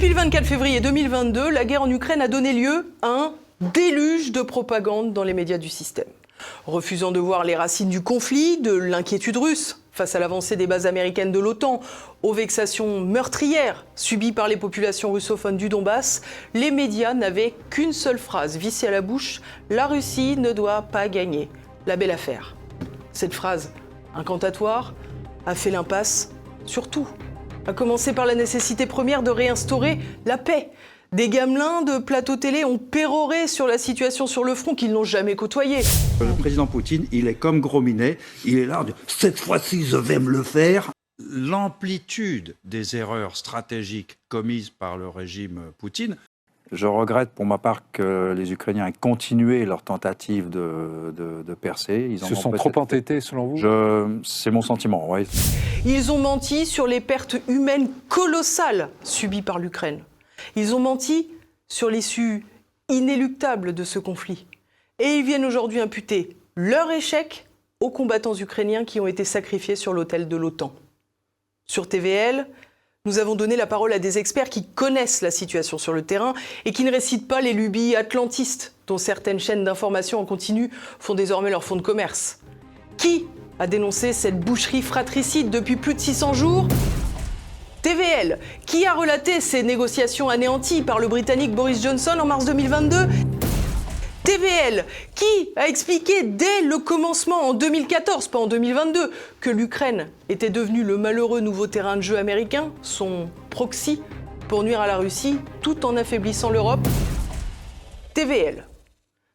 Depuis 0.00 0.14
le 0.14 0.18
24 0.18 0.46
février 0.46 0.80
2022, 0.80 1.50
la 1.50 1.66
guerre 1.66 1.82
en 1.82 1.90
Ukraine 1.90 2.22
a 2.22 2.28
donné 2.28 2.54
lieu 2.54 2.94
à 3.02 3.08
un 3.08 3.34
déluge 3.60 4.32
de 4.32 4.40
propagande 4.40 5.12
dans 5.12 5.24
les 5.24 5.34
médias 5.34 5.58
du 5.58 5.68
système. 5.68 6.08
Refusant 6.64 7.12
de 7.12 7.20
voir 7.20 7.44
les 7.44 7.54
racines 7.54 7.90
du 7.90 8.00
conflit, 8.00 8.56
de 8.62 8.72
l'inquiétude 8.72 9.36
russe 9.36 9.82
face 9.92 10.14
à 10.14 10.18
l'avancée 10.18 10.56
des 10.56 10.66
bases 10.66 10.86
américaines 10.86 11.32
de 11.32 11.38
l'OTAN, 11.38 11.80
aux 12.22 12.32
vexations 12.32 13.02
meurtrières 13.02 13.84
subies 13.94 14.32
par 14.32 14.48
les 14.48 14.56
populations 14.56 15.12
russophones 15.12 15.58
du 15.58 15.68
Donbass, 15.68 16.22
les 16.54 16.70
médias 16.70 17.12
n'avaient 17.12 17.52
qu'une 17.68 17.92
seule 17.92 18.18
phrase 18.18 18.56
vissée 18.56 18.86
à 18.86 18.90
la 18.90 19.02
bouche 19.02 19.42
La 19.68 19.86
Russie 19.86 20.38
ne 20.38 20.52
doit 20.52 20.80
pas 20.80 21.10
gagner. 21.10 21.50
La 21.86 21.96
belle 21.96 22.10
affaire. 22.10 22.56
Cette 23.12 23.34
phrase 23.34 23.70
incantatoire 24.14 24.94
a 25.44 25.54
fait 25.54 25.70
l'impasse 25.70 26.30
sur 26.64 26.88
tout, 26.88 27.06
à 27.70 27.72
commencer 27.72 28.12
par 28.12 28.26
la 28.26 28.34
nécessité 28.34 28.84
première 28.84 29.22
de 29.22 29.30
réinstaurer 29.30 30.00
la 30.26 30.38
paix. 30.38 30.70
Des 31.12 31.28
gamelins 31.28 31.82
de 31.82 31.98
plateau 31.98 32.36
télé 32.36 32.64
ont 32.64 32.78
péroré 32.78 33.46
sur 33.46 33.68
la 33.68 33.78
situation 33.78 34.26
sur 34.26 34.42
le 34.42 34.56
front 34.56 34.74
qu'ils 34.74 34.92
n'ont 34.92 35.04
jamais 35.04 35.36
côtoyé. 35.36 35.78
Le 36.20 36.36
président 36.36 36.66
Poutine, 36.66 37.06
il 37.12 37.28
est 37.28 37.34
comme 37.34 37.60
Grominet, 37.60 38.18
il 38.44 38.58
est 38.58 38.66
là, 38.66 38.84
cette 39.06 39.38
fois-ci 39.38 39.84
je 39.84 39.96
vais 39.96 40.18
me 40.18 40.30
le 40.30 40.42
faire. 40.42 40.90
L'amplitude 41.20 42.56
des 42.64 42.96
erreurs 42.96 43.36
stratégiques 43.36 44.16
commises 44.28 44.70
par 44.70 44.96
le 44.96 45.08
régime 45.08 45.60
Poutine 45.78 46.16
je 46.72 46.86
regrette 46.86 47.30
pour 47.30 47.46
ma 47.46 47.58
part 47.58 47.82
que 47.92 48.32
les 48.36 48.52
Ukrainiens 48.52 48.86
aient 48.86 48.92
continué 48.92 49.64
leur 49.64 49.82
tentative 49.82 50.48
de, 50.48 51.12
de, 51.16 51.54
percer. 51.54 52.08
Ils 52.10 52.20
se 52.20 52.34
sont 52.34 52.52
trop 52.52 52.72
entêtés 52.76 53.20
selon 53.20 53.46
vous? 53.46 54.22
C'est 54.24 54.50
mon 54.50 54.62
sentiment, 54.62 55.10
oui. 55.10 55.26
Ils 55.84 56.12
ont 56.12 56.18
menti 56.18 56.66
sur 56.66 56.86
les 56.86 57.00
pertes 57.00 57.36
humaines 57.48 57.88
colossales 58.08 58.88
subies 59.02 59.42
par 59.42 59.58
l'Ukraine. 59.58 60.00
Ils 60.56 60.74
ont 60.74 60.80
menti 60.80 61.28
sur 61.68 61.90
l'issue 61.90 62.44
inéluctable 62.88 63.74
de 63.74 63.84
ce 63.84 63.98
conflit. 63.98 64.46
Et 64.98 65.16
ils 65.16 65.24
viennent 65.24 65.44
aujourd'hui 65.44 65.80
imputer 65.80 66.36
leur 66.54 66.90
échec 66.90 67.46
aux 67.80 67.90
combattants 67.90 68.34
ukrainiens 68.34 68.84
qui 68.84 69.00
ont 69.00 69.06
été 69.06 69.24
sacrifiés 69.24 69.76
sur 69.76 69.92
l'autel 69.92 70.28
de 70.28 70.36
l'OTAN. 70.36 70.72
Sur 71.66 71.88
TVL, 71.88 72.46
nous 73.06 73.18
avons 73.18 73.34
donné 73.34 73.56
la 73.56 73.66
parole 73.66 73.94
à 73.94 73.98
des 73.98 74.18
experts 74.18 74.50
qui 74.50 74.62
connaissent 74.62 75.22
la 75.22 75.30
situation 75.30 75.78
sur 75.78 75.94
le 75.94 76.02
terrain 76.02 76.34
et 76.66 76.72
qui 76.72 76.84
ne 76.84 76.92
récitent 76.92 77.26
pas 77.26 77.40
les 77.40 77.54
lubies 77.54 77.96
atlantistes 77.96 78.74
dont 78.86 78.98
certaines 78.98 79.40
chaînes 79.40 79.64
d'information 79.64 80.20
en 80.20 80.26
continu 80.26 80.70
font 80.98 81.14
désormais 81.14 81.48
leur 81.48 81.64
fonds 81.64 81.76
de 81.76 81.80
commerce. 81.80 82.40
Qui 82.98 83.24
a 83.58 83.66
dénoncé 83.66 84.12
cette 84.12 84.38
boucherie 84.38 84.82
fratricide 84.82 85.48
depuis 85.48 85.76
plus 85.76 85.94
de 85.94 85.98
600 85.98 86.34
jours? 86.34 86.68
TVL, 87.80 88.38
qui 88.66 88.84
a 88.84 88.92
relaté 88.92 89.40
ces 89.40 89.62
négociations 89.62 90.28
anéanties 90.28 90.82
par 90.82 90.98
le 90.98 91.08
Britannique 91.08 91.54
Boris 91.54 91.82
Johnson 91.82 92.18
en 92.20 92.26
mars 92.26 92.44
2022 92.44 93.39
TVL, 94.24 94.84
qui 95.14 95.52
a 95.56 95.66
expliqué 95.68 96.22
dès 96.22 96.62
le 96.62 96.78
commencement 96.78 97.48
en 97.48 97.54
2014, 97.54 98.28
pas 98.28 98.38
en 98.38 98.46
2022, 98.46 99.12
que 99.40 99.50
l'Ukraine 99.50 100.10
était 100.28 100.50
devenue 100.50 100.84
le 100.84 100.98
malheureux 100.98 101.40
nouveau 101.40 101.66
terrain 101.66 101.96
de 101.96 102.02
jeu 102.02 102.18
américain, 102.18 102.72
son 102.82 103.30
proxy, 103.48 104.02
pour 104.48 104.62
nuire 104.62 104.80
à 104.80 104.86
la 104.86 104.98
Russie, 104.98 105.38
tout 105.62 105.86
en 105.86 105.96
affaiblissant 105.96 106.50
l'Europe. 106.50 106.86
TVL. 108.14 108.66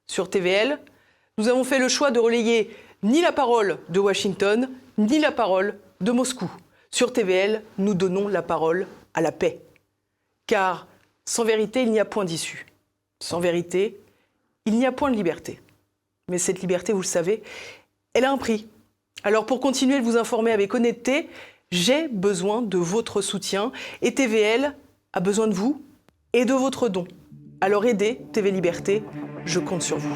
Sur 0.07 0.29
TVL, 0.29 0.79
nous 1.37 1.47
avons 1.47 1.63
fait 1.63 1.79
le 1.79 1.89
choix 1.89 2.11
de 2.11 2.19
relayer 2.19 2.75
ni 3.01 3.21
la 3.21 3.31
parole 3.31 3.79
de 3.89 3.99
Washington, 3.99 4.69
ni 4.97 5.19
la 5.19 5.31
parole 5.31 5.79
de 6.01 6.11
Moscou. 6.11 6.49
Sur 6.91 7.11
TVL, 7.11 7.63
nous 7.77 7.93
donnons 7.95 8.27
la 8.27 8.41
parole 8.41 8.87
à 9.13 9.21
la 9.21 9.31
paix. 9.31 9.61
Car 10.47 10.87
sans 11.25 11.43
vérité, 11.43 11.81
il 11.81 11.91
n'y 11.91 11.99
a 11.99 12.05
point 12.05 12.25
d'issue. 12.25 12.67
Sans 13.19 13.39
vérité, 13.39 13.99
il 14.65 14.77
n'y 14.77 14.85
a 14.85 14.91
point 14.91 15.11
de 15.11 15.15
liberté. 15.15 15.59
Mais 16.29 16.37
cette 16.37 16.61
liberté, 16.61 16.91
vous 16.91 17.01
le 17.01 17.05
savez, 17.05 17.43
elle 18.13 18.25
a 18.25 18.31
un 18.31 18.37
prix. 18.37 18.67
Alors 19.23 19.45
pour 19.45 19.59
continuer 19.59 19.99
de 19.99 20.03
vous 20.03 20.17
informer 20.17 20.51
avec 20.51 20.73
honnêteté, 20.73 21.29
j'ai 21.71 22.07
besoin 22.07 22.61
de 22.61 22.77
votre 22.77 23.21
soutien 23.21 23.71
et 24.01 24.13
TVL 24.13 24.75
a 25.13 25.19
besoin 25.19 25.47
de 25.47 25.53
vous 25.53 25.81
et 26.33 26.45
de 26.45 26.53
votre 26.53 26.89
don. 26.89 27.07
Alors 27.61 27.85
aidez 27.85 28.19
TV 28.33 28.51
Liberté, 28.51 29.03
je 29.45 29.59
compte 29.59 29.81
sur 29.81 29.97
vous. 29.97 30.15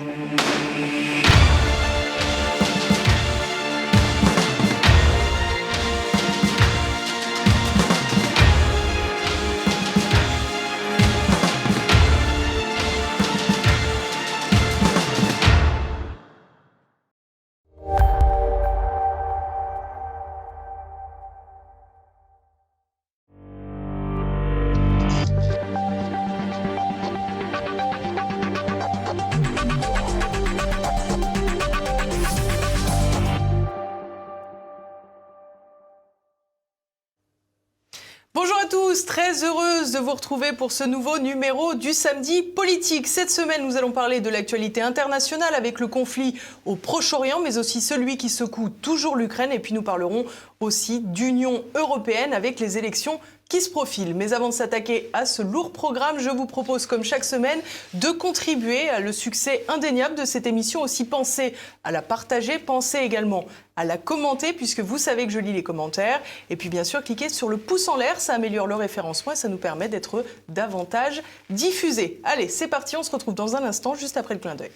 Vous 39.99 40.11
retrouver 40.11 40.53
pour 40.53 40.71
ce 40.71 40.83
nouveau 40.83 41.19
numéro 41.19 41.73
du 41.73 41.93
samedi 41.93 42.41
politique. 42.41 43.07
Cette 43.07 43.29
semaine, 43.29 43.65
nous 43.65 43.77
allons 43.77 43.91
parler 43.91 44.21
de 44.21 44.29
l'actualité 44.29 44.81
internationale 44.81 45.53
avec 45.55 45.79
le 45.79 45.87
conflit 45.87 46.35
au 46.65 46.75
Proche-Orient, 46.75 47.39
mais 47.43 47.57
aussi 47.57 47.81
celui 47.81 48.17
qui 48.17 48.29
secoue 48.29 48.69
toujours 48.69 49.15
l'Ukraine. 49.15 49.51
Et 49.51 49.59
puis 49.59 49.73
nous 49.73 49.81
parlerons 49.81 50.25
aussi 50.59 51.01
d'Union 51.01 51.63
européenne 51.75 52.33
avec 52.33 52.59
les 52.59 52.77
élections 52.77 53.19
qui 53.49 53.61
se 53.61 53.69
profilent. 53.69 54.13
Mais 54.13 54.31
avant 54.33 54.49
de 54.49 54.53
s'attaquer 54.53 55.09
à 55.11 55.25
ce 55.25 55.41
lourd 55.41 55.73
programme, 55.73 56.19
je 56.19 56.29
vous 56.29 56.45
propose, 56.45 56.85
comme 56.85 57.03
chaque 57.03 57.25
semaine, 57.25 57.59
de 57.95 58.09
contribuer 58.09 58.89
à 58.89 58.99
le 58.99 59.11
succès 59.11 59.65
indéniable 59.67 60.15
de 60.15 60.23
cette 60.23 60.45
émission. 60.45 60.81
Aussi, 60.81 61.03
pensez 61.03 61.53
à 61.83 61.91
la 61.91 62.03
partager, 62.03 62.59
pensez 62.59 62.99
également 62.99 63.45
à 63.75 63.85
la 63.85 63.97
commenter, 63.97 64.53
puisque 64.53 64.81
vous 64.81 64.99
savez 64.99 65.25
que 65.25 65.33
je 65.33 65.39
lis 65.39 65.53
les 65.53 65.63
commentaires. 65.63 66.21
Et 66.51 66.55
puis, 66.55 66.69
bien 66.69 66.83
sûr, 66.83 67.03
cliquez 67.03 67.29
sur 67.29 67.49
le 67.49 67.57
pouce 67.57 67.87
en 67.87 67.97
l'air, 67.97 68.21
ça 68.21 68.35
améliore 68.35 68.67
le 68.67 68.75
référencement 68.75 69.31
et 69.31 69.35
ça 69.35 69.49
nous 69.49 69.57
permet 69.57 69.89
d'être 69.89 70.23
davantage 70.47 71.23
diffusés. 71.49 72.21
Allez, 72.23 72.49
c'est 72.49 72.67
parti, 72.67 72.97
on 72.97 73.03
se 73.03 73.11
retrouve 73.11 73.33
dans 73.33 73.55
un 73.55 73.63
instant, 73.63 73.95
juste 73.95 74.15
après 74.15 74.35
le 74.35 74.39
clin 74.39 74.55
d'œil. 74.55 74.71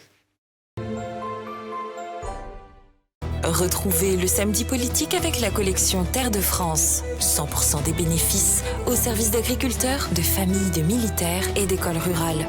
Retrouvez 3.44 4.16
le 4.16 4.26
samedi 4.26 4.64
politique 4.64 5.14
avec 5.14 5.42
la 5.42 5.50
collection 5.50 6.06
Terre 6.06 6.31
de 6.31 6.40
France. 6.40 7.04
100% 7.20 7.84
des 7.84 7.92
bénéfices 7.92 8.64
au 8.88 8.96
service 8.96 9.31
d'agriculteurs, 9.31 10.08
de 10.16 10.22
familles, 10.22 10.72
de 10.72 10.81
militaires 10.81 11.44
et 11.58 11.66
d'écoles 11.66 11.98
rurales. 11.98 12.48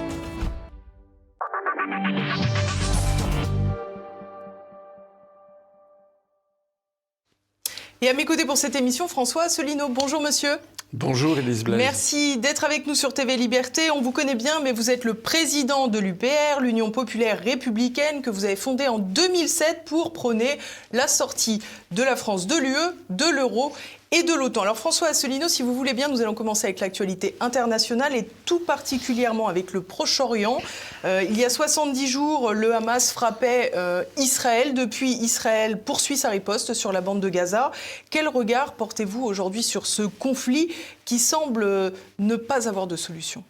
Et 8.00 8.09
à 8.09 8.12
mes 8.12 8.25
côtés 8.25 8.44
pour 8.44 8.56
cette 8.56 8.76
émission, 8.76 9.09
François 9.09 9.44
Asselineau. 9.44 9.88
Bonjour 9.88 10.21
monsieur. 10.21 10.59
Bonjour 10.97 11.37
Elise. 11.37 11.65
Merci 11.66 12.38
d'être 12.38 12.62
avec 12.62 12.87
nous 12.87 12.94
sur 12.94 13.12
TV 13.12 13.37
Liberté. 13.37 13.91
On 13.91 14.00
vous 14.00 14.12
connaît 14.12 14.37
bien, 14.37 14.60
mais 14.60 14.71
vous 14.71 14.93
êtes 14.93 15.03
le 15.03 15.15
président 15.15 15.88
de 15.88 15.99
l'UPR, 15.99 16.60
l'Union 16.60 16.93
populaire 16.93 17.41
républicaine, 17.43 18.22
que 18.22 18.31
vous 18.31 18.44
avez 18.44 18.55
fondée 18.55 18.87
en 18.87 19.00
2007 19.00 19.82
pour 19.87 20.12
prôner 20.12 20.56
la 20.93 21.09
sortie 21.09 21.60
de 21.91 22.05
la 22.05 22.15
France 22.15 22.47
de 22.47 22.55
l'UE, 22.55 22.94
de 23.11 23.29
l'euro 23.29 23.73
et 24.14 24.22
de 24.22 24.32
l'OTAN. 24.32 24.62
Alors 24.62 24.78
François 24.78 25.08
Asselineau, 25.08 25.49
si 25.49 25.62
vous 25.62 25.75
voulez 25.75 25.93
bien, 25.93 26.06
nous 26.06 26.20
allons 26.20 26.34
commencer 26.34 26.69
avec 26.69 26.78
l'actualité 26.78 27.34
internationale 27.40 28.14
et 28.14 28.28
tout 28.44 28.61
particulièrement 28.61 29.49
avec 29.49 29.72
le 29.72 29.82
Proche-Orient. 29.82 30.58
Euh, 31.05 31.25
il 31.28 31.37
y 31.37 31.44
a 31.44 31.50
70 31.50 32.06
jours, 32.06 32.52
le 32.52 32.72
Hamas 32.72 33.12
frappait 33.12 33.72
euh, 33.75 34.05
Israël. 34.16 34.72
Depuis, 34.72 35.11
Israël 35.11 35.81
poursuit 35.81 36.16
sa 36.16 36.28
riposte 36.28 36.75
sur 36.75 36.93
la 36.93 37.00
bande 37.00 37.19
de 37.19 37.28
Gaza. 37.28 37.72
Quel 38.11 38.28
regard 38.28 38.75
portez-vous 38.75 39.25
aujourd'hui 39.25 39.64
sur 39.64 39.84
ce 39.84 40.02
conflit 40.02 40.72
qui 41.05 41.19
semble 41.19 41.93
ne 42.20 42.37
pas 42.37 42.69
avoir 42.69 42.87
de 42.87 42.94
solution? 42.94 43.43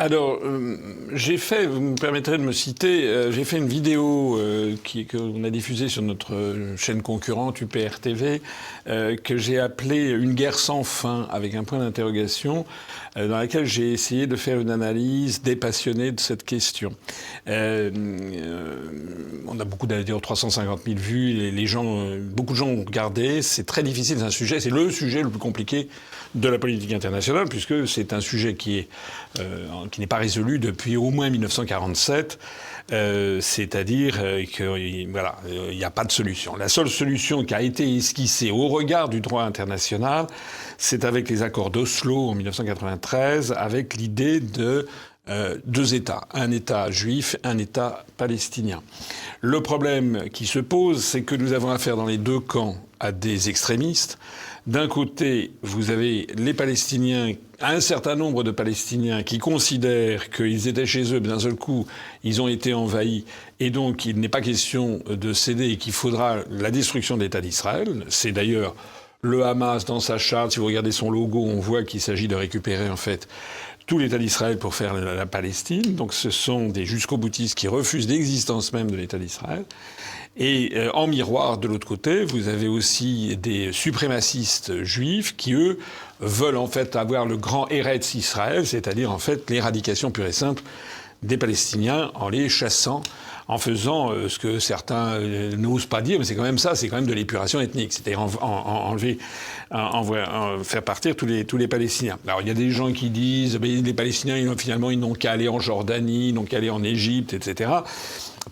Alors, 0.00 0.38
euh, 0.42 0.78
j'ai 1.12 1.36
fait, 1.36 1.66
vous 1.66 1.78
me 1.78 1.94
permettrez 1.94 2.38
de 2.38 2.42
me 2.42 2.52
citer, 2.52 3.06
euh, 3.06 3.30
j'ai 3.30 3.44
fait 3.44 3.58
une 3.58 3.68
vidéo 3.68 4.38
euh, 4.38 4.74
qu'on 5.10 5.44
a 5.44 5.50
diffusée 5.50 5.90
sur 5.90 6.00
notre 6.00 6.32
chaîne 6.78 7.02
concurrente 7.02 7.60
UPR 7.60 8.00
TV, 8.00 8.40
que 8.86 9.36
j'ai 9.36 9.58
appelée 9.58 10.08
Une 10.08 10.32
guerre 10.32 10.58
sans 10.58 10.84
fin, 10.84 11.28
avec 11.30 11.54
un 11.54 11.64
point 11.64 11.80
d'interrogation, 11.80 12.64
dans 13.14 13.36
laquelle 13.36 13.66
j'ai 13.66 13.92
essayé 13.92 14.26
de 14.26 14.36
faire 14.36 14.58
une 14.58 14.70
analyse 14.70 15.42
dépassionnée 15.42 16.12
de 16.12 16.20
cette 16.20 16.44
question. 16.44 16.92
on 17.46 17.50
a 19.60 19.64
beaucoup 19.64 19.86
d'ailleurs 19.86 20.22
350 20.22 20.80
000 20.86 20.96
vues, 20.98 21.34
les, 21.34 21.50
les, 21.50 21.66
gens, 21.66 22.16
beaucoup 22.18 22.54
de 22.54 22.58
gens 22.58 22.68
ont 22.68 22.84
regardé, 22.84 23.42
c'est 23.42 23.66
très 23.66 23.82
difficile, 23.82 24.16
c'est 24.18 24.24
un 24.24 24.30
sujet, 24.30 24.60
c'est 24.60 24.70
le 24.70 24.90
sujet 24.90 25.22
le 25.22 25.28
plus 25.28 25.38
compliqué 25.38 25.88
de 26.34 26.48
la 26.48 26.58
politique 26.58 26.92
internationale, 26.92 27.48
puisque 27.48 27.88
c'est 27.88 28.12
un 28.12 28.20
sujet 28.20 28.54
qui 28.54 28.78
est 28.78 28.88
qui 29.90 30.00
n'est 30.00 30.06
pas 30.06 30.16
résolu 30.16 30.58
depuis 30.58 30.96
au 30.96 31.10
moins 31.10 31.30
1947. 31.30 32.38
Euh, 32.92 33.40
c'est-à-dire 33.40 34.16
euh, 34.20 34.44
qu'il 34.44 35.08
voilà, 35.10 35.36
il 35.48 35.76
n'y 35.76 35.84
a 35.84 35.90
pas 35.90 36.04
de 36.04 36.10
solution. 36.10 36.56
La 36.56 36.68
seule 36.68 36.88
solution 36.88 37.44
qui 37.44 37.54
a 37.54 37.62
été 37.62 37.96
esquissée 37.96 38.50
au 38.50 38.66
regard 38.66 39.08
du 39.08 39.20
droit 39.20 39.44
international, 39.44 40.26
c'est 40.76 41.04
avec 41.04 41.28
les 41.28 41.42
accords 41.42 41.70
d'Oslo 41.70 42.30
en 42.30 42.34
1993, 42.34 43.54
avec 43.56 43.94
l'idée 43.94 44.40
de 44.40 44.88
euh, 45.28 45.58
deux 45.66 45.94
États, 45.94 46.22
un 46.32 46.50
État 46.50 46.90
juif, 46.90 47.36
un 47.44 47.58
État 47.58 48.04
palestinien. 48.16 48.82
Le 49.40 49.62
problème 49.62 50.24
qui 50.32 50.46
se 50.46 50.58
pose, 50.58 51.04
c'est 51.04 51.22
que 51.22 51.36
nous 51.36 51.52
avons 51.52 51.70
affaire 51.70 51.96
dans 51.96 52.06
les 52.06 52.18
deux 52.18 52.40
camps 52.40 52.76
à 52.98 53.12
des 53.12 53.48
extrémistes. 53.48 54.18
D'un 54.70 54.86
côté, 54.86 55.50
vous 55.62 55.90
avez 55.90 56.28
les 56.36 56.54
Palestiniens 56.54 57.32
un 57.60 57.80
certain 57.80 58.14
nombre 58.14 58.44
de 58.44 58.52
Palestiniens 58.52 59.24
qui 59.24 59.38
considèrent 59.38 60.30
qu'ils 60.30 60.68
étaient 60.68 60.86
chez 60.86 61.12
eux, 61.12 61.18
d'un 61.18 61.40
seul 61.40 61.56
coup, 61.56 61.88
ils 62.22 62.40
ont 62.40 62.46
été 62.46 62.72
envahis, 62.72 63.24
et 63.58 63.70
donc 63.70 64.06
il 64.06 64.20
n'est 64.20 64.28
pas 64.28 64.40
question 64.40 65.00
de 65.08 65.32
céder 65.32 65.70
et 65.70 65.76
qu'il 65.76 65.92
faudra 65.92 66.36
la 66.52 66.70
destruction 66.70 67.16
de 67.16 67.24
l'État 67.24 67.40
d'Israël. 67.40 68.04
C'est 68.10 68.30
d'ailleurs 68.30 68.76
le 69.22 69.44
Hamas 69.44 69.86
dans 69.86 69.98
sa 69.98 70.18
charte, 70.18 70.52
si 70.52 70.60
vous 70.60 70.66
regardez 70.66 70.92
son 70.92 71.10
logo, 71.10 71.44
on 71.44 71.58
voit 71.58 71.82
qu'il 71.82 72.00
s'agit 72.00 72.28
de 72.28 72.36
récupérer 72.36 72.88
en 72.90 72.96
fait 72.96 73.26
tout 73.88 73.98
l'État 73.98 74.18
d'Israël 74.18 74.56
pour 74.56 74.76
faire 74.76 74.94
la, 74.94 75.26
Palestine. 75.26 75.96
Donc 75.96 76.14
ce 76.14 76.30
sont 76.30 76.68
des 76.68 76.86
jusqu'au 76.86 77.16
boutistes 77.16 77.56
qui 77.56 77.66
refusent 77.66 78.08
l'existence 78.08 78.72
même 78.72 78.88
de 78.88 78.94
l'État 78.94 79.18
d'Israël. 79.18 79.64
Et 80.42 80.72
euh, 80.74 80.90
en 80.94 81.06
miroir, 81.06 81.58
de 81.58 81.68
l'autre 81.68 81.86
côté, 81.86 82.24
vous 82.24 82.48
avez 82.48 82.66
aussi 82.66 83.36
des 83.36 83.72
suprémacistes 83.72 84.82
juifs 84.82 85.36
qui, 85.36 85.52
eux, 85.52 85.78
veulent 86.20 86.56
en 86.56 86.66
fait 86.66 86.96
avoir 86.96 87.26
le 87.26 87.36
grand 87.36 87.68
Eretz 87.68 88.14
Israël, 88.14 88.66
c'est-à-dire 88.66 89.12
en 89.12 89.18
fait 89.18 89.50
l'éradication 89.50 90.10
pure 90.10 90.24
et 90.24 90.32
simple 90.32 90.62
des 91.22 91.36
Palestiniens 91.36 92.10
en 92.14 92.30
les 92.30 92.48
chassant, 92.48 93.02
en 93.48 93.58
faisant 93.58 94.12
euh, 94.12 94.30
ce 94.30 94.38
que 94.38 94.58
certains 94.58 95.12
euh, 95.20 95.54
n'osent 95.56 95.84
pas 95.84 96.00
dire, 96.00 96.18
mais 96.18 96.24
c'est 96.24 96.36
quand 96.36 96.42
même 96.42 96.56
ça, 96.56 96.74
c'est 96.74 96.88
quand 96.88 96.96
même 96.96 97.06
de 97.06 97.12
l'épuration 97.12 97.60
ethnique, 97.60 97.92
c'est-à-dire 97.92 98.20
enlever, 98.40 99.18
en, 99.70 100.64
faire 100.64 100.82
partir 100.82 101.16
tous 101.16 101.26
les, 101.26 101.44
tous 101.44 101.58
les 101.58 101.68
Palestiniens. 101.68 102.16
Alors 102.26 102.40
il 102.40 102.48
y 102.48 102.50
a 102.50 102.54
des 102.54 102.70
gens 102.70 102.94
qui 102.94 103.10
disent, 103.10 103.58
ben, 103.58 103.84
les 103.84 103.92
Palestiniens, 103.92 104.38
ils, 104.38 104.50
finalement, 104.56 104.90
ils 104.90 104.98
n'ont 104.98 105.12
qu'à 105.12 105.32
aller 105.32 105.48
en 105.48 105.60
Jordanie, 105.60 106.30
ils 106.30 106.34
n'ont 106.34 106.44
qu'à 106.44 106.56
aller 106.56 106.70
en 106.70 106.82
Égypte, 106.82 107.34
etc 107.34 107.68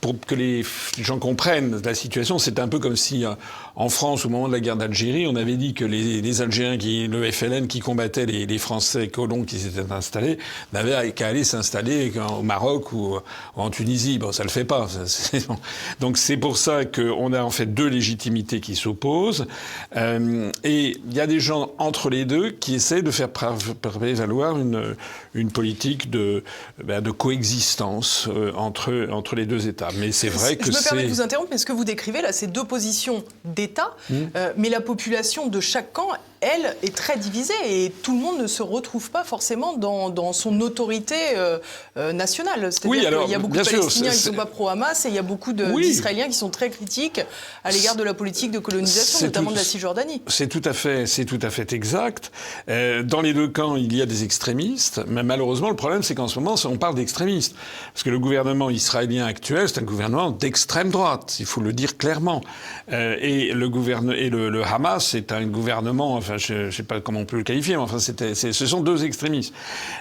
pour 0.00 0.18
que 0.20 0.34
les 0.34 0.64
gens 1.00 1.18
comprennent 1.18 1.80
la 1.84 1.94
situation, 1.94 2.38
c'est 2.38 2.58
un 2.58 2.68
peu 2.68 2.78
comme 2.78 2.96
si 2.96 3.24
euh, 3.24 3.32
en 3.76 3.88
France, 3.88 4.24
au 4.24 4.28
moment 4.28 4.48
de 4.48 4.52
la 4.52 4.60
guerre 4.60 4.76
d'Algérie, 4.76 5.26
on 5.26 5.36
avait 5.36 5.56
dit 5.56 5.74
que 5.74 5.84
les, 5.84 6.20
les, 6.20 6.42
Algériens, 6.42 6.78
qui, 6.78 7.06
le 7.06 7.30
FLN, 7.30 7.66
qui 7.66 7.80
combattaient 7.80 8.26
les, 8.26 8.46
les 8.46 8.58
Français 8.58 9.08
colons 9.08 9.44
qui 9.44 9.58
s'étaient 9.58 9.92
installés, 9.92 10.38
n'avaient 10.72 11.12
qu'à 11.12 11.28
aller 11.28 11.44
s'installer 11.44 12.12
au 12.38 12.42
Maroc 12.42 12.92
ou, 12.92 13.18
en 13.56 13.70
Tunisie. 13.70 14.18
Bon, 14.18 14.32
ça 14.32 14.42
le 14.42 14.48
fait 14.48 14.64
pas. 14.64 14.88
Donc 16.00 16.18
c'est 16.18 16.36
pour 16.36 16.56
ça 16.56 16.84
qu'on 16.84 17.32
a 17.32 17.42
en 17.42 17.50
fait 17.50 17.66
deux 17.66 17.88
légitimités 17.88 18.60
qui 18.60 18.76
s'opposent. 18.76 19.46
Euh, 19.96 20.50
et 20.64 20.96
il 21.08 21.14
y 21.14 21.20
a 21.20 21.26
des 21.26 21.40
gens 21.40 21.70
entre 21.78 22.10
les 22.10 22.24
deux 22.24 22.50
qui 22.50 22.74
essaient 22.74 23.02
de 23.02 23.10
faire 23.10 23.30
prévaloir 23.30 24.58
une, 24.58 24.96
une 25.34 25.50
politique 25.50 26.10
de, 26.10 26.42
ben, 26.82 27.00
de 27.00 27.10
coexistence 27.10 28.28
euh, 28.28 28.52
entre, 28.54 29.08
entre 29.10 29.36
les 29.36 29.46
deux 29.46 29.68
États. 29.68 29.87
Mais 29.96 30.12
c'est 30.12 30.28
vrai 30.28 30.56
que 30.56 30.66
Je 30.66 30.70
me 30.70 30.82
permets 30.82 31.04
de 31.04 31.08
vous 31.08 31.20
interrompre, 31.20 31.48
mais 31.50 31.58
ce 31.58 31.66
que 31.66 31.72
vous 31.72 31.84
décrivez 31.84 32.22
là, 32.22 32.32
c'est 32.32 32.46
deux 32.46 32.64
positions 32.64 33.24
d'État, 33.44 33.96
mmh. 34.10 34.14
euh, 34.36 34.52
mais 34.56 34.68
la 34.68 34.80
population 34.80 35.46
de 35.48 35.60
chaque 35.60 35.92
camp, 35.92 36.08
elle, 36.40 36.76
est 36.82 36.94
très 36.94 37.16
divisée 37.16 37.54
et 37.66 37.90
tout 38.02 38.12
le 38.12 38.18
monde 38.18 38.38
ne 38.38 38.46
se 38.46 38.62
retrouve 38.62 39.10
pas 39.10 39.24
forcément 39.24 39.76
dans, 39.76 40.32
son 40.32 40.60
autorité 40.60 41.14
euh, 41.36 41.58
euh, 41.96 42.12
nationale. 42.12 42.70
Oui, 42.84 42.98
il 42.98 43.30
y 43.30 43.34
a 43.34 43.38
beaucoup 43.38 43.56
de 43.56 43.62
Palestiniens 43.62 44.10
qui 44.10 44.16
ne 44.16 44.22
sont 44.22 44.32
pas 44.32 44.46
pro-Hamas 44.46 45.04
et 45.06 45.08
il 45.08 45.14
y 45.14 45.18
a 45.18 45.22
beaucoup 45.22 45.52
d'Israéliens 45.52 46.28
qui 46.28 46.34
sont 46.34 46.50
très 46.50 46.70
critiques 46.70 47.20
à 47.64 47.70
l'égard 47.70 47.96
de 47.96 48.02
la 48.02 48.14
politique 48.14 48.50
de 48.50 48.58
colonisation, 48.58 49.26
notamment 49.26 49.50
de 49.50 49.56
la 49.56 49.64
Cisjordanie. 49.64 50.22
C'est 50.26 50.48
tout 50.48 50.62
à 50.64 50.72
fait, 50.72 51.06
c'est 51.06 51.24
tout 51.24 51.38
à 51.42 51.50
fait 51.50 51.72
exact. 51.72 52.30
dans 52.66 53.20
les 53.20 53.34
deux 53.34 53.48
camps, 53.48 53.76
il 53.76 53.94
y 53.94 54.02
a 54.02 54.06
des 54.06 54.24
extrémistes, 54.24 55.00
mais 55.06 55.22
malheureusement, 55.22 55.70
le 55.70 55.76
problème, 55.76 56.02
c'est 56.02 56.14
qu'en 56.14 56.28
ce 56.28 56.38
moment, 56.38 56.56
on 56.64 56.76
parle 56.76 56.94
d'extrémistes, 56.94 57.54
parce 57.92 58.02
que 58.02 58.10
le 58.10 58.18
gouvernement 58.18 58.70
israélien 58.70 59.26
actuel, 59.26 59.68
c'est 59.68 59.80
un 59.80 59.84
gouvernement 59.84 60.30
d'extrême 60.30 60.90
droite, 60.90 61.36
il 61.40 61.46
faut 61.46 61.60
le 61.60 61.72
dire 61.72 61.96
clairement. 61.96 62.42
et 62.90 63.52
le, 63.52 63.68
gouverne 63.68 64.12
et 64.12 64.30
le, 64.30 64.62
Hamas, 64.64 65.08
c'est 65.08 65.32
un 65.32 65.46
gouvernement, 65.46 66.20
je 66.36 66.66
ne 66.66 66.70
sais 66.70 66.82
pas 66.82 67.00
comment 67.00 67.20
on 67.20 67.24
peut 67.24 67.38
le 67.38 67.42
qualifier, 67.42 67.76
mais 67.76 67.82
enfin, 67.82 67.98
c'était, 67.98 68.34
ce 68.34 68.52
sont 68.52 68.80
deux 68.80 69.04
extrémistes. 69.04 69.54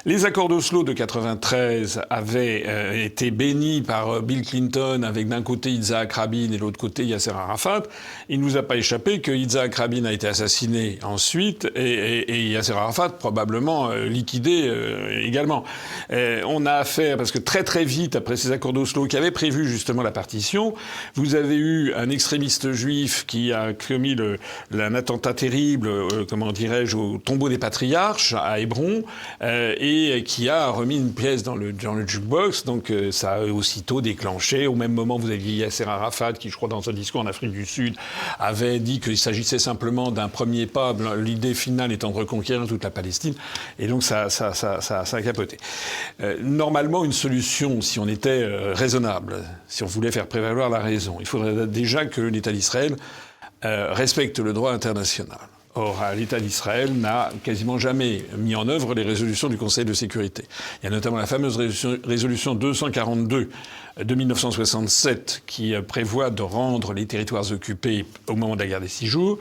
Les 0.05 0.25
accords 0.25 0.49
d'Oslo 0.49 0.83
de 0.83 0.93
93 0.93 2.01
avaient 2.09 2.63
euh, 2.67 3.05
été 3.05 3.31
bénis 3.31 3.81
par 3.81 4.09
euh, 4.09 4.21
Bill 4.21 4.41
Clinton, 4.41 5.03
avec 5.03 5.27
d'un 5.27 5.41
côté 5.41 5.69
Isaac 5.69 6.13
Rabin 6.13 6.45
et 6.45 6.47
de 6.47 6.57
l'autre 6.57 6.79
côté 6.79 7.05
Yasser 7.05 7.31
Arafat. 7.31 7.83
Il 8.29 8.39
ne 8.39 8.45
nous 8.45 8.57
a 8.57 8.63
pas 8.63 8.75
échappé 8.75 9.21
que 9.21 9.31
Isaac 9.31 9.75
Rabin 9.75 10.05
a 10.05 10.11
été 10.11 10.27
assassiné 10.27 10.99
ensuite 11.03 11.67
et, 11.75 12.31
et, 12.31 12.49
Yasser 12.49 12.73
Arafat 12.73 13.09
probablement 13.09 13.89
euh, 13.89 14.05
liquidé 14.07 14.71
également. 15.21 15.63
on 16.09 16.65
a 16.65 16.73
affaire, 16.73 17.17
parce 17.17 17.31
que 17.31 17.39
très 17.39 17.63
très 17.63 17.85
vite 17.85 18.15
après 18.15 18.37
ces 18.37 18.51
accords 18.51 18.73
d'Oslo 18.73 19.05
qui 19.05 19.17
avaient 19.17 19.31
prévu 19.31 19.67
justement 19.67 20.03
la 20.03 20.11
partition, 20.11 20.73
vous 21.15 21.35
avez 21.35 21.55
eu 21.55 21.93
un 21.93 22.09
extrémiste 22.09 22.71
juif 22.71 23.25
qui 23.27 23.53
a 23.53 23.73
commis 23.73 24.15
le, 24.15 24.37
un 24.73 24.95
attentat 24.95 25.33
terrible, 25.33 25.89
euh, 26.17 26.25
comment 26.27 26.51
dirais-je, 26.51 26.97
au 26.97 27.17
tombeau 27.17 27.49
des 27.49 27.57
patriarches 27.57 28.33
à 28.33 28.59
Hébron, 28.59 29.03
euh, 29.41 29.75
et 29.79 30.23
qui 30.23 30.49
a 30.49 30.69
remis 30.69 30.97
une 30.97 31.13
pièce 31.13 31.43
dans 31.43 31.55
le, 31.55 31.73
dans 31.73 31.93
le 31.93 32.07
jukebox. 32.07 32.65
Donc 32.65 32.91
euh, 32.91 33.11
ça 33.11 33.35
a 33.35 33.41
aussitôt 33.41 34.01
déclenché. 34.01 34.67
Au 34.67 34.75
même 34.75 34.93
moment, 34.93 35.17
vous 35.17 35.31
aviez 35.31 35.57
Yasser 35.57 35.85
Arafat, 35.85 36.33
qui, 36.33 36.49
je 36.49 36.55
crois, 36.55 36.69
dans 36.69 36.89
un 36.89 36.93
discours 36.93 37.21
en 37.21 37.25
Afrique 37.25 37.51
du 37.51 37.65
Sud, 37.65 37.95
avait 38.39 38.79
dit 38.79 38.99
qu'il 38.99 39.17
s'agissait 39.17 39.59
simplement 39.59 40.11
d'un 40.11 40.27
premier 40.27 40.65
pas, 40.67 40.95
l'idée 41.17 41.53
finale 41.53 41.91
étant 41.91 42.11
de 42.11 42.17
reconquérir 42.17 42.67
toute 42.67 42.83
la 42.83 42.91
Palestine. 42.91 43.33
Et 43.79 43.87
donc 43.87 44.03
ça, 44.03 44.29
ça, 44.29 44.53
ça, 44.53 44.81
ça, 44.81 45.05
ça 45.05 45.17
a 45.17 45.21
capoté. 45.21 45.57
normalement, 46.41 47.05
une 47.05 47.13
solution, 47.13 47.81
si 47.81 47.99
on 47.99 48.07
était 48.07 48.45
raisonnable, 48.73 49.43
si 49.67 49.83
on 49.83 49.87
voulait 49.87 50.11
faire 50.11 50.27
prévaloir 50.27 50.69
la 50.69 50.79
raison, 50.79 51.17
il 51.19 51.25
faudrait 51.25 51.67
déjà 51.67 52.05
que 52.05 52.21
l'État 52.21 52.51
d'Israël 52.51 52.95
respecte 53.61 54.39
le 54.39 54.53
droit 54.53 54.71
international. 54.71 55.39
Or, 55.79 56.03
l'État 56.15 56.39
d'Israël 56.39 56.91
n'a 56.91 57.29
quasiment 57.43 57.77
jamais 57.77 58.25
mis 58.35 58.55
en 58.55 58.67
œuvre 58.67 58.95
les 58.95 59.03
résolutions 59.03 59.47
du 59.47 59.57
Conseil 59.57 59.85
de 59.85 59.93
sécurité. 59.93 60.43
Il 60.81 60.85
y 60.85 60.87
a 60.87 60.89
notamment 60.89 61.17
la 61.17 61.27
fameuse 61.27 61.55
résolution 62.03 62.55
242 62.55 63.49
de 64.03 64.15
1967 64.15 65.43
qui 65.47 65.73
euh, 65.73 65.81
prévoit 65.81 66.29
de 66.29 66.41
rendre 66.41 66.93
les 66.93 67.05
territoires 67.05 67.51
occupés 67.51 68.05
au 68.27 68.35
moment 68.35 68.55
de 68.55 68.61
la 68.61 68.67
guerre 68.67 68.81
des 68.81 68.87
six 68.87 69.07
jours. 69.07 69.37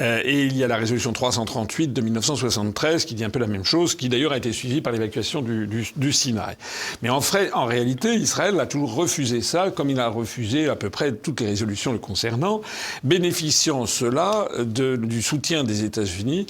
Euh, 0.00 0.20
et 0.24 0.44
il 0.44 0.56
y 0.56 0.64
a 0.64 0.68
la 0.68 0.76
résolution 0.76 1.12
338 1.12 1.92
de 1.92 2.00
1973 2.00 3.04
qui 3.04 3.14
dit 3.14 3.24
un 3.24 3.30
peu 3.30 3.38
la 3.38 3.46
même 3.46 3.64
chose, 3.64 3.94
qui 3.94 4.08
d'ailleurs 4.08 4.32
a 4.32 4.36
été 4.36 4.52
suivie 4.52 4.80
par 4.80 4.92
l'évacuation 4.92 5.42
du, 5.42 6.12
Sinaï. 6.12 6.56
Mais 7.02 7.10
en, 7.10 7.20
en 7.54 7.64
réalité, 7.64 8.14
Israël 8.14 8.58
a 8.60 8.66
toujours 8.66 8.94
refusé 8.94 9.40
ça, 9.40 9.70
comme 9.70 9.90
il 9.90 10.00
a 10.00 10.08
refusé 10.08 10.68
à 10.68 10.76
peu 10.76 10.90
près 10.90 11.12
toutes 11.12 11.40
les 11.40 11.46
résolutions 11.46 11.92
le 11.92 11.98
concernant, 11.98 12.60
bénéficiant 13.04 13.86
cela 13.86 14.48
du 14.64 15.22
soutien 15.22 15.64
des 15.64 15.71
États-Unis 15.72 16.46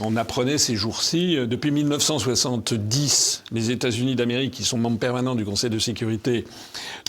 on 0.00 0.16
apprenait 0.16 0.58
ces 0.58 0.74
jours-ci, 0.74 1.36
euh, 1.36 1.46
depuis 1.46 1.70
1970, 1.70 3.44
les 3.52 3.70
États-Unis 3.70 4.16
d'Amérique, 4.16 4.52
qui 4.52 4.64
sont 4.64 4.78
membres 4.78 4.98
permanents 4.98 5.34
du 5.34 5.44
Conseil 5.44 5.70
de 5.70 5.78
sécurité, 5.78 6.44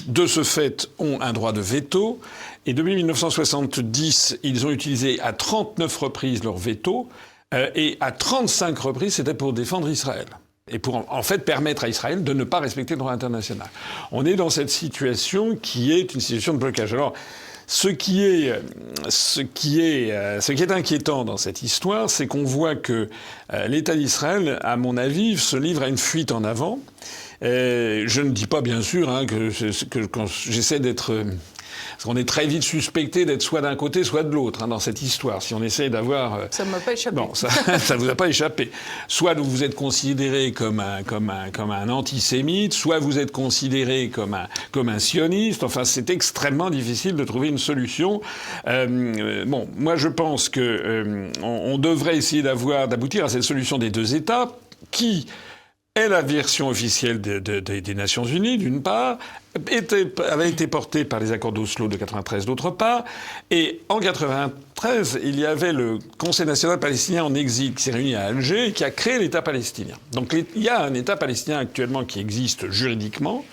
de 0.07 0.27
ce 0.27 0.43
fait, 0.43 0.89
ont 0.99 1.19
un 1.21 1.33
droit 1.33 1.51
de 1.51 1.61
veto. 1.61 2.19
Et 2.65 2.73
depuis 2.73 2.95
1970, 2.95 4.39
ils 4.43 4.65
ont 4.65 4.71
utilisé 4.71 5.19
à 5.21 5.33
39 5.33 5.97
reprises 5.97 6.43
leur 6.43 6.57
veto. 6.57 7.09
Euh, 7.53 7.69
et 7.75 7.97
à 8.01 8.11
35 8.11 8.77
reprises, 8.77 9.15
c'était 9.15 9.33
pour 9.33 9.53
défendre 9.53 9.89
Israël. 9.89 10.25
Et 10.69 10.79
pour 10.79 11.05
en 11.11 11.21
fait 11.21 11.39
permettre 11.39 11.83
à 11.83 11.89
Israël 11.89 12.23
de 12.23 12.33
ne 12.33 12.43
pas 12.43 12.59
respecter 12.59 12.95
le 12.95 12.99
droit 12.99 13.11
international. 13.11 13.69
On 14.11 14.25
est 14.25 14.33
dans 14.33 14.49
cette 14.49 14.71
situation 14.71 15.55
qui 15.55 15.91
est 15.91 16.15
une 16.15 16.21
situation 16.21 16.53
de 16.53 16.57
blocage. 16.57 16.93
Alors, 16.93 17.13
Ce 17.67 17.87
qui 17.87 18.23
est, 18.23 18.53
ce 19.09 19.41
qui 19.41 19.81
est, 19.81 20.11
euh, 20.11 20.39
ce 20.39 20.51
qui 20.51 20.61
est 20.61 20.71
inquiétant 20.71 21.25
dans 21.25 21.37
cette 21.37 21.63
histoire, 21.63 22.09
c'est 22.09 22.27
qu'on 22.27 22.43
voit 22.43 22.75
que 22.75 23.09
euh, 23.53 23.67
l'État 23.67 23.95
d'Israël, 23.95 24.59
à 24.61 24.77
mon 24.77 24.97
avis, 24.97 25.37
se 25.37 25.57
livre 25.57 25.83
à 25.83 25.87
une 25.87 25.97
fuite 25.97 26.31
en 26.31 26.43
avant. 26.43 26.79
Euh, 27.43 28.03
je 28.07 28.21
ne 28.21 28.31
dis 28.31 28.47
pas 28.47 28.61
bien 28.61 28.81
sûr 28.81 29.09
hein, 29.09 29.25
que, 29.25 29.49
j'essaie 29.49 30.79
d'être 30.79 31.25
parce 31.95 32.03
qu'on 32.03 32.17
est 32.17 32.27
très 32.27 32.45
vite 32.45 32.63
suspecté 32.63 33.25
d'être 33.25 33.41
soit 33.41 33.61
d'un 33.61 33.75
côté, 33.75 34.03
soit 34.03 34.23
de 34.23 34.33
l'autre 34.33 34.63
hein, 34.63 34.67
dans 34.67 34.79
cette 34.79 35.01
histoire. 35.01 35.41
Si 35.41 35.53
on 35.53 35.63
essaie 35.63 35.89
d'avoir... 35.89 36.35
Euh, 36.35 36.45
ça 36.51 36.65
ne 36.65 36.71
m'a 36.71 36.79
pas 36.79 36.93
échappé. 36.93 37.15
Bon, 37.15 37.33
ça 37.33 37.47
ne 37.95 37.95
vous 37.95 38.09
a 38.09 38.15
pas 38.15 38.27
échappé. 38.27 38.71
Soit 39.07 39.33
vous 39.35 39.63
êtes 39.63 39.75
considéré 39.75 40.51
comme 40.51 40.79
un, 40.79 41.03
comme 41.03 41.29
un, 41.29 41.51
comme 41.51 41.71
un 41.71 41.89
antisémite, 41.89 42.73
soit 42.73 42.99
vous 42.99 43.17
êtes 43.17 43.31
considéré 43.31 44.09
comme 44.09 44.33
un, 44.33 44.47
comme 44.71 44.89
un 44.89 44.99
sioniste. 44.99 45.63
Enfin, 45.63 45.85
c'est 45.85 46.09
extrêmement 46.09 46.69
difficile 46.69 47.15
de 47.15 47.23
trouver 47.23 47.47
une 47.47 47.57
solution. 47.57 48.21
Euh, 48.67 49.45
bon, 49.45 49.67
moi 49.77 49.95
je 49.95 50.07
pense 50.07 50.49
que 50.49 50.59
euh, 50.61 51.31
on, 51.41 51.77
devrait 51.77 52.17
essayer 52.17 52.41
d'avoir, 52.41 52.87
d'aboutir 52.87 53.25
à 53.25 53.29
cette 53.29 53.43
solution 53.43 53.77
des 53.77 53.89
deux 53.89 54.15
États 54.15 54.51
qui 54.91 55.27
est 55.95 56.09
la 56.09 56.21
version 56.21 56.67
officielle 56.67 57.21
des 57.21 57.95
Nations 57.95 58.25
Unies, 58.25 58.57
d'une 58.57 58.81
part, 58.81 59.17
avait 60.29 60.49
été 60.49 60.67
portée 60.67 61.05
par 61.05 61.21
les 61.21 61.31
accords 61.31 61.53
d'Oslo 61.53 61.87
de 61.87 61.95
93, 61.95 62.45
d'autre 62.45 62.69
part, 62.69 63.05
et 63.49 63.79
en 63.87 63.99
93, 63.99 65.19
il 65.23 65.39
y 65.39 65.45
avait 65.45 65.71
le 65.71 65.99
Conseil 66.17 66.45
national 66.45 66.79
palestinien 66.81 67.23
en 67.23 67.33
exil 67.33 67.73
qui 67.73 67.83
s'est 67.83 67.91
réuni 67.91 68.13
à 68.13 68.25
Alger 68.25 68.67
et 68.67 68.71
qui 68.73 68.83
a 68.83 68.91
créé 68.91 69.19
l'État 69.19 69.41
palestinien. 69.41 69.95
Donc 70.11 70.33
il 70.33 70.61
y 70.61 70.67
a 70.67 70.83
un 70.83 70.93
État 70.93 71.15
palestinien 71.15 71.59
actuellement 71.59 72.03
qui 72.03 72.19
existe 72.19 72.69
juridiquement, 72.69 73.45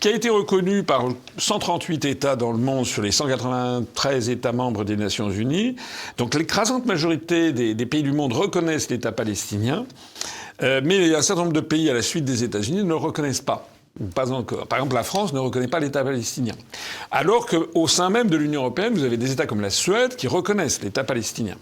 qui 0.00 0.08
a 0.08 0.12
été 0.12 0.30
reconnu 0.30 0.84
par 0.84 1.04
138 1.38 2.04
États 2.04 2.36
dans 2.36 2.52
le 2.52 2.58
monde 2.58 2.86
sur 2.86 3.02
les 3.02 3.10
193 3.10 4.30
États 4.30 4.52
membres 4.52 4.84
des 4.84 4.96
Nations 4.96 5.30
Unies. 5.30 5.76
Donc 6.16 6.34
l'écrasante 6.34 6.86
majorité 6.86 7.52
des, 7.52 7.86
pays 7.86 8.02
du 8.02 8.12
monde 8.12 8.32
reconnaissent 8.32 8.90
l'État 8.90 9.12
palestinien. 9.12 9.86
Euh, 10.62 10.80
mais 10.84 11.14
un 11.14 11.22
certain 11.22 11.42
nombre 11.42 11.54
de 11.54 11.60
pays 11.60 11.88
à 11.90 11.94
la 11.94 12.02
suite 12.02 12.24
des 12.24 12.44
États-Unis 12.44 12.82
ne 12.84 12.88
le 12.88 12.96
reconnaissent 12.96 13.40
pas. 13.40 13.68
Pas 14.14 14.30
encore. 14.30 14.68
Par 14.68 14.78
exemple, 14.78 14.94
la 14.94 15.02
France 15.02 15.32
ne 15.32 15.40
reconnaît 15.40 15.66
pas 15.66 15.80
l'État 15.80 16.04
palestinien. 16.04 16.54
Alors 17.10 17.46
qu'au 17.46 17.88
sein 17.88 18.10
même 18.10 18.30
de 18.30 18.36
l'Union 18.36 18.60
européenne, 18.60 18.94
vous 18.94 19.02
avez 19.02 19.16
des 19.16 19.32
États 19.32 19.46
comme 19.46 19.60
la 19.60 19.70
Suède 19.70 20.14
qui 20.14 20.28
reconnaissent 20.28 20.82
l'État 20.82 21.02
palestinien. 21.02 21.56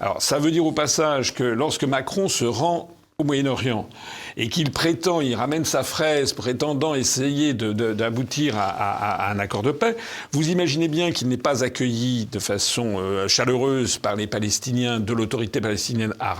Alors, 0.00 0.20
ça 0.20 0.38
veut 0.40 0.50
dire 0.50 0.66
au 0.66 0.72
passage 0.72 1.34
que 1.34 1.44
lorsque 1.44 1.84
Macron 1.84 2.28
se 2.28 2.44
rend 2.44 2.90
au 3.18 3.24
Moyen-Orient 3.24 3.88
et 4.36 4.50
qu'il 4.50 4.70
prétend, 4.70 5.22
il 5.22 5.34
ramène 5.34 5.64
sa 5.64 5.82
fraise 5.82 6.34
prétendant 6.34 6.94
essayer 6.94 7.54
d'aboutir 7.54 8.56
à, 8.58 9.30
un 9.30 9.38
accord 9.38 9.62
de 9.62 9.72
paix, 9.72 9.96
vous 10.32 10.50
imaginez 10.50 10.86
bien 10.86 11.10
qu'il 11.12 11.28
n'est 11.28 11.38
pas 11.38 11.64
accueilli 11.64 12.28
de 12.30 12.38
façon 12.38 12.96
euh, 12.98 13.26
chaleureuse 13.26 13.96
par 13.96 14.16
les 14.16 14.26
Palestiniens 14.26 15.00
de 15.00 15.14
l'autorité 15.14 15.62
palestinienne 15.62 16.12
à, 16.20 16.34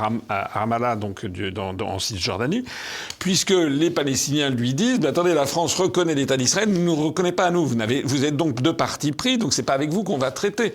Ramallah, 0.52 0.96
donc 0.96 1.24
dans, 1.24 1.74
en 1.80 1.98
Cisjordanie, 1.98 2.64
puisque 3.18 3.54
les 3.56 3.88
Palestiniens 3.88 4.50
lui 4.50 4.74
disent 4.74 5.00
attendez, 5.06 5.32
la 5.32 5.46
France 5.46 5.74
reconnaît 5.76 6.14
l'État 6.14 6.36
d'Israël, 6.36 6.70
ne 6.70 6.76
nous 6.76 6.94
reconnaît 6.94 7.32
pas 7.32 7.46
à 7.46 7.50
nous. 7.50 7.64
Vous, 7.64 7.78
vous 8.04 8.24
êtes 8.26 8.36
donc 8.36 8.60
deux 8.60 8.76
partis 8.76 9.12
pris, 9.12 9.38
donc 9.38 9.54
c'est 9.54 9.62
pas 9.62 9.72
avec 9.72 9.88
vous 9.88 10.04
qu'on 10.04 10.18
va 10.18 10.30
traiter. 10.30 10.74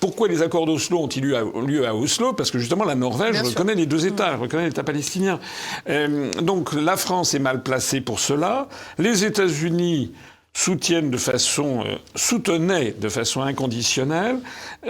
Pourquoi 0.00 0.28
les 0.28 0.42
accords 0.42 0.66
d'Oslo 0.66 0.98
ont-ils 0.98 1.24
eu 1.24 1.34
lieu 1.66 1.86
à 1.86 1.94
Oslo? 1.94 2.32
Parce 2.32 2.50
que 2.50 2.58
justement 2.58 2.84
la 2.84 2.94
Norvège 2.94 3.40
reconnaît 3.42 3.74
les 3.74 3.86
deux 3.86 4.06
États, 4.06 4.36
reconnaît 4.36 4.66
l'État 4.66 4.84
palestinien. 4.84 5.40
Euh, 5.88 6.30
donc 6.42 6.72
la 6.74 6.96
France 6.96 7.34
est 7.34 7.38
mal 7.38 7.62
placée 7.62 8.00
pour 8.00 8.20
cela. 8.20 8.68
Les 8.98 9.24
États-Unis 9.24 10.12
soutiennent 10.56 11.10
de 11.10 11.18
façon, 11.18 11.82
euh, 11.84 11.96
soutenaient 12.14 12.94
de 12.98 13.08
façon 13.10 13.42
inconditionnelle. 13.42 14.38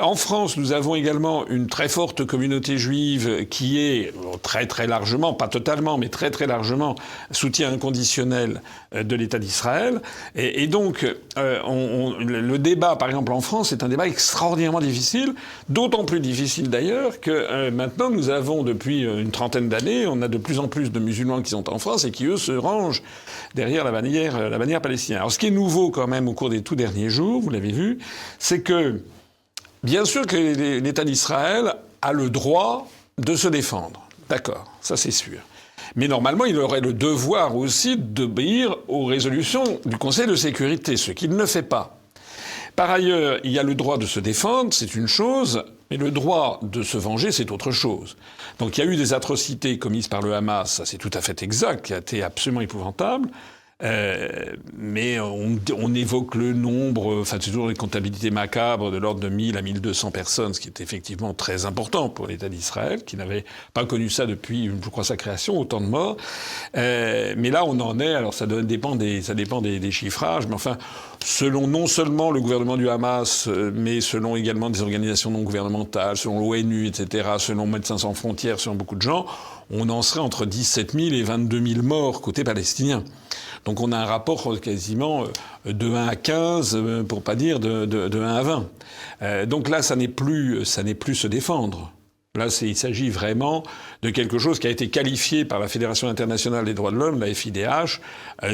En 0.00 0.14
France, 0.14 0.56
nous 0.56 0.72
avons 0.72 0.94
également 0.94 1.46
une 1.48 1.66
très 1.66 1.88
forte 1.88 2.24
communauté 2.24 2.78
juive 2.78 3.46
qui 3.48 3.80
est 3.80 4.14
très 4.42 4.66
très 4.66 4.86
largement, 4.86 5.34
pas 5.34 5.48
totalement, 5.48 5.98
mais 5.98 6.08
très 6.08 6.30
très 6.30 6.46
largement 6.46 6.94
soutien 7.32 7.72
inconditionnel 7.72 8.60
euh, 8.60 8.85
de 9.04 9.16
l'État 9.16 9.38
d'Israël. 9.38 10.00
Et, 10.34 10.66
donc, 10.66 11.06
euh, 11.38 11.60
le 12.18 12.58
débat, 12.58 12.96
par 12.96 13.08
exemple 13.08 13.32
en 13.32 13.40
France, 13.40 13.72
est 13.72 13.82
un 13.82 13.88
débat 13.88 14.06
extraordinairement 14.06 14.80
difficile, 14.80 15.34
d'autant 15.68 16.04
plus 16.04 16.20
difficile 16.20 16.70
d'ailleurs 16.70 17.20
que 17.20 17.30
euh, 17.30 17.70
maintenant 17.70 18.10
nous 18.10 18.30
avons 18.30 18.62
depuis 18.62 19.02
une 19.02 19.30
trentaine 19.30 19.68
d'années, 19.68 20.06
on 20.06 20.22
a 20.22 20.28
de 20.28 20.38
plus 20.38 20.58
en 20.58 20.68
plus 20.68 20.90
de 20.90 20.98
musulmans 20.98 21.42
qui 21.42 21.50
sont 21.50 21.68
en 21.70 21.78
France 21.78 22.04
et 22.04 22.10
qui 22.10 22.26
eux 22.26 22.36
se 22.36 22.52
rangent 22.52 23.02
derrière 23.54 23.84
la 23.84 23.92
bannière, 23.92 24.50
la 24.50 24.58
bannière 24.58 24.80
palestinienne. 24.80 25.18
Alors, 25.18 25.32
ce 25.32 25.38
qui 25.38 25.46
est 25.46 25.50
nouveau 25.50 25.90
quand 25.90 26.06
même 26.06 26.28
au 26.28 26.32
cours 26.32 26.50
des 26.50 26.62
tout 26.62 26.76
derniers 26.76 27.10
jours, 27.10 27.40
vous 27.40 27.50
l'avez 27.50 27.72
vu, 27.72 27.98
c'est 28.38 28.60
que 28.60 29.00
bien 29.82 30.04
sûr 30.04 30.26
que 30.26 30.36
l'État 30.80 31.04
d'Israël 31.04 31.74
a 32.02 32.12
le 32.12 32.30
droit 32.30 32.88
de 33.18 33.34
se 33.34 33.48
défendre. 33.48 34.06
D'accord, 34.28 34.70
ça 34.80 34.96
c'est 34.96 35.10
sûr. 35.10 35.38
Mais 35.94 36.08
normalement, 36.08 36.44
il 36.44 36.58
aurait 36.58 36.80
le 36.80 36.92
devoir 36.92 37.56
aussi 37.56 37.96
d'obéir 37.96 38.76
aux 38.88 39.04
résolutions 39.04 39.80
du 39.84 39.96
Conseil 39.96 40.26
de 40.26 40.34
sécurité, 40.34 40.96
ce 40.96 41.12
qu'il 41.12 41.30
ne 41.30 41.46
fait 41.46 41.62
pas. 41.62 41.98
Par 42.74 42.90
ailleurs, 42.90 43.38
il 43.42 43.52
y 43.52 43.58
a 43.58 43.62
le 43.62 43.74
droit 43.74 43.96
de 43.96 44.04
se 44.04 44.20
défendre, 44.20 44.74
c'est 44.74 44.94
une 44.94 45.06
chose, 45.06 45.64
mais 45.90 45.96
le 45.96 46.10
droit 46.10 46.60
de 46.62 46.82
se 46.82 46.98
venger, 46.98 47.32
c'est 47.32 47.50
autre 47.50 47.70
chose. 47.70 48.16
Donc 48.58 48.76
il 48.76 48.84
y 48.84 48.86
a 48.86 48.90
eu 48.90 48.96
des 48.96 49.14
atrocités 49.14 49.78
commises 49.78 50.08
par 50.08 50.20
le 50.20 50.34
Hamas, 50.34 50.74
ça 50.74 50.84
c'est 50.84 50.98
tout 50.98 51.10
à 51.14 51.22
fait 51.22 51.42
exact, 51.42 51.86
qui 51.86 51.94
a 51.94 51.98
été 51.98 52.22
absolument 52.22 52.60
épouvantable. 52.60 53.30
Euh, 53.82 54.54
mais 54.74 55.20
on, 55.20 55.58
on, 55.76 55.94
évoque 55.94 56.34
le 56.34 56.54
nombre, 56.54 57.20
enfin 57.20 57.36
toujours 57.36 57.68
les 57.68 57.74
comptabilités 57.74 58.30
macabres 58.30 58.90
de 58.90 58.96
l'ordre 58.96 59.20
de 59.20 59.28
1000 59.28 59.58
à 59.58 59.60
1200 59.60 60.12
personnes, 60.12 60.54
ce 60.54 60.60
qui 60.60 60.68
est 60.68 60.80
effectivement 60.80 61.34
très 61.34 61.66
important 61.66 62.08
pour 62.08 62.26
l'État 62.26 62.48
d'Israël, 62.48 63.04
qui 63.04 63.18
n'avait 63.18 63.44
pas 63.74 63.84
connu 63.84 64.08
ça 64.08 64.24
depuis, 64.24 64.70
je 64.82 64.88
crois, 64.88 65.04
sa 65.04 65.18
création, 65.18 65.58
autant 65.58 65.82
de 65.82 65.86
morts. 65.86 66.16
Euh, 66.74 67.34
mais 67.36 67.50
là, 67.50 67.66
on 67.66 67.78
en 67.80 68.00
est. 68.00 68.14
Alors 68.14 68.32
ça 68.32 68.46
dépend 68.46 68.96
des, 68.96 69.20
ça 69.20 69.34
dépend 69.34 69.60
des, 69.60 69.90
chiffrages, 69.90 70.46
mais 70.46 70.54
enfin, 70.54 70.78
selon 71.26 71.66
non 71.66 71.88
seulement 71.88 72.30
le 72.30 72.40
gouvernement 72.40 72.76
du 72.76 72.88
Hamas, 72.88 73.48
euh, 73.48 73.72
mais 73.74 74.00
selon 74.00 74.36
également 74.36 74.70
des 74.70 74.80
organisations 74.80 75.32
non 75.32 75.42
gouvernementales, 75.42 76.16
selon 76.16 76.38
l'ONU, 76.38 76.86
etc., 76.86 77.30
selon 77.38 77.66
Médecins 77.66 77.98
sans 77.98 78.14
frontières, 78.14 78.60
selon 78.60 78.76
beaucoup 78.76 78.94
de 78.94 79.02
gens, 79.02 79.26
on 79.70 79.88
en 79.88 80.02
serait 80.02 80.20
entre 80.20 80.46
17 80.46 80.92
000 80.92 81.06
et 81.14 81.24
22 81.24 81.66
000 81.66 81.82
morts 81.82 82.20
côté 82.20 82.44
palestinien. 82.44 83.02
Donc 83.64 83.80
on 83.80 83.90
a 83.90 83.98
un 83.98 84.04
rapport 84.04 84.60
quasiment 84.60 85.24
euh, 85.66 85.72
de 85.72 85.88
1 85.88 86.06
à 86.06 86.14
15, 86.14 86.76
euh, 86.76 87.02
pour 87.02 87.22
pas 87.22 87.34
dire 87.34 87.58
de, 87.58 87.86
de, 87.86 88.06
de 88.06 88.20
1 88.20 88.36
à 88.36 88.42
20. 88.42 88.68
Euh, 89.22 89.46
donc 89.46 89.68
là, 89.68 89.82
ça 89.82 89.96
n'est 89.96 90.06
plus, 90.06 90.64
ça 90.64 90.84
n'est 90.84 90.94
plus 90.94 91.16
se 91.16 91.26
défendre. 91.26 91.92
Là, 92.36 92.46
il 92.62 92.76
s'agit 92.76 93.10
vraiment 93.10 93.64
de 94.02 94.10
quelque 94.10 94.38
chose 94.38 94.60
qui 94.60 94.68
a 94.68 94.70
été 94.70 94.90
qualifié 94.90 95.44
par 95.44 95.58
la 95.58 95.66
Fédération 95.66 96.06
internationale 96.06 96.64
des 96.66 96.74
droits 96.74 96.92
de 96.92 96.96
l'homme, 96.96 97.18
la 97.18 97.34
FIDH, 97.34 97.98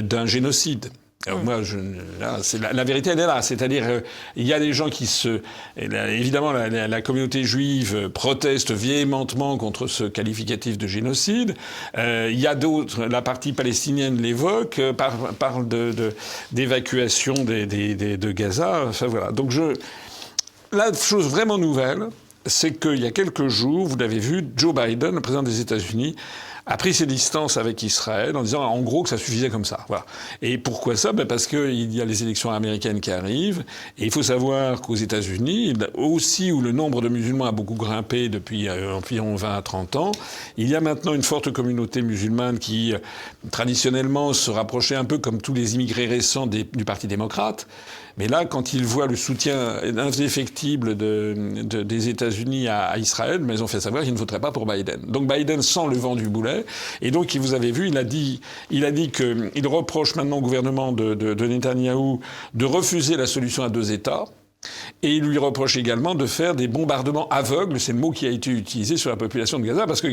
d'un 0.02 0.24
génocide. 0.24 0.86
Euh, 1.28 1.36
moi, 1.44 1.62
je, 1.62 1.78
là, 2.18 2.38
la, 2.60 2.72
la, 2.72 2.84
vérité, 2.84 3.10
elle 3.10 3.20
est 3.20 3.26
là. 3.26 3.42
C'est-à-dire, 3.42 3.84
euh, 3.86 4.00
il 4.34 4.44
y 4.44 4.52
a 4.52 4.58
des 4.58 4.72
gens 4.72 4.90
qui 4.90 5.06
se. 5.06 5.40
évidemment, 5.76 6.52
la, 6.52 6.88
la, 6.88 7.02
communauté 7.02 7.44
juive 7.44 8.08
proteste 8.08 8.72
véhémentement 8.72 9.56
contre 9.56 9.86
ce 9.86 10.04
qualificatif 10.04 10.78
de 10.78 10.86
génocide. 10.88 11.54
Euh, 11.96 12.28
il 12.32 12.40
y 12.40 12.48
a 12.48 12.56
d'autres. 12.56 13.04
La 13.04 13.22
partie 13.22 13.52
palestinienne 13.52 14.20
l'évoque, 14.20 14.80
euh, 14.80 14.92
parle, 14.92 15.32
parle 15.38 15.68
d'évacuation 16.50 17.34
de, 17.34 17.40
de, 17.40 17.64
des, 17.66 17.94
des, 17.94 18.16
de 18.16 18.32
Gaza. 18.32 18.86
Enfin, 18.88 19.06
voilà. 19.06 19.30
Donc, 19.30 19.50
je. 19.50 19.74
La 20.72 20.90
chose 20.92 21.28
vraiment 21.28 21.58
nouvelle, 21.58 22.08
c'est 22.46 22.80
qu'il 22.80 23.00
y 23.00 23.06
a 23.06 23.10
quelques 23.10 23.48
jours, 23.48 23.86
vous 23.86 23.96
l'avez 23.96 24.18
vu, 24.18 24.42
Joe 24.56 24.74
Biden, 24.74 25.14
le 25.14 25.20
président 25.20 25.42
des 25.42 25.60
États-Unis, 25.60 26.16
a 26.66 26.76
pris 26.76 26.95
ses 26.95 27.07
distances 27.07 27.57
avec 27.57 27.83
Israël 27.83 28.37
en 28.37 28.42
disant 28.42 28.62
en 28.62 28.81
gros 28.81 29.02
que 29.02 29.09
ça 29.09 29.19
suffisait 29.19 29.50
comme 29.50 29.64
ça. 29.64 29.85
Voilà. 29.88 30.04
Et 30.42 30.59
pourquoi 30.59 30.97
ça? 30.97 31.12
Ben 31.12 31.26
Parce 31.26 31.47
qu'il 31.47 31.92
y 31.92 32.00
a 32.00 32.04
les 32.04 32.23
élections 32.23 32.50
américaines 32.50 33.00
qui 33.00 33.11
arrivent. 33.11 33.64
Et 33.99 34.04
il 34.04 34.11
faut 34.11 34.23
savoir 34.23 34.81
qu'aux 34.81 34.95
États-Unis, 34.95 35.75
aussi 35.95 36.52
où 36.52 36.61
le 36.61 36.73
nombre 36.73 37.02
de 37.02 37.09
musulmans 37.09 37.47
a 37.47 37.52
beaucoup 37.52 37.75
grimpé 37.75 38.28
depuis 38.28 38.69
euh, 38.69 38.95
environ 38.95 39.35
20 39.35 39.57
à 39.57 39.62
30 39.62 39.97
ans, 39.97 40.12
il 40.57 40.69
y 40.69 40.76
a 40.76 40.81
maintenant 40.81 41.14
une 41.14 41.23
forte 41.23 41.50
communauté 41.52 42.02
musulmane 42.02 42.59
qui, 42.59 42.95
euh, 42.95 42.99
traditionnellement, 43.50 44.33
se 44.33 44.50
rapprochait 44.50 44.97
un 44.97 45.04
peu 45.04 45.19
comme 45.19 45.40
tous 45.40 45.54
les 45.54 45.75
immigrés 45.75 46.07
récents 46.07 46.47
du 46.47 46.85
Parti 46.85 47.07
démocrate. 47.07 47.66
Mais 48.19 48.28
là, 48.28 48.45
quand 48.45 48.73
ils 48.73 48.85
voient 48.85 49.07
le 49.07 49.16
soutien 49.16 49.76
indéfectible 49.83 50.97
de, 50.97 51.35
de, 51.62 51.83
des 51.83 52.09
États-Unis 52.09 52.69
à, 52.69 52.99
Israël, 52.99 53.40
mais 53.42 53.54
ils 53.54 53.62
ont 53.62 53.69
fait 53.69 53.81
savoir 53.81 54.02
qu'il 54.02 54.12
ne 54.12 54.19
voterait 54.19 54.40
pas 54.40 54.52
pour 54.52 54.66
Biden. 54.66 55.00
Donc 55.07 55.33
Biden 55.33 55.62
sent 55.62 55.87
le 55.88 55.97
vent 55.97 56.16
du 56.16 56.28
boulet. 56.28 56.64
Et 57.00 57.11
donc, 57.11 57.35
vous 57.37 57.54
avez 57.54 57.73
vu, 57.73 57.88
il 57.88 57.97
a 57.97 58.04
dit, 58.04 58.40
il 58.71 58.85
a 58.85 58.90
dit 58.90 59.11
qu'il 59.11 59.66
reproche 59.66 60.14
maintenant 60.14 60.38
au 60.38 60.42
gouvernement 60.42 60.92
de, 60.92 61.14
de, 61.14 61.35
de 61.35 61.47
Netanyahou 61.47 62.21
de 62.54 62.64
refuser 62.64 63.16
la 63.16 63.26
solution 63.26 63.62
à 63.62 63.69
deux 63.69 63.92
États. 63.92 64.25
Et 65.02 65.16
il 65.16 65.25
lui 65.25 65.38
reproche 65.38 65.76
également 65.76 66.14
de 66.14 66.26
faire 66.26 66.54
des 66.54 66.69
bombardements 66.69 67.28
aveugles, 67.31 67.81
c'est 67.81 67.92
le 67.92 67.99
mot 67.99 68.12
qui 68.12 68.26
a 68.26 68.31
été 68.31 68.50
utilisé 68.50 68.97
sur 68.97 69.11
la 69.11 69.16
population 69.16 69.59
de 69.59 69.64
Gaza, 69.64 69.87
parce 69.87 70.00
que 70.00 70.09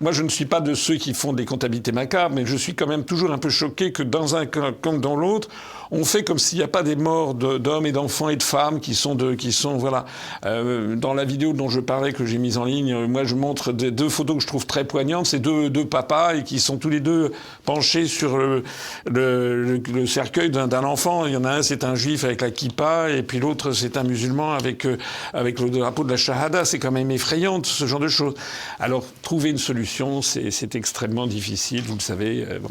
moi, 0.00 0.12
je 0.12 0.22
ne 0.22 0.28
suis 0.28 0.44
pas 0.44 0.60
de 0.60 0.74
ceux 0.74 0.96
qui 0.96 1.14
font 1.14 1.32
des 1.32 1.46
comptabilités 1.46 1.92
macabres, 1.92 2.34
mais 2.34 2.44
je 2.44 2.56
suis 2.56 2.74
quand 2.74 2.86
même 2.86 3.04
toujours 3.04 3.32
un 3.32 3.38
peu 3.38 3.48
choqué 3.48 3.92
que 3.92 4.02
dans 4.02 4.36
un 4.36 4.44
cas 4.44 4.72
comme 4.72 5.00
dans 5.00 5.16
l'autre, 5.16 5.48
on 5.90 6.04
fait 6.04 6.24
comme 6.24 6.38
s'il 6.38 6.58
n'y 6.58 6.64
a 6.64 6.68
pas 6.68 6.82
des 6.82 6.96
morts 6.96 7.34
d'hommes 7.34 7.86
et 7.86 7.92
d'enfants 7.92 8.28
et 8.28 8.36
de 8.36 8.42
femmes 8.42 8.80
qui 8.80 8.94
sont 8.94 9.14
de, 9.14 9.34
qui 9.34 9.52
sont 9.52 9.76
voilà. 9.76 10.04
Euh, 10.44 10.96
dans 10.96 11.14
la 11.14 11.24
vidéo 11.24 11.52
dont 11.52 11.68
je 11.68 11.80
parlais 11.80 12.12
que 12.12 12.24
j'ai 12.26 12.38
mise 12.38 12.58
en 12.58 12.64
ligne, 12.64 13.06
moi 13.06 13.24
je 13.24 13.34
montre 13.34 13.72
des, 13.72 13.90
deux 13.90 14.08
photos 14.08 14.36
que 14.36 14.42
je 14.42 14.46
trouve 14.46 14.66
très 14.66 14.84
poignantes. 14.84 15.26
C'est 15.26 15.38
deux, 15.38 15.70
deux 15.70 15.84
papas 15.86 16.36
et 16.36 16.44
qui 16.44 16.58
sont 16.58 16.78
tous 16.78 16.90
les 16.90 17.00
deux 17.00 17.32
penchés 17.64 18.06
sur 18.06 18.38
le, 18.38 18.62
le, 19.10 19.78
le 19.78 20.06
cercueil 20.06 20.50
d'un 20.50 20.84
enfant. 20.84 21.26
Il 21.26 21.32
y 21.32 21.36
en 21.36 21.44
a 21.44 21.50
un, 21.50 21.62
c'est 21.62 21.84
un 21.84 21.94
juif 21.94 22.24
avec 22.24 22.40
la 22.40 22.50
kippa, 22.50 23.10
et 23.10 23.22
puis 23.22 23.38
l'autre, 23.38 23.72
c'est 23.72 23.96
un 23.96 24.04
musulman 24.04 24.52
avec 24.52 24.84
euh, 24.84 24.96
avec 25.32 25.60
le 25.60 25.70
drapeau 25.70 26.04
de 26.04 26.10
la 26.10 26.16
shahada. 26.16 26.64
C'est 26.64 26.78
quand 26.78 26.92
même 26.92 27.10
effrayant 27.10 27.62
ce 27.62 27.86
genre 27.86 28.00
de 28.00 28.08
choses. 28.08 28.34
Alors 28.80 29.04
trouver 29.22 29.50
une 29.50 29.58
solution, 29.58 30.22
c'est 30.22 30.74
extrêmement 30.74 31.26
difficile, 31.26 31.82
vous 31.82 31.94
le 31.94 32.00
savez. 32.00 32.46
Euh, 32.48 32.58
bon. 32.58 32.70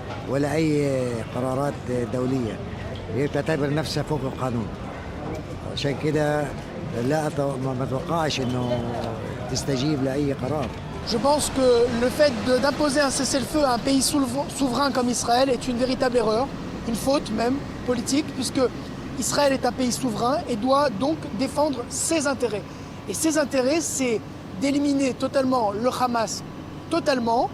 ولا 0.28 0.54
أي 0.54 0.88
قرارات 1.34 1.74
دولية 2.12 2.58
هي 3.14 3.28
تعتبر 3.28 3.74
نفسها 3.74 4.02
فوق 4.02 4.20
القانون 4.22 4.66
عشان 5.72 5.94
كده 6.04 6.44
لا 7.04 7.28
ما 7.64 7.76
اتوقعش 7.82 8.40
انه 8.40 8.78
تستجيب 9.50 10.04
لاي 10.04 10.32
قرار 10.32 10.68
Je 11.08 11.18
pense 11.18 11.50
que 11.56 11.68
le 12.00 12.08
fait 12.08 12.32
d'imposer 12.60 13.00
un 13.00 13.10
cessez-le-feu 13.10 13.62
à 13.64 13.74
un 13.74 13.78
pays 13.78 14.02
souverain 14.02 14.90
comme 14.90 15.08
Israël 15.08 15.48
est 15.48 15.68
une 15.68 15.76
véritable 15.76 16.16
erreur, 16.16 16.48
une 16.88 16.96
faute 16.96 17.30
même 17.30 17.54
politique, 17.86 18.26
puisque 18.34 18.60
Israël 19.16 19.52
est 19.52 19.64
un 19.64 19.70
pays 19.70 19.92
souverain 19.92 20.38
et 20.48 20.56
doit 20.56 20.90
donc 20.90 21.16
défendre 21.38 21.78
ses 21.88 22.26
intérêts. 22.26 22.62
Et 23.08 23.14
ses 23.14 23.38
intérêts, 23.38 23.80
c'est 23.80 24.20
d'éliminer 24.60 25.14
totalement 25.14 25.70
le 25.70 25.90
Hamas, 26.00 26.42
totalement, 26.90 27.48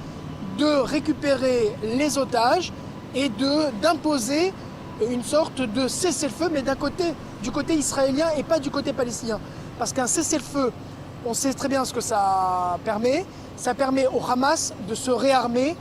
de 0.57 0.65
récupérer 0.65 1.73
les 1.83 2.17
otages 2.17 2.71
et 3.15 3.29
d'imposer 3.81 4.53
une 5.09 5.23
sorte 5.23 5.61
de 5.61 5.87
cessez-le-feu, 5.87 6.49
mais 6.51 6.61
d'un 6.61 6.75
côté, 6.75 7.13
du 7.43 7.51
côté 7.51 7.75
israélien 7.75 8.27
et 8.37 8.43
pas 8.43 8.59
du 8.59 8.69
côté 8.69 8.93
palestinien. 8.93 9.39
Parce 9.77 9.93
qu'un 9.93 10.07
cessez-le-feu, 10.07 10.71
on 11.25 11.33
sait 11.33 11.53
très 11.53 11.67
bien 11.67 11.85
ce 11.85 11.93
que 11.93 12.01
ça 12.01 12.77
permet. 12.83 13.25
Ça 13.55 13.73
permet 13.73 14.07
au 14.07 14.21
Hamas 14.27 14.73
de 14.87 14.95
se 14.95 15.11
réarmer 15.11 15.75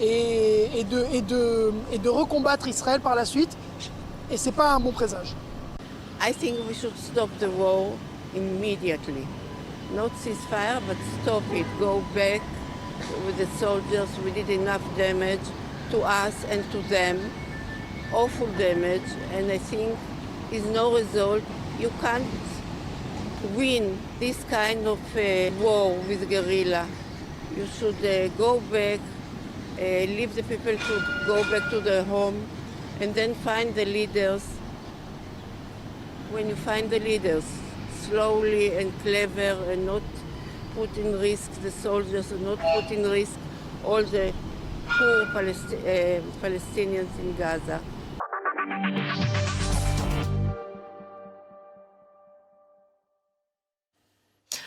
et, 0.00 0.84
de, 0.90 1.06
et, 1.12 1.22
de, 1.22 1.72
et 1.92 1.98
de 1.98 2.08
recombattre 2.08 2.68
Israël 2.68 3.00
par 3.00 3.14
la 3.14 3.24
suite. 3.24 3.56
Et 4.30 4.36
c'est 4.36 4.52
pas 4.52 4.72
un 4.72 4.80
bon 4.80 4.92
présage. 4.92 5.34
I 6.22 6.32
think 6.34 6.56
we 6.68 6.76
should 6.78 6.96
stop 6.96 7.30
the 7.38 7.48
war 7.58 7.92
immediately. 8.36 9.26
Not 9.94 10.10
ceasefire, 10.22 10.80
but 10.86 10.96
stop 11.22 11.42
it. 11.54 11.66
Go 11.78 12.02
back 12.14 12.42
with 13.26 13.36
the 13.38 13.46
soldiers. 13.58 14.08
We 14.24 14.30
did 14.30 14.50
enough 14.50 14.82
damage 14.96 15.46
to 15.90 16.00
us 16.02 16.44
and 16.44 16.64
to 16.72 16.78
them. 16.88 17.30
awful 18.12 18.46
damage, 18.58 19.08
and 19.32 19.50
I 19.50 19.58
think 19.58 19.96
is 20.50 20.64
no 20.66 20.94
result. 20.94 21.42
You 21.78 21.92
can't 22.00 22.26
win 23.54 23.98
this 24.18 24.42
kind 24.44 24.86
of 24.86 24.98
uh, 25.16 25.50
war 25.60 25.94
with 26.08 26.28
guerrilla. 26.28 26.86
You 27.56 27.66
should 27.66 28.04
uh, 28.04 28.28
go 28.36 28.60
back, 28.60 29.00
uh, 29.78 29.82
leave 29.82 30.34
the 30.34 30.42
people 30.42 30.76
to 30.76 31.22
go 31.26 31.42
back 31.50 31.70
to 31.70 31.80
their 31.80 32.04
home, 32.04 32.46
and 33.00 33.14
then 33.14 33.34
find 33.34 33.74
the 33.74 33.84
leaders. 33.84 34.44
When 36.30 36.48
you 36.48 36.56
find 36.56 36.90
the 36.90 37.00
leaders, 37.00 37.44
slowly 38.02 38.76
and 38.76 38.92
clever, 39.00 39.70
and 39.70 39.86
not 39.86 40.02
put 40.80 40.98
in 40.98 41.20
risk 41.20 41.50
the 41.62 41.70
soldiers, 41.70 42.32
and 42.32 42.42
not 42.42 42.58
put 42.58 42.90
in 42.90 43.04
risk 43.10 43.36
all 43.84 44.02
the 44.02 44.32
poor 44.88 45.26
Palest 45.34 45.68
uh, 45.74 46.20
Palestinians 46.40 47.12
in 47.20 47.36
Gaza. 47.36 47.80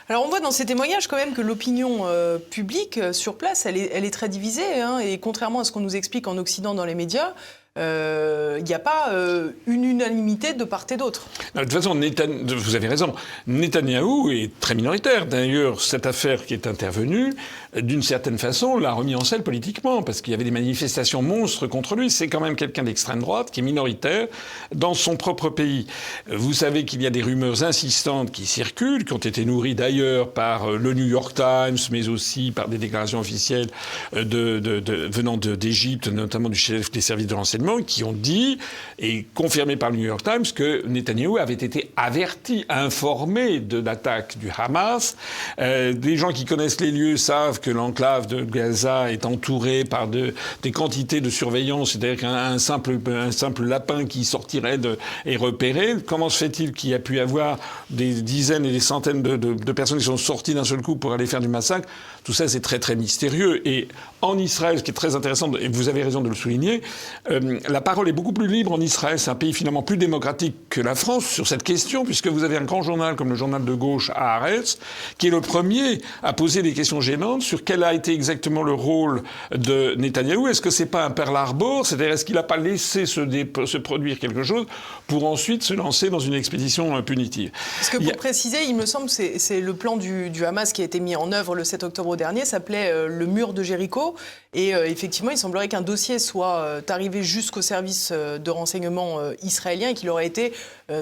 Alors 0.08 0.26
on 0.26 0.30
voit 0.30 0.42
dans 0.42 0.52
ces 0.52 0.66
témoignages 0.66 1.08
quand 1.08 1.16
même 1.16 1.34
que 1.34 1.42
l'opinion 1.42 2.06
euh, 2.06 2.38
publique 2.38 3.00
euh, 3.00 3.14
sur 3.14 3.36
place, 3.36 3.66
elle 3.66 3.78
est, 3.78 3.90
elle 3.94 4.06
est 4.06 4.12
très 4.12 4.30
divisée. 4.30 4.82
Hein, 4.82 5.00
et 5.00 5.18
contrairement 5.18 5.62
à 5.62 5.64
ce 5.64 5.72
qu'on 5.72 5.80
nous 5.80 5.96
explique 5.96 6.28
en 6.28 6.38
Occident 6.38 6.76
dans 6.76 6.86
les 6.86 6.94
médias, 6.94 7.34
euh, 7.80 8.58
il 8.60 8.66
n'y 8.66 8.76
a 8.76 8.80
pas 8.80 9.10
euh, 9.14 9.50
une 9.66 9.84
unanimité 9.84 10.54
de 10.54 10.64
part 10.64 10.86
et 10.92 10.98
d'autre. 10.98 11.26
De 11.56 11.62
toute 11.62 11.74
façon, 11.74 11.96
vous 11.96 12.76
avez 12.76 12.88
raison. 12.88 13.16
Netanyahou 13.48 14.30
est 14.30 14.52
très 14.60 14.76
minoritaire. 14.76 15.26
D'ailleurs, 15.26 15.82
cette 15.82 16.06
affaire 16.06 16.46
qui 16.46 16.54
est 16.54 16.68
intervenue, 16.68 17.34
d'une 17.76 18.04
certaine 18.04 18.38
façon, 18.38 18.78
l'a 18.78 18.94
remis 18.94 19.16
en 19.16 19.24
selle 19.24 19.42
politiquement, 19.42 20.04
parce 20.04 20.22
qu'il 20.22 20.32
y 20.32 20.34
avait 20.36 20.44
des 20.44 20.52
manifestations 20.52 21.24
monstres 21.24 21.66
contre 21.66 21.96
lui. 21.96 22.12
C'est 22.12 22.28
quand 22.28 22.42
même 22.42 22.56
quelqu'un 22.56 22.84
d'extrême 22.84 23.22
droite 23.22 23.50
qui 23.50 23.62
est 23.62 23.64
minoritaire 23.64 24.28
dans 24.76 24.94
son 24.94 25.18
propre 25.18 25.50
pays. 25.50 25.88
Vous 26.28 26.54
savez 26.54 26.86
qu'il 26.86 27.02
y 27.02 27.08
a 27.08 27.10
des 27.10 27.24
rumeurs 27.24 27.64
insistantes 27.64 28.32
qui 28.32 28.46
circulent, 28.46 29.04
qui 29.04 29.14
ont 29.14 29.18
été 29.18 29.46
nourries 29.46 29.74
d'ailleurs 29.74 30.30
par 30.30 30.70
euh, 30.70 30.78
le 30.78 30.94
New 30.94 31.08
York 31.08 31.34
Times, 31.34 31.80
mais 31.90 32.08
aussi 32.08 32.52
par 32.52 32.68
des 32.68 32.78
déclarations 32.78 33.20
officielles 33.20 33.70
venant 34.12 35.38
d'Égypte, 35.38 36.08
notamment 36.08 36.50
du 36.50 36.58
chef 36.58 36.92
des 36.92 37.02
services 37.02 37.28
de 37.28 37.34
renseignement 37.34 37.63
qui 37.86 38.04
ont 38.04 38.14
dit, 38.14 38.58
et 39.00 39.26
confirmé 39.34 39.76
par 39.76 39.92
le 39.92 39.98
New 39.98 40.06
York 40.06 40.24
Times, 40.24 40.46
que 40.54 40.86
Netanyahou 40.88 41.38
avait 41.38 41.54
été 41.54 41.92
averti, 41.96 42.66
informé 42.70 43.60
de 43.60 43.80
l'attaque 43.80 44.38
du 44.38 44.50
Hamas. 44.56 45.16
Euh, 45.60 45.94
des 45.94 46.18
gens 46.18 46.32
qui 46.32 46.46
connaissent 46.46 46.82
les 46.82 46.92
lieux 46.92 47.18
savent 47.18 47.60
que 47.60 47.72
l'enclave 47.72 48.28
de 48.28 48.44
Gaza 48.44 49.12
est 49.12 49.26
entourée 49.26 49.84
par 49.84 50.08
de, 50.08 50.34
des 50.62 50.72
quantités 50.72 51.22
de 51.22 51.30
surveillance, 51.30 51.92
c'est-à-dire 51.92 52.20
qu'un 52.20 52.60
simple, 52.60 53.00
un 53.08 53.32
simple 53.32 53.64
lapin 53.64 54.06
qui 54.06 54.26
sortirait 54.26 54.80
est 55.26 55.36
repéré. 55.36 55.96
Comment 56.06 56.30
se 56.30 56.38
fait-il 56.38 56.72
qu'il 56.74 56.90
y 56.90 56.94
a 56.94 57.00
pu 57.00 57.20
avoir 57.20 57.58
des 57.90 58.22
dizaines 58.22 58.66
et 58.66 58.72
des 58.72 58.80
centaines 58.80 59.22
de, 59.22 59.38
de, 59.38 59.54
de 59.54 59.72
personnes 59.72 59.98
qui 59.98 60.06
sont 60.06 60.18
sorties 60.18 60.54
d'un 60.54 60.64
seul 60.64 60.82
coup 60.82 60.96
pour 60.96 61.14
aller 61.14 61.26
faire 61.26 61.42
du 61.42 61.48
massacre? 61.48 61.88
Tout 62.24 62.34
ça, 62.34 62.48
c'est 62.48 62.62
très 62.62 62.80
très 62.80 62.96
mystérieux. 62.96 63.68
Et 63.68 63.88
en 64.24 64.38
Israël, 64.38 64.80
ce 64.80 64.84
qui 64.84 64.92
est 64.92 64.94
très 64.94 65.16
intéressant, 65.16 65.52
et 65.60 65.68
vous 65.68 65.90
avez 65.90 66.02
raison 66.02 66.22
de 66.22 66.30
le 66.30 66.36
souligner, 66.36 66.82
euh, 67.30 67.60
la 67.68 67.82
parole 67.82 68.08
est 68.08 68.14
beaucoup 68.14 68.32
plus 68.32 68.48
libre 68.48 68.72
en 68.72 68.80
Israël. 68.80 69.20
C'est 69.20 69.30
un 69.30 69.36
pays 69.36 69.54
finalement 69.54 69.84
plus 69.84 69.98
démocratique 69.98 70.56
que 70.70 70.80
la 70.80 70.96
France 70.96 71.26
sur 71.26 71.46
cette 71.46 71.64
question, 71.64 72.06
puisque 72.06 72.28
vous 72.28 72.46
avez 72.46 72.56
un 72.56 72.64
grand 72.64 72.82
journal 72.82 73.18
comme 73.18 73.30
le 73.30 73.36
journal 73.36 73.66
de 73.66 73.74
gauche 73.74 74.12
Haaretz, 74.16 74.80
qui 75.18 75.28
est 75.28 75.30
le 75.30 75.42
premier 75.42 76.02
à 76.24 76.32
poser 76.32 76.62
des 76.62 76.74
questions 76.74 77.02
gênantes 77.02 77.42
sur 77.42 77.66
quel 77.66 77.84
a 77.84 77.94
été 77.94 78.14
exactement 78.14 78.64
le 78.64 78.72
rôle 78.72 79.24
de 79.54 79.96
Netanyahou. 79.96 80.48
Est-ce 80.48 80.62
que 80.62 80.70
c'est 80.70 80.86
pas 80.86 81.04
un 81.04 81.12
Pearl 81.12 81.36
Harbor? 81.36 81.86
C'est-à-dire, 81.86 82.14
est-ce 82.14 82.24
qu'il 82.24 82.36
n'a 82.36 82.44
pas 82.44 82.58
laissé 82.58 83.06
se, 83.06 83.22
se, 83.66 83.78
produire 83.78 84.20
quelque 84.20 84.44
chose 84.44 84.66
pour 85.08 85.26
ensuite 85.26 85.64
se 85.64 85.74
lancer 85.74 86.10
dans 86.10 86.20
une 86.20 86.34
expédition 86.34 86.96
euh, 86.96 87.02
punitive? 87.02 87.52
Parce 87.76 87.90
que 87.90 87.98
pour 87.98 88.16
préciser, 88.16 88.64
il 88.64 88.76
me 88.78 88.86
semble, 88.86 89.10
c'est 89.10 89.60
le 89.60 89.74
plan 89.74 89.98
du, 89.98 90.30
du, 90.30 90.46
Hamas 90.46 90.72
qui 90.72 90.82
a 90.82 90.86
été 90.86 91.02
mis 91.02 91.18
en 91.18 91.34
œuvre 91.34 91.56
le 91.56 91.66
7 91.66 91.84
octobre 91.84 92.16
dernier, 92.16 92.46
s'appelait 92.46 92.90
euh, 92.92 93.08
le 93.08 93.26
mur 93.26 93.54
de 93.54 93.64
Jéricho. 93.64 94.13
Et 94.54 94.76
euh, 94.76 94.88
effectivement, 94.88 95.32
il 95.32 95.38
semblerait 95.38 95.68
qu'un 95.68 95.82
dossier 95.82 96.20
soit 96.20 96.58
euh, 96.58 96.82
arrivé 96.90 97.24
jusqu'au 97.24 97.62
service 97.62 98.10
euh, 98.12 98.38
de 98.38 98.52
renseignement 98.52 99.20
israélien 99.42 99.90
et 99.90 99.94
qu'il 99.94 100.10
aurait 100.10 100.28
été 100.28 100.54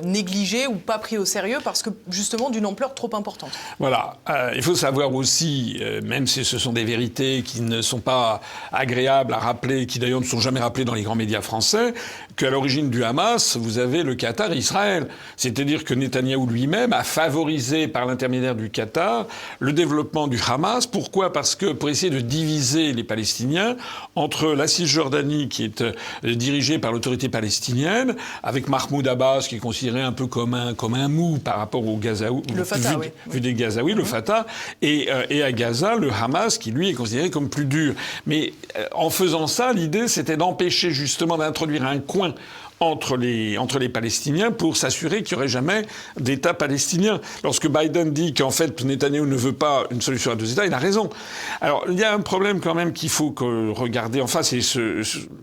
négligé 0.03 0.67
ou 0.67 0.75
pas 0.75 0.99
pris 0.99 1.17
au 1.17 1.25
sérieux 1.25 1.57
parce 1.63 1.81
que 1.81 1.89
justement 2.09 2.49
d'une 2.49 2.65
ampleur 2.65 2.93
trop 2.93 3.09
importante. 3.15 3.51
Voilà. 3.79 4.17
il 4.55 4.61
faut 4.61 4.75
savoir 4.75 5.13
aussi, 5.13 5.81
même 6.03 6.27
si 6.27 6.45
ce 6.45 6.59
sont 6.59 6.71
des 6.71 6.83
vérités 6.83 7.41
qui 7.41 7.61
ne 7.61 7.81
sont 7.81 7.99
pas 7.99 8.41
agréables 8.71 9.33
à 9.33 9.39
rappeler, 9.39 9.87
qui 9.87 9.97
d'ailleurs 9.97 10.21
ne 10.21 10.25
sont 10.25 10.39
jamais 10.39 10.59
rappelées 10.59 10.85
dans 10.85 10.93
les 10.93 11.01
grands 11.01 11.15
médias 11.15 11.41
français, 11.41 11.93
qu'à 12.41 12.49
l'origine 12.49 12.89
du 12.89 13.03
Hamas, 13.03 13.55
vous 13.55 13.77
avez 13.77 14.01
le 14.01 14.15
Qatar 14.15 14.51
et 14.51 14.57
Israël. 14.57 15.05
C'est-à-dire 15.37 15.83
que 15.83 15.93
Netanyahou 15.93 16.47
lui-même 16.47 16.91
a 16.91 17.03
favorisé 17.03 17.87
par 17.87 18.07
l'intermédiaire 18.07 18.55
du 18.55 18.71
Qatar 18.71 19.27
le 19.59 19.73
développement 19.73 20.27
du 20.27 20.39
Hamas. 20.47 20.87
Pourquoi? 20.87 21.31
Parce 21.33 21.53
que 21.53 21.71
pour 21.71 21.89
essayer 21.89 22.09
de 22.11 22.19
diviser 22.19 22.93
les 22.93 23.03
Palestiniens 23.03 23.77
entre 24.15 24.53
la 24.53 24.65
Cisjordanie 24.65 25.49
qui 25.49 25.65
est 25.65 25.81
euh, 25.81 25.93
dirigée 26.23 26.79
par 26.79 26.91
l'autorité 26.91 27.29
palestinienne, 27.29 28.15
avec 28.41 28.67
Mahmoud 28.67 29.07
Abbas 29.07 29.45
qui 29.47 29.57
est 29.57 29.59
considéré 29.59 30.01
un 30.01 30.11
peu 30.11 30.25
comme 30.25 30.55
un, 30.55 30.73
comme 30.73 30.95
un 30.95 31.09
mou 31.09 31.37
par 31.37 31.57
rapport 31.57 31.87
au 31.87 31.97
Gazaoui, 31.97 32.41
le 32.55 32.63
Fatah, 32.63 32.97
vu, 32.97 33.11
oui. 33.31 33.39
des 33.39 33.53
Gazaouis, 33.53 33.93
le 33.93 34.03
Fatah, 34.03 34.47
et, 34.81 35.09
euh, 35.11 35.27
et, 35.29 35.43
à 35.43 35.51
Gaza, 35.51 35.95
le 35.95 36.11
Hamas 36.11 36.57
qui 36.57 36.71
lui 36.71 36.89
est 36.89 36.93
considéré 36.93 37.29
comme 37.29 37.49
plus 37.49 37.65
dur. 37.65 37.93
Mais 38.25 38.53
euh, 38.77 38.87
en 38.95 39.11
faisant 39.11 39.45
ça, 39.45 39.73
l'idée 39.73 40.07
c'était 40.07 40.37
d'empêcher 40.37 40.89
justement 40.89 41.37
d'introduire 41.37 41.85
un 41.85 41.99
coin 41.99 42.30
entre 42.81 43.15
les, 43.15 43.59
entre 43.59 43.79
les 43.79 43.89
Palestiniens 43.89 44.51
pour 44.51 44.75
s'assurer 44.75 45.21
qu'il 45.21 45.37
n'y 45.37 45.41
aurait 45.41 45.47
jamais 45.47 45.85
d'État 46.19 46.53
palestinien. 46.53 47.21
Lorsque 47.43 47.69
Biden 47.69 48.11
dit 48.11 48.33
qu'en 48.33 48.49
fait 48.49 48.83
Netanyahu 48.83 49.27
ne 49.27 49.35
veut 49.35 49.53
pas 49.53 49.85
une 49.91 50.01
solution 50.01 50.31
à 50.31 50.35
deux 50.35 50.51
États, 50.51 50.65
il 50.65 50.73
a 50.73 50.79
raison. 50.79 51.09
Alors 51.61 51.85
il 51.87 51.97
y 51.97 52.03
a 52.03 52.13
un 52.13 52.19
problème 52.19 52.59
quand 52.59 52.73
même 52.73 52.91
qu'il 52.91 53.09
faut 53.09 53.33
regarder 53.37 54.19
en 54.19 54.27
face. 54.27 54.51
Et 54.53 54.61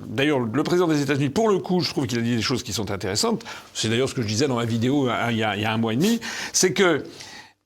d'ailleurs, 0.07 0.41
le 0.41 0.63
président 0.65 0.89
des 0.89 1.01
États-Unis, 1.01 1.31
pour 1.31 1.49
le 1.49 1.59
coup, 1.59 1.81
je 1.81 1.91
trouve 1.91 2.07
qu'il 2.07 2.19
a 2.19 2.23
dit 2.23 2.35
des 2.35 2.43
choses 2.43 2.65
qui 2.65 2.73
sont 2.73 2.91
intéressantes. 2.91 3.45
C'est 3.73 3.89
d'ailleurs 3.89 4.09
ce 4.09 4.15
que 4.15 4.23
je 4.23 4.27
disais 4.27 4.49
dans 4.49 4.57
ma 4.57 4.65
vidéo 4.65 5.09
hein, 5.09 5.31
il, 5.31 5.39
y 5.39 5.45
a, 5.45 5.73
un 5.73 5.79
mois 5.79 5.93
et 5.93 5.97
demi. 5.97 6.21
C'est 6.53 6.73
que 6.73 7.05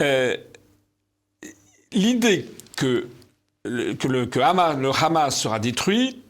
euh, 0.03 0.37
l'idée 1.93 2.47
que, 2.77 3.07
que, 3.65 4.09
le 4.09 4.29
Hamas 4.43 5.35
sera 5.35 5.59
détruit 5.59 6.22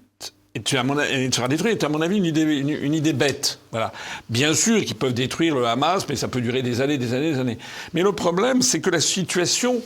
est, 0.55 0.75
à 0.75 0.83
mon, 0.83 0.99
a- 0.99 1.07
est- 1.09 1.35
sera 1.35 1.49
détruit 1.49 1.73
est 1.73 1.85
à 1.85 1.89
mon 1.89 2.01
avis 2.01 2.17
une 2.19 2.25
idée, 2.25 2.43
une 2.43 2.95
idée 2.95 3.13
bête. 3.13 3.59
Voilà. 3.71 3.93
Bien 4.29 4.55
sûr 4.55 4.85
qu'ils 4.85 4.97
peuvent 4.97 5.15
détruire 5.15 5.55
le 5.55 5.67
Hamas, 5.67 6.07
mais 6.09 6.17
ça 6.17 6.29
peut 6.29 6.41
durer 6.41 6.63
des 6.63 6.81
années, 6.81 6.99
des 6.99 7.15
années, 7.15 7.33
des 7.33 7.39
années. 7.39 7.59
Mais 7.95 8.03
le 8.03 8.13
problème, 8.13 8.63
c'est 8.63 8.81
que 8.81 8.91
la 8.91 9.01
situation 9.01 9.83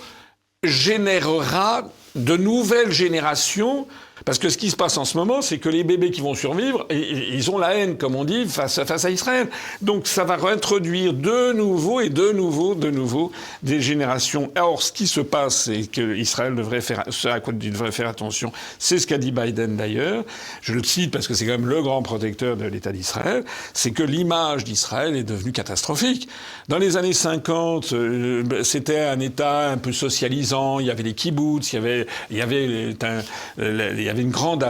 générera 0.64 1.88
de 2.14 2.36
nouvelles 2.36 2.92
générations. 2.92 3.86
Parce 4.24 4.38
que 4.38 4.48
ce 4.48 4.56
qui 4.56 4.70
se 4.70 4.76
passe 4.76 4.96
en 4.96 5.04
ce 5.04 5.18
moment, 5.18 5.42
c'est 5.42 5.58
que 5.58 5.68
les 5.68 5.84
bébés 5.84 6.10
qui 6.10 6.22
vont 6.22 6.34
survivre, 6.34 6.86
ils 6.90 7.50
ont 7.50 7.58
la 7.58 7.74
haine, 7.74 7.98
comme 7.98 8.14
on 8.16 8.24
dit, 8.24 8.46
face 8.46 8.78
à, 8.78 9.10
Israël. 9.10 9.48
Donc 9.82 10.06
ça 10.06 10.24
va 10.24 10.36
réintroduire 10.36 11.12
de 11.12 11.52
nouveau 11.52 12.00
et 12.00 12.08
de 12.08 12.32
nouveau, 12.32 12.74
de 12.74 12.90
nouveau 12.90 13.30
des 13.62 13.80
générations. 13.80 14.50
Or, 14.58 14.82
ce 14.82 14.90
qui 14.90 15.06
se 15.06 15.20
passe, 15.20 15.64
c'est 15.64 15.86
que 15.90 16.16
Israël 16.16 16.54
devrait 16.54 16.80
faire, 16.80 17.04
à 17.24 17.40
quoi 17.40 17.52
il 17.60 17.70
devrait 17.70 17.92
faire 17.92 18.08
attention, 18.08 18.52
c'est 18.78 18.98
ce 18.98 19.06
qu'a 19.06 19.18
dit 19.18 19.32
Biden 19.32 19.76
d'ailleurs. 19.76 20.24
Je 20.62 20.72
le 20.72 20.82
cite 20.82 21.10
parce 21.10 21.28
que 21.28 21.34
c'est 21.34 21.44
quand 21.44 21.52
même 21.52 21.66
le 21.68 21.82
grand 21.82 22.02
protecteur 22.02 22.56
de 22.56 22.64
l'État 22.64 22.92
d'Israël. 22.92 23.44
C'est 23.74 23.90
que 23.90 24.02
l'image 24.02 24.64
d'Israël 24.64 25.14
est 25.14 25.24
devenue 25.24 25.52
catastrophique. 25.52 26.28
Dans 26.68 26.78
les 26.78 26.96
années 26.96 27.12
50, 27.12 27.92
euh, 27.92 28.62
c'était 28.62 29.00
un 29.00 29.20
État 29.20 29.68
un 29.70 29.76
peu 29.76 29.92
socialisant. 29.92 30.80
Il 30.80 30.86
y 30.86 30.90
avait 30.90 31.02
les 31.02 31.14
kibbutz, 31.14 31.72
il 31.72 31.76
y 31.76 31.78
avait, 31.78 32.06
il 32.30 32.96
un- 33.02 33.22
euh, 33.58 33.94
il 34.05 34.05
y 34.06 34.10
avait 34.10 34.22
une 34.22 34.30
grande, 34.30 34.64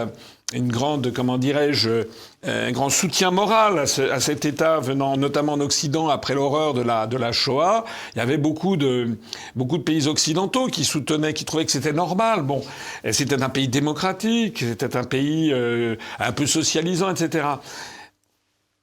une 0.53 0.69
grande, 0.69 1.13
comment 1.13 1.39
dirais-je, 1.39 1.89
euh, 2.47 2.69
un 2.69 2.73
grand 2.73 2.89
soutien 2.91 3.31
moral 3.31 3.79
à, 3.81 3.87
ce- 3.87 4.03
à 4.03 4.21
cet 4.21 4.45
État 4.45 4.79
venant 4.81 5.17
notamment 5.17 5.55
en 5.55 5.61
Occident 5.61 6.09
après 6.09 6.35
l'horreur 6.35 6.75
de 6.75 6.83
la, 6.83 7.07
de 7.07 7.17
la 7.17 7.33
Shoah. 7.33 7.85
Il 8.15 8.19
y 8.19 8.21
avait 8.21 8.37
beaucoup 8.39 8.77
de, 8.77 9.19
beaucoup 9.57 9.79
de 9.79 9.83
pays 9.83 10.07
occidentaux 10.07 10.69
qui 10.69 10.85
soutenaient, 10.85 11.35
qui 11.35 11.45
trouvaient 11.45 11.65
que 11.65 11.73
c'était 11.73 11.93
normal. 11.93 12.43
Bon, 12.43 12.63
et 13.05 13.13
c'était 13.13 13.43
un 13.43 13.49
pays 13.49 13.69
démocratique, 13.69 14.59
c'était 14.61 14.97
un 14.97 15.05
pays 15.05 15.53
euh, 15.53 15.97
un 16.21 16.33
peu 16.33 16.47
socialisant, 16.47 17.11
etc. 17.11 17.45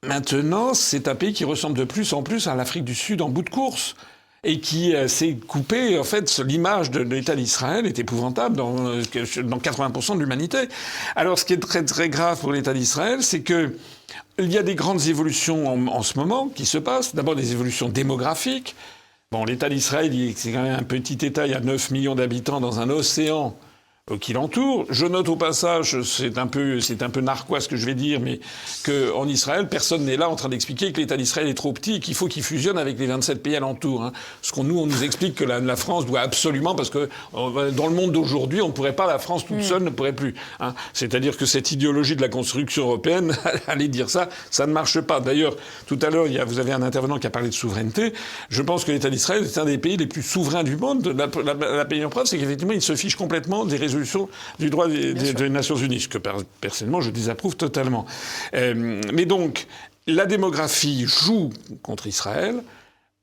Maintenant, 0.06 0.74
c'est 0.74 1.08
un 1.08 1.14
pays 1.14 1.32
qui 1.32 1.44
ressemble 1.44 1.78
de 1.78 1.84
plus 1.84 2.12
en 2.12 2.22
plus 2.22 2.46
à 2.46 2.54
l'Afrique 2.54 2.84
du 2.84 2.94
Sud 2.94 3.22
en 3.22 3.30
bout 3.30 3.42
de 3.42 3.48
course 3.50 3.94
et 4.44 4.60
qui 4.60 4.94
euh, 4.94 5.08
s'est 5.08 5.36
coupé. 5.46 5.98
En 5.98 6.04
fait, 6.04 6.38
l'image 6.38 6.90
de 6.90 7.00
l'État 7.00 7.34
d'Israël 7.34 7.86
est 7.86 7.98
épouvantable 7.98 8.56
dans, 8.56 8.86
euh, 8.86 9.02
dans 9.42 9.58
80% 9.58 10.14
de 10.14 10.20
l'humanité. 10.20 10.68
Alors, 11.16 11.38
ce 11.38 11.44
qui 11.44 11.54
est 11.54 11.58
très 11.58 11.84
très 11.84 12.08
grave 12.08 12.40
pour 12.40 12.52
l'État 12.52 12.74
d'Israël, 12.74 13.22
c'est 13.22 13.40
que 13.40 13.74
il 14.38 14.52
y 14.52 14.58
a 14.58 14.62
des 14.62 14.74
grandes 14.74 15.06
évolutions 15.06 15.68
en, 15.68 15.86
en 15.86 16.02
ce 16.02 16.18
moment 16.18 16.48
qui 16.48 16.66
se 16.66 16.78
passent. 16.78 17.14
D'abord, 17.14 17.36
des 17.36 17.52
évolutions 17.52 17.88
démographiques. 17.88 18.74
Bon, 19.30 19.44
l'État 19.44 19.68
d'Israël, 19.68 20.12
c'est 20.36 20.52
quand 20.52 20.62
même 20.62 20.78
un 20.78 20.84
petit 20.84 21.24
État. 21.26 21.46
Il 21.46 21.52
y 21.52 21.56
a 21.56 21.60
9 21.60 21.90
millions 21.90 22.14
d'habitants 22.14 22.60
dans 22.60 22.80
un 22.80 22.90
océan 22.90 23.56
qui 24.20 24.34
l'entoure. 24.34 24.84
Je 24.90 25.06
note 25.06 25.30
au 25.30 25.36
passage, 25.36 26.02
c'est 26.02 26.36
un 26.36 26.46
peu, 26.46 26.78
c'est 26.80 27.02
un 27.02 27.08
peu 27.08 27.22
narquois 27.22 27.62
ce 27.62 27.68
que 27.68 27.76
je 27.76 27.86
vais 27.86 27.94
dire, 27.94 28.20
mais 28.20 28.38
qu'en 28.84 29.26
Israël, 29.26 29.66
personne 29.66 30.04
n'est 30.04 30.18
là 30.18 30.28
en 30.28 30.36
train 30.36 30.50
d'expliquer 30.50 30.92
que 30.92 31.00
l'État 31.00 31.16
d'Israël 31.16 31.48
est 31.48 31.54
trop 31.54 31.72
petit 31.72 31.94
et 31.94 32.00
qu'il 32.00 32.14
faut 32.14 32.26
qu'il 32.26 32.42
fusionne 32.42 32.76
avec 32.76 32.98
les 32.98 33.06
27 33.06 33.42
pays 33.42 33.56
alentours. 33.56 34.04
Hein. 34.04 34.12
Ce 34.42 34.52
qu'on 34.52 34.64
nous, 34.64 34.78
on 34.78 34.84
nous 34.84 35.04
explique 35.04 35.36
que 35.36 35.44
la, 35.44 35.58
la 35.58 35.76
France 35.76 36.04
doit 36.04 36.20
absolument, 36.20 36.74
parce 36.74 36.90
que 36.90 37.08
euh, 37.34 37.70
dans 37.70 37.86
le 37.86 37.94
monde 37.94 38.12
d'aujourd'hui, 38.12 38.60
on 38.60 38.68
ne 38.68 38.72
pourrait 38.72 38.94
pas, 38.94 39.06
la 39.06 39.18
France 39.18 39.46
toute 39.46 39.62
seule 39.62 39.82
ne 39.82 39.88
pourrait 39.88 40.12
plus. 40.12 40.34
Hein. 40.60 40.74
C'est-à-dire 40.92 41.38
que 41.38 41.46
cette 41.46 41.72
idéologie 41.72 42.14
de 42.14 42.20
la 42.20 42.28
construction 42.28 42.82
européenne, 42.82 43.34
aller 43.68 43.88
dire 43.88 44.10
ça, 44.10 44.28
ça 44.50 44.66
ne 44.66 44.72
marche 44.72 45.00
pas. 45.00 45.20
D'ailleurs, 45.20 45.56
tout 45.86 45.98
à 46.02 46.10
l'heure, 46.10 46.26
vous 46.46 46.58
avez 46.58 46.72
un 46.72 46.82
intervenant 46.82 47.18
qui 47.18 47.26
a 47.26 47.30
parlé 47.30 47.48
de 47.48 47.54
souveraineté. 47.54 48.12
Je 48.50 48.60
pense 48.60 48.84
que 48.84 48.92
l'État 48.92 49.08
d'Israël 49.08 49.44
est 49.44 49.56
un 49.56 49.64
des 49.64 49.78
pays 49.78 49.96
les 49.96 50.06
plus 50.06 50.22
souverains 50.22 50.62
du 50.62 50.76
monde. 50.76 51.06
La, 51.16 51.26
la, 51.42 51.54
la 51.54 51.84
meilleure 51.86 52.10
preuve, 52.10 52.26
c'est 52.26 52.36
qu'effectivement, 52.36 52.74
il 52.74 52.82
se 52.82 52.94
fiche 52.96 53.16
complètement 53.16 53.64
des 53.64 53.93
du 54.58 54.70
droit 54.70 54.88
des, 54.88 55.14
des- 55.14 55.34
des 55.34 55.48
Nations 55.48 55.76
Unies, 55.76 56.00
ce 56.00 56.08
que 56.08 56.18
per- 56.18 56.44
personnellement, 56.60 57.00
je 57.00 57.10
désapprouve 57.10 57.56
totalement. 57.56 58.06
Euh, 58.54 59.00
mais 59.12 59.24
donc, 59.26 59.66
la 60.06 60.26
démographie 60.26 61.04
joue 61.06 61.50
contre 61.82 62.06
Israël. 62.06 62.62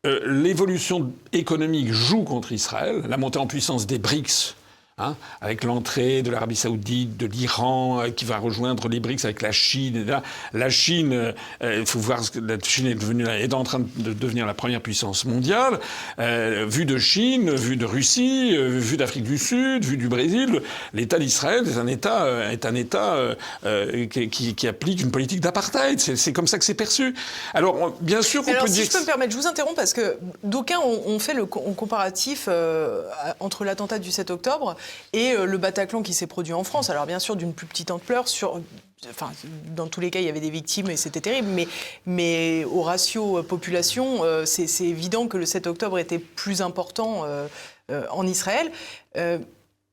Euh, 0.06 0.20
L'évolution 0.26 1.12
économique 1.32 1.92
joue 1.92 2.24
contre 2.24 2.52
Israël. 2.52 3.04
La 3.08 3.18
montée 3.18 3.38
en 3.40 3.46
puissance 3.48 3.86
des 3.86 4.00
BRICS, 4.00 4.56
hein, 5.02 5.16
avec 5.42 5.64
l'entrée 5.64 6.22
de 6.22 6.32
l'Arabie 6.32 6.56
Saoudite, 6.56 7.18
de 7.18 7.26
l'Iran, 7.26 8.02
euh, 8.02 8.10
qui 8.10 8.26
va 8.26 8.38
rejoindre 8.38 8.88
les 8.88 9.00
BRICS 9.00 9.26
avec 9.26 9.42
la 9.42 9.52
Chine. 9.52 9.96
Et 9.98 10.04
là, 10.06 10.24
la 10.54 10.70
Chine, 10.70 11.14
euh, 11.14 11.32
euh, 11.64 11.78
il 11.80 11.86
faut 11.86 12.00
voir 12.00 12.20
que 12.32 12.40
la 12.40 12.58
Chine 12.60 12.88
est 12.88 12.96
devenue, 12.96 13.28
est 13.28 13.54
en 13.54 13.64
train 13.64 13.80
de 13.80 14.14
devenir 14.14 14.46
la 14.46 14.54
première 14.54 14.82
puissance 14.82 15.26
mondiale. 15.26 15.80
Euh, 16.20 16.66
vu 16.68 16.86
de 16.86 16.98
Chine, 16.98 17.52
vu 17.52 17.78
de 17.78 17.86
Russie, 17.86 18.52
euh, 18.56 18.68
vu 18.80 18.98
d'Afrique 18.98 19.24
du 19.24 19.38
Sud, 19.38 19.84
vu 19.86 19.98
du 19.98 20.08
Brésil, 20.08 20.62
l'État 20.94 21.20
d'Israël 21.20 21.66
est 21.68 21.78
un 21.78 21.88
État, 21.88 22.28
est 22.52 22.66
un 22.66 22.76
État 22.76 23.18
qui, 24.10 24.30
qui- 24.30 24.56
qui 24.56 24.68
applique 24.68 25.02
une 25.02 25.12
politique 25.12 25.40
d'apartheid. 25.42 26.00
C'est 26.00 26.34
comme 26.34 26.48
ça 26.48 26.58
que 26.60 26.66
c'est 26.66 26.74
perçu. 26.74 27.14
Alors, 27.54 27.76
on- 27.82 27.94
bien 28.02 28.22
sûr 28.22 28.44
qu'on 28.44 28.52
Alors, 28.52 28.64
peut 28.64 28.68
si 28.70 28.76
dire. 28.76 28.86
je 28.86 28.92
peux 28.92 29.00
me 29.02 29.06
permettre, 29.06 29.32
je 29.34 29.38
vous 29.38 29.48
interromps 29.48 29.76
parce 29.76 29.94
que 29.94 30.18
d'aucuns 30.44 30.80
ont, 30.84 31.02
ont 31.08 31.20
fait 31.20 31.34
le 31.34 31.46
co- 31.46 31.60
comparatif 31.76 32.48
entre 33.40 33.64
l'attentat 33.66 34.00
du 34.00 34.12
7 34.12 34.32
octobre 34.32 34.76
et 35.14 35.34
euh, 35.34 35.46
le 35.46 35.58
Bataclan 35.58 36.02
qui 36.02 36.14
s'est 36.14 36.28
produit 36.28 36.54
en 36.54 36.64
France. 36.64 36.90
Alors, 36.90 37.06
bien 37.06 37.20
sûr, 37.20 37.36
d'une 37.36 37.54
plus 37.54 37.68
petite 37.68 37.92
ampleur, 37.92 38.28
sur. 38.28 38.62
Enfin, 39.10 39.32
dans 39.76 39.88
tous 39.88 40.00
les 40.00 40.12
cas, 40.12 40.20
il 40.20 40.26
y 40.26 40.30
avait 40.30 40.40
des 40.40 40.52
victimes 40.52 40.90
et 40.92 40.96
c'était 40.96 41.22
terrible, 41.22 41.48
mais, 41.48 41.68
mais 42.06 42.64
au 42.66 42.84
ratio 42.84 43.40
euh, 43.40 43.44
population, 43.44 44.24
euh, 44.24 44.46
c'est 44.46 44.68
évident 44.82 45.28
que 45.28 45.38
le 45.38 45.46
7 45.46 45.66
octobre 45.68 45.98
était 45.98 46.20
plus 46.20 46.62
important 46.62 47.26
en 47.90 48.26
Israël. 48.26 48.72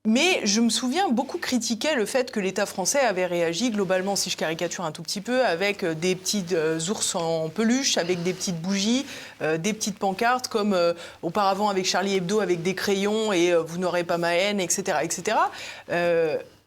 Mais 0.09 0.41
je 0.45 0.63
me 0.63 0.71
souviens, 0.71 1.11
beaucoup 1.11 1.37
critiquaient 1.37 1.95
le 1.95 2.07
fait 2.07 2.31
que 2.31 2.41
l'État 2.41 2.65
français 2.65 2.99
avait 2.99 3.27
réagi 3.27 3.69
globalement, 3.69 4.17
si 4.17 4.31
je 4.31 4.39
caricature 4.39 4.87
un 4.87 4.91
tout 4.91 5.03
petit 5.03 5.21
peu, 5.21 5.45
avec 5.45 5.85
euh, 5.85 5.93
des 5.93 6.17
petits 6.17 6.47
euh, 6.53 6.81
ours 6.89 7.15
en 7.15 7.51
peluche, 7.51 7.99
avec 7.99 8.23
des 8.23 8.33
petites 8.33 8.59
bougies, 8.59 9.05
euh, 9.43 9.59
des 9.59 9.75
petites 9.75 9.99
pancartes, 9.99 10.49
comme 10.49 10.75
auparavant 11.23 11.69
avec 11.69 11.85
Charlie 11.85 12.17
Hebdo, 12.17 12.41
avec 12.41 12.63
des 12.63 12.75
crayons 12.75 13.35
et 13.35 13.55
vous 13.55 13.77
n'aurez 13.77 14.03
pas 14.03 14.17
ma 14.17 14.35
haine, 14.35 14.61
etc. 14.61 15.01
etc. 15.03 15.37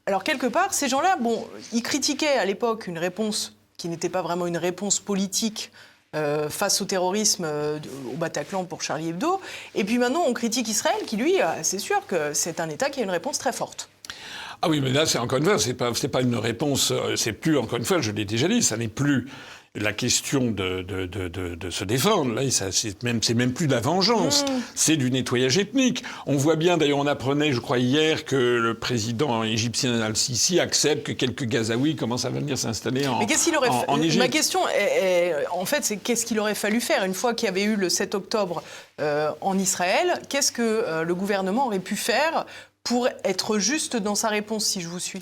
Alors 0.06 0.24
quelque 0.24 0.46
part, 0.46 0.72
ces 0.72 0.88
gens-là, 0.88 1.16
bon, 1.20 1.44
ils 1.74 1.82
critiquaient 1.82 2.38
à 2.38 2.46
l'époque 2.46 2.86
une 2.86 3.00
réponse 3.00 3.56
qui 3.76 3.90
n'était 3.90 4.10
pas 4.10 4.22
vraiment 4.22 4.46
une 4.46 4.58
réponse 4.58 5.00
politique 5.00 5.72
euh, 6.14 6.50
face 6.50 6.82
au 6.82 6.86
terrorisme 6.86 7.46
euh, 7.46 7.80
au 8.14 8.18
Bataclan 8.18 8.66
pour 8.66 8.82
Charlie 8.82 9.12
Hebdo. 9.12 9.40
Et 9.76 9.86
puis 9.86 9.98
maintenant, 9.98 10.26
on 10.28 10.34
critique 10.34 10.68
Israël, 10.68 10.98
qui 11.08 11.16
lui, 11.16 11.42
euh, 11.42 11.46
c'est 11.62 11.80
sûr 11.80 12.06
que 12.06 12.34
c'est 12.34 12.60
un 12.60 12.68
État 12.68 12.90
qui 12.90 13.00
a 13.00 13.04
une 13.04 13.10
réponse 13.10 13.40
très 13.40 13.54
forte. 13.54 13.88
Ah 14.62 14.68
oui, 14.68 14.82
mais 14.82 14.92
là, 14.92 15.06
c'est 15.06 15.20
encore 15.20 15.38
une 15.38 15.46
fois, 15.46 15.58
c'est 15.58 15.74
pas, 15.74 15.94
pas 16.12 16.22
une 16.22 16.36
réponse, 16.36 16.92
c'est 17.16 17.32
plus, 17.32 17.58
encore 17.58 17.78
une 17.78 17.86
fois, 17.86 18.02
je 18.02 18.12
l'ai 18.12 18.26
déjà 18.26 18.50
dit, 18.50 18.62
ça 18.62 18.76
n'est 18.76 18.90
plus 18.90 19.30
la 19.76 19.94
question 19.94 20.52
de, 20.52 20.82
de, 20.82 21.06
de, 21.06 21.30
de, 21.30 21.56
de 21.56 21.70
se 21.70 21.86
défendre. 21.86 22.34
Là, 22.34 22.42
c'est 22.72 23.04
même, 23.04 23.22
plus 23.54 23.68
de 23.68 23.72
la 23.72 23.80
vengeance, 23.80 24.44
c'est 24.76 24.98
du 24.98 25.10
nettoyage 25.10 25.58
ethnique. 25.58 26.04
On 26.26 26.36
voit 26.36 26.58
bien, 26.58 26.78
d'ailleurs, 26.78 26.98
on 26.98 27.08
apprenait, 27.08 27.54
je 27.54 27.62
crois, 27.62 27.80
hier, 27.80 28.26
que 28.26 28.36
le 28.36 28.74
président 28.74 29.44
égyptien 29.44 30.02
Al-Sisi 30.02 30.60
accepte 30.60 31.06
que 31.08 31.14
quelques 31.14 31.46
Gazaouis 31.46 31.96
commencent 31.96 32.26
à 32.26 32.30
venir 32.32 32.58
s'installer 32.58 33.08
en, 33.08 33.20
Mais 33.20 33.26
qu'est-ce 33.28 33.46
qu'il 33.46 33.56
aurait 33.56 33.70
en, 33.70 33.86
en 33.88 34.02
Égypte. 34.02 34.18
Ma 34.22 34.28
question, 34.28 34.60
est- 34.68 35.04
est- 35.04 35.36
en 35.52 35.64
fait, 35.66 35.86
c'est 35.86 35.98
qu'est-ce 35.98 36.26
qu'il 36.26 36.40
aurait 36.42 36.56
fallu 36.56 36.82
faire 36.82 37.06
une 37.06 37.14
fois 37.14 37.34
qu'il 37.34 37.46
y 37.46 37.50
avait 37.50 37.64
eu 37.64 37.78
le 37.78 37.88
7 37.88 38.14
octobre 38.14 38.64
euh, 39.00 39.32
en 39.40 39.58
Israël? 39.58 40.20
Qu'est-ce 40.28 40.52
que 40.52 40.62
euh, 40.62 41.04
le 41.04 41.16
gouvernement 41.16 41.68
aurait 41.68 41.80
pu 41.80 41.96
faire 41.96 42.46
pour 42.84 43.08
être 43.24 43.58
juste 43.58 43.96
dans 43.96 44.16
sa 44.16 44.28
réponse, 44.28 44.66
si 44.66 44.82
je 44.82 44.90
vous 44.90 45.00
suis? 45.00 45.22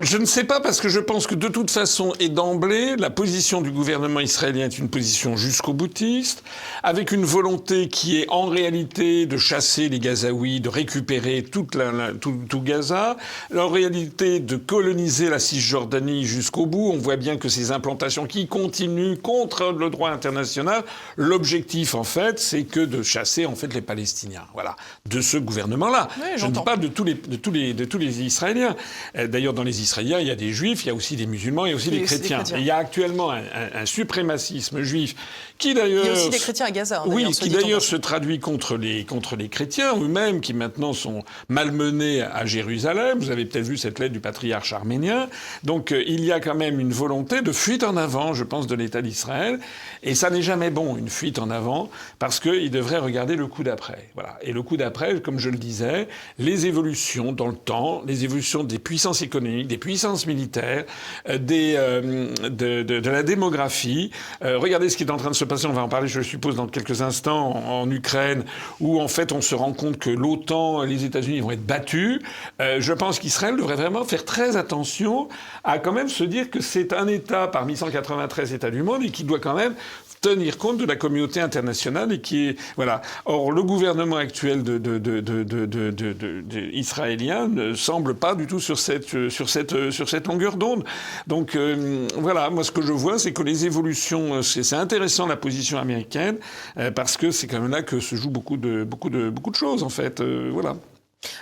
Je 0.00 0.16
ne 0.16 0.24
sais 0.24 0.44
pas 0.44 0.60
parce 0.60 0.80
que 0.80 0.88
je 0.88 0.98
pense 0.98 1.26
que 1.26 1.34
de 1.34 1.48
toute 1.48 1.70
façon 1.70 2.14
et 2.20 2.30
d'emblée, 2.30 2.96
la 2.96 3.10
position 3.10 3.60
du 3.60 3.70
gouvernement 3.70 4.20
israélien 4.20 4.64
est 4.64 4.78
une 4.78 4.88
position 4.88 5.36
jusqu'au 5.36 5.74
boutiste, 5.74 6.42
avec 6.82 7.12
une 7.12 7.26
volonté 7.26 7.88
qui 7.88 8.18
est 8.18 8.26
en 8.30 8.46
réalité 8.46 9.26
de 9.26 9.36
chasser 9.36 9.90
les 9.90 9.98
Gazaouis, 9.98 10.60
de 10.62 10.70
récupérer 10.70 11.42
toute 11.42 11.74
la, 11.74 11.92
la- 11.92 12.12
tout, 12.14 12.34
tout 12.48 12.62
Gaza, 12.62 13.18
en 13.54 13.68
réalité 13.68 14.40
de 14.40 14.56
coloniser 14.56 15.28
la 15.28 15.38
Cisjordanie 15.38 16.24
jusqu'au 16.24 16.64
bout. 16.64 16.92
On 16.94 16.98
voit 16.98 17.16
bien 17.16 17.36
que 17.36 17.50
ces 17.50 17.70
implantations 17.70 18.26
qui 18.26 18.46
continuent 18.46 19.18
contre 19.18 19.70
le 19.70 19.90
droit 19.90 20.08
international, 20.10 20.82
l'objectif 21.18 21.94
en 21.94 22.04
fait, 22.04 22.38
c'est 22.38 22.62
que 22.64 22.80
de 22.80 23.02
chasser 23.02 23.44
en 23.44 23.54
fait 23.54 23.74
les 23.74 23.82
Palestiniens. 23.82 24.46
Voilà, 24.54 24.76
de 25.04 25.20
ce 25.20 25.36
gouvernement-là. 25.36 26.08
Oui, 26.16 26.24
je 26.36 26.46
ne 26.46 26.52
dis 26.52 26.60
pas 26.64 26.78
de 26.78 26.88
tous 26.88 27.04
les, 27.04 27.12
de 27.12 27.36
tous 27.36 27.50
les, 27.50 27.74
de 27.74 27.84
tous 27.84 27.98
les 27.98 28.22
Israéliens. 28.22 28.74
Euh, 29.18 29.26
D'ailleurs, 29.26 29.52
dans 29.52 29.62
les 29.62 29.82
Israéliens 29.90 30.20
il 30.20 30.28
y 30.28 30.30
a 30.30 30.36
des 30.36 30.52
juifs, 30.52 30.84
il 30.84 30.88
y 30.88 30.90
a 30.90 30.94
aussi 30.94 31.16
des 31.16 31.26
musulmans, 31.26 31.66
il 31.66 31.70
y 31.70 31.72
a 31.72 31.76
aussi 31.76 31.88
Il 31.88 31.94
y 31.96 31.98
des 32.00 32.04
chrétiens. 32.04 32.42
Et 32.56 32.60
il 32.60 32.64
y 32.64 32.70
a 32.70 32.76
actuellement 32.76 33.30
un, 33.32 33.38
un- 33.38 33.82
un 33.82 33.86
suprémacisme 33.86 34.82
juif 34.82 35.14
qui 35.58 35.74
d'ailleurs... 35.74 36.04
Il 36.04 36.06
y 36.06 36.10
a 36.10 36.12
aussi 36.14 36.30
des 36.30 36.38
chrétiens 36.38 36.66
à 36.66 36.70
Gaza. 36.70 37.00
hein, 37.00 37.04
Oui, 37.06 37.24
qui 37.32 37.50
d'ailleurs 37.50 37.82
se 37.82 37.96
traduit 37.96 38.38
contre 38.38 38.76
les, 38.76 39.04
contre 39.04 39.36
les 39.36 39.48
chrétiens 39.48 39.94
eux-mêmes, 39.96 40.40
qui 40.40 40.54
maintenant 40.54 40.92
sont 40.92 41.22
malmenés 41.48 42.22
à 42.22 42.46
Jérusalem. 42.46 43.18
Vous 43.18 43.30
avez 43.30 43.44
peut-être 43.44 43.66
vu 43.66 43.76
cette 43.76 43.98
lettre 43.98 44.12
du 44.12 44.20
patriarche 44.20 44.72
arménien. 44.72 45.28
Donc 45.64 45.92
euh, 45.92 46.02
il 46.06 46.24
y 46.24 46.32
a 46.32 46.40
quand 46.40 46.54
même 46.54 46.80
une 46.80 46.92
volonté 46.92 47.42
de 47.42 47.52
fuite 47.52 47.82
en 47.84 47.96
avant, 47.96 48.32
je 48.32 48.44
pense, 48.44 48.66
de 48.66 48.74
l'État 48.74 49.02
d'Israël. 49.02 49.58
Et 50.02 50.14
ça 50.14 50.30
n'est 50.30 50.42
jamais 50.42 50.70
bon, 50.70 50.96
une 50.96 51.10
fuite 51.10 51.38
en 51.38 51.50
avant, 51.50 51.90
parce 52.18 52.40
qu'il 52.40 52.70
devrait 52.70 52.98
regarder 52.98 53.36
le 53.36 53.46
coup 53.46 53.62
d'après. 53.64 54.08
Voilà. 54.14 54.38
Et 54.42 54.52
le 54.52 54.62
coup 54.62 54.76
d'après, 54.78 55.20
comme 55.20 55.38
je 55.38 55.50
le 55.50 55.58
disais, 55.58 56.08
les 56.38 56.66
évolutions 56.66 57.32
dans 57.32 57.48
le 57.48 57.54
temps, 57.56 58.02
les 58.06 58.24
évolutions 58.24 58.64
des 58.64 58.78
puissances 58.78 59.20
économiques, 59.22 59.66
des 59.68 59.76
puissances 59.80 60.26
militaires, 60.26 60.84
euh, 61.28 61.38
euh, 61.50 62.48
de, 62.48 62.82
de- 62.82 63.10
la 63.10 63.22
démographie. 63.24 64.10
Euh, 64.44 64.58
regardez 64.58 64.88
ce 64.88 64.96
qui 64.96 65.02
est 65.04 65.10
en 65.10 65.16
train 65.16 65.30
de 65.30 65.34
se 65.34 65.44
passer, 65.44 65.66
on 65.66 65.72
va 65.72 65.82
en 65.82 65.88
parler, 65.88 66.06
je 66.06 66.20
suppose, 66.20 66.54
dans 66.54 66.68
quelques 66.68 67.02
instants, 67.02 67.56
en, 67.56 67.82
en 67.82 67.90
Ukraine, 67.90 68.44
où 68.78 69.00
en 69.00 69.08
fait 69.08 69.32
on 69.32 69.40
se 69.40 69.54
rend 69.54 69.72
compte 69.72 69.98
que 69.98 70.10
l'OTAN, 70.10 70.82
les 70.84 71.04
États-Unis 71.04 71.40
vont 71.40 71.50
être 71.50 71.66
battus. 71.66 72.20
Je 72.60 72.92
pense 72.92 73.18
qu'Israël 73.18 73.56
devrait 73.56 73.74
vraiment 73.76 74.04
faire 74.04 74.24
très 74.24 74.56
attention 74.56 75.28
à 75.64 75.78
quand 75.78 75.92
même 75.92 76.08
se 76.08 76.24
dire 76.24 76.50
que 76.50 76.60
c'est 76.60 76.92
un 76.92 77.08
État 77.08 77.48
parmi 77.48 77.76
193 77.76 78.52
États 78.52 78.70
du 78.70 78.82
monde 78.82 79.02
et 79.02 79.10
qui 79.10 79.24
doit 79.24 79.40
quand 79.40 79.54
même 79.54 79.74
tenir 80.20 80.58
compte 80.58 80.78
de 80.78 80.84
la 80.84 80.96
communauté 80.96 81.40
internationale 81.40 82.12
et 82.12 82.20
qui 82.20 82.48
est 82.48 82.56
voilà. 82.76 83.00
Or 83.24 83.52
le 83.52 83.62
gouvernement 83.62 84.16
actuel 84.16 84.62
de, 84.62 84.78
de, 84.78 84.98
de, 84.98 86.60
israélien 86.72 87.48
ne 87.48 87.74
semble 87.74 88.14
pas 88.14 88.34
du 88.34 88.46
tout 88.46 88.60
sur 88.60 88.78
cette 88.78 89.28
sur 89.30 89.48
cette 89.48 89.90
sur 89.90 90.08
cette 90.08 90.26
longueur 90.26 90.56
d'onde. 90.56 90.84
Donc 91.26 91.56
euh, 91.56 92.06
voilà, 92.16 92.50
moi 92.50 92.64
ce 92.64 92.70
que 92.70 92.82
je 92.82 92.92
vois, 92.92 93.18
c'est 93.18 93.32
que 93.32 93.42
les 93.42 93.66
évolutions, 93.66 94.42
c'est 94.42 94.74
intéressant 94.74 95.26
la 95.26 95.36
position 95.36 95.78
américaine 95.78 96.36
euh, 96.76 96.90
parce 96.90 97.16
que 97.16 97.30
c'est 97.30 97.46
quand 97.46 97.60
même 97.60 97.70
là 97.70 97.82
que 97.82 98.00
se 98.00 98.16
joue 98.16 98.30
beaucoup 98.30 98.56
de 98.56 98.84
beaucoup 98.84 99.10
de 99.10 99.30
beaucoup 99.30 99.50
de 99.50 99.56
choses 99.56 99.82
en 99.82 99.88
fait. 99.88 100.20
Euh, 100.20 100.50
voilà. 100.52 100.76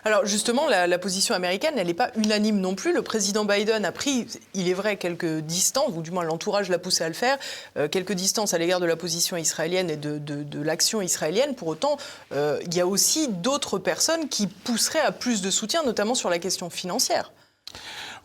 Alors 0.05 0.27
justement, 0.27 0.67
la, 0.69 0.99
position 0.99 1.35
américaine, 1.35 1.75
elle 1.77 1.87
n'est 1.87 1.95
pas 1.95 2.11
unanime 2.17 2.61
non 2.61 2.75
plus. 2.75 2.93
Le 2.93 3.03
président 3.03 3.45
Biden 3.45 3.85
a 3.85 3.93
pris, 3.93 4.27
il 4.55 4.69
est 4.69 4.75
vrai, 4.75 4.97
quelques 4.97 5.39
distances, 5.41 5.93
ou 5.95 6.03
du 6.03 6.11
moins 6.11 6.25
l'entourage 6.25 6.69
l'a 6.69 6.79
poussé 6.79 7.05
à 7.05 7.09
le 7.09 7.15
faire, 7.15 7.39
euh, 7.77 7.89
quelques 7.89 8.13
distances 8.13 8.55
à 8.55 8.59
l'égard 8.59 8.81
de 8.81 8.87
la 8.87 8.97
position 8.97 9.37
israélienne 9.37 9.91
et 9.91 9.97
de, 9.97 10.63
l'action 10.63 11.01
israélienne. 11.01 11.55
Pour 11.55 11.69
autant, 11.69 11.97
euh, 12.33 12.59
il 12.67 12.75
y 12.75 12.81
a 12.81 12.87
aussi 12.87 13.29
d'autres 13.29 13.79
personnes 13.79 14.29
qui 14.29 14.47
pousseraient 14.47 15.01
à 15.01 15.13
plus 15.13 15.43
de 15.43 15.51
soutien, 15.51 15.83
notamment 15.85 16.15
sur 16.15 16.31
la 16.31 16.39
question 16.39 16.71
financière. 16.71 17.31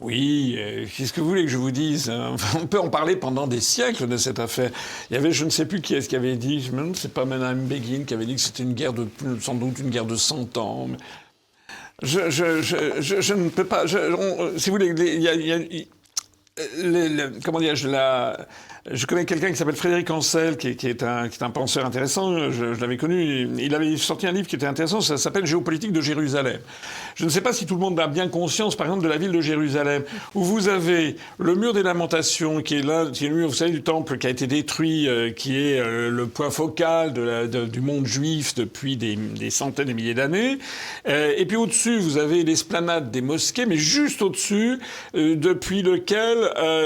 Oui, 0.02 0.56
euh, 0.58 0.86
qu'est-ce 0.98 1.13
que 1.13 1.22
vous 1.22 1.28
voulez 1.28 1.44
que 1.44 1.52
je 1.52 1.58
vous 1.58 1.72
dise 1.72 2.10
hein? 2.10 2.36
On 2.62 2.66
peut 2.66 2.80
en 2.80 2.89
parler 2.89 3.16
pendant 3.16 3.48
des 3.48 3.62
siècles 3.62 4.08
de 4.08 4.18
cette 4.18 4.39
affaire. 4.39 4.72
Il 5.10 5.13
y 5.13 5.18
avait, 5.18 5.32
je 5.32 5.46
ne 5.46 5.50
sais 5.50 5.66
plus 5.66 5.82
qui 5.82 5.94
est-ce 5.94 6.10
qui 6.10 6.16
avait 6.16 6.36
dit, 6.36 6.62
je 6.62 6.72
demande, 6.72 6.96
c'est 6.96 7.13
pas 7.13 7.26
Madame 7.26 7.60
Begin 7.60 8.04
qui 8.04 8.13
avait 8.13 8.26
dit 8.26 8.36
que 8.36 8.42
c'était 8.42 8.63
une 8.63 8.74
guerre 8.74 8.94
de, 8.94 9.08
sans 9.39 9.54
doute 9.54 9.80
une 9.80 9.92
guerre 9.92 10.06
de 10.06 10.16
100 10.16 10.58
ans. 10.58 10.89
Je, 12.04 12.30
je, 12.30 12.62
je, 12.62 13.22
je, 13.22 13.34
ne 13.34 13.50
peux 13.50 13.63
pas. 13.63 13.86
On- 14.18 14.58
si 14.58 14.70
vous 14.70 14.76
voulez, 14.76 14.88
il 14.88 15.22
y 15.22 15.28
a- 15.30 15.34
les- 16.78 17.30
comment 17.44 17.60
dire, 17.60 17.76
la, 17.88 18.46
je 18.91 19.06
connais 19.06 19.24
quelqu'un 19.24 19.50
qui 19.50 19.56
s'appelle 19.56 19.78
Frédéric 19.78 20.10
Ancel, 20.10 20.58
qui 20.58 20.67
est, 20.67 21.04
un, 21.04 21.30
penseur 21.54 21.86
intéressant. 21.86 22.52
Je, 22.52 22.65
l'avais 22.82 22.98
connu. 22.98 23.48
Il 23.58 23.74
avait 23.76 23.96
sorti 23.96 24.28
un 24.28 24.34
livre 24.34 24.46
qui 24.46 24.58
était 24.58 24.65
intéressant. 24.65 25.00
Ça 25.00 25.15
s'appelle 25.15 25.46
Géopolitique 25.46 25.93
de 25.93 26.02
Jérusalem. 26.02 26.60
Je 27.15 27.24
ne 27.24 27.30
sais 27.30 27.39
pas 27.39 27.54
si 27.54 27.65
tout 27.65 27.76
le 27.76 27.80
monde 27.80 27.98
a 28.02 28.08
bien 28.08 28.28
conscience, 28.28 28.76
par 28.76 28.88
exemple, 28.88 29.04
de 29.04 29.08
la 29.08 29.17
ville 29.17 29.32
de 29.32 29.39
Jérusalem, 29.39 30.04
où 30.36 30.43
vous 30.43 30.67
avez 30.67 31.15
le 31.38 31.56
mur 31.56 31.72
des 31.72 31.82
lamentations, 31.82 32.62
qui 32.62 32.76
est 32.76 32.82
le 32.82 33.30
mur, 33.30 33.48
vous 33.48 33.54
savez, 33.54 33.72
du 33.72 33.84
temple 33.84 34.17
qui 34.17 34.28
a 34.28 34.30
été 34.30 34.48
détruit, 34.48 35.08
euh, 35.08 35.32
qui 35.32 35.56
est 35.58 35.80
euh, 35.80 36.10
le 36.10 36.28
point 36.28 36.50
focal 36.50 37.13
du 37.13 37.80
monde 37.80 38.06
juif 38.06 38.54
depuis 38.54 38.98
des, 38.98 39.50
centaines 39.50 39.88
de 39.88 39.93
milliers 39.93 40.13
d'années. 40.13 40.58
Euh, 41.08 41.34
et 41.38 41.46
puis 41.46 41.56
au-dessus, 41.56 42.00
vous 42.00 42.17
avez 42.17 42.43
l'esplanade 42.43 43.12
des 43.12 43.22
mosquées, 43.22 43.65
mais 43.65 43.78
juste 43.78 44.22
au-dessus, 44.22 44.80
depuis 45.13 45.84
lequel 45.84 46.38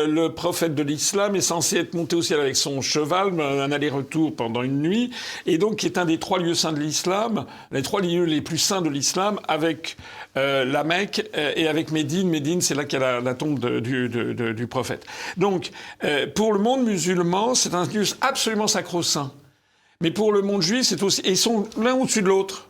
le 0.08 0.28
prophète 0.28 0.76
de 0.76 0.84
l'islam 0.84 1.36
est 1.36 1.42
censé 1.42 1.78
être 1.78 1.87
monté 1.94 2.16
au 2.16 2.22
ciel 2.22 2.40
avec 2.40 2.56
son 2.56 2.82
cheval, 2.82 3.40
un 3.40 3.72
aller-retour 3.72 4.36
pendant 4.36 4.64
une 4.64 4.82
nuit, 4.82 5.12
et 5.46 5.58
donc 5.58 5.78
qui 5.78 5.86
est 5.86 5.98
un 5.98 6.06
des 6.06 6.18
trois 6.20 6.40
lieux 6.40 6.54
saints 6.56 6.74
de 6.74 6.80
l'islam, 6.80 7.46
les 7.72 7.82
trois 7.82 8.02
lieux 8.02 8.24
les 8.26 8.42
plus 8.42 8.58
saints 8.58 8.82
de 8.82 8.90
l'islam, 8.90 9.40
avec 9.48 9.98
euh, 10.38 10.66
la 10.66 10.84
Mecque 10.84 11.30
euh, 11.36 11.52
et 11.56 11.68
avec 11.68 11.92
Médine. 11.92 12.30
Médine, 12.30 12.62
c'est 12.62 12.76
là 12.76 12.86
qu'il 12.86 13.00
y 13.00 13.04
a 13.04 13.14
la, 13.14 13.22
la 13.22 13.34
tombe 13.34 13.60
de- 13.60 13.80
du, 13.80 14.10
de- 14.10 14.34
de- 14.34 14.52
du 14.54 14.68
prophète. 14.68 15.06
Donc, 15.38 15.72
euh, 16.04 16.28
pour 16.28 16.54
le 16.54 16.60
monde 16.60 16.84
musulman, 16.86 17.56
c'est 17.56 17.74
un 17.74 17.86
lieu 17.86 18.04
absolument 18.22 18.68
sacro-saint. 18.68 19.32
Mais 20.02 20.12
pour 20.12 20.32
le 20.32 20.42
monde 20.44 20.62
juif, 20.62 20.84
c'est 20.84 21.02
aussi. 21.02 21.22
et 21.22 21.32
Ils 21.32 21.38
sont 21.38 21.68
l'un 21.82 21.96
au-dessus 21.96 22.22
de 22.22 22.28
l'autre. 22.28 22.66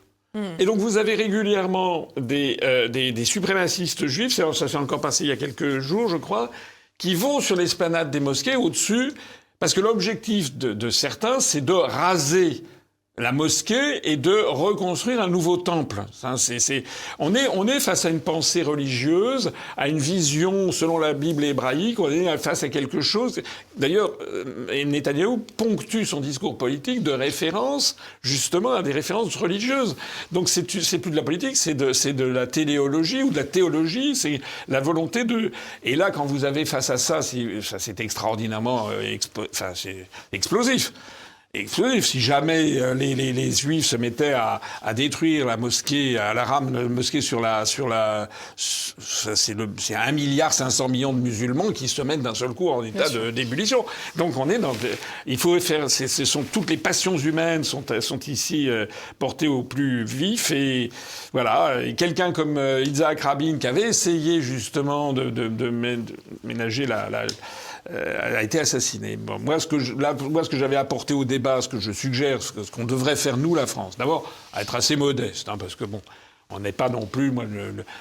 Et 0.60 0.66
donc 0.66 0.78
vous 0.78 0.98
avez 0.98 1.16
régulièrement 1.16 2.10
des, 2.16 2.58
euh, 2.62 2.88
des, 2.90 3.12
des 3.12 3.26
suprémacistes 3.26 4.06
juifs, 4.06 4.34
ça 4.36 4.68
s'est 4.68 4.78
encore 4.78 5.02
passé 5.02 5.24
il 5.24 5.30
y 5.30 5.32
a 5.32 5.36
quelques 5.36 5.80
jours, 5.80 6.10
je 6.10 6.18
crois, 6.18 6.52
qui 6.98 7.16
vont 7.16 7.40
sur 7.40 7.56
l'esplanade 7.56 8.12
des 8.12 8.20
mosquées 8.20 8.56
au-dessus, 8.56 9.14
parce 9.60 9.74
que 9.74 9.82
l'objectif 9.82 10.58
de, 10.58 10.74
de 10.74 10.90
certains, 10.90 11.40
c'est 11.40 11.62
de 11.62 11.74
raser 11.74 12.64
la 13.20 13.32
mosquée 13.32 14.00
et 14.04 14.16
de 14.16 14.44
reconstruire 14.48 15.20
un 15.20 15.28
nouveau 15.28 15.58
temple. 15.58 16.04
On, 17.18 17.34
est, 17.34 17.80
face 17.80 18.06
à 18.06 18.12
une 18.12 18.20
pensée 18.20 18.62
religieuse, 18.62 19.54
à 19.76 19.88
une 19.88 19.98
vision 19.98 20.72
selon 20.72 21.00
la 21.00 21.14
Bible 21.14 21.44
hébraïque, 21.44 22.00
on 22.00 22.12
est 22.12 22.38
face 22.38 22.62
à 22.62 22.70
quelque 22.70 23.02
chose. 23.02 23.42
D'ailleurs, 23.76 24.12
euh, 24.22 24.86
Netanyahou 24.86 25.38
ponctue 25.58 26.06
son 26.06 26.20
discours 26.20 26.60
politique 26.60 27.02
de 27.02 27.10
références 27.10 27.98
justement 28.22 28.74
à 28.74 28.84
des 28.84 28.92
références 28.92 29.36
religieuses. 29.36 29.96
Donc 30.32 30.48
c'est 30.48 30.64
plus 30.64 31.10
de 31.10 31.16
la 31.16 31.24
politique, 31.24 31.58
c'est 31.58 31.74
de, 31.74 32.24
la 32.24 32.46
téléologie 32.46 33.24
ou 33.24 33.32
de 33.32 33.38
la 33.38 33.46
théologie, 33.46 34.16
c'est 34.16 34.42
la 34.68 34.80
volonté 34.80 35.24
de... 35.24 35.52
Et 35.84 35.96
là, 35.96 36.12
quand 36.12 36.26
vous 36.26 36.46
avez 36.46 36.66
face 36.66 36.92
à 36.92 36.98
ça, 36.98 37.22
c'est 37.24 38.00
extraordinairement 38.00 38.90
euh, 38.92 39.18
explosif 40.32 40.94
explosif. 41.62 42.06
Si 42.06 42.20
jamais 42.22 42.80
euh, 42.80 42.94
les, 42.94 43.16
les, 43.16 43.34
les 43.34 43.52
Juifs 43.52 43.86
se 43.86 43.96
mettaient 43.96 44.34
à, 44.34 44.62
à 44.82 44.94
détruire 44.94 45.46
la 45.46 45.58
mosquée, 45.58 46.18
à 46.18 46.34
la 46.34 46.44
rame 46.44 46.74
la 46.74 46.84
mosquée 46.84 47.22
sur 47.22 47.40
la, 47.40 47.66
sur 47.66 47.88
la, 47.88 48.30
c'est 48.56 49.96
un 49.96 50.12
milliard 50.12 50.54
500 50.54 50.90
millions 50.90 51.14
de 51.14 51.20
musulmans 51.20 51.72
qui 51.72 51.88
se 51.88 52.02
mettent 52.02 52.22
d'un 52.22 52.36
seul 52.36 52.50
coup 52.50 52.70
en 52.70 52.84
état 52.84 53.10
d'ébullition. 53.32 53.86
Donc 54.16 54.38
on 54.38 54.50
est 54.50 54.60
dans, 54.60 54.74
il 55.26 55.38
faut 55.38 55.60
faire, 55.60 55.90
ce 55.90 56.08
sont 56.26 56.44
toutes 56.44 56.70
les 56.70 56.78
passions 56.78 57.18
humaines 57.18 57.64
sont, 57.64 57.84
sont 58.02 58.20
ici 58.28 58.70
euh, 58.70 58.86
portées 59.20 59.48
au 59.48 59.64
plus 59.64 60.04
vif 60.06 60.52
et 60.52 60.90
voilà. 61.34 61.74
Quelqu'un 61.96 62.32
comme 62.32 62.58
euh, 62.58 62.84
Isaac 62.84 63.22
Rabin 63.22 63.58
qui 63.60 63.68
avait 63.68 63.82
essayé 63.90 64.42
justement 64.42 65.14
de, 65.14 65.30
de, 65.30 65.48
de 65.48 65.70
mé- 65.70 66.04
de 66.04 66.14
ménager 66.44 66.86
la, 66.86 67.10
la 67.10 67.20
euh, 67.22 67.28
a 67.90 68.44
été 68.44 68.60
assassiné. 68.60 69.18
Bon, 69.18 69.40
moi, 69.40 69.60
ce 69.60 69.68
que 69.68 70.58
j'avais 70.58 70.76
apporté 70.76 71.14
au 71.14 71.26
débat, 71.26 71.62
ce 71.62 71.70
que 71.70 71.80
je 71.80 71.92
suggère, 71.92 72.42
ce 72.42 72.72
qu'on 72.72 72.86
devrait 72.86 73.16
faire 73.16 73.38
nous, 73.38 73.56
la 73.56 73.68
France, 73.68 73.98
d'abord, 73.98 74.32
être 74.60 74.76
assez 74.76 74.96
modeste, 74.96 75.50
hein, 75.50 75.58
parce 75.58 75.76
que 75.76 75.86
bon. 75.86 76.02
On 76.50 76.62
n'est 76.62 76.72
pas 76.72 76.88
non 76.88 77.06
plus 77.06 77.30
moi, 77.30 77.44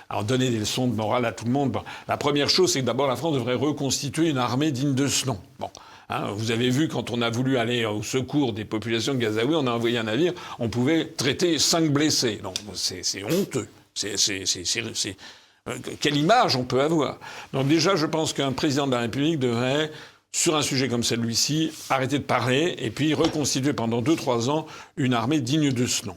à 0.09 0.21
en 0.21 0.23
donner 0.23 0.51
des 0.51 0.61
leçons 0.61 0.87
de 0.87 0.95
morale 0.95 1.25
à 1.25 1.33
tout 1.33 1.47
le 1.47 1.51
monde. 1.51 1.77
La 2.07 2.17
première 2.17 2.49
chose, 2.49 2.73
c'est 2.73 2.81
que 2.81 2.87
d'abord 2.87 3.09
la 3.09 3.17
France 3.17 3.35
devrait 3.35 3.57
reconstituer 3.57 4.29
une 4.29 4.39
armée 4.39 4.71
digne 4.71 4.95
de 4.95 5.09
ce 5.09 5.27
nom. 5.27 5.41
Bon, 5.59 5.69
hein, 6.11 6.31
vous 6.31 6.53
avez 6.53 6.71
vu 6.71 6.87
quand 6.87 7.11
on 7.11 7.23
a 7.23 7.29
voulu 7.29 7.59
aller 7.59 7.85
au 7.87 8.05
secours 8.05 8.53
des 8.53 8.65
populations 8.65 9.15
de 9.15 9.19
Gazaoui, 9.19 9.57
on 9.57 9.67
a 9.67 9.73
envoyé 9.73 9.99
un 9.99 10.05
navire, 10.05 10.33
on 10.61 10.69
pouvait 10.69 11.07
traiter 11.07 11.59
cinq 11.59 11.91
blessés. 11.91 12.39
Non, 12.45 12.55
c'est 12.75 13.25
honteux. 13.25 13.67
C'est 13.95 14.15
euh, 15.69 15.77
quelle 16.01 16.17
image 16.17 16.57
on 16.57 16.65
peut 16.65 16.81
avoir 16.81 17.19
Donc 17.53 17.69
déjà, 17.69 17.97
je 17.97 18.07
pense 18.07 18.33
qu'un 18.33 18.53
président 18.53 18.87
de 18.87 18.93
la 18.93 19.01
République 19.01 19.39
devrait, 19.39 19.91
sur 20.33 20.57
un 20.57 20.63
sujet 20.63 20.89
comme 20.89 21.03
celui-ci, 21.03 21.73
arrêter 21.91 22.19
de 22.19 22.25
parler 22.25 22.77
et 22.79 22.91
puis 22.91 23.15
reconstituer 23.15 23.73
pendant 23.73 24.03
2-3 24.03 24.51
ans 24.51 24.67
une 24.97 25.15
armée 25.15 25.41
digne 25.41 25.73
de 25.73 25.87
ce 25.87 26.07
nom. 26.07 26.17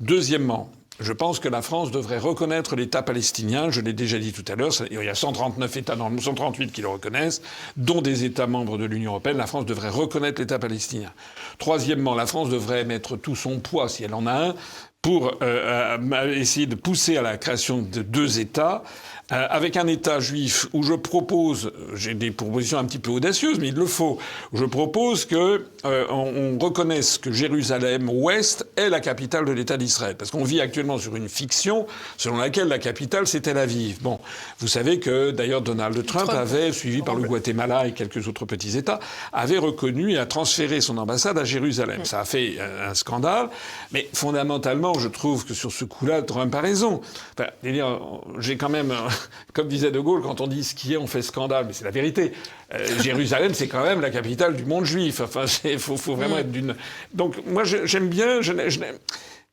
Deuxièmement, 0.00 0.70
je 1.00 1.14
pense 1.14 1.40
que 1.40 1.48
la 1.48 1.62
France 1.62 1.90
devrait 1.90 2.18
reconnaître 2.18 2.76
l'État 2.76 3.02
palestinien. 3.02 3.70
Je 3.70 3.80
l'ai 3.80 3.94
déjà 3.94 4.18
dit 4.18 4.32
tout 4.32 4.44
à 4.52 4.54
l'heure. 4.54 4.70
Il 4.90 5.02
y 5.02 5.08
a 5.08 5.14
139 5.14 5.76
États 5.78 5.96
dans 5.96 6.04
le 6.04 6.10
monde, 6.10 6.20
138 6.20 6.72
qui 6.72 6.82
le 6.82 6.88
reconnaissent, 6.88 7.40
dont 7.78 8.02
des 8.02 8.24
États 8.24 8.46
membres 8.46 8.76
de 8.76 8.84
l'Union 8.84 9.12
européenne. 9.12 9.38
La 9.38 9.46
France 9.46 9.64
devrait 9.64 9.88
reconnaître 9.88 10.42
l'État 10.42 10.58
palestinien. 10.58 11.10
Troisièmement, 11.58 12.14
la 12.14 12.26
France 12.26 12.50
devrait 12.50 12.84
mettre 12.84 13.16
tout 13.16 13.34
son 13.34 13.60
poids, 13.60 13.88
si 13.88 14.04
elle 14.04 14.12
en 14.12 14.26
a 14.26 14.48
un, 14.48 14.54
pour 15.02 15.38
euh, 15.42 15.98
essayer 16.34 16.66
de 16.66 16.74
pousser 16.74 17.16
à 17.16 17.22
la 17.22 17.38
création 17.38 17.82
de 17.82 18.02
deux 18.02 18.38
États 18.38 18.82
euh, 19.32 19.46
avec 19.50 19.76
un 19.76 19.86
État 19.86 20.18
juif 20.18 20.66
où 20.72 20.82
je 20.82 20.94
propose, 20.94 21.72
j'ai 21.94 22.14
des 22.14 22.30
propositions 22.30 22.78
un 22.78 22.84
petit 22.84 22.98
peu 22.98 23.10
audacieuses, 23.10 23.58
mais 23.60 23.68
il 23.68 23.74
le 23.74 23.86
faut, 23.86 24.18
je 24.52 24.64
propose 24.64 25.24
que 25.24 25.66
euh, 25.84 26.06
on, 26.10 26.58
reconnaisse 26.58 27.16
que 27.16 27.32
Jérusalem-Ouest 27.32 28.66
est 28.76 28.90
la 28.90 29.00
capitale 29.00 29.44
de 29.44 29.52
l'État 29.52 29.76
d'Israël, 29.76 30.16
parce 30.16 30.30
qu'on 30.30 30.44
vit 30.44 30.60
actuellement 30.60 30.98
sur 30.98 31.16
une 31.16 31.28
fiction 31.28 31.86
selon 32.16 32.36
laquelle 32.36 32.68
la 32.68 32.78
capitale 32.78 33.26
c'est 33.26 33.42
Tel 33.42 33.56
Aviv. 33.56 34.02
Bon, 34.02 34.18
vous 34.58 34.68
savez 34.68 34.98
que 34.98 35.30
d'ailleurs 35.30 35.62
Donald 35.62 35.94
Trump, 36.04 36.26
Trump, 36.26 36.38
avait, 36.38 36.72
suivi 36.72 37.02
par 37.02 37.14
le 37.14 37.22
Guatemala 37.22 37.86
et 37.86 37.92
quelques 37.92 38.26
autres 38.28 38.44
petits 38.44 38.76
États, 38.76 39.00
avait 39.32 39.58
reconnu 39.58 40.12
et 40.12 40.18
a 40.18 40.26
transféré 40.26 40.80
son 40.80 40.98
ambassade 40.98 41.38
à 41.38 41.44
Jérusalem. 41.44 42.04
Ça 42.04 42.20
a 42.20 42.24
fait 42.24 42.56
un 42.60 42.94
scandale, 42.94 43.48
mais 43.92 44.08
fondamentalement, 44.12 44.94
je 44.94 45.08
trouve 45.08 45.46
que 45.46 45.54
sur 45.54 45.72
ce 45.72 45.84
coup-là, 45.84 46.22
Trump 46.22 46.54
a 46.54 46.60
raison. 46.60 47.00
Enfin, 47.38 47.50
j'ai 48.38 48.56
quand 48.56 48.68
même 48.68 48.92
comme 49.52 49.68
disait 49.68 49.90
De 49.90 50.00
Gaulle, 50.00 50.22
quand 50.22 50.40
on 50.40 50.46
dit 50.46 50.64
ce 50.64 50.74
qui 50.74 50.94
est, 50.94 50.96
on 50.96 51.06
fait 51.06 51.22
scandale, 51.22 51.66
mais 51.66 51.72
c'est 51.72 51.84
la 51.84 51.90
vérité. 51.90 52.32
Euh, 52.74 52.86
Jérusalem, 53.00 53.54
c'est 53.54 53.68
quand 53.68 53.82
même 53.82 54.00
la 54.00 54.10
capitale 54.10 54.56
du 54.56 54.64
monde 54.64 54.84
juif. 54.84 55.20
Enfin, 55.20 55.44
il 55.64 55.78
faut, 55.78 55.96
vraiment 56.14 56.36
mm. 56.36 56.40
être 56.40 56.52
d'une. 56.52 56.74
Donc, 57.14 57.36
moi, 57.46 57.64
j'aime 57.64 58.08
bien. 58.08 58.40
Je, 58.40 58.52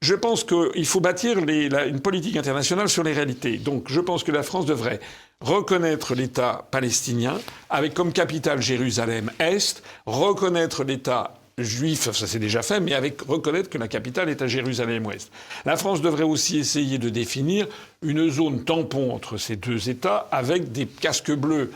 je, 0.01 0.15
pense 0.15 0.43
qu'il 0.43 0.85
faut 0.85 0.99
bâtir 0.99 1.37
une 1.37 1.99
politique 2.01 2.37
internationale 2.37 2.89
sur 2.89 3.03
les 3.03 3.13
réalités. 3.13 3.57
Donc, 3.57 3.89
je 3.89 3.99
pense 3.99 4.23
que 4.23 4.31
la 4.31 4.43
France 4.43 4.65
devrait 4.65 4.99
reconnaître 5.41 6.15
l'État 6.15 6.67
palestinien, 6.71 7.37
avec 7.69 7.93
comme 7.93 8.11
capitale 8.11 8.61
Jérusalem-Est, 8.61 9.83
reconnaître 10.05 10.83
l'État 10.83 11.33
juif, 11.57 12.11
ça 12.11 12.27
c'est 12.27 12.39
déjà 12.39 12.61
fait, 12.61 12.79
mais 12.79 12.93
avec 12.93 13.21
reconnaître 13.21 13.69
que 13.69 13.77
la 13.77 13.87
capitale 13.87 14.29
est 14.29 14.41
à 14.41 14.47
Jérusalem-Ouest. 14.47 15.31
La 15.65 15.75
France 15.75 16.01
devrait 16.01 16.23
aussi 16.23 16.59
essayer 16.59 16.99
de 16.99 17.09
définir 17.09 17.67
une 18.03 18.29
zone 18.29 18.63
tampon 18.63 19.11
entre 19.13 19.37
ces 19.37 19.55
deux 19.55 19.89
États 19.89 20.27
avec 20.31 20.71
des 20.71 20.85
casques 20.85 21.33
bleus 21.33 21.71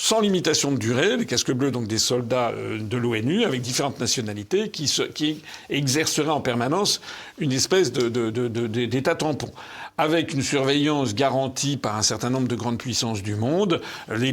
sans 0.00 0.20
limitation 0.20 0.72
de 0.72 0.78
durée, 0.78 1.18
les 1.18 1.26
casques 1.26 1.52
bleus 1.52 1.70
donc 1.70 1.86
des 1.86 1.98
soldats 1.98 2.50
euh, 2.50 2.78
de 2.78 2.96
l'ONU 2.96 3.44
avec 3.44 3.60
différentes 3.60 4.00
nationalités 4.00 4.70
qui, 4.70 5.42
exerceraient 5.68 6.30
en 6.30 6.40
permanence 6.40 7.02
une 7.38 7.52
espèce 7.52 7.92
d'état 7.92 9.14
tampon 9.14 9.50
avec 9.98 10.32
une 10.32 10.42
surveillance 10.42 11.14
garantie 11.14 11.76
par 11.76 11.96
un 11.96 12.02
certain 12.02 12.30
nombre 12.30 12.48
de 12.48 12.54
grandes 12.54 12.78
puissances 12.78 13.22
du 13.22 13.34
monde, 13.34 13.80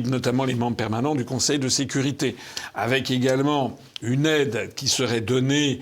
notamment 0.05 0.45
les 0.45 0.55
membres 0.55 0.77
permanents 0.77 1.15
du 1.15 1.25
Conseil 1.25 1.59
de 1.59 1.69
sécurité, 1.69 2.35
avec 2.75 3.11
également 3.11 3.77
une 4.01 4.25
aide 4.25 4.73
qui 4.75 4.87
serait 4.87 5.21
donnée 5.21 5.79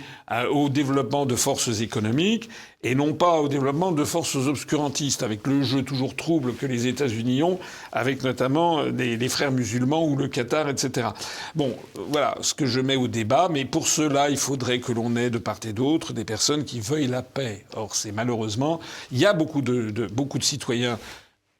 au 0.51 0.69
développement 0.69 1.25
de 1.25 1.35
forces 1.35 1.81
économiques 1.81 2.49
et 2.83 2.93
non 2.93 3.13
pas 3.13 3.39
au 3.41 3.47
développement 3.47 3.91
de 3.91 4.03
forces 4.03 4.35
obscurantistes, 4.35 5.23
avec 5.23 5.47
le 5.47 5.63
jeu 5.63 5.81
toujours 5.81 6.15
trouble 6.15 6.53
que 6.53 6.65
les 6.65 6.85
États-Unis 6.85 7.41
ont, 7.41 7.59
avec 7.91 8.23
notamment 8.23 8.83
les, 8.83 9.29
frères 9.29 9.51
musulmans 9.51 10.05
ou 10.05 10.15
le 10.15 10.27
Qatar, 10.27 10.69
etc. 10.69 11.09
Bon, 11.55 11.75
voilà 12.09 12.37
ce 12.41 12.53
que 12.53 12.65
je 12.65 12.79
mets 12.79 12.95
au 12.95 13.07
débat, 13.07 13.49
mais 13.51 13.65
pour 13.65 13.87
cela, 13.87 14.29
il 14.29 14.37
faudrait 14.37 14.79
que 14.79 14.91
l'on 14.91 15.15
ait 15.15 15.31
de 15.31 15.39
part 15.39 15.59
et 15.67 15.73
d'autre 15.73 16.13
des 16.13 16.23
personnes 16.23 16.65
qui 16.65 16.79
veuillent 16.79 17.07
la 17.07 17.23
paix. 17.23 17.65
Or, 17.75 17.95
c'est 17.95 18.11
malheureusement, 18.11 18.79
il 19.11 19.17
y 19.17 19.25
a 19.25 19.33
beaucoup 19.33 19.61
de, 19.61 20.07
beaucoup 20.07 20.37
de 20.37 20.43
citoyens 20.43 20.99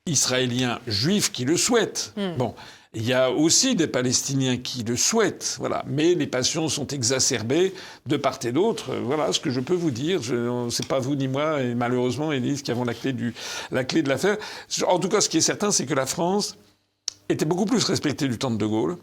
israéliens 0.06 0.80
juifs 0.86 1.32
qui 1.32 1.46
le 1.46 1.58
souhaitent. 1.58 2.14
Hmm. 2.16 2.38
Bon. 2.38 2.54
Il 3.00 3.06
y 3.06 3.14
a 3.14 3.30
aussi 3.30 3.76
des 3.76 3.86
Palestiniens 3.86 4.58
qui 4.58 4.82
le 4.82 4.98
souhaitent, 4.98 5.58
voilà. 5.60 5.86
Mais 5.86 6.16
les 6.16 6.26
passions 6.26 6.68
sont 6.68 6.88
exacerbées 6.88 7.76
de 8.08 8.18
part 8.18 8.40
et 8.44 8.52
d'autre. 8.52 8.96
Voilà 9.04 9.32
ce 9.32 9.40
que 9.40 9.52
je 9.52 9.60
peux 9.60 9.76
vous 9.76 9.92
dire. 9.92 10.20
C'est 10.72 10.88
pas 10.88 10.98
vous 10.98 11.14
ni 11.14 11.28
moi, 11.28 11.62
et 11.62 11.76
malheureusement, 11.76 12.32
Élise, 12.32 12.64
qui 12.64 12.72
avons 12.72 12.84
la 12.84 12.96
clé, 12.96 13.14
du, 13.14 13.36
la 13.70 13.84
clé 13.84 14.02
de 14.02 14.10
l'affaire. 14.10 14.38
En 14.88 14.98
tout 14.98 15.10
cas, 15.10 15.22
ce 15.22 15.30
qui 15.30 15.38
est 15.38 15.42
certain, 15.42 15.70
c'est 15.70 15.86
que 15.86 15.94
la 15.94 16.08
France 16.08 16.58
était 17.30 17.46
beaucoup 17.46 17.66
plus 17.66 17.84
respectée 17.84 18.28
du 18.28 18.40
temps 18.40 18.50
de 18.50 18.58
De 18.58 18.66
Gaulle. 18.66 18.98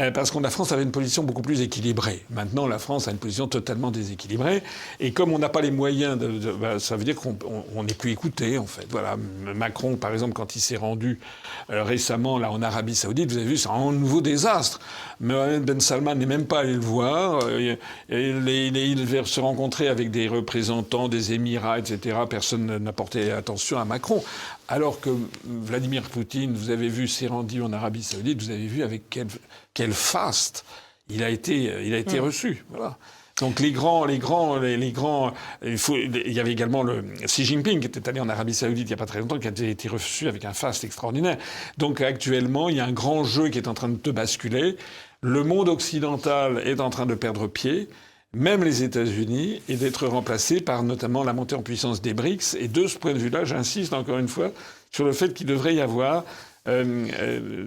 Euh, 0.00 0.10
parce 0.10 0.30
que 0.30 0.38
la 0.38 0.48
France 0.48 0.72
avait 0.72 0.84
une 0.84 0.90
position 0.90 1.22
beaucoup 1.22 1.42
plus 1.42 1.60
équilibrée. 1.60 2.24
Maintenant, 2.30 2.66
la 2.66 2.78
France 2.78 3.08
a 3.08 3.10
une 3.10 3.18
position 3.18 3.46
totalement 3.46 3.90
déséquilibrée. 3.90 4.62
Et 5.00 5.12
comme 5.12 5.34
on 5.34 5.38
n'a 5.38 5.50
pas 5.50 5.60
les 5.60 5.70
moyens, 5.70 6.16
de, 6.18 6.50
bah, 6.52 6.78
ça 6.78 6.96
veut 6.96 7.04
dire 7.04 7.14
qu'on 7.14 7.82
n'est 7.82 7.92
plus 7.92 8.10
écouté, 8.10 8.56
en 8.56 8.64
fait. 8.64 8.86
Voilà. 8.88 9.18
Macron, 9.54 9.96
par 9.96 10.14
exemple, 10.14 10.32
quand 10.32 10.56
il 10.56 10.60
s'est 10.60 10.78
rendu 10.78 11.20
euh, 11.68 11.84
récemment 11.84 12.38
là 12.38 12.50
en 12.50 12.62
Arabie 12.62 12.94
Saoudite, 12.94 13.30
vous 13.30 13.36
avez 13.36 13.46
vu, 13.46 13.58
c'est 13.58 13.68
un 13.68 13.92
nouveau 13.92 14.22
désastre. 14.22 14.80
Mohamed 15.20 15.66
Ben 15.66 15.78
Salman 15.78 16.14
n'est 16.14 16.24
même 16.24 16.46
pas 16.46 16.60
allé 16.60 16.72
le 16.72 16.80
voir. 16.80 17.40
Euh, 17.42 17.76
il 18.08 19.04
veut 19.04 19.24
se 19.26 19.40
rencontrer 19.40 19.88
avec 19.88 20.10
des 20.10 20.26
représentants 20.26 21.08
des 21.08 21.34
Émirats, 21.34 21.78
etc. 21.78 22.16
Personne 22.30 22.78
n'a 22.78 22.92
porté 22.94 23.30
attention 23.30 23.78
à 23.78 23.84
Macron. 23.84 24.24
Alors 24.72 25.00
que 25.00 25.10
Vladimir 25.44 26.04
Poutine, 26.04 26.54
vous 26.54 26.70
avez 26.70 26.88
vu, 26.88 27.06
s'est 27.06 27.26
rendu 27.26 27.60
en 27.60 27.74
Arabie 27.74 28.02
Saoudite, 28.02 28.40
vous 28.40 28.48
avez 28.48 28.66
vu 28.66 28.82
avec 28.82 29.02
quel, 29.10 29.26
quel 29.74 29.92
faste 29.92 30.64
il 31.10 31.22
a 31.22 31.28
été, 31.28 31.64
il 31.86 31.92
a 31.92 31.98
été 31.98 32.18
mm. 32.18 32.24
reçu. 32.24 32.64
Voilà. 32.70 32.96
Donc 33.38 33.60
les 33.60 33.70
grands, 33.70 34.06
les 34.06 34.16
grands, 34.16 34.56
les, 34.56 34.92
grands. 34.92 35.34
Il, 35.62 35.76
faut, 35.76 35.98
il, 35.98 36.32
y 36.32 36.40
avait 36.40 36.52
également 36.52 36.82
le 36.84 37.04
Xi 37.26 37.44
Jinping 37.44 37.80
qui 37.80 37.86
était 37.86 38.08
allé 38.08 38.18
en 38.18 38.30
Arabie 38.30 38.54
Saoudite 38.54 38.86
il 38.86 38.86
n'y 38.86 38.94
a 38.94 38.96
pas 38.96 39.04
très 39.04 39.20
longtemps, 39.20 39.38
qui 39.38 39.46
a 39.46 39.50
été 39.50 39.88
reçu 39.90 40.26
avec 40.26 40.46
un 40.46 40.54
faste 40.54 40.84
extraordinaire. 40.84 41.36
Donc 41.76 42.00
actuellement, 42.00 42.70
il 42.70 42.76
y 42.76 42.80
a 42.80 42.86
un 42.86 42.92
grand 42.92 43.24
jeu 43.24 43.50
qui 43.50 43.58
est 43.58 43.68
en 43.68 43.74
train 43.74 43.90
de 43.90 44.10
basculer. 44.10 44.78
Le 45.20 45.44
monde 45.44 45.68
occidental 45.68 46.62
est 46.64 46.80
en 46.80 46.88
train 46.88 47.04
de 47.04 47.14
perdre 47.14 47.46
pied 47.46 47.90
même 48.34 48.64
les 48.64 48.82
États-Unis, 48.82 49.62
et 49.68 49.76
d'être 49.76 50.06
remplacés 50.06 50.60
par 50.60 50.82
notamment 50.82 51.22
la 51.22 51.32
montée 51.32 51.54
en 51.54 51.62
puissance 51.62 52.00
des 52.00 52.14
BRICS. 52.14 52.56
Et 52.58 52.68
de 52.68 52.86
ce 52.86 52.98
point 52.98 53.12
de 53.12 53.18
vue-là, 53.18 53.44
j'insiste 53.44 53.92
encore 53.92 54.18
une 54.18 54.28
fois 54.28 54.52
sur 54.90 55.04
le 55.04 55.12
fait 55.12 55.34
qu'il 55.34 55.46
devrait 55.46 55.74
y 55.74 55.80
avoir, 55.80 56.24
euh, 56.68 57.06
euh, 57.20 57.66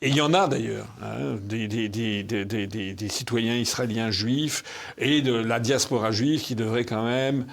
et 0.00 0.08
il 0.08 0.16
y 0.16 0.20
en 0.20 0.32
a 0.32 0.46
d'ailleurs, 0.46 0.86
hein, 1.02 1.36
des, 1.42 3.08
citoyens 3.08 3.56
israéliens 3.56 4.10
juifs 4.12 4.62
et 4.96 5.22
de 5.22 5.34
la 5.34 5.58
diaspora 5.58 6.12
juive 6.12 6.40
qui 6.40 6.54
devraient 6.54 6.84
quand 6.84 7.04
même 7.04 7.46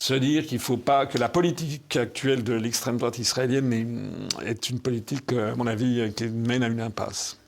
se 0.00 0.14
dire 0.14 0.44
qu'il 0.44 0.58
ne 0.58 0.62
faut 0.62 0.76
pas 0.76 1.06
que 1.06 1.16
la 1.16 1.28
politique 1.28 1.96
actuelle 1.96 2.42
de 2.42 2.54
l'extrême 2.54 2.96
droite 2.96 3.20
israélienne 3.20 4.26
est 4.44 4.68
une 4.68 4.80
politique, 4.80 5.32
à 5.32 5.54
mon 5.54 5.68
avis, 5.68 6.12
qui 6.16 6.26
mène 6.26 6.64
à 6.64 6.66
une 6.66 6.80
impasse. 6.80 7.38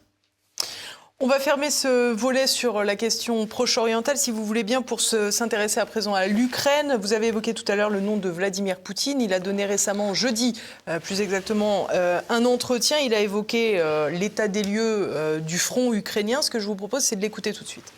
On 1.23 1.27
va 1.27 1.37
fermer 1.37 1.69
ce 1.69 2.13
volet 2.13 2.47
sur 2.47 2.81
la 2.85 2.95
question 2.95 3.45
proche-orientale, 3.45 4.15
si 4.15 4.31
vous 4.31 4.45
voulez 4.45 4.63
bien, 4.63 4.81
pour 4.81 5.01
s'intéresser 5.01 5.81
à 5.81 5.85
présent 5.85 6.13
à 6.13 6.27
l'Ukraine. 6.27 6.97
Vous 7.01 7.11
avez 7.11 7.27
évoqué 7.27 7.53
tout 7.53 7.69
à 7.69 7.75
l'heure 7.75 7.89
le 7.89 7.99
nom 7.99 8.15
de 8.15 8.29
Vladimir 8.29 8.77
Poutine. 8.77 9.19
Il 9.19 9.33
a 9.33 9.41
donné 9.41 9.65
récemment, 9.65 10.13
jeudi, 10.13 10.57
euh, 10.87 11.01
plus 11.01 11.19
exactement, 11.19 11.87
euh, 11.93 12.21
un 12.29 12.45
entretien. 12.45 12.99
Il 12.99 13.13
a 13.13 13.19
évoqué 13.19 13.81
euh, 13.81 14.09
l'état 14.09 14.47
des 14.47 14.63
lieux 14.63 15.41
du 15.45 15.57
front 15.57 15.93
ukrainien. 15.93 16.41
Ce 16.41 16.49
que 16.49 16.57
je 16.57 16.65
vous 16.65 16.75
propose, 16.75 17.03
c'est 17.03 17.17
de 17.17 17.21
l'écouter 17.21 17.51
tout 17.51 17.65
de 17.65 17.69
suite. 17.69 17.91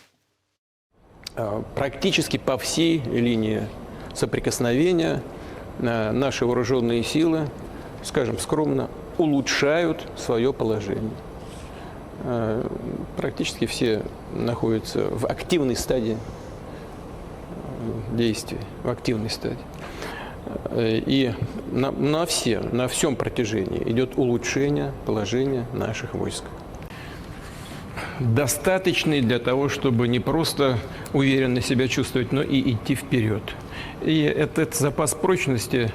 Практически 1.76 2.38
по 2.38 2.58
всей 2.58 3.04
линии 3.14 3.62
соприкосновения 4.16 5.22
наши 5.80 6.46
вооруженные 6.46 7.04
силы, 7.04 7.48
скажем 8.04 8.40
скромно, 8.40 8.90
улучшают 9.18 10.06
свое 10.18 10.54
положение. 10.54 11.25
Э, 12.25 12.67
практически 13.17 13.67
все 13.67 14.03
находятся 14.35 15.09
в 15.11 15.27
активной 15.27 15.77
стадии 15.77 16.17
э, 16.17 18.17
действий, 18.17 18.59
в 18.83 18.91
активной 18.91 19.31
стадии. 19.31 19.59
Э, 20.71 21.01
и 21.05 21.33
на, 21.71 21.91
на 21.91 22.27
все, 22.27 22.61
на 22.61 22.89
всем 22.89 23.17
протяжении 23.17 23.83
идет 23.91 24.17
улучшение 24.17 24.93
положения 25.05 25.67
наших 25.73 26.15
войск. 26.15 26.45
Достаточный 28.19 29.21
для 29.21 29.39
того, 29.39 29.69
чтобы 29.69 30.09
не 30.09 30.21
просто 30.21 30.79
уверенно 31.13 31.61
себя 31.61 31.87
чувствовать, 31.87 32.33
но 32.33 32.43
и 32.43 32.73
идти 32.73 32.95
вперед. 32.95 33.43
И 34.03 34.23
этот 34.23 34.75
запас 34.75 35.15
прочности 35.15 35.93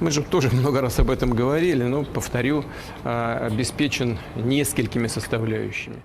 Мы 0.00 0.10
же 0.10 0.22
тоже 0.22 0.48
много 0.50 0.80
раз 0.80 0.98
об 0.98 1.10
этом 1.10 1.30
говорили, 1.30 1.82
но, 1.82 2.04
повторю, 2.04 2.64
обеспечен 3.04 4.18
несколькими 4.36 5.08
составляющими. 5.08 6.02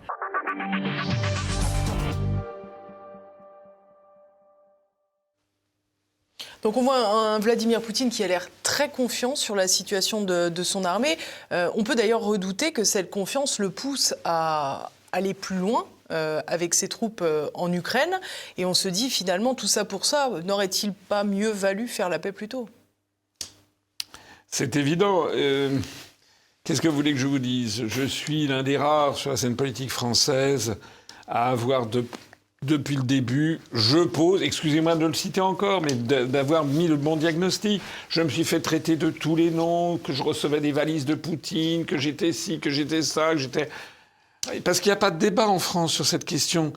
Donc 6.65 6.77
on 6.77 6.81
voit 6.81 6.97
un, 6.97 7.37
Vladimir 7.37 7.79
Poutine 7.79 8.09
qui 8.09 8.23
a 8.23 8.27
l'air 8.27 8.47
très 8.63 8.89
confiant 8.89 9.35
sur 9.35 9.55
la 9.55 9.67
situation 9.67 10.23
de, 10.23 10.49
de 10.49 10.63
son 10.63 10.83
armée. 10.83 11.19
Euh, 11.51 11.69
on 11.75 11.83
peut 11.83 11.93
d'ailleurs 11.93 12.21
redouter 12.21 12.71
que 12.71 12.83
cette 12.83 13.11
confiance 13.11 13.59
le 13.59 13.69
pousse 13.69 14.15
à 14.23 14.89
aller 15.11 15.35
plus 15.35 15.57
loin 15.57 15.85
euh, 16.09 16.41
avec 16.47 16.73
ses 16.73 16.87
troupes 16.87 17.21
euh, 17.21 17.49
en 17.53 17.71
Ukraine. 17.71 18.19
Et 18.57 18.65
on 18.65 18.73
se 18.73 18.89
dit 18.89 19.11
finalement 19.11 19.53
tout 19.53 19.67
ça 19.67 19.85
pour 19.85 20.05
ça, 20.05 20.31
n'aurait-il 20.43 20.93
pas 20.93 21.23
mieux 21.23 21.51
valu 21.51 21.87
faire 21.87 22.09
la 22.09 22.17
paix 22.17 22.31
plus 22.31 22.47
tôt 22.47 22.67
C'est 24.50 24.76
évident. 24.76 25.26
Euh, 25.32 25.78
qu'est-ce 26.64 26.80
que 26.80 26.88
vous 26.88 26.96
voulez 26.96 27.12
que 27.12 27.18
je 27.18 27.26
vous 27.26 27.38
dise? 27.38 27.84
Je 27.86 28.02
suis 28.02 28.46
l'un 28.46 28.62
des 28.62 28.76
rares 28.76 29.16
sur 29.16 29.30
la 29.30 29.36
scène 29.36 29.56
politique 29.56 29.90
française 29.90 30.76
à 31.26 31.50
avoir 31.50 31.86
depuis 32.62 32.96
le 32.96 33.04
début, 33.04 33.58
je 33.72 34.00
pose, 34.00 34.42
excusez-moi 34.42 34.94
de 34.94 35.06
le 35.06 35.14
citer 35.14 35.40
encore, 35.40 35.80
mais 35.80 35.94
d'avoir 35.94 36.64
mis 36.64 36.88
le 36.88 36.96
bon 36.96 37.16
diagnostic. 37.16 37.80
Je 38.10 38.20
me 38.20 38.28
suis 38.28 38.44
fait 38.44 38.60
traiter 38.60 38.96
de 38.96 39.08
tous 39.08 39.34
les 39.34 39.50
noms, 39.50 39.96
que 39.96 40.12
je 40.12 40.22
recevais 40.22 40.60
des 40.60 40.72
valises 40.72 41.06
de 41.06 41.14
Poutine, 41.14 41.86
que 41.86 41.96
j'étais 41.96 42.32
ci, 42.32 42.60
que 42.60 42.68
j'étais 42.68 43.00
ça, 43.00 43.32
que 43.32 43.38
j'étais... 43.38 43.70
Parce 44.62 44.80
qu'il 44.80 44.90
n'y 44.90 44.94
a 44.94 44.96
pas 44.96 45.10
de 45.10 45.18
débat 45.18 45.48
en 45.48 45.58
France 45.58 45.94
sur 45.94 46.04
cette 46.04 46.26
question. 46.26 46.74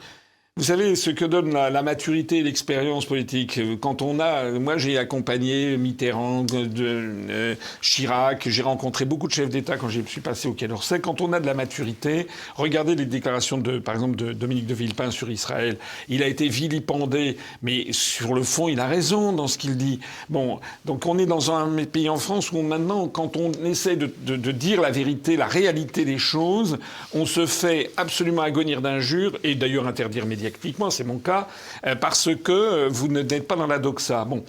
Vous 0.55 0.65
savez 0.65 0.95
ce 0.95 1.09
que 1.09 1.25
donne 1.25 1.51
la, 1.51 1.81
maturité 1.81 2.37
et 2.37 2.43
l'expérience 2.43 3.07
politique. 3.07 3.59
Quand 3.81 4.03
on 4.03 4.19
a, 4.19 4.51
moi 4.51 4.77
j'ai 4.77 4.99
accompagné 4.99 5.77
Mitterrand, 5.77 6.45
euh, 6.53 7.55
Chirac, 7.81 8.47
j'ai 8.47 8.61
rencontré 8.61 9.05
beaucoup 9.05 9.25
de 9.25 9.33
chefs 9.33 9.49
d'État 9.49 9.77
quand 9.77 9.89
je 9.89 10.01
suis 10.01 10.21
passé 10.21 10.47
au 10.47 10.53
Quai 10.53 10.67
d'Orsay. 10.67 10.99
Quand 10.99 11.21
on 11.21 11.33
a 11.33 11.39
de 11.39 11.47
la 11.47 11.55
maturité, 11.55 12.27
regardez 12.55 12.93
les 12.93 13.07
déclarations 13.07 13.57
de, 13.57 13.79
par 13.79 13.95
exemple, 13.95 14.15
de 14.15 14.31
Dominique 14.31 14.67
de 14.67 14.75
Villepin 14.75 15.09
sur 15.09 15.31
Israël. 15.31 15.77
Il 16.07 16.21
a 16.21 16.27
été 16.27 16.47
vilipendé, 16.49 17.37
mais 17.63 17.87
sur 17.89 18.35
le 18.35 18.43
fond, 18.43 18.67
il 18.67 18.79
a 18.79 18.85
raison 18.85 19.33
dans 19.33 19.47
ce 19.47 19.57
qu'il 19.57 19.75
dit. 19.75 20.01
Bon, 20.29 20.59
donc 20.85 21.07
on 21.07 21.17
est 21.17 21.25
dans 21.25 21.51
un 21.51 21.83
pays 21.85 22.09
en 22.09 22.17
France 22.17 22.51
où 22.51 22.61
maintenant, 22.61 23.07
quand 23.07 23.37
on 23.37 23.51
essaie 23.65 23.95
de, 23.95 24.13
de 24.23 24.51
dire 24.51 24.81
la 24.81 24.91
vérité, 24.91 25.35
la 25.35 25.47
réalité 25.47 26.05
des 26.05 26.19
choses, 26.19 26.77
on 27.11 27.25
se 27.25 27.47
fait 27.47 27.89
absolument 27.97 28.43
agonir 28.43 28.81
d'injures 28.83 29.35
et 29.43 29.55
d'ailleurs 29.55 29.87
interdire 29.87 30.27
c'est 30.89 31.03
mon 31.03 31.19
cas, 31.19 31.47
euh, 31.85 31.95
parce 31.95 32.29
que 32.35 32.51
euh, 32.51 32.89
vous 32.89 33.07
n'êtes 33.07 33.47
pas 33.47 33.55
dans 33.55 33.67
la 33.67 33.79
doxa. 33.79 34.25
Bon. 34.25 34.43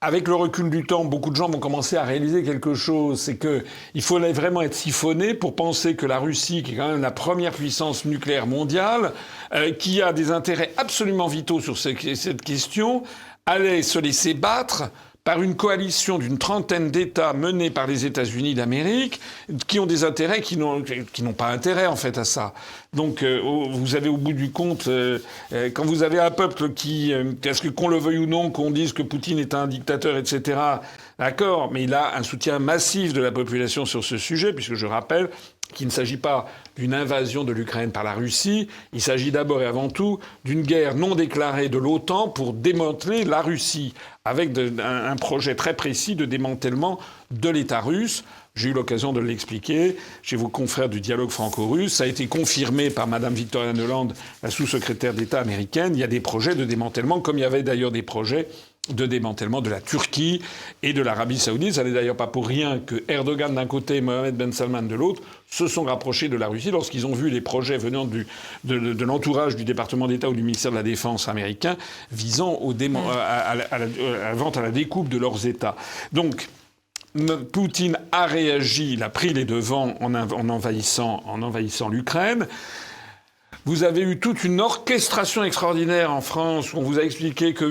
Avec 0.00 0.28
le 0.28 0.36
recul 0.36 0.70
du 0.70 0.86
temps, 0.86 1.04
beaucoup 1.04 1.30
de 1.30 1.34
gens 1.34 1.48
vont 1.48 1.58
commencer 1.58 1.96
à 1.96 2.04
réaliser 2.04 2.44
quelque 2.44 2.74
chose, 2.74 3.20
c'est 3.20 3.36
qu'il 3.36 4.02
fallait 4.02 4.32
vraiment 4.32 4.62
être 4.62 4.74
siphonné 4.74 5.34
pour 5.34 5.56
penser 5.56 5.96
que 5.96 6.06
la 6.06 6.20
Russie, 6.20 6.62
qui 6.62 6.74
est 6.74 6.76
quand 6.76 6.90
même 6.90 7.02
la 7.02 7.10
première 7.10 7.50
puissance 7.50 8.04
nucléaire 8.04 8.46
mondiale, 8.46 9.12
euh, 9.54 9.72
qui 9.72 10.00
a 10.00 10.12
des 10.12 10.30
intérêts 10.30 10.72
absolument 10.76 11.26
vitaux 11.26 11.60
sur 11.60 11.76
cette 11.76 12.42
question, 12.42 13.02
allait 13.44 13.82
se 13.82 13.98
laisser 13.98 14.34
battre 14.34 14.84
par 15.28 15.42
une 15.42 15.56
coalition 15.56 16.16
d'une 16.16 16.38
trentaine 16.38 16.90
d'États 16.90 17.34
menés 17.34 17.68
par 17.68 17.86
les 17.86 18.06
États-Unis 18.06 18.54
d'Amérique, 18.54 19.20
qui 19.66 19.78
ont 19.78 19.84
des 19.84 20.02
intérêts 20.04 20.40
qui 20.40 20.56
n'ont 20.56 20.82
pas 21.36 21.48
intérêt 21.48 21.86
en 21.86 21.96
fait 21.96 22.16
à 22.16 22.24
ça. 22.24 22.54
Donc 22.94 23.22
euh, 23.22 23.38
vous 23.70 23.94
avez 23.94 24.08
au 24.08 24.16
bout 24.16 24.32
du 24.32 24.50
compte, 24.50 24.88
euh, 24.88 25.18
euh, 25.52 25.68
quand 25.68 25.84
vous 25.84 26.02
avez 26.02 26.18
un 26.18 26.30
peuple 26.30 26.70
qui, 26.70 27.12
est-ce 27.12 27.60
que 27.60 27.68
qu'on 27.68 27.88
le 27.88 27.98
veuille 27.98 28.16
ou 28.16 28.26
non, 28.26 28.50
qu'on 28.50 28.70
dise 28.70 28.94
que 28.94 29.02
Poutine 29.02 29.38
est 29.38 29.52
un 29.52 29.66
dictateur, 29.66 30.16
etc. 30.16 30.58
D'accord, 31.18 31.70
mais 31.72 31.82
il 31.82 31.92
a 31.92 32.16
un 32.16 32.22
soutien 32.22 32.58
massif 32.58 33.12
de 33.12 33.20
la 33.20 33.30
population 33.30 33.84
sur 33.84 34.04
ce 34.04 34.16
sujet, 34.16 34.54
puisque 34.54 34.76
je 34.76 34.86
rappelle 34.86 35.28
qu'il 35.74 35.86
ne 35.86 35.92
s'agit 35.92 36.16
pas 36.16 36.46
d'une 36.76 36.94
invasion 36.94 37.44
de 37.44 37.52
l'Ukraine 37.52 37.92
par 37.92 38.04
la 38.04 38.14
Russie, 38.14 38.68
il 38.92 39.00
s'agit 39.00 39.30
d'abord 39.30 39.62
et 39.62 39.66
avant 39.66 39.88
tout 39.88 40.18
d'une 40.44 40.62
guerre 40.62 40.94
non 40.94 41.14
déclarée 41.14 41.68
de 41.68 41.78
l'OTAN 41.78 42.28
pour 42.28 42.52
démanteler 42.52 43.24
la 43.24 43.42
Russie, 43.42 43.94
avec 44.24 44.56
un, 44.56 45.16
projet 45.16 45.54
très 45.54 45.74
précis 45.74 46.14
de 46.14 46.24
démantèlement 46.24 46.98
de 47.30 47.48
l'État 47.48 47.80
russe. 47.80 48.24
J'ai 48.58 48.70
eu 48.70 48.72
l'occasion 48.72 49.12
de 49.12 49.20
l'expliquer 49.20 49.96
chez 50.20 50.34
vos 50.34 50.48
confrères 50.48 50.88
du 50.88 51.00
dialogue 51.00 51.30
franco-russe. 51.30 51.92
Ça 51.92 52.04
a 52.04 52.06
été 52.08 52.26
confirmé 52.26 52.90
par 52.90 53.06
Mme 53.06 53.32
Victoria 53.32 53.72
Nuland, 53.72 54.08
la 54.42 54.50
sous-secrétaire 54.50 55.14
d'État 55.14 55.40
américaine. 55.40 55.92
Il 55.94 56.00
y 56.00 56.02
a 56.02 56.08
des 56.08 56.18
projets 56.18 56.56
de 56.56 56.64
démantèlement, 56.64 57.20
comme 57.20 57.38
il 57.38 57.42
y 57.42 57.44
avait 57.44 57.62
d'ailleurs 57.62 57.92
des 57.92 58.02
projets 58.02 58.48
de 58.88 59.06
démantèlement 59.06 59.60
de 59.60 59.70
la 59.70 59.80
Turquie 59.80 60.42
et 60.82 60.92
de 60.92 61.02
l'Arabie 61.02 61.38
saoudite. 61.38 61.74
Ça 61.74 61.84
n'est 61.84 61.92
d'ailleurs 61.92 62.16
pas 62.16 62.26
pour 62.26 62.48
rien 62.48 62.80
que 62.80 63.04
Erdogan 63.06 63.54
d'un 63.54 63.66
côté 63.66 63.96
et 63.96 64.00
Mohamed 64.00 64.34
Ben 64.34 64.52
Salman 64.52 64.82
de 64.82 64.96
l'autre 64.96 65.22
se 65.48 65.68
sont 65.68 65.84
rapprochés 65.84 66.28
de 66.28 66.36
la 66.36 66.48
Russie 66.48 66.72
lorsqu'ils 66.72 67.06
ont 67.06 67.14
vu 67.14 67.30
les 67.30 67.40
projets 67.40 67.78
venant 67.78 68.06
de, 68.06 69.04
l'entourage 69.04 69.54
du 69.54 69.64
département 69.64 70.08
d'État 70.08 70.28
ou 70.28 70.34
du 70.34 70.42
ministère 70.42 70.72
de 70.72 70.76
la 70.76 70.82
Défense 70.82 71.28
américain 71.28 71.76
visant 72.10 72.54
au 72.54 72.72
mm. 72.72 72.96
à, 72.96 73.54
la, 73.54 74.34
vente 74.34 74.56
à 74.56 74.62
la 74.62 74.72
découpe 74.72 75.08
de 75.08 75.18
leurs 75.18 75.46
États. 75.46 75.76
Donc, 76.12 76.48
Poutine 77.52 77.98
a 78.12 78.26
réagi, 78.26 78.92
il 78.92 79.02
a 79.02 79.08
pris 79.08 79.32
les 79.32 79.44
devants 79.44 79.94
en, 80.00 80.14
en 80.14 80.48
envahissant, 80.48 81.22
en 81.26 81.42
envahissant 81.42 81.88
l'Ukraine. 81.88 82.46
Vous 83.64 83.82
avez 83.82 84.00
eu 84.00 84.18
toute 84.18 84.44
une 84.44 84.60
orchestration 84.60 85.44
extraordinaire 85.44 86.10
en 86.10 86.20
France 86.20 86.72
on 86.74 86.80
vous 86.80 86.98
a 86.98 87.02
expliqué 87.02 87.52
que 87.52 87.64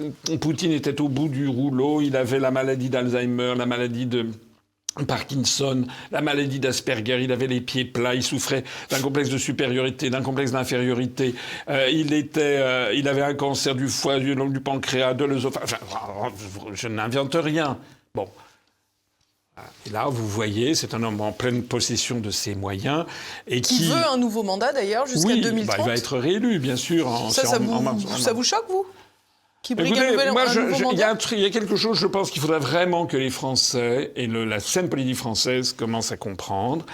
euh, 0.00 0.36
Poutine 0.40 0.72
était 0.72 1.00
au 1.00 1.08
bout 1.08 1.28
du 1.28 1.48
rouleau, 1.48 2.00
il 2.00 2.16
avait 2.16 2.38
la 2.38 2.50
maladie 2.50 2.88
d'Alzheimer, 2.88 3.54
la 3.56 3.66
maladie 3.66 4.06
de 4.06 4.26
Parkinson, 5.08 5.86
la 6.12 6.20
maladie 6.20 6.60
d'Asperger, 6.60 7.24
il 7.24 7.32
avait 7.32 7.48
les 7.48 7.60
pieds 7.60 7.84
plats, 7.84 8.14
il 8.14 8.22
souffrait 8.22 8.62
d'un 8.90 9.00
complexe 9.00 9.28
de 9.28 9.38
supériorité, 9.38 10.08
d'un 10.08 10.22
complexe 10.22 10.52
d'infériorité, 10.52 11.34
euh, 11.68 11.88
il 11.90 12.14
euh, 12.36 12.92
il 12.94 13.08
avait 13.08 13.22
un 13.22 13.34
cancer 13.34 13.74
du 13.74 13.88
foie, 13.88 14.20
du, 14.20 14.36
du 14.36 14.60
pancréas, 14.60 15.14
de 15.14 15.24
l'œsophage. 15.24 15.74
Je 16.74 16.86
n'invente 16.86 17.34
rien. 17.34 17.78
Bon, 18.14 18.28
et 19.86 19.90
là, 19.90 20.06
vous 20.08 20.26
voyez, 20.26 20.74
c'est 20.74 20.94
un 20.94 21.02
homme 21.02 21.20
en 21.20 21.30
pleine 21.30 21.62
possession 21.62 22.18
de 22.18 22.30
ses 22.30 22.54
moyens 22.54 23.04
et 23.46 23.60
qui, 23.60 23.78
qui 23.78 23.88
veut 23.88 24.06
un 24.10 24.16
nouveau 24.16 24.42
mandat 24.42 24.72
d'ailleurs 24.72 25.06
jusqu'à 25.06 25.28
oui, 25.28 25.40
2030. 25.40 25.76
Bah, 25.76 25.82
il 25.84 25.88
va 25.88 25.94
être 25.94 26.18
réélu, 26.18 26.58
bien 26.58 26.76
sûr. 26.76 27.08
ça, 27.30 27.46
ça, 27.46 27.58
vous, 27.58 28.18
ça 28.18 28.32
vous 28.32 28.42
choque, 28.42 28.64
vous? 28.68 28.84
Qui 29.62 29.72
Écoutez, 29.72 29.98
un 29.98 30.32
moi, 30.32 30.44
il 31.32 31.38
y, 31.38 31.44
a 31.46 31.50
quelque 31.50 31.76
chose, 31.76 31.98
je 31.98 32.06
pense 32.06 32.30
qu'il 32.30 32.42
faudrait 32.42 32.58
vraiment 32.58 33.06
que 33.06 33.16
les 33.16 33.30
Français 33.30 34.12
et 34.14 34.26
la 34.26 34.60
scène 34.60 34.90
politique 34.90 35.16
française 35.16 35.72
commencent 35.72 36.12
à 36.12 36.18
comprendre 36.18 36.84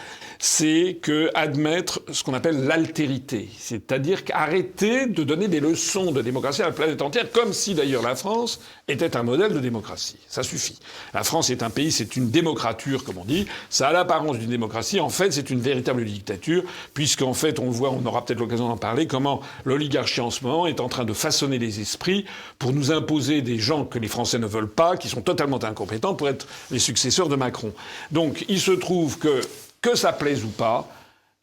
c'est 0.43 0.97
que 1.03 1.31
admettre 1.35 2.01
ce 2.11 2.25
qu'on 2.25 2.33
appelle 2.33 2.65
l'altérité, 2.65 3.51
c'est-à-dire 3.59 4.25
qu'arrêter 4.25 5.05
de 5.05 5.23
donner 5.23 5.49
des 5.49 5.61
leçons 5.61 6.13
de 6.13 6.23
démocratie 6.23 6.63
à 6.63 6.67
la 6.67 6.73
planète 6.73 7.03
entière, 7.03 7.31
comme 7.31 7.53
si 7.53 7.75
d'ailleurs 7.75 8.03
la 8.03 8.17
France 8.17 8.59
était 8.89 9.19
un 9.19 9.23
modèle 9.23 9.53
de 9.53 9.61
démocratie. 9.61 10.17
Ça 10.29 10.43
suffit. 10.43 10.79
La 11.13 11.25
France 11.25 11.51
est 11.51 11.63
un 11.63 11.69
pays, 11.69 11.93
c'est 11.93 12.17
une 12.17 12.31
démocrature, 12.31 13.05
comme 13.05 13.19
on 13.19 13.25
dit. 13.27 13.47
Ça 13.69 13.89
a 13.89 13.93
l'apparence 13.93 14.39
d'une 14.39 14.49
démocratie. 14.49 14.99
En 14.99 15.11
fait, 15.11 15.31
c'est 15.31 15.51
une 15.51 15.61
véritable 15.61 16.07
dictature, 16.07 16.65
puisqu'en 16.95 17.35
fait, 17.35 17.59
on 17.59 17.69
voit, 17.69 17.91
on 17.91 18.05
aura 18.07 18.25
peut-être 18.25 18.41
l'occasion 18.41 18.69
d'en 18.69 18.79
parler, 18.79 19.07
comment 19.07 19.43
l'oligarchie 19.67 20.23
en 20.23 20.31
ce 20.31 20.43
moment 20.43 20.67
est 20.67 20.81
en 20.81 20.89
train 20.89 21.05
de 21.05 21.13
façonner 21.13 21.59
les 21.59 21.81
esprits 21.81 22.25
pour 22.59 22.73
nous 22.73 22.91
imposer 22.93 23.43
des 23.43 23.59
gens 23.59 23.85
que 23.85 23.99
les 23.99 24.09
Français 24.09 24.39
ne 24.39 24.47
veulent 24.47 24.71
pas, 24.71 24.97
qui 24.97 25.11
sont 25.11 25.21
totalement 25.21 25.63
incompétents 25.63 26.15
pour 26.15 26.31
être 26.31 26.47
les 26.71 26.79
successeurs 26.79 27.29
de 27.29 27.37
Macron. 27.37 27.75
Donc, 28.11 28.47
il 28.49 28.59
se 28.59 28.73
trouve 28.73 29.19
que 29.19 29.43
que 29.81 29.95
ça 29.95 30.13
plaise 30.13 30.45
ou 30.45 30.51
pas, 30.51 30.87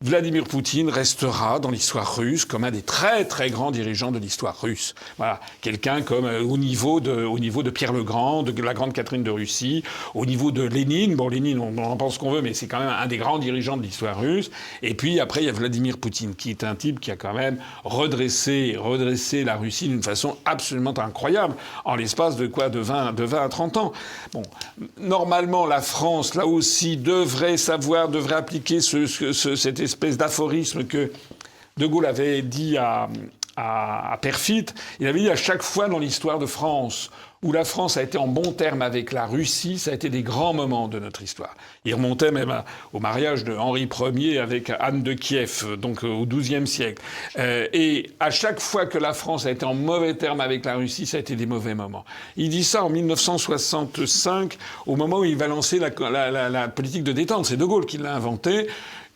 Vladimir 0.06 0.44
Poutine 0.44 0.92
restera 0.92 1.58
dans 1.58 1.72
l'histoire 1.72 2.18
russe 2.18 2.46
comme 2.46 2.64
un 2.64 2.70
des 2.70 2.84
très 2.84 3.26
très 3.26 3.50
grands 3.50 3.72
dirigeants 3.72 4.12
de 4.12 4.20
l'histoire 4.20 4.62
russe. 4.62 4.94
Voilà, 5.18 5.40
quelqu'un 5.62 6.04
comme 6.04 6.26
euh, 6.26 6.44
au 6.44 6.60
niveau 6.60 7.00
de 7.00 7.26
au 7.26 7.40
niveau 7.40 7.64
de 7.64 7.72
Pierre 7.72 7.94
le 7.94 8.04
Grand, 8.04 8.44
de 8.44 8.62
la 8.62 8.76
grande 8.76 8.94
Catherine 8.94 9.24
de 9.24 9.32
Russie, 9.32 9.84
au 10.14 10.28
niveau 10.28 10.52
de 10.52 10.62
Lénine. 10.62 11.16
Bon, 11.16 11.30
Lénine, 11.30 11.58
on, 11.58 11.76
en 11.80 11.98
pense 11.98 12.20
qu'on 12.20 12.30
veut, 12.30 12.44
mais 12.44 12.54
c'est 12.54 12.68
quand 12.68 12.78
même 12.78 12.94
un 12.96 13.08
des 13.08 13.18
grands 13.18 13.40
dirigeants 13.40 13.76
de 13.76 13.82
l'histoire 13.82 14.20
russe. 14.20 14.52
Et 14.84 14.94
puis 14.94 15.20
après, 15.20 15.42
il 15.42 15.48
y 15.48 15.50
a 15.50 15.52
Vladimir 15.52 15.98
Poutine, 15.98 16.36
qui 16.36 16.52
est 16.52 16.64
un 16.64 16.76
type 16.76 17.00
qui 17.00 17.10
a 17.10 17.16
quand 17.16 17.34
même 17.34 17.58
redressé 17.84 18.76
redressé 18.78 19.44
la 19.44 19.56
Russie 19.56 19.88
d'une 19.88 20.04
façon 20.04 20.38
absolument 20.46 20.94
incroyable 21.00 21.56
en 21.86 21.96
l'espace 21.96 22.38
de 22.38 22.46
quoi? 22.46 22.70
De 22.70 22.80
20 22.80 23.14
de 23.14 23.24
20 23.24 23.44
à 23.44 23.50
30 23.50 23.78
ans. 23.78 23.94
Bon, 24.32 24.44
normalement, 25.00 25.66
la 25.66 25.82
France 25.82 26.36
là 26.36 26.46
aussi 26.46 26.98
devrait 26.98 27.58
savoir, 27.58 28.10
devrait 28.10 28.36
appliquer 28.36 28.80
ce, 28.80 29.08
ce, 29.08 29.56
cette 29.56 29.87
espèce 29.88 30.18
d'aphorisme 30.18 30.86
que 30.86 31.12
De 31.78 31.88
Gaulle 31.88 32.06
avait 32.06 32.42
dit 32.42 32.78
à, 32.78 33.10
à, 33.58 34.18
Perfit. 34.22 34.66
Il 35.00 35.08
avait 35.08 35.20
dit 35.20 35.30
à 35.30 35.36
chaque 35.36 35.64
fois 35.64 35.88
dans 35.88 36.00
l'histoire 36.00 36.40
de 36.40 36.46
France 36.46 37.10
où 37.44 37.52
la 37.52 37.66
France 37.66 37.98
a 37.98 38.04
été 38.04 38.18
en 38.18 38.28
bon 38.28 38.52
terme 38.52 38.82
avec 38.82 39.12
la 39.12 39.28
Russie, 39.28 39.78
ça 39.78 39.92
a 39.92 39.94
été 39.94 40.10
des 40.10 40.24
grands 40.24 40.54
moments 40.54 40.88
de 40.88 40.98
notre 40.98 41.22
histoire. 41.22 41.56
Il 41.86 41.94
remontait 41.94 42.32
même 42.32 42.64
au 42.94 43.00
mariage 43.00 43.44
de 43.44 43.56
Henri 43.56 43.88
Ier 44.16 44.40
avec 44.40 44.72
Anne 44.80 45.04
de 45.04 45.14
Kiev, 45.14 45.78
donc 45.78 46.04
au 46.04 46.26
XIIe 46.26 46.66
siècle. 46.66 47.02
Euh, 47.38 47.68
et 47.74 48.10
à 48.20 48.32
chaque 48.32 48.60
fois 48.60 48.88
que 48.88 48.98
la 48.98 49.14
France 49.14 49.46
a 49.46 49.52
été 49.52 49.66
en 49.66 49.76
mauvais 49.76 50.16
terme 50.16 50.42
avec 50.42 50.66
la 50.66 50.76
Russie, 50.78 51.06
ça 51.06 51.18
a 51.18 51.20
été 51.20 51.36
des 51.36 51.46
mauvais 51.46 51.76
moments. 51.76 52.06
Il 52.38 52.50
dit 52.50 52.64
ça 52.64 52.84
en 52.84 52.90
1965, 52.90 54.58
au 54.88 54.96
moment 54.96 55.20
où 55.20 55.26
il 55.26 55.38
va 55.38 55.48
lancer 55.48 55.78
la, 55.78 55.92
la, 56.32 56.50
la 56.50 56.68
politique 56.70 57.04
de 57.04 57.12
détente. 57.12 57.46
C'est 57.46 57.58
De 57.58 57.66
Gaulle 57.66 57.86
qui 57.86 58.00
l'a 58.00 58.16
inventé. 58.16 58.68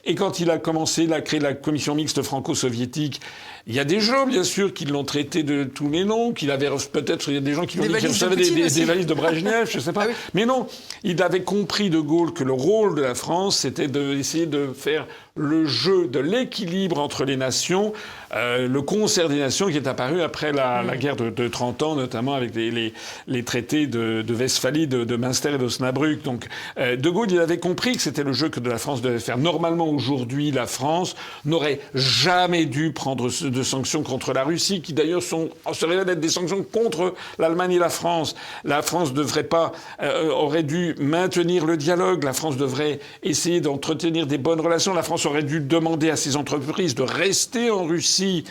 Et 0.03 0.15
quand 0.15 0.39
il 0.39 0.49
a 0.49 0.57
commencé, 0.57 1.03
il 1.03 1.13
a 1.13 1.21
créé 1.21 1.39
la 1.39 1.53
commission 1.53 1.93
mixte 1.95 2.21
franco-soviétique. 2.21 3.21
Il 3.67 3.75
y 3.75 3.79
a 3.79 3.83
des 3.83 3.99
gens, 3.99 4.25
bien 4.25 4.43
sûr, 4.43 4.73
qui 4.73 4.85
l'ont 4.85 5.03
traité 5.03 5.43
de 5.43 5.63
tous 5.63 5.89
les 5.89 6.03
noms, 6.03 6.31
qu'il 6.31 6.51
avait 6.51 6.69
peut-être, 6.91 7.29
il 7.29 7.35
y 7.35 7.37
a 7.37 7.41
des 7.41 7.53
gens 7.53 7.65
qui 7.65 7.77
l'ont 7.77 7.85
dit 7.85 7.93
qu'il 7.93 8.07
recevait 8.07 8.35
des, 8.35 8.69
des, 8.69 8.85
valises 8.85 9.05
de 9.05 9.13
Brejnev, 9.13 9.69
je 9.69 9.79
sais 9.79 9.93
pas. 9.93 10.01
Ah 10.11 10.13
Mais 10.33 10.45
non, 10.45 10.65
il 11.03 11.21
avait 11.21 11.43
compris 11.43 11.91
de 11.91 11.99
Gaulle 11.99 12.33
que 12.33 12.43
le 12.43 12.53
rôle 12.53 12.95
de 12.95 13.01
la 13.01 13.13
France, 13.13 13.59
c'était 13.59 13.87
d'essayer 13.87 14.47
de 14.47 14.73
faire 14.75 15.05
le 15.35 15.65
jeu 15.67 16.07
de 16.07 16.19
l'équilibre 16.19 16.99
entre 16.99 17.23
les 17.23 17.37
nations 17.37 17.93
euh, 18.33 18.67
le 18.67 18.81
concert 18.81 19.27
des 19.27 19.39
nations 19.39 19.67
qui 19.67 19.75
est 19.75 19.87
apparu 19.87 20.21
après 20.21 20.53
la, 20.53 20.83
la 20.83 20.95
guerre 20.95 21.17
de, 21.17 21.29
de 21.29 21.47
30 21.47 21.83
ans, 21.83 21.95
notamment 21.95 22.33
avec 22.33 22.55
les, 22.55 22.71
les, 22.71 22.93
les 23.27 23.43
traités 23.43 23.87
de, 23.87 24.21
de 24.21 24.33
Westphalie, 24.33 24.87
de, 24.87 25.03
de 25.03 25.15
Münster 25.17 25.53
et 25.53 25.57
d'Osnabrück. 25.57 26.21
Donc 26.23 26.47
euh, 26.77 26.95
De 26.95 27.09
Gaulle, 27.09 27.31
il 27.31 27.39
avait 27.39 27.59
compris 27.59 27.95
que 27.95 28.01
c'était 28.01 28.23
le 28.23 28.31
jeu 28.31 28.47
que 28.49 28.59
de 28.59 28.69
la 28.69 28.77
France 28.77 29.01
devait 29.01 29.19
faire. 29.19 29.37
Normalement, 29.37 29.89
aujourd'hui, 29.89 30.51
la 30.51 30.65
France 30.65 31.15
n'aurait 31.43 31.79
jamais 31.93 32.65
dû 32.65 32.93
prendre 32.93 33.29
de 33.51 33.63
sanctions 33.63 34.03
contre 34.03 34.33
la 34.33 34.43
Russie, 34.43 34.81
qui 34.81 34.93
d'ailleurs 34.93 35.23
sont, 35.23 35.49
se 35.73 35.85
révèlent 35.85 36.19
des 36.19 36.29
sanctions 36.29 36.63
contre 36.63 37.13
l'Allemagne 37.37 37.73
et 37.73 37.79
la 37.79 37.89
France. 37.89 38.35
La 38.63 38.81
France 38.81 39.13
devrait 39.13 39.43
pas, 39.43 39.71
euh, 40.01 40.29
aurait 40.29 40.63
dû 40.63 40.95
maintenir 40.99 41.65
le 41.65 41.77
dialogue. 41.77 42.23
La 42.23 42.33
France 42.33 42.57
devrait 42.57 42.99
essayer 43.23 43.61
d'entretenir 43.61 44.27
des 44.27 44.37
bonnes 44.37 44.61
relations. 44.61 44.93
La 44.93 45.03
France 45.03 45.25
aurait 45.25 45.43
dû 45.43 45.59
demander 45.59 46.09
à 46.09 46.15
ses 46.15 46.35
entreprises 46.35 46.95
de 46.95 47.03
rester 47.03 47.69
en 47.69 47.85
Russie. 47.85 48.45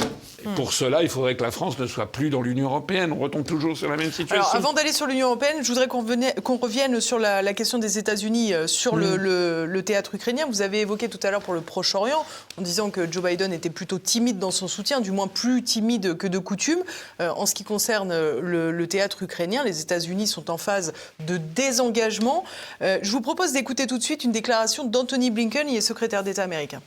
Et 0.00 0.48
pour 0.54 0.72
cela, 0.74 1.02
il 1.02 1.08
faudrait 1.08 1.34
que 1.34 1.42
la 1.42 1.50
France 1.50 1.78
ne 1.78 1.86
soit 1.86 2.12
plus 2.12 2.28
dans 2.30 2.42
l'Union 2.42 2.66
européenne. 2.66 3.10
On 3.10 3.18
retombe 3.18 3.44
toujours 3.44 3.76
sur 3.76 3.88
la 3.88 3.96
même 3.96 4.12
situation. 4.12 4.36
Alors, 4.36 4.54
avant 4.54 4.72
d'aller 4.74 4.92
sur 4.92 5.06
l'Union 5.06 5.28
européenne, 5.28 5.56
je 5.62 5.68
voudrais 5.68 5.88
qu'on 5.88 6.56
revienne 6.56 7.00
sur 7.00 7.18
la, 7.18 7.40
la 7.40 7.54
question 7.54 7.78
des 7.78 7.96
États-Unis 7.98 8.52
euh, 8.52 8.66
sur 8.66 8.96
le, 8.96 9.16
le- 9.16 9.64
le 9.66 9.82
théâtre 9.82 10.14
ukrainien. 10.14 10.44
Vous 10.46 10.60
avez 10.60 10.80
évoqué 10.80 11.08
tout 11.08 11.18
à 11.22 11.30
l'heure 11.30 11.40
pour 11.40 11.54
le 11.54 11.62
Proche-Orient, 11.62 12.24
en 12.58 12.62
disant 12.62 12.90
que 12.90 13.10
Joe 13.10 13.24
Biden 13.24 13.52
était 13.52 13.70
plutôt 13.70 13.98
timide 13.98 14.38
dans 14.38 14.50
son 14.50 14.68
soutien, 14.68 15.00
du 15.00 15.10
moins 15.10 15.26
plus 15.26 15.62
timide 15.62 16.16
que 16.18 16.26
de 16.26 16.38
coutume. 16.38 16.80
Euh, 17.20 17.30
en 17.30 17.46
ce 17.46 17.54
qui 17.54 17.64
concerne 17.64 18.12
euh, 18.12 18.40
le, 18.42 18.70
le 18.72 18.86
théâtre 18.86 19.22
ukrainien, 19.22 19.64
les 19.64 19.80
États-Unis 19.80 20.26
sont 20.26 20.50
en 20.50 20.58
phase 20.58 20.92
de 21.26 21.38
désengagement. 21.38 22.44
Euh, 22.82 22.98
je 23.02 23.10
vous 23.10 23.22
propose 23.22 23.52
d'écouter 23.52 23.86
tout 23.86 23.96
de 23.98 24.02
suite 24.02 24.22
une 24.22 24.32
déclaration 24.32 24.84
d'Anthony 24.84 25.30
Blinken, 25.30 25.66
il 25.68 25.76
est 25.76 25.80
secrétaire 25.80 26.22
d'État 26.22 26.42
américain. 26.42 26.82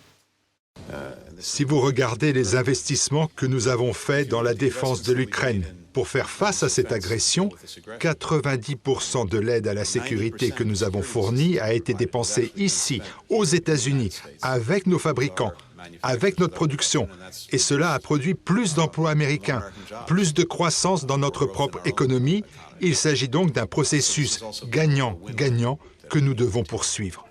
Si 1.40 1.64
vous 1.64 1.80
regardez 1.80 2.34
les 2.34 2.56
investissements 2.56 3.30
que 3.36 3.46
nous 3.46 3.70
avons 3.70 3.94
faits 3.94 4.28
dans 4.28 4.42
la 4.42 4.54
défense 4.54 5.04
de 5.04 5.14
l'Ukraine 5.14 5.64
pour 5.94 6.08
faire 6.08 6.30
face 6.30 6.64
à 6.64 6.70
cette 6.70 6.92
agression, 6.92 7.50
90% 8.00 9.30
de 9.30 9.40
l'aide 9.40 9.68
à 9.68 9.74
la 9.74 9.86
sécurité 9.86 10.52
que 10.52 10.64
nous 10.66 10.84
avons 10.84 11.02
fournie 11.02 11.58
a 11.60 11.74
été 11.74 11.94
dépensée 11.94 12.52
ici, 12.58 13.02
aux 13.30 13.46
États-Unis, 13.46 14.20
avec 14.42 14.86
nos 14.86 15.00
fabricants, 15.00 15.54
avec 16.04 16.40
notre 16.40 16.56
production. 16.56 17.08
Et 17.52 17.58
cela 17.58 17.94
a 17.94 18.00
produit 18.00 18.36
plus 18.36 18.76
d'emplois 18.76 19.12
américains, 19.12 19.64
plus 20.08 20.34
de 20.34 20.44
croissance 20.44 21.06
dans 21.06 21.18
notre 21.18 21.46
propre 21.46 21.80
économie. 21.86 22.44
Il 22.82 22.96
s'agit 22.96 23.30
donc 23.30 23.54
d'un 23.54 23.66
processus 23.66 24.44
gagnant-gagnant 24.66 25.80
que 26.10 26.20
nous 26.20 26.34
devons 26.34 26.64
poursuivre. 26.64 27.29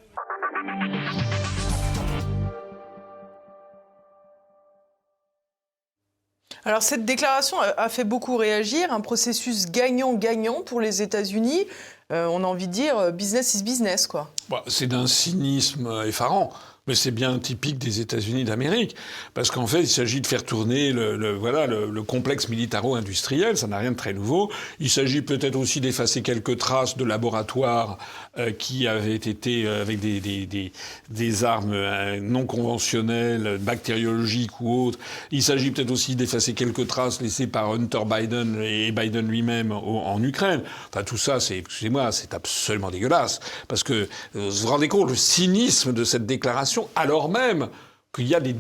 Alors 6.69 6.83
cette 6.83 7.07
déclaration 7.07 7.57
a- 7.63 7.89
fait 7.89 8.05
beaucoup 8.05 8.37
réagir, 8.37 8.93
un 8.93 9.01
processus 9.01 9.71
gagnant-gagnant 9.71 10.61
pour 10.61 10.83
les 10.83 11.01
États-Unis. 11.01 11.67
Euh, 12.13 12.27
on 12.27 12.45
a 12.45 12.47
envie 12.47 12.67
de 12.69 12.73
dire 12.73 12.99
euh, 12.99 13.11
business 13.11 13.55
is 13.55 13.63
business, 13.63 14.07
quoi. 14.07 14.31
Bah, 14.51 14.63
c'est 14.67 14.87
d'un 14.87 15.07
cynisme 15.07 15.91
effarant. 16.07 16.53
Mais 16.89 16.95
c'est 16.95 17.11
bien 17.11 17.39
typique 17.39 17.79
des 17.79 18.01
États-Unis 18.01 18.45
d'Amérique, 18.45 18.97
parce 19.35 19.51
qu'en 19.51 19.67
fait, 19.67 19.83
il 19.83 19.89
s'agit 19.89 20.21
de 20.21 20.27
faire 20.27 20.43
tourner 20.43 20.91
le, 20.93 21.35
voilà 21.35 21.67
le, 21.67 21.91
le 21.91 22.03
complexe 22.03 22.49
militaro-industriel. 22.49 23.57
Ça 23.57 23.67
n'a 23.67 23.79
rien 23.79 23.93
de 23.93 23.97
très 23.97 24.15
nouveau. 24.15 24.51
Il 24.81 24.89
s'agit 24.89 25.21
peut-être 25.23 25.57
aussi 25.57 25.81
d'effacer 25.81 26.23
quelques 26.23 26.57
traces 26.57 26.97
de 26.97 27.05
laboratoires 27.05 27.99
euh, 28.39 28.53
qui 28.53 28.87
avaient 28.87 29.15
été 29.17 29.67
euh, 29.67 29.83
avec 29.83 30.01
des, 30.01 30.21
des, 30.21 30.73
des, 31.11 31.45
armes 31.45 31.73
euh, 31.73 32.21
non 32.21 32.47
conventionnelles, 32.47 33.59
bactériologiques 33.61 34.61
ou 34.61 34.87
autres. 34.87 34.99
Il 35.31 35.43
s'agit 35.43 35.71
peut-être 35.71 35.91
aussi 35.91 36.17
d'effacer 36.17 36.55
quelques 36.55 36.87
traces 36.87 37.21
laissées 37.21 37.47
par 37.47 37.73
Hunter 37.73 38.05
Biden 38.07 38.61
et 38.63 38.93
Biden 38.93 39.29
lui-même 39.29 39.73
en 39.73 40.23
Ukraine. 40.23 40.63
Enfin, 40.93 41.05
tout 41.05 41.19
ça, 41.19 41.41
c'est, 41.41 41.59
excusez-moi, 41.59 42.13
c'est 42.13 42.33
absolument 42.33 42.91
dégueulasse, 42.91 43.41
parce 43.67 43.83
que 43.83 44.09
vous 44.35 44.51
vous 44.51 44.69
rendez 44.69 44.89
compte 44.89 45.09
le 45.09 45.17
cynisme 45.17 45.93
de 45.93 46.05
cette 46.05 46.27
déclaration, 46.27 46.78
alors 46.97 47.29
même 47.29 47.69
qu'il 48.15 48.27
y 48.27 48.35
a 48.35 48.41
des, 48.41 48.55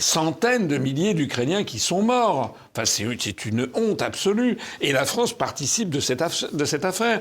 centaines 0.00 0.68
de 0.68 0.76
milliers 0.78 1.14
d'Ukrainiens 1.14 1.64
qui 1.64 1.78
sont 1.78 2.02
morts. 2.02 2.56
Enfin, 2.72 2.84
c'est, 2.84 3.44
une 3.46 3.68
honte 3.74 4.02
absolue. 4.02 4.58
Et 4.80 4.92
la 4.92 5.04
France 5.04 5.32
participe 5.32 5.90
de 5.90 6.00
cette 6.00 6.84
affaire. 6.84 7.20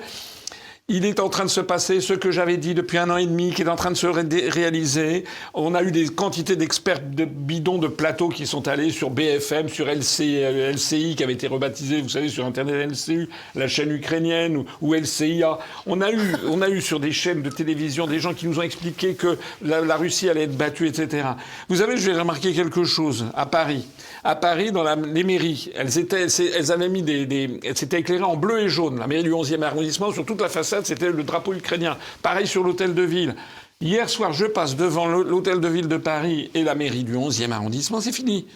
Il 0.90 1.04
est 1.04 1.20
en 1.20 1.28
train 1.28 1.44
de 1.44 1.50
se 1.50 1.60
passer 1.60 2.00
ce 2.00 2.14
que 2.14 2.32
j'avais 2.32 2.56
dit 2.56 2.74
depuis 2.74 2.98
un 2.98 3.10
an 3.10 3.18
et 3.18 3.26
demi, 3.26 3.52
qui 3.52 3.62
est 3.62 3.68
en 3.68 3.76
train 3.76 3.92
de 3.92 3.98
se 3.98 4.08
ré- 4.08 4.48
réaliser. 4.48 5.26
On 5.54 5.76
a 5.76 5.84
eu 5.84 5.92
des 5.92 6.06
quantités 6.06 6.56
d'experts 6.56 7.02
de 7.02 7.26
bidons 7.26 7.78
de 7.78 7.90
plateaux 7.90 8.30
qui 8.30 8.48
sont 8.48 8.70
allés 8.70 8.90
sur 8.92 9.10
BFM, 9.10 9.68
sur 9.68 9.88
LCI, 9.90 10.38
euh, 10.44 10.72
LCI 10.72 11.18
qui 11.18 11.26
avait 11.26 11.34
été 11.34 11.48
rebaptisé, 11.48 12.02
vous 12.02 12.08
savez, 12.08 12.30
sur 12.30 12.46
Internet 12.46 12.90
LCU, 12.90 13.28
la 13.56 13.68
chaîne 13.68 13.92
ukrainienne, 13.92 14.56
ou, 14.56 14.66
ou 14.80 14.94
LCIA. 14.94 15.60
On 15.88 16.00
a, 16.00 16.10
eu, 16.10 16.20
on 16.48 16.62
a 16.62 16.70
eu 16.70 16.80
sur 16.80 17.02
des 17.02 17.12
chaînes 17.12 17.42
de 17.42 17.50
télévision 17.50 18.08
des 18.08 18.22
gens 18.22 18.34
qui 18.34 18.48
nous 18.48 18.58
ont 18.60 18.64
expliqué 18.64 19.14
que 19.16 19.38
la, 19.62 19.98
Russie 19.98 20.30
allait 20.30 20.44
être 20.44 20.56
battue, 20.56 20.88
etc. 20.88 21.28
Vous 21.68 21.76
savez, 21.76 21.98
je 21.98 22.10
vais 22.10 22.18
remarquer 22.18 22.54
quelque 22.54 22.86
chose 22.86 23.26
à 23.36 23.46
Paris. 23.46 23.86
À 24.24 24.36
Paris, 24.36 24.72
dans 24.72 24.86
les 24.96 25.24
mairies, 25.24 25.70
elles, 25.76 26.00
étaient, 26.00 26.28
avaient 26.72 26.90
mis 26.90 27.02
des, 27.02 27.60
elles 27.64 27.94
éclairées 28.00 28.24
en 28.24 28.38
bleu 28.38 28.62
et 28.62 28.70
jaune. 28.70 29.00
La 29.00 29.08
mairie 29.08 29.24
du 29.24 29.32
11e 29.32 29.62
arrondissement, 29.64 30.14
sur 30.14 30.26
toute 30.26 30.40
la 30.40 30.48
façade, 30.50 30.77
c'était 30.86 31.12
le 31.12 31.24
drapeau 31.24 31.54
ukrainien. 31.54 31.98
Pareil 32.22 32.48
sur 32.48 32.64
l'hôtel 32.64 32.94
de 32.94 33.02
ville. 33.02 33.36
Hier 33.82 34.10
soir, 34.10 34.34
je 34.34 34.46
passe 34.46 34.76
devant 34.76 35.08
l'hô- 35.08 35.24
l'hôtel 35.24 35.60
de 35.60 35.68
ville 35.68 35.88
de 35.88 35.98
Paris 35.98 36.50
et 36.54 36.64
la 36.64 36.76
mairie 36.76 37.04
du 37.04 37.16
11e 37.16 37.52
arrondissement, 37.52 38.02
c'est 38.02 38.12
fini. 38.12 38.48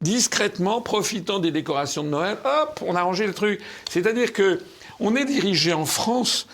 Discrètement, 0.00 0.80
profitant 0.80 1.38
des 1.38 1.50
décorations 1.50 2.02
de 2.02 2.08
Noël, 2.08 2.36
hop, 2.44 2.80
on 2.86 2.94
a 2.96 3.02
rangé 3.02 3.26
le 3.26 3.32
truc. 3.32 3.60
C'est-à-dire 3.88 4.32
que 4.32 4.60
on 5.00 5.16
est 5.16 5.24
dirigé 5.24 5.72
en 5.72 5.86
France 5.86 6.46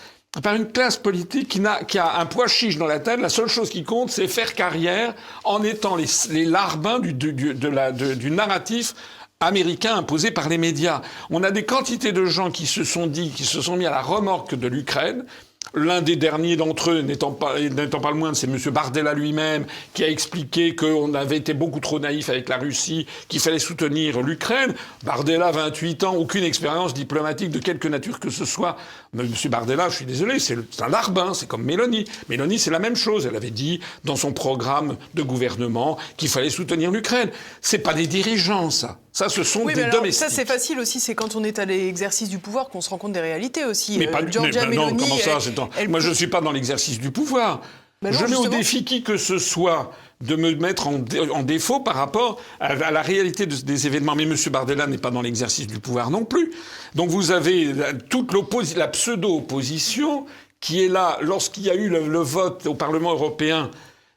par 0.43 0.55
une 0.55 0.71
classe 0.71 0.97
politique 0.97 1.49
qui, 1.49 1.99
a 1.99 2.19
un 2.21 2.27
poids 2.27 2.47
chiche 2.47 2.77
dans 2.77 2.87
la 2.87 3.01
tête. 3.01 3.19
La 3.21 3.29
seule 3.29 3.49
chose 3.49 3.69
qui 3.71 3.83
compte, 3.83 4.11
c'est 4.11 4.29
faire 4.29 4.55
carrière 4.55 5.15
en 5.43 5.63
étant 5.65 5.97
les, 5.97 6.45
larbins 6.45 7.01
du, 7.01 7.13
du, 7.13 7.33
du 7.55 8.31
narratif 8.31 8.95
américain 9.43 9.97
imposé 9.97 10.31
par 10.31 10.51
les 10.51 10.59
médias. 10.59 11.01
On 11.31 11.43
a 11.43 11.51
des 11.51 11.65
quantités 11.65 12.13
de 12.13 12.27
gens 12.27 12.51
qui 12.51 12.67
se 12.67 12.85
sont 12.85 13.07
dit, 13.07 13.31
qui 13.31 13.45
se 13.45 13.63
sont 13.63 13.75
mis 13.75 13.87
à 13.87 13.91
la 13.91 14.03
remorque 14.03 14.55
de 14.55 14.69
l'Ukraine. 14.69 15.25
L'un 15.73 16.03
des 16.03 16.17
derniers 16.17 16.57
d'entre 16.57 16.91
eux, 16.91 17.01
n'étant 17.01 17.31
pas, 17.31 17.55
pas 17.55 18.11
le 18.11 18.17
moindre, 18.17 18.37
c'est 18.37 18.49
M. 18.49 18.59
Bardella 18.71 19.15
lui-même, 19.15 19.65
qui 19.95 20.05
a 20.05 20.11
expliqué 20.11 20.75
qu'on 20.75 21.15
avait 21.15 21.39
été 21.39 21.55
beaucoup 21.55 21.81
trop 21.81 21.99
naïf 21.99 22.29
avec 22.29 22.51
la 22.51 22.59
Russie, 22.59 23.07
qu'il 23.29 23.41
fallait 23.41 23.59
soutenir 23.59 24.21
l'Ukraine. 24.21 24.75
Bardella, 25.05 25.51
28 25.53 26.05
ans, 26.05 26.17
aucune 26.17 26.45
expérience 26.45 26.93
diplomatique 26.93 27.51
de 27.51 27.61
quelque 27.61 27.89
nature 27.89 28.21
que 28.21 28.29
ce 28.29 28.45
soit. 28.45 28.77
M. 29.19 29.27
Bardella, 29.49 29.89
je 29.89 29.97
suis 29.97 30.07
désolé, 30.07 30.39
c'est 30.39 30.59
un 30.83 30.89
larbin, 30.89 31.33
c'est 31.33 31.49
comme 31.49 31.63
Mélanie. 31.63 32.05
Mélanie, 32.29 32.59
c'est 32.59 32.71
la 32.71 32.79
même 32.79 32.97
chose. 32.97 33.25
Elle 33.25 33.37
avait 33.37 33.51
dit 33.51 33.81
dans 34.05 34.17
son 34.17 34.35
programme 34.35 34.99
de 35.15 35.23
gouvernement 35.23 35.97
qu'il 36.19 36.29
fallait 36.29 36.51
soutenir 36.51 36.91
l'Ukraine. 36.91 37.31
C'est 37.63 37.79
pas 37.79 37.95
des 37.95 38.07
dirigeants, 38.07 38.69
ça. 38.69 38.99
Ça, 39.13 39.29
ce 39.29 39.43
sont 39.43 39.63
Oui, 39.63 39.75
des 39.75 39.81
mais 39.81 39.87
alors, 39.89 39.97
domestiques. 40.01 40.29
ça 40.29 40.35
c'est 40.35 40.45
facile 40.47 40.79
aussi, 40.79 41.01
c'est 41.01 41.15
quand 41.15 41.35
on 41.37 41.43
est 41.45 41.59
à 41.59 41.65
l'exercice 41.65 42.29
du 42.29 42.39
pouvoir 42.39 42.69
qu'on 42.69 42.81
se 42.81 42.91
rend 42.91 42.99
compte 42.99 43.13
des 43.13 43.21
réalités 43.21 43.65
aussi. 43.65 43.99
Mais 43.99 44.09
Euh, 44.09 44.13
pas 44.13 44.23
mais, 44.23 44.31
ben 44.31 44.71
non, 44.75 44.97
comment 44.97 45.17
ça 45.19 45.39
elle- 45.45 45.53
elle- 45.79 45.89
Moi, 45.89 46.01
je 46.01 46.09
ne 46.11 46.15
suis 46.15 46.29
pas 46.29 46.41
dans 46.41 46.53
l'exercice 46.53 46.99
du 47.01 47.11
pouvoir. 47.11 47.61
Ben 48.03 48.13
non, 48.13 48.19
je 48.19 48.27
mets 48.27 48.37
au 48.37 48.49
défi 48.49 48.85
qui 48.85 49.03
que 49.03 49.17
ce 49.19 49.39
soit 49.39 49.93
de 50.23 50.37
me 50.37 50.55
mettre 50.55 50.87
en, 50.87 50.99
dé- 50.99 51.21
en 51.31 51.43
défaut 51.43 51.81
par 51.81 51.97
rapport 51.97 52.41
à, 52.61 52.69
à 52.69 52.91
la 52.91 53.03
réalité 53.03 53.47
de- 53.47 53.55
des 53.57 53.87
événements. 53.87 54.15
Mais 54.15 54.23
M. 54.23 54.35
Bardella 54.51 54.87
n'est 54.87 54.97
pas 54.99 55.11
dans 55.11 55.23
l'exercice 55.23 55.67
du 55.67 55.81
pouvoir 55.81 56.11
non 56.11 56.25
plus. 56.25 56.51
Donc 56.95 57.11
vous 57.11 57.31
avez 57.33 57.73
la- 57.73 57.93
toute 57.95 58.33
la 58.77 58.89
pseudo-opposition 58.89 60.27
qui 60.61 60.85
est 60.85 60.89
là 60.89 61.19
lorsqu'il 61.23 61.65
y 61.65 61.71
a 61.71 61.75
eu 61.75 61.89
le, 61.89 62.07
le 62.07 62.19
vote 62.21 62.67
au 62.67 62.75
Parlement 62.75 63.13
européen 63.13 63.71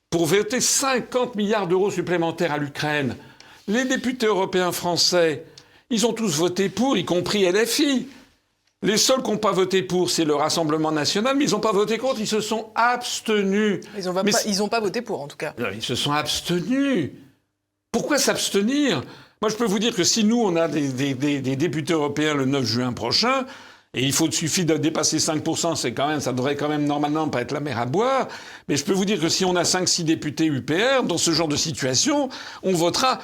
pour 0.09 0.25
voter 0.25 0.61
50 0.61 1.35
milliards 1.35 1.67
d'euros 1.67 1.89
supplémentaires 1.91 2.51
à 2.51 2.57
l'Ukraine. 2.57 3.15
Les 3.67 3.85
députés 3.85 4.25
européens 4.25 4.71
français, 4.71 5.45
ils 5.89 6.05
ont 6.05 6.13
tous 6.13 6.35
voté 6.37 6.69
pour, 6.69 6.97
y 6.97 7.05
compris 7.05 7.49
LFI. 7.49 8.07
Les 8.81 8.97
seuls 8.97 9.23
qui 9.23 9.31
n'ont 9.31 9.37
pas 9.37 9.53
voté 9.53 9.81
pour, 9.81 10.09
c'est 10.11 10.25
le 10.25 10.35
Rassemblement 10.35 10.91
national, 10.91 11.37
mais 11.37 11.45
ils 11.45 11.51
n'ont 11.51 11.61
pas 11.61 11.71
voté 11.71 11.97
contre, 11.97 12.19
ils 12.19 12.27
se 12.27 12.41
sont 12.41 12.71
abstenus. 12.75 13.79
Ils 13.97 14.03
n'ont 14.05 14.67
pas, 14.67 14.79
voté 14.81 15.01
pour 15.01 15.21
en 15.21 15.27
tout 15.29 15.37
cas. 15.37 15.53
non, 15.57 15.67
Ils 15.73 15.81
se 15.81 15.95
sont 15.95 16.11
abstenus. 16.11 17.11
Pourquoi 17.93 18.17
s'abstenir? 18.17 19.01
Moi, 19.41 19.49
je 19.49 19.55
peux 19.55 19.65
vous 19.65 19.79
dire 19.79 19.95
que 19.95 20.03
si 20.03 20.23
nous, 20.25 20.41
on 20.41 20.55
a 20.57 20.67
des, 20.67 20.89
des- 20.89 21.13
des- 21.13 21.39
des 21.41 21.55
députés 21.55 21.93
européens 21.93 22.33
le 22.33 22.45
9 22.45 22.65
juin 22.65 22.91
prochain, 22.91 23.45
et 23.93 24.01
il 24.03 24.11
faut 24.11 24.29
suffit 24.31 24.65
de 24.65 24.75
dépasser 24.75 25.17
5%, 25.19 25.75
c'est 25.75 25.93
quand 25.93 26.07
même, 26.07 26.19
ça 26.19 26.33
devrait 26.33 26.55
quand 26.55 26.67
même 26.67 26.85
normalement 26.85 27.29
pas 27.29 27.41
être 27.41 27.51
la 27.51 27.59
mer 27.59 27.77
à 27.77 27.85
boire. 27.85 28.27
Mais 28.67 28.75
je 28.75 28.83
peux 28.83 28.93
vous 28.93 29.05
dire 29.05 29.19
que 29.19 29.29
si 29.29 29.45
on 29.45 29.55
a 29.55 29.61
5-6 29.63 30.03
députés 30.03 30.45
UPR, 30.47 31.03
dans 31.03 31.19
ce 31.19 31.31
genre 31.31 31.47
de 31.47 31.55
situation, 31.55 32.27
on 32.63 32.73
votera 32.73 33.19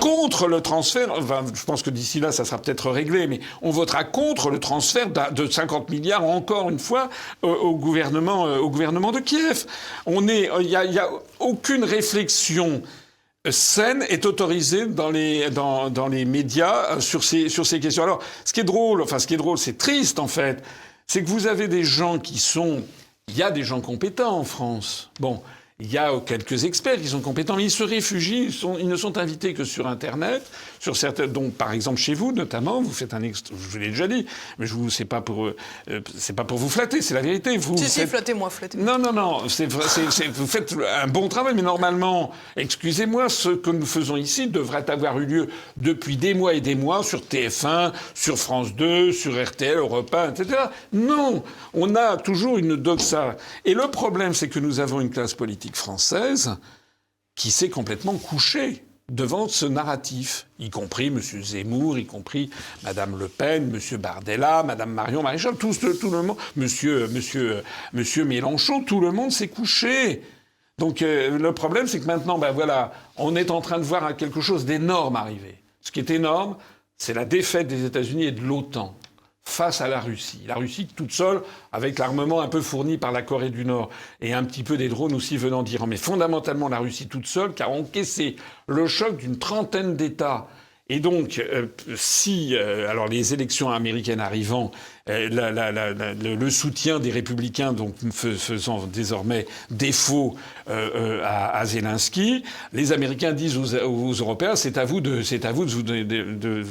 contre 0.00 0.48
le 0.48 0.60
transfert, 0.60 1.08
enfin, 1.12 1.44
je 1.54 1.64
pense 1.64 1.82
que 1.82 1.90
d'ici 1.90 2.20
là, 2.20 2.32
ça 2.32 2.44
sera 2.44 2.58
peut-être 2.58 2.90
réglé, 2.90 3.26
mais 3.26 3.40
on 3.62 3.70
votera 3.70 4.04
contre 4.04 4.50
le 4.50 4.58
transfert 4.58 5.08
de 5.32 5.46
50 5.46 5.88
milliards, 5.90 6.24
encore 6.24 6.68
une 6.68 6.78
fois, 6.78 7.08
au, 7.42 7.74
gouvernement, 7.76 8.46
euh, 8.46 8.58
au 8.58 8.70
gouvernement 8.70 9.12
de 9.12 9.20
Kiev. 9.20 9.66
Est, 10.06 10.50
il 10.60 10.66
n'y 10.66 10.76
a, 10.76 10.84
y 10.84 10.98
a 10.98 11.08
aucune 11.40 11.84
réflexion 11.84 12.82
scène 13.50 14.04
est 14.08 14.26
autorisée 14.26 14.86
dans 14.86 15.10
les, 15.10 15.50
dans, 15.50 15.90
dans 15.90 16.08
les 16.08 16.24
médias 16.24 16.96
euh, 16.96 17.00
sur 17.00 17.24
ces, 17.24 17.48
sur 17.48 17.66
ces 17.66 17.80
questions. 17.80 18.02
Alors, 18.02 18.20
ce 18.44 18.52
qui 18.52 18.60
est 18.60 18.64
drôle, 18.64 19.02
enfin, 19.02 19.18
ce 19.18 19.26
qui 19.26 19.34
est 19.34 19.38
drôle, 19.38 19.58
c'est 19.58 19.78
triste, 19.78 20.18
en 20.18 20.28
fait, 20.28 20.62
c'est 21.06 21.22
que 21.22 21.28
vous 21.28 21.46
avez 21.46 21.68
des 21.68 21.84
gens 21.84 22.18
qui 22.18 22.38
sont. 22.38 22.82
Il 23.28 23.36
y 23.36 23.42
a 23.42 23.50
des 23.50 23.62
gens 23.62 23.80
compétents 23.80 24.38
en 24.38 24.44
France. 24.44 25.10
Bon. 25.20 25.42
Il 25.80 25.92
y 25.92 25.98
a 25.98 26.10
quelques 26.26 26.64
experts 26.64 27.00
qui 27.00 27.06
sont 27.06 27.20
compétents, 27.20 27.54
mais 27.54 27.62
ils 27.62 27.70
se 27.70 27.84
réfugient, 27.84 28.46
ils, 28.46 28.80
ils 28.80 28.88
ne 28.88 28.96
sont 28.96 29.16
invités 29.16 29.54
que 29.54 29.62
sur 29.62 29.86
Internet, 29.86 30.42
sur 30.80 30.96
certains, 30.96 31.26
donc 31.26 31.54
par 31.54 31.72
exemple 31.72 31.98
chez 31.98 32.14
vous 32.14 32.32
notamment, 32.32 32.80
vous 32.82 32.92
faites 32.92 33.14
un 33.14 33.22
extra, 33.22 33.54
je 33.60 33.68
vous 33.68 33.78
l'ai 33.78 33.88
déjà 33.88 34.08
dit, 34.08 34.26
mais 34.58 34.66
je 34.66 34.74
vous, 34.74 34.90
c'est 34.90 35.04
pas 35.04 35.20
pour, 35.20 35.46
euh, 35.46 35.56
c'est 36.16 36.34
pas 36.34 36.44
pour 36.44 36.58
vous 36.58 36.68
flatter, 36.68 37.02
c'est 37.02 37.14
la 37.14 37.20
vérité. 37.22 37.56
Vous 37.56 37.76
Si, 37.76 37.88
si, 37.88 38.00
faites- 38.00 38.08
flattez-moi, 38.10 38.50
flattez 38.50 38.78
non, 38.78 38.98
non, 38.98 39.12
non. 39.12 39.48
c'est 39.48 39.66
vrai, 39.66 39.84
c'est- 39.88 40.10
c'est- 40.10 40.28
vous 40.28 40.46
faites 40.46 40.74
un 41.02 41.06
bon 41.08 41.28
travail, 41.28 41.54
mais 41.54 41.62
normalement, 41.62 42.30
excusez-moi, 42.56 43.28
ce 43.28 43.50
que 43.50 43.70
nous 43.70 43.86
faisons 43.86 44.16
ici 44.16 44.46
devrait 44.48 44.88
avoir 44.90 45.18
eu 45.18 45.26
lieu 45.26 45.48
depuis 45.76 46.16
des 46.16 46.34
mois 46.34 46.54
et 46.54 46.60
des 46.60 46.74
mois 46.74 47.02
sur 47.02 47.22
TF1, 47.26 47.92
sur 48.14 48.38
France 48.38 48.74
2, 48.74 49.12
sur 49.12 49.34
RTL, 49.42 49.78
Europe 49.78 50.14
1, 50.14 50.30
etc. 50.32 50.58
Non, 50.92 51.42
on 51.74 51.94
a 51.96 52.16
toujours 52.16 52.58
une 52.58 52.76
doxa. 52.76 53.36
Et 53.64 53.74
le 53.74 53.88
problème, 53.90 54.34
c'est 54.34 54.48
que 54.48 54.58
nous 54.58 54.80
avons 54.80 55.00
une 55.00 55.10
classe 55.10 55.34
politique 55.34 55.76
française 55.76 56.56
qui 57.34 57.50
s'est 57.50 57.68
complètement 57.70 58.14
couchée 58.14 58.84
devant 59.10 59.48
ce 59.48 59.66
narratif, 59.66 60.46
y 60.58 60.70
compris 60.70 61.06
M. 61.06 61.20
Zemmour, 61.20 61.98
y 61.98 62.06
compris 62.06 62.50
Mme 62.84 63.18
Le 63.18 63.28
Pen, 63.28 63.72
M. 63.74 63.98
Bardella, 63.98 64.62
Mme 64.62 64.90
Marion 64.90 65.22
Maréchal, 65.22 65.56
tout, 65.56 65.72
tout 65.74 66.10
le 66.10 66.22
monde, 66.22 66.36
Monsieur, 66.56 67.08
Monsieur, 67.08 67.62
Monsieur 67.92 68.24
Mélenchon, 68.24 68.82
tout 68.82 69.00
le 69.00 69.12
monde 69.12 69.32
s'est 69.32 69.48
couché. 69.48 70.22
Donc 70.78 71.02
euh, 71.02 71.38
le 71.38 71.52
problème, 71.52 71.86
c'est 71.86 72.00
que 72.00 72.06
maintenant, 72.06 72.38
ben 72.38 72.52
voilà, 72.52 72.92
on 73.16 73.34
est 73.34 73.50
en 73.50 73.60
train 73.60 73.78
de 73.78 73.84
voir 73.84 74.16
quelque 74.16 74.40
chose 74.40 74.64
d'énorme 74.64 75.16
arriver. 75.16 75.56
Ce 75.80 75.90
qui 75.90 76.00
est 76.00 76.10
énorme, 76.10 76.56
c'est 76.96 77.14
la 77.14 77.24
défaite 77.24 77.66
des 77.66 77.84
États-Unis 77.84 78.24
et 78.24 78.32
de 78.32 78.40
l'OTAN 78.40 78.94
face 79.48 79.80
à 79.80 79.88
la 79.88 80.00
Russie. 80.00 80.42
La 80.46 80.54
Russie 80.54 80.86
toute 80.86 81.10
seule, 81.10 81.40
avec 81.72 81.98
l'armement 81.98 82.40
un 82.40 82.48
peu 82.48 82.60
fourni 82.60 82.98
par 82.98 83.12
la 83.12 83.22
Corée 83.22 83.50
du 83.50 83.64
Nord 83.64 83.88
et 84.20 84.34
un 84.34 84.44
petit 84.44 84.62
peu 84.62 84.76
des 84.76 84.88
drones 84.88 85.14
aussi 85.14 85.36
venant 85.36 85.62
d'Iran. 85.62 85.86
Mais 85.86 85.96
fondamentalement, 85.96 86.68
la 86.68 86.78
Russie 86.78 87.08
toute 87.08 87.26
seule, 87.26 87.54
qui 87.54 87.62
a 87.62 87.70
encaissé 87.70 88.36
le 88.66 88.86
choc 88.86 89.16
d'une 89.16 89.38
trentaine 89.38 89.96
d'États. 89.96 90.48
Et 90.90 91.00
donc, 91.00 91.38
euh, 91.38 91.66
si, 91.96 92.54
euh, 92.54 92.88
alors 92.88 93.08
les 93.08 93.34
élections 93.34 93.70
américaines 93.70 94.20
arrivant, 94.20 94.70
la- 95.08 95.50
la- 95.50 95.72
la- 95.72 95.92
la- 95.94 96.14
le, 96.14 96.34
le 96.34 96.50
soutien 96.50 96.98
des 97.00 97.10
républicains, 97.10 97.72
donc 97.72 97.94
fais- 98.12 98.34
faisant 98.34 98.86
désormais 98.86 99.46
défaut 99.70 100.36
euh, 100.68 100.90
euh, 100.94 101.22
à, 101.24 101.56
à 101.58 101.64
Zelensky, 101.64 102.44
les 102.72 102.92
Américains 102.92 103.32
disent 103.32 103.56
aux, 103.56 103.74
aux 103.74 104.12
Européens, 104.12 104.54
c'est 104.54 104.76
à 104.76 104.84
vous 104.84 105.00
de, 105.00 105.22
c'est 105.22 105.44
à 105.46 105.52
vous 105.52 105.64
de, 105.64 105.70
vous- 105.70 105.82
de, 105.82 106.02
de- 106.02 106.32
de- 106.34 106.64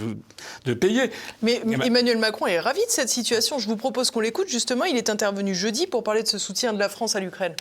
de 0.66 0.74
payer. 0.74 1.10
Mais 1.42 1.62
Eh 1.64 1.68
ben- 1.78 1.82
Emmanuel 1.82 2.18
Macron 2.20 2.46
est 2.48 2.60
ravi 2.60 2.80
de 2.82 2.92
cette 2.92 3.10
situation. 3.10 3.58
Je 3.60 3.68
vous 3.68 3.78
propose 3.78 4.12
qu'on 4.12 4.20
l'écoute. 4.22 4.48
Justement, 4.50 4.86
il 4.86 4.98
est 4.98 5.10
intervenu 5.10 5.56
jeudi 5.56 5.88
pour 5.88 6.04
parler 6.04 6.22
de 6.24 6.28
ce 6.28 6.38
soutien 6.38 6.74
de 6.74 6.80
la 6.80 6.90
France 6.90 7.16
à 7.16 7.20
l'Ukraine. 7.20 7.56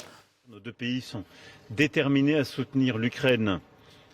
Nos 0.51 0.61
deux 0.61 0.73
pays 0.73 1.01
sont 1.01 1.25
déterminés 1.71 2.37
à 2.37 2.45
soutenir 2.45 2.99
l'Ukraine 2.99 3.61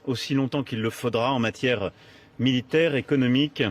aussi 0.06 0.34
longtemps 0.34 0.62
qu'il 0.62 0.80
le 0.80 0.90
faudra 0.90 1.32
en 1.32 1.38
matière 1.38 1.90
militaire, 2.38 2.94
économique, 2.94 3.62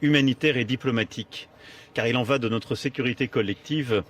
humanitaire 0.00 0.56
et 0.56 0.64
diplomatique, 0.64 1.48
car 1.94 2.06
il 2.06 2.16
en 2.16 2.22
va 2.22 2.38
de 2.38 2.48
notre 2.48 2.74
sécurité 2.74 3.28
collective 3.28 4.02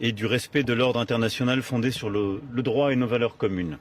et 0.00 0.12
du 0.12 0.26
respect 0.26 0.62
de 0.62 0.72
l'ordre 0.72 1.00
international 1.00 1.62
fondé 1.62 1.90
sur 1.90 2.10
le, 2.10 2.40
le 2.52 2.62
droit 2.62 2.92
et 2.92 2.96
nos 2.96 3.06
valeurs 3.06 3.36
communes. 3.36 3.78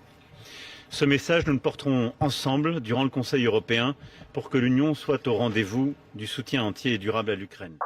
Ce 0.90 1.04
message, 1.04 1.46
nous 1.46 1.54
le 1.54 1.60
porterons 1.60 2.14
ensemble 2.20 2.80
durant 2.80 3.04
le 3.04 3.10
Conseil 3.10 3.46
européen 3.46 3.96
pour 4.34 4.50
que 4.50 4.58
l'Union 4.58 4.94
soit 4.94 5.28
au 5.28 5.34
rendez-vous 5.34 5.94
du 6.14 6.28
soutien 6.28 6.64
entier 6.64 6.94
et 6.94 6.98
durable 6.98 7.32
à 7.32 7.36
l'Ukraine. 7.36 7.78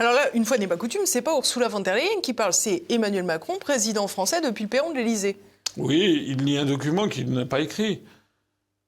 Alors 0.00 0.12
là, 0.12 0.30
une 0.34 0.44
fois 0.44 0.58
n'est 0.58 0.68
pas 0.68 0.76
coutume, 0.76 1.06
c'est 1.06 1.22
pas 1.22 1.36
Ursula 1.36 1.66
von 1.68 1.80
der 1.80 1.96
Leyen 1.96 2.20
qui 2.22 2.32
parle, 2.32 2.52
c'est 2.52 2.84
Emmanuel 2.88 3.24
Macron, 3.24 3.58
président 3.58 4.06
français 4.06 4.40
depuis 4.40 4.62
le 4.62 4.68
perron 4.68 4.92
de 4.92 4.96
l'Élysée. 4.96 5.36
Oui, 5.76 6.24
il 6.28 6.44
lit 6.44 6.56
un 6.56 6.64
document 6.64 7.08
qu'il 7.08 7.30
n'a 7.32 7.46
pas 7.46 7.60
écrit. 7.60 8.02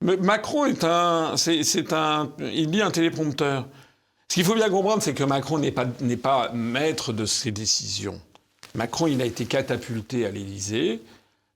Mais 0.03 0.16
Macron 0.16 0.64
est 0.66 0.82
un, 0.84 1.36
c'est, 1.36 1.92
un, 1.92 2.30
il 2.40 2.70
lit 2.70 2.80
un 2.82 2.90
téléprompteur. 2.90 3.66
Ce 4.28 4.34
qu'il 4.34 4.44
faut 4.44 4.55
bien 4.55 4.70
comprendre, 4.70 5.03
c'est 5.03 5.12
que 5.14 5.24
Macron 5.24 5.59
n'est 5.59 5.72
pas, 5.72 5.86
n'est 6.01 6.16
pas 6.16 6.51
maître 6.55 7.12
de 7.12 7.26
ses 7.26 7.51
décisions. 7.51 8.20
Macron, 8.74 9.07
il 9.09 9.20
a 9.20 9.24
été 9.26 9.44
catapulté 9.44 10.24
à 10.24 10.30
l'Élysée 10.30 11.03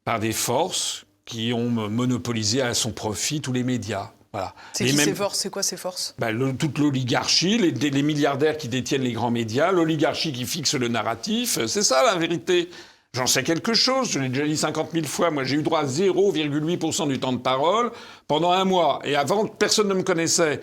par 0.04 0.18
des 0.20 0.32
forces 0.32 1.06
qui 1.24 1.52
ont 1.54 1.70
monopolisé 1.70 2.60
à 2.60 2.74
son 2.74 2.90
profit 2.92 3.40
tous 3.40 3.52
les 3.52 3.62
médias. 3.62 4.10
Voilà. 4.32 4.52
C'est 4.72 4.84
Et 4.84 4.90
qui 4.90 4.96
même- 4.96 5.04
ses 5.06 5.14
forces? 5.14 5.38
C'est 5.38 5.50
quoi 5.50 5.62
ses 5.62 5.76
forces? 5.76 6.14
Ben, 6.18 6.32
le- 6.32 6.54
toute 6.54 6.78
l'oligarchie, 6.78 7.56
les, 7.56 7.70
les 7.70 8.02
milliardaires 8.02 8.58
qui 8.58 8.68
détiennent 8.68 9.02
les 9.02 9.12
grands 9.12 9.30
médias, 9.30 9.70
l'oligarchie 9.70 10.32
qui 10.32 10.44
fixe 10.44 10.74
le 10.74 10.88
narratif, 10.88 11.64
c'est 11.66 11.84
ça 11.84 12.02
la 12.02 12.16
vérité. 12.16 12.68
J'en 13.14 13.26
sais 13.28 13.44
quelque 13.44 13.74
chose, 13.74 14.10
je 14.10 14.18
l'ai 14.18 14.28
déjà 14.28 14.44
dit 14.44 14.56
50 14.56 14.90
000 14.92 15.06
fois. 15.06 15.30
Moi, 15.30 15.44
j'ai 15.44 15.56
eu 15.56 15.62
droit 15.62 15.80
à 15.80 15.84
0,8% 15.86 17.06
du 17.08 17.20
temps 17.20 17.32
de 17.32 17.38
parole 17.38 17.92
pendant 18.26 18.50
un 18.50 18.64
mois. 18.64 18.98
Et 19.04 19.14
avant, 19.14 19.46
personne 19.46 19.86
ne 19.88 19.94
me 19.94 20.02
connaissait. 20.02 20.60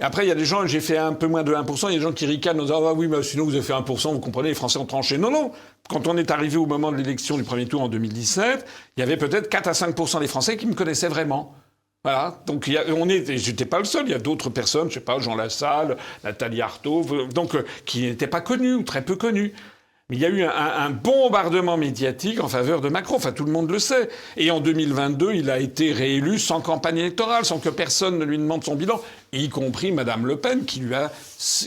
Et 0.00 0.04
après, 0.04 0.24
il 0.26 0.28
y 0.28 0.32
a 0.32 0.34
des 0.34 0.44
gens, 0.44 0.66
j'ai 0.66 0.80
fait 0.80 0.98
un 0.98 1.12
peu 1.12 1.26
moins 1.28 1.44
de 1.44 1.54
1%, 1.54 1.86
il 1.88 1.92
y 1.92 1.94
a 1.94 1.98
des 1.98 2.02
gens 2.02 2.12
qui 2.12 2.26
ricanent 2.26 2.58
en 2.60 2.64
disant 2.64 2.84
Ah 2.86 2.92
oui, 2.94 3.06
mais 3.06 3.22
sinon 3.22 3.44
vous 3.44 3.54
avez 3.54 3.62
fait 3.62 3.72
1%, 3.72 4.12
vous 4.12 4.18
comprenez, 4.20 4.48
les 4.48 4.54
Français 4.54 4.78
ont 4.78 4.84
tranché. 4.86 5.18
Non, 5.18 5.30
non. 5.30 5.52
Quand 5.88 6.06
on 6.08 6.16
est 6.16 6.30
arrivé 6.32 6.56
au 6.56 6.66
moment 6.66 6.90
de 6.90 6.96
l'élection 6.96 7.36
du 7.36 7.44
premier 7.44 7.66
tour 7.66 7.80
en 7.80 7.88
2017, 7.88 8.66
il 8.96 9.00
y 9.00 9.02
avait 9.04 9.16
peut-être 9.16 9.48
4 9.48 9.68
à 9.68 9.72
5% 9.72 10.18
des 10.20 10.26
Français 10.26 10.56
qui 10.56 10.66
me 10.66 10.74
connaissaient 10.74 11.08
vraiment. 11.08 11.54
Voilà. 12.04 12.42
Donc, 12.46 12.66
y 12.66 12.76
a- 12.76 12.84
on 12.94 13.08
est, 13.08 13.36
j'étais 13.38 13.64
pas 13.64 13.78
le 13.78 13.84
seul. 13.84 14.04
Il 14.06 14.10
y 14.10 14.14
a 14.14 14.18
d'autres 14.18 14.50
personnes, 14.50 14.88
je 14.90 14.94
sais 14.94 15.00
pas, 15.00 15.18
Jean 15.20 15.36
Lassalle, 15.36 15.96
Nathalie 16.24 16.60
Arthaud, 16.60 17.28
donc, 17.32 17.54
euh, 17.54 17.64
qui 17.86 18.02
n'étaient 18.02 18.26
pas 18.26 18.40
connus 18.40 18.74
ou 18.74 18.82
très 18.82 19.02
peu 19.02 19.14
connus. 19.16 19.54
Il 20.12 20.20
y 20.20 20.24
a 20.24 20.28
eu 20.28 20.44
un, 20.44 20.50
un 20.50 20.90
bombardement 20.90 21.76
médiatique 21.76 22.40
en 22.40 22.46
faveur 22.46 22.80
de 22.80 22.88
Macron. 22.88 23.16
Enfin, 23.16 23.32
tout 23.32 23.44
le 23.44 23.50
monde 23.50 23.68
le 23.72 23.80
sait. 23.80 24.08
Et 24.36 24.52
en 24.52 24.60
2022, 24.60 25.34
il 25.34 25.50
a 25.50 25.58
été 25.58 25.92
réélu 25.92 26.38
sans 26.38 26.60
campagne 26.60 26.98
électorale, 26.98 27.44
sans 27.44 27.58
que 27.58 27.70
personne 27.70 28.16
ne 28.16 28.24
lui 28.24 28.38
demande 28.38 28.62
son 28.62 28.76
bilan, 28.76 29.00
y 29.38 29.48
compris 29.48 29.92
Madame 29.92 30.26
Le 30.26 30.36
Pen, 30.36 30.64
qui 30.64 30.80
lui 30.80 30.94
a, 30.94 31.10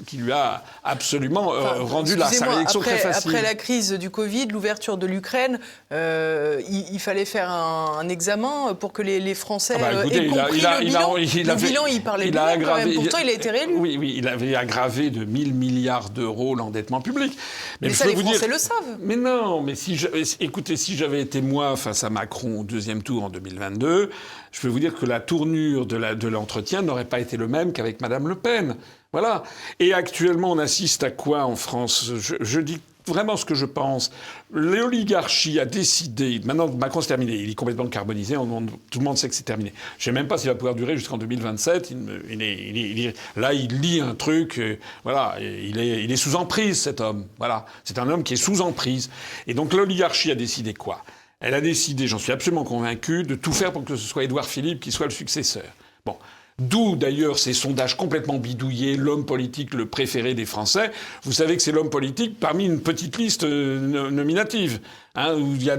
qui 0.07 0.17
lui 0.17 0.31
a 0.31 0.63
absolument 0.83 1.53
euh, 1.53 1.59
Enfin, 1.59 1.83
rendu 1.83 2.15
la, 2.15 2.27
sa 2.27 2.45
réélection 2.49 2.79
après, 2.81 2.97
très 2.97 2.99
facile. 3.13 3.29
Après 3.31 3.41
la 3.41 3.55
crise 3.55 3.91
du 3.93 4.09
Covid, 4.09 4.47
l'ouverture 4.47 4.97
de 4.97 5.05
l'Ukraine, 5.05 5.59
euh, 5.91 6.61
il, 6.69 6.85
il 6.93 6.99
fallait 6.99 7.25
faire 7.25 7.49
un, 7.49 7.97
un 7.99 8.09
examen 8.09 8.73
pour 8.79 8.93
que 8.93 9.01
les, 9.01 9.19
les 9.19 9.35
Français 9.35 9.75
Ah 9.77 9.79
bah, 9.93 10.01
écoutez, 10.01 10.25
aient 10.25 10.27
compris 10.27 10.57
il 10.59 10.65
a- 10.65 10.79
le 10.79 10.85
il 10.87 10.95
a- 10.95 10.99
bilan. 10.99 11.17
il 11.17 11.47
le 11.47 11.55
bilan, 11.55 11.85
il 11.87 12.01
parlait 12.01 12.25
il 12.27 12.31
de 12.31 12.37
a 12.37 12.55
lui 12.55 12.65
quand 12.65 12.75
même. 12.75 12.87
aggravé- 12.87 12.95
Pourtant, 12.95 13.17
il 13.21 13.29
a 13.29 13.33
été 13.33 13.49
réélu. 13.51 13.73
Oui, 13.77 13.97
oui, 13.99 14.15
il 14.17 14.27
avait 14.27 14.55
aggravé 14.55 15.09
de 15.09 15.25
1000 15.25 15.53
milliards 15.53 16.09
d'euros 16.09 16.55
l'endettement 16.55 17.01
public. 17.01 17.37
Mais 17.81 17.89
je 17.89 17.93
ça, 17.95 18.05
les 18.07 18.13
vous 18.15 18.21
Français 18.21 18.39
dire- 18.39 18.49
le 18.49 18.57
savent. 18.57 18.97
Mais 19.01 19.15
non, 19.15 19.61
mais 19.61 19.75
si 19.75 19.99
écoutez, 20.39 20.77
si 20.77 20.95
j'avais 20.95 21.21
été 21.21 21.41
moi 21.41 21.75
face 21.75 22.03
à 22.03 22.09
Macron 22.09 22.59
au 22.61 22.63
deuxième 22.63 23.03
tour 23.03 23.23
en 23.23 23.29
2022, 23.29 24.09
je 24.51 24.61
peux 24.61 24.67
vous 24.67 24.79
dire 24.79 24.95
que 24.95 25.05
la 25.05 25.19
tournure 25.19 25.85
de 25.85 26.27
l'entretien 26.27 26.81
n'aurait 26.81 27.05
pas 27.05 27.19
été 27.19 27.37
le 27.37 27.47
même 27.47 27.71
qu'avec 27.73 28.01
Madame 28.01 28.27
Le 28.27 28.35
Pen. 28.35 28.75
Voilà. 29.11 29.43
Et 29.79 29.93
actuellement, 29.93 30.51
on 30.51 30.57
assiste 30.59 31.03
à 31.03 31.11
quoi 31.11 31.43
en 31.45 31.55
France? 31.55 32.11
Je, 32.39 32.59
dis 32.59 32.79
vraiment 33.07 33.37
ce 33.37 33.45
que 33.45 33.55
je 33.55 33.65
pense. 33.65 34.11
L'oligarchie 34.51 35.59
a 35.59 35.65
décidé. 35.65 36.39
Maintenant, 36.45 36.67
Macron, 36.69 37.01
c'est 37.01 37.07
terminé. 37.07 37.33
Il 37.35 37.49
est 37.49 37.55
complètement 37.55 37.87
carbonisé. 37.87 38.37
on- 38.37 38.65
tout 38.91 38.99
le 38.99 39.03
monde 39.05 39.17
sait 39.17 39.27
que 39.29 39.33
c'est 39.35 39.43
terminé. 39.43 39.73
Je 39.97 40.03
sais 40.05 40.11
même 40.11 40.27
pas 40.27 40.37
s'il 40.37 40.49
va 40.49 40.55
pouvoir 40.55 40.75
durer 40.75 40.95
jusqu'en 40.95 41.17
2027. 41.17 41.89
Il, 41.91 41.97
me- 41.97 42.23
il 42.29 42.41
est, 42.41 42.53
il 42.69 42.77
est- 42.77 42.89
il 42.91 43.05
est- 43.07 43.17
là, 43.35 43.53
il 43.53 43.79
lit 43.81 43.99
un 44.01 44.13
truc. 44.15 44.59
euh, 44.59 44.77
voilà. 45.03 45.37
Il 45.39 45.79
est, 45.79 46.03
il 46.03 46.11
est 46.11 46.15
sous 46.17 46.35
emprise, 46.35 46.79
cet 46.81 47.01
homme. 47.01 47.25
Voilà. 47.39 47.65
C'est 47.83 47.97
un 47.99 48.09
homme 48.09 48.23
qui 48.23 48.33
est 48.35 48.37
sous 48.37 48.61
emprise. 48.61 49.09
Et 49.47 49.53
donc, 49.55 49.73
l'oligarchie 49.73 50.29
a 50.31 50.35
décidé 50.35 50.73
quoi? 50.73 51.03
Elle 51.39 51.53
a 51.53 51.61
décidé, 51.61 52.07
j'en 52.07 52.19
suis 52.19 52.31
absolument 52.33 52.65
convaincu, 52.65 53.23
de 53.23 53.35
tout 53.35 53.53
faire 53.53 53.71
pour 53.71 53.85
que 53.85 53.95
ce 53.95 54.05
soit 54.05 54.25
Édouard 54.25 54.45
Philippe 54.45 54.81
qui 54.81 54.91
soit 54.91 55.05
le 55.05 55.11
successeur. 55.11 55.63
Bon. 56.05 56.17
D'où 56.59 56.97
d'ailleurs 56.97 57.39
ces 57.39 57.53
sondages 57.53 57.95
complètement 57.95 58.37
bidouillés, 58.37 58.97
l'homme 58.97 59.25
politique 59.25 59.73
le 59.73 59.85
préféré 59.85 60.33
des 60.33 60.45
Français. 60.45 60.91
Vous 61.23 61.31
savez 61.31 61.55
que 61.55 61.61
c'est 61.61 61.71
l'homme 61.71 61.89
politique 61.89 62.37
parmi 62.37 62.65
une 62.65 62.81
petite 62.81 63.17
liste 63.17 63.45
euh, 63.45 63.79
no- 63.79 64.11
nominative, 64.11 64.81
hein, 65.15 65.37
il 65.37 65.63
y, 65.63 65.67
y 65.67 65.71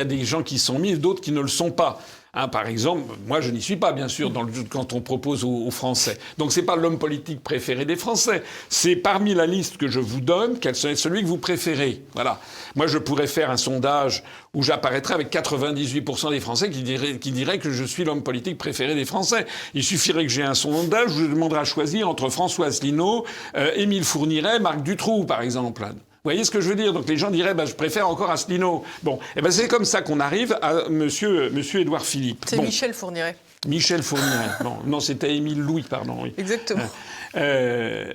a 0.00 0.04
des 0.04 0.24
gens 0.24 0.42
qui 0.42 0.58
sont 0.58 0.80
mis 0.80 0.90
et 0.90 0.96
d'autres 0.96 1.20
qui 1.20 1.30
ne 1.30 1.40
le 1.40 1.46
sont 1.46 1.70
pas. 1.70 2.02
Hein, 2.40 2.46
par 2.46 2.68
exemple, 2.68 3.02
moi 3.26 3.40
je 3.40 3.50
n'y 3.50 3.60
suis 3.60 3.74
pas 3.74 3.92
bien 3.92 4.06
sûr 4.06 4.30
dans 4.30 4.44
le, 4.44 4.52
quand 4.70 4.92
on 4.92 5.00
propose 5.00 5.42
aux, 5.42 5.66
aux 5.66 5.72
Français. 5.72 6.18
Donc 6.38 6.52
c'est 6.52 6.62
pas 6.62 6.76
l'homme 6.76 7.00
politique 7.00 7.42
préféré 7.42 7.84
des 7.84 7.96
Français. 7.96 8.44
C'est 8.68 8.94
parmi 8.94 9.34
la 9.34 9.44
liste 9.44 9.76
que 9.76 9.88
je 9.88 9.98
vous 9.98 10.20
donne 10.20 10.60
quel 10.60 10.76
serait 10.76 10.94
celui 10.94 11.22
que 11.22 11.26
vous 11.26 11.38
préférez. 11.38 12.00
Voilà. 12.14 12.38
Moi 12.76 12.86
je 12.86 12.98
pourrais 12.98 13.26
faire 13.26 13.50
un 13.50 13.56
sondage 13.56 14.22
où 14.54 14.62
j'apparaîtrais 14.62 15.14
avec 15.14 15.32
98% 15.32 16.30
des 16.30 16.38
Français 16.38 16.70
qui 16.70 16.82
diraient, 16.82 17.18
qui 17.18 17.32
diraient 17.32 17.58
que 17.58 17.72
je 17.72 17.82
suis 17.82 18.04
l'homme 18.04 18.22
politique 18.22 18.56
préféré 18.56 18.94
des 18.94 19.04
Français. 19.04 19.44
Il 19.74 19.82
suffirait 19.82 20.22
que 20.22 20.30
j'ai 20.30 20.44
un 20.44 20.54
sondage 20.54 21.10
où 21.16 21.18
je 21.18 21.24
demanderais 21.24 21.62
à 21.62 21.64
choisir 21.64 22.08
entre 22.08 22.28
François 22.28 22.66
Asselineau, 22.66 23.26
euh, 23.56 23.72
Émile 23.74 24.04
Fourniret, 24.04 24.60
Marc 24.60 24.84
Dutroux 24.84 25.24
par 25.24 25.42
exemple. 25.42 25.84
Vous 26.28 26.32
voyez 26.34 26.44
ce 26.44 26.50
que 26.50 26.60
je 26.60 26.68
veux 26.68 26.74
dire? 26.74 26.92
Donc 26.92 27.08
les 27.08 27.16
gens 27.16 27.30
diraient, 27.30 27.54
bah, 27.54 27.64
je 27.64 27.72
préfère 27.72 28.06
encore 28.06 28.30
Asselineau. 28.30 28.84
Bon, 29.02 29.18
et 29.34 29.40
ben 29.40 29.50
c'est 29.50 29.66
comme 29.66 29.86
ça 29.86 30.02
qu'on 30.02 30.20
arrive 30.20 30.58
à 30.60 30.90
Monsieur, 30.90 31.48
Monsieur 31.48 31.80
Édouard 31.80 32.04
Philippe. 32.04 32.44
C'est 32.46 32.56
Bon. 32.58 32.64
Michel 32.64 32.92
Fourniret. 32.92 33.34
Michel 33.66 34.02
Fourniret. 34.02 34.50
bon, 34.60 34.76
non, 34.84 35.00
c'était 35.00 35.34
Émile 35.34 35.58
Louis, 35.58 35.84
pardon. 35.88 36.18
oui. 36.24 36.34
Exactement. 36.36 36.84
Euh, 37.36 38.12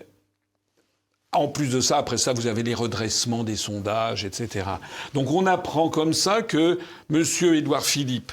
en 1.32 1.48
plus 1.48 1.72
de 1.72 1.82
ça, 1.82 1.98
après 1.98 2.18
ça, 2.18 2.34
vous 2.34 2.46
avez 2.46 2.62
les 2.62 2.76
redressements 2.76 3.44
des 3.44 3.56
sondages, 3.56 4.26
etc. 4.26 4.68
Donc 5.16 5.32
on 5.32 5.48
apprend 5.48 5.90
comme 5.90 6.14
ça 6.14 6.44
que 6.44 6.78
M. 7.12 7.24
Édouard 7.56 7.84
Philippe, 7.84 8.32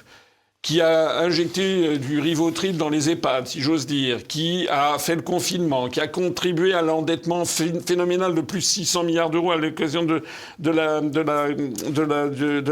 qui 0.63 0.83
a 0.83 1.21
injecté 1.21 1.89
euh, 1.89 1.97
du 1.97 2.21
rivotril 2.21 2.77
dans 2.77 2.91
les 2.91 3.09
EHPAD, 3.09 3.47
si 3.47 3.63
j'ose 3.63 3.87
dire, 3.87 4.27
qui 4.27 4.67
a 4.71 4.99
fait 4.99 5.17
le 5.17 5.23
confinement, 5.23 5.89
qui 5.89 6.01
a 6.01 6.07
contribué 6.07 6.75
à 6.75 6.83
l'endettement 6.83 7.45
phé- 7.45 7.81
phénoménal 7.87 8.35
de 8.35 8.43
plus 8.43 8.59
de 8.59 8.65
600 8.65 9.05
milliards 9.05 9.31
d'euros 9.31 9.53
à 9.53 9.57
l'occasion 9.57 10.03
de, 10.05 10.23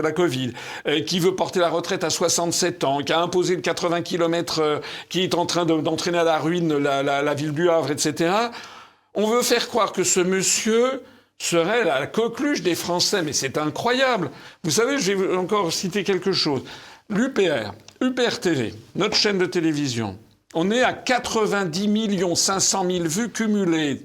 la, 0.03 0.13
Covid, 0.13 0.53
euh, 0.87 1.01
qui 1.01 1.19
veut 1.21 1.35
porter 1.35 1.61
la 1.61 1.69
retraite 1.71 2.05
à 2.05 2.11
67 2.11 2.85
ans, 2.85 2.99
qui 3.03 3.13
a 3.13 3.21
imposé 3.21 3.55
le 3.57 3.63
80 3.63 4.03
km, 4.03 4.59
euh, 4.61 4.79
qui 5.09 5.23
est 5.23 5.35
en 5.35 5.47
train 5.47 5.65
de- 5.65 5.81
d'entraîner 5.81 6.19
à 6.19 6.25
la 6.25 6.39
ruine 6.39 6.77
la, 6.77 7.03
la 7.03 7.35
ville 7.35 7.53
du 7.53 7.71
Havre, 7.71 7.91
etc. 7.91 8.31
On 9.15 9.27
veut 9.27 9.43
faire 9.43 9.67
croire 9.69 9.93
que 9.93 10.05
ce 10.05 10.21
monsieur 10.21 11.03
serait 11.39 11.85
la 11.85 12.07
coqueluche 12.07 12.63
des 12.63 12.75
Français, 12.75 13.23
mais 13.23 13.33
c'est 13.33 13.57
incroyable. 13.59 14.31
Vous 14.65 14.73
savez, 14.73 14.99
je 14.99 15.13
vais 15.13 15.37
encore 15.37 15.73
citer 15.73 16.03
quelque 16.05 16.33
chose. 16.33 16.63
L'UPR, 17.11 17.73
UPR 18.03 18.39
TV, 18.39 18.75
notre 18.95 19.17
chaîne 19.17 19.39
de 19.39 19.47
télévision, 19.47 20.19
on 20.53 20.71
est 20.71 20.83
à 20.83 20.93
90 20.93 22.37
500 22.37 22.87
000 22.87 23.05
vues 23.05 23.31
cumulées. 23.31 24.03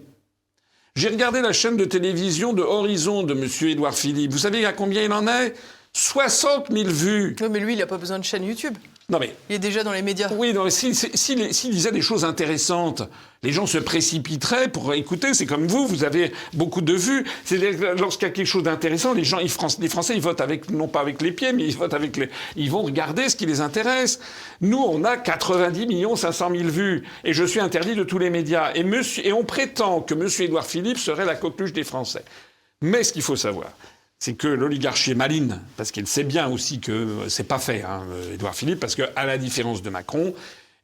J'ai 0.95 1.09
regardé 1.09 1.41
la 1.41 1.51
chaîne 1.51 1.75
de 1.75 1.83
télévision 1.83 2.53
de 2.53 2.61
Horizon 2.61 3.23
de 3.23 3.33
M. 3.33 3.49
Édouard 3.69 3.93
Philippe. 3.93 4.31
Vous 4.31 4.37
savez 4.37 4.65
à 4.65 4.71
combien 4.71 5.03
il 5.03 5.11
en 5.11 5.27
est? 5.27 5.53
60 5.91 6.71
000 6.71 6.89
vues. 6.89 7.35
Non, 7.41 7.49
mais 7.49 7.59
lui, 7.59 7.73
il 7.73 7.79
n'a 7.79 7.87
pas 7.87 7.97
besoin 7.97 8.19
de 8.19 8.23
chaîne 8.23 8.45
YouTube. 8.45 8.77
Non 9.09 9.19
mais 9.19 9.35
Il 9.49 9.55
est 9.55 9.59
déjà 9.59 9.83
dans 9.83 9.91
les 9.91 10.01
médias. 10.01 10.29
oui, 10.33 10.55
s'il 10.69 10.95
si, 10.95 11.53
s'il 11.53 11.71
disait 11.71 11.91
des 11.91 12.01
choses 12.01 12.23
intéressantes, 12.23 13.03
les 13.43 13.51
gens 13.51 13.65
se 13.65 13.77
précipiteraient 13.77 14.69
pour 14.69 14.93
écouter. 14.93 15.33
C'est 15.33 15.45
comme 15.45 15.67
vous, 15.67 15.85
vous 15.85 16.05
avez 16.05 16.31
beaucoup 16.53 16.81
de 16.81 16.93
vues. 16.93 17.25
C'est 17.43 17.57
lorsqu'il 17.97 18.27
y 18.27 18.31
a 18.31 18.33
quelque 18.33 18.47
chose 18.47 18.63
d'intéressant, 18.63 19.13
les 19.13 19.25
gens, 19.25 19.39
ils, 19.39 19.51
les 19.79 19.89
Français, 19.89 20.15
ils 20.15 20.21
votent 20.21 20.39
avec 20.39 20.71
non 20.71 20.87
pas 20.87 21.01
avec 21.01 21.21
les 21.21 21.33
pieds, 21.33 21.51
mais 21.51 21.65
ils 21.65 21.75
votent 21.75 21.93
avec 21.93 22.15
les. 22.15 22.29
Ils 22.55 22.71
vont 22.71 22.81
regarder 22.81 23.27
ce 23.27 23.35
qui 23.35 23.45
les 23.45 23.59
intéresse. 23.59 24.21
Nous, 24.61 24.79
on 24.81 25.03
a 25.03 25.17
90 25.17 25.85
millions 25.85 26.15
500 26.15 26.51
000 26.55 26.69
vues, 26.69 27.03
et 27.25 27.33
je 27.33 27.43
suis 27.43 27.59
interdit 27.59 27.95
de 27.95 28.03
tous 28.03 28.19
les 28.19 28.29
médias. 28.29 28.71
Et 28.73 28.85
monsieur, 28.85 29.25
et 29.27 29.33
on 29.33 29.43
prétend 29.43 29.99
que 30.01 30.13
Monsieur 30.13 30.45
Édouard 30.45 30.65
Philippe 30.65 30.97
serait 30.97 31.25
la 31.25 31.35
coqueluche 31.35 31.73
des 31.73 31.83
Français. 31.83 32.23
Mais 32.81 33.03
ce 33.03 33.11
qu'il 33.11 33.21
faut 33.21 33.35
savoir, 33.35 33.71
c'est 34.23 34.35
que 34.35 34.47
l'oligarchie 34.47 35.11
est 35.11 35.15
maline, 35.15 35.59
parce 35.75 35.91
qu'elle 35.91 36.07
sait 36.07 36.23
bien 36.23 36.47
aussi 36.47 36.79
que 36.79 37.27
c'est 37.27 37.43
pas 37.43 37.59
fait, 37.59 37.81
hein, 37.81 38.05
Édouard 38.33 38.55
Philippe, 38.55 38.79
parce 38.79 38.95
que 38.95 39.01
à 39.17 39.25
la 39.25 39.37
différence 39.37 39.81
de 39.81 39.89
Macron, 39.89 40.33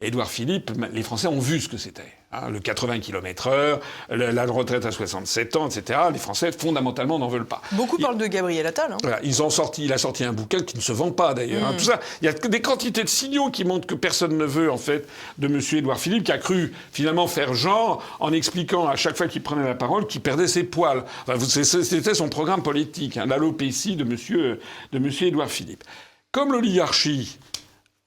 Édouard 0.02 0.30
Philippe, 0.30 0.72
les 0.92 1.04
Français 1.04 1.28
ont 1.28 1.40
vu 1.40 1.62
ce 1.62 1.70
que 1.70 1.78
c'était. 1.78 2.19
Hein, 2.32 2.50
le 2.50 2.60
80 2.60 3.00
km/h, 3.00 3.80
la 4.10 4.46
retraite 4.46 4.86
à 4.86 4.92
67 4.92 5.56
ans, 5.56 5.68
etc. 5.68 6.00
Les 6.14 6.20
Français, 6.20 6.52
fondamentalement, 6.52 7.20
n'en 7.20 7.28
veulent 7.28 7.46
pas. 7.46 7.62
Beaucoup 7.74 7.98
parlent 7.98 8.18
de 8.18 8.28
Gabriel 8.28 8.66
Attal. 8.68 8.92
hein. 8.94 8.98
Voilà, 9.02 9.20
ils 9.24 9.42
ont 9.42 9.50
sorti, 9.50 9.86
il 9.86 9.94
a 9.94 9.98
sorti 9.98 10.24
un 10.24 10.34
bouquin 10.34 10.62
qui 10.62 10.76
ne 10.78 10.82
se 10.82 10.92
vend 10.92 11.12
pas 11.12 11.34
d'ailleurs. 11.34 11.66
hein. 11.66 11.74
Mm. 11.74 11.78
Tout 11.78 11.86
ça, 11.86 12.00
il 12.22 12.26
y 12.26 12.28
a 12.28 12.34
des 12.34 12.62
quantités 12.62 13.04
de 13.04 13.10
signaux 13.10 13.50
qui 13.50 13.64
montrent 13.66 13.88
que 13.88 13.96
personne 13.96 14.38
ne 14.38 14.46
veut 14.46 14.72
en 14.72 14.78
fait 14.78 15.08
de 15.38 15.48
M. 15.48 15.60
Édouard 15.74 16.00
Philippe, 16.00 16.24
qui 16.26 16.32
a 16.32 16.38
cru 16.38 16.74
finalement 16.92 17.28
faire 17.28 17.54
genre 17.54 18.04
en 18.20 18.32
expliquant 18.34 18.88
à 18.88 18.96
chaque 18.96 19.18
fois 19.18 19.28
qu'il 19.28 19.42
prenait 19.44 19.66
la 19.68 19.76
parole 19.76 20.08
qu'il 20.08 20.22
perdait 20.22 20.48
ses 20.48 20.64
poils. 20.64 21.04
Enfin, 21.28 21.40
C'était 21.40 22.14
son 22.14 22.30
programme 22.30 22.62
politique, 22.64 23.16
l'alopécie 23.16 23.96
de 23.96 24.04
M. 24.04 24.58
de 24.92 25.00
Monsieur 25.00 25.28
Édouard 25.28 25.50
Philippe. 25.50 25.84
Comme 26.32 26.52
l'oligarchie 26.52 27.38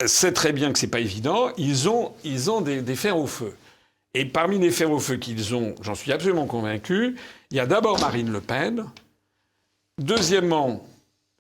sait 0.07 0.33
très 0.33 0.53
bien 0.53 0.73
que 0.73 0.79
c'est 0.79 0.87
pas 0.89 1.01
évident, 1.01 1.49
ils 1.59 1.89
ont, 1.89 2.13
ils 2.25 2.51
ont 2.51 2.61
des, 2.61 2.83
des 2.83 2.97
fers 2.97 3.17
au 3.17 3.27
feu. 3.27 3.55
Et 4.15 4.25
parmi 4.27 4.59
les 4.59 4.71
fers 4.71 4.91
au 4.91 4.99
feu 4.99 5.17
qu'ils 5.17 5.55
ont, 5.55 5.75
j'en 5.81 5.95
suis 5.95 6.13
absolument 6.13 6.47
convaincu, 6.47 7.17
il 7.51 7.57
y 7.57 7.61
a 7.61 7.67
d'abord 7.67 7.99
Marine 7.99 8.31
Le 8.31 8.41
Pen, 8.41 8.85
deuxièmement 9.99 10.87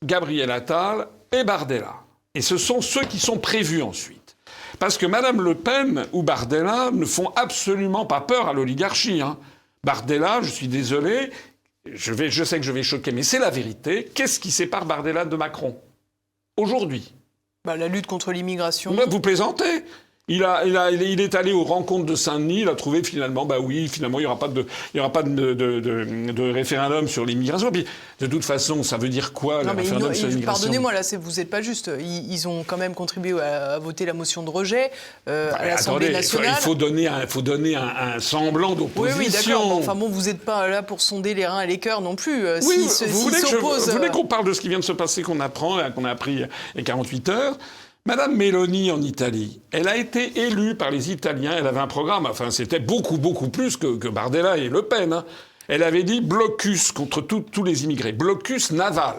Gabriel 0.05 0.51
Attal 0.51 1.07
et 1.33 1.45
Bardella. 1.45 1.95
Et 2.35 2.41
ce 2.41 2.57
sont 2.57 2.81
ceux 2.81 3.05
qui 3.05 3.19
sont 3.19 3.39
prévus 3.39 3.83
ensuite. 3.83 4.37
Parce 4.79 4.97
que 4.97 5.07
Madame 5.07 5.43
Le 5.43 5.55
Pen 5.55 6.07
ou 6.13 6.23
Bardella 6.23 6.91
ne 6.93 7.05
font 7.05 7.29
absolument 7.37 8.07
pas 8.07 8.21
peur 8.23 8.49
à 8.49 8.53
l'oligarchie. 8.53 9.21
hein. 9.21 9.39
Bardella, 9.85 10.41
je 10.43 10.49
suis 10.51 10.69
désolé, 10.69 11.31
je, 11.85 12.13
vais, 12.13 12.31
je 12.31 12.43
sais 12.43 12.59
que 12.59 12.65
je 12.65 12.73
vais 12.73 12.83
choquer, 12.83 13.13
mais 13.13 13.23
c'est 13.23 13.39
la 13.39 13.51
vérité. 13.51 14.11
Qu'est-ce 14.15 14.41
qui 14.41 14.51
sépare 14.51 14.87
Bardella 14.87 15.25
de 15.25 15.37
Macron? 15.37 15.77
Aujourd'hui 16.57 17.13
Bah, 17.65 17.77
la 17.77 17.89
lutte 17.89 18.07
contre 18.07 18.33
l'immigration. 18.33 18.97
Vous 19.09 19.21
plaisantez? 19.21 19.85
Il, 20.29 20.45
a, 20.45 20.65
il, 20.65 20.77
a- 20.77 20.91
il 20.93 21.21
est- 21.21 21.35
allé 21.35 21.53
aux 21.53 21.65
rencontres 21.65 22.07
de 22.07 22.15
Saint-Denis, 22.15 22.61
il 22.61 22.69
a 22.69 22.75
trouvé 22.77 23.03
finalement, 23.03 23.45
bah 23.45 23.57
oui, 23.61 23.89
finalement, 23.89 24.19
il 24.21 24.23
n'y 24.23 24.27
aura 24.27 24.39
pas, 24.39 24.47
de, 24.49 24.65
il 24.95 24.99
y 24.99 25.01
aura 25.01 25.11
pas 25.13 25.23
de, 25.25 25.31
de- 25.53 25.81
de- 25.81 26.31
de 26.33 26.53
référendum 26.53 27.09
sur 27.09 27.25
l'immigration. 27.27 27.71
Puis, 27.73 27.85
de 28.21 28.27
toute 28.29 28.45
façon, 28.45 28.83
ça 28.85 28.99
veut 28.99 29.09
dire 29.09 29.33
quoi, 29.33 29.65
le 29.65 29.71
référendum 29.71 30.13
ils- 30.13 30.17
sur 30.17 30.27
ils- 30.29 30.31
l'immigration? 30.31 30.61
pardonnez-moi, 30.63 30.93
là, 30.93 31.01
vous 31.21 31.33
n'êtes 31.33 31.51
pas 31.51 31.61
juste. 31.61 31.91
Ils, 31.99 32.33
ils 32.33 32.47
ont 32.47 32.63
quand 32.65 32.77
même 32.77 32.95
contribué 32.95 33.41
à, 33.41 33.73
à 33.75 33.79
voter 33.81 34.07
la 34.07 34.13
motion 34.13 34.43
de 34.45 34.51
rejet 34.51 34.93
euh, 35.29 35.53
à 35.55 35.63
Mais 35.63 35.69
l'Assemblée 35.71 36.07
attendez, 36.07 36.19
il 36.25 36.25
faut- 36.29 36.37
nationale. 36.39 36.57
il 36.57 36.63
faut 36.63 36.75
donner 36.77 37.09
un, 37.09 37.21
il 37.23 37.29
faut 37.29 37.43
donner 37.43 37.75
un, 37.77 37.93
un 38.17 38.21
semblant 38.21 38.71
Oui, 38.71 38.77
d'opposition. 38.77 39.19
oui, 39.19 39.31
d'accord. 39.33 39.67
mais 39.69 39.75
Enfin 39.83 39.95
bon, 39.97 40.09
vous 40.09 40.23
n'êtes 40.27 40.45
pas 40.45 40.69
là 40.69 40.83
pour 40.85 41.01
sonder 41.01 41.35
les 41.35 41.47
reins 41.47 41.63
et 41.63 41.67
les 41.67 41.79
cœurs 41.79 42.01
non 42.01 42.15
plus. 42.15 42.47
Euh, 42.47 42.61
Oui, 42.63 42.89
s'ils 42.89 43.09
vous, 43.09 43.23
voulez 43.23 43.41
que 43.41 43.47
je- 43.49 43.53
s'opposent, 43.57 43.87
vous 43.87 43.97
voulez 43.97 44.07
euh, 44.07 44.11
qu'on 44.11 44.27
parle 44.27 44.45
de 44.45 44.53
ce 44.53 44.61
qui 44.61 44.69
vient 44.69 44.79
de 44.79 44.85
se 44.85 44.93
passer, 44.93 45.23
qu'on 45.23 45.41
apprend, 45.41 45.79
qu'on 45.95 46.05
a 46.05 46.11
appris 46.11 46.33
il 46.35 46.41
y 46.77 46.81
a 46.81 46.83
48 46.85 47.29
heures 47.31 47.57
Madame 48.05 48.37
Meloni 48.37 48.91
en 48.91 49.01
Italie, 49.01 49.61
elle 49.71 49.87
a 49.87 49.97
été 49.97 50.41
élue 50.41 50.75
par 50.75 50.91
les 50.91 51.13
Italiens. 51.13 51.55
Elle 51.57 51.69
avait 51.69 51.79
un 51.81 51.87
programme, 51.87 52.27
enfin 52.27 52.51
c'était 52.51 52.81
beaucoup, 52.81 53.17
beaucoup 53.17 53.49
plus 53.49 53.77
que, 53.77 54.09
Bardella 54.09 54.57
et 54.57 54.69
Le 54.69 54.83
Pen. 54.83 55.13
hein. 55.13 55.25
Elle 55.69 55.85
avait 55.85 56.03
dit 56.03 56.21
blocus 56.21 56.91
contre 56.91 57.21
tous 57.21 57.63
les 57.63 57.85
immigrés, 57.85 58.13
blocus 58.13 58.73
naval. 58.73 59.15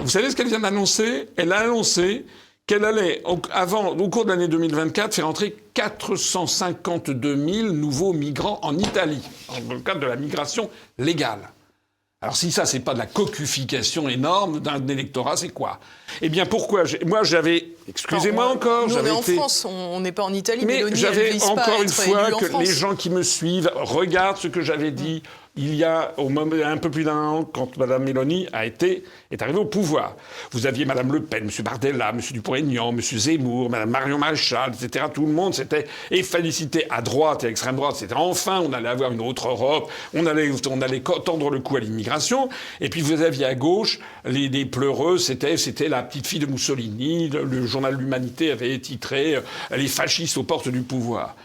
Vous 0.00 0.08
savez 0.08 0.30
ce 0.30 0.36
qu'elle 0.36 0.48
vient 0.48 0.60
d'annoncer? 0.60 1.28
Elle 1.36 1.52
a 1.52 1.58
annoncé 1.60 2.24
qu'elle 2.66 2.86
allait, 2.86 3.22
au 3.26 3.36
cours 4.08 4.24
de 4.24 4.30
l'année 4.30 4.48
2024, 4.48 5.14
faire 5.14 5.28
entrer 5.28 5.54
452 5.74 7.36
000 7.36 7.72
nouveaux 7.72 8.14
migrants 8.14 8.58
en 8.62 8.78
Italie, 8.78 9.22
dans 9.68 9.74
le 9.74 9.80
cadre 9.80 10.00
de 10.00 10.06
la 10.06 10.16
migration 10.16 10.70
légale. 10.98 11.50
Alors 12.24 12.36
si 12.36 12.50
ça, 12.50 12.64
c'est 12.64 12.80
pas 12.80 12.94
de 12.94 12.98
la 12.98 13.04
cocufication 13.04 14.08
énorme 14.08 14.58
d'un 14.60 14.88
électorat, 14.88 15.36
c'est 15.36 15.50
quoi? 15.50 15.78
Eh 16.22 16.30
bien, 16.30 16.46
pourquoi 16.46 16.84
Moi, 17.04 17.22
j'avais... 17.22 17.68
Excusez-moi 17.86 18.48
encore, 18.48 18.88
j'avais 18.88 19.10
en 19.10 19.20
été... 19.20 19.34
France, 19.34 19.66
on 19.68 20.00
n'est 20.00 20.10
pas 20.10 20.22
en 20.22 20.32
Italie. 20.32 20.64
Mais 20.64 20.84
j'avais 20.94 21.38
encore 21.42 21.82
une 21.82 21.90
fois 21.90 22.30
que 22.30 22.58
les 22.58 22.72
gens 22.72 22.94
qui 22.94 23.10
me 23.10 23.22
suivent 23.22 23.70
regardent 23.74 24.38
ce 24.38 24.48
que 24.48 24.62
j'avais 24.62 24.90
dit 24.90 25.22
il 25.56 25.76
y 25.76 25.84
a 25.84 26.12
au 26.16 26.30
moment, 26.30 26.56
un 26.64 26.78
peu 26.78 26.90
plus 26.90 27.04
d'un 27.04 27.16
an 27.16 27.44
quand 27.44 27.76
Mme 27.76 28.02
Mélanie 28.02 28.48
a 28.52 28.66
été, 28.66 29.04
est 29.30 29.40
arrivée 29.40 29.60
au 29.60 29.64
pouvoir. 29.64 30.16
Vous 30.50 30.66
aviez 30.66 30.84
Mme 30.84 31.12
Le 31.12 31.22
Pen, 31.22 31.44
M. 31.44 31.64
Bardella, 31.64 32.10
M. 32.10 32.20
Dupont-Aignan, 32.32 32.90
M. 32.90 33.00
Zemmour, 33.00 33.70
Mme 33.70 33.88
Marion 33.88 34.18
Maréchal, 34.18 34.72
etc. 34.74 35.06
Tout 35.14 35.26
le 35.26 35.32
monde 35.32 35.54
s'était 35.54 35.86
félicité 36.24 36.86
à 36.90 37.02
droite 37.02 37.44
et 37.44 37.46
à 37.46 37.50
extrême 37.50 37.76
droite. 37.76 37.94
C'était 37.96 38.14
enfin, 38.14 38.60
on 38.60 38.72
allait 38.72 38.88
avoir 38.88 39.12
une 39.12 39.20
autre 39.20 39.48
Europe, 39.48 39.90
on 40.12 40.26
allait, 40.26 40.50
on 40.68 40.82
allait 40.82 41.00
tendre 41.00 41.50
le 41.50 41.60
cou 41.60 41.76
à 41.76 41.80
l'immigration. 41.80 42.48
Et 42.80 42.88
puis 42.88 43.00
vous 43.00 43.22
aviez 43.22 43.44
à 43.44 43.54
gauche 43.54 44.00
les, 44.24 44.48
les 44.48 44.66
pleureux, 44.66 45.18
c'était, 45.18 45.56
c'était 45.56 45.88
la 45.88 46.02
petite 46.02 46.26
fille 46.26 46.40
de 46.40 46.46
Mussolini. 46.46 47.28
Le, 47.28 47.44
le 47.44 47.64
journal 47.64 47.94
L'Humanité 47.94 48.50
avait 48.50 48.76
titré 48.80 49.36
euh, 49.36 49.40
Les 49.76 49.86
fascistes 49.86 50.36
aux 50.36 50.42
portes 50.42 50.68
du 50.68 50.82
pouvoir. 50.82 51.36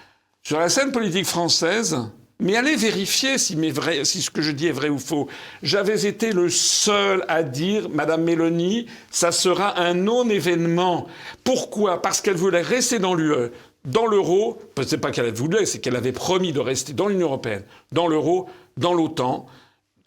Sur 0.41 0.57
la 0.57 0.70
scène 0.70 0.91
politique 0.91 1.26
française, 1.26 1.95
mais 2.40 2.56
allez 2.56 2.76
vérifier 2.76 3.38
si, 3.38 3.56
mes 3.56 3.72
vrais- 3.72 4.06
si 4.06 4.22
ce 4.22 4.30
que 4.30 4.42
je 4.42 4.52
dis 4.52 4.68
est 4.68 4.72
vrai 4.72 4.90
ou 4.90 4.98
faux. 4.98 5.28
J'avais 5.64 6.06
été 6.06 6.32
le 6.32 6.50
seul 6.50 7.26
à 7.28 7.44
dire, 7.44 7.90
Madame 7.90 8.24
Mélanie, 8.24 8.86
ça 9.12 9.32
sera 9.32 9.80
un 9.80 9.94
non-événement. 9.94 11.08
Pourquoi? 11.44 12.02
Parce 12.02 12.22
qu'elle 12.22 12.38
voulait 12.38 12.62
rester 12.62 13.00
dans 13.00 13.14
l'UE, 13.14 13.52
dans 13.86 14.06
l'euro. 14.06 14.58
C'est 14.88 14.98
pas 15.00 15.12
qu'elle 15.12 15.34
voulait, 15.34 15.66
c'est 15.66 15.80
qu'elle 15.80 15.96
avait 15.98 16.14
promis 16.14 16.54
de 16.54 16.60
rester 16.60 16.94
dans 16.94 17.08
l'Union 17.08 17.28
européenne, 17.28 17.64
dans 17.92 18.08
l'euro, 18.08 18.48
dans 18.78 18.94
l'OTAN, 18.94 19.46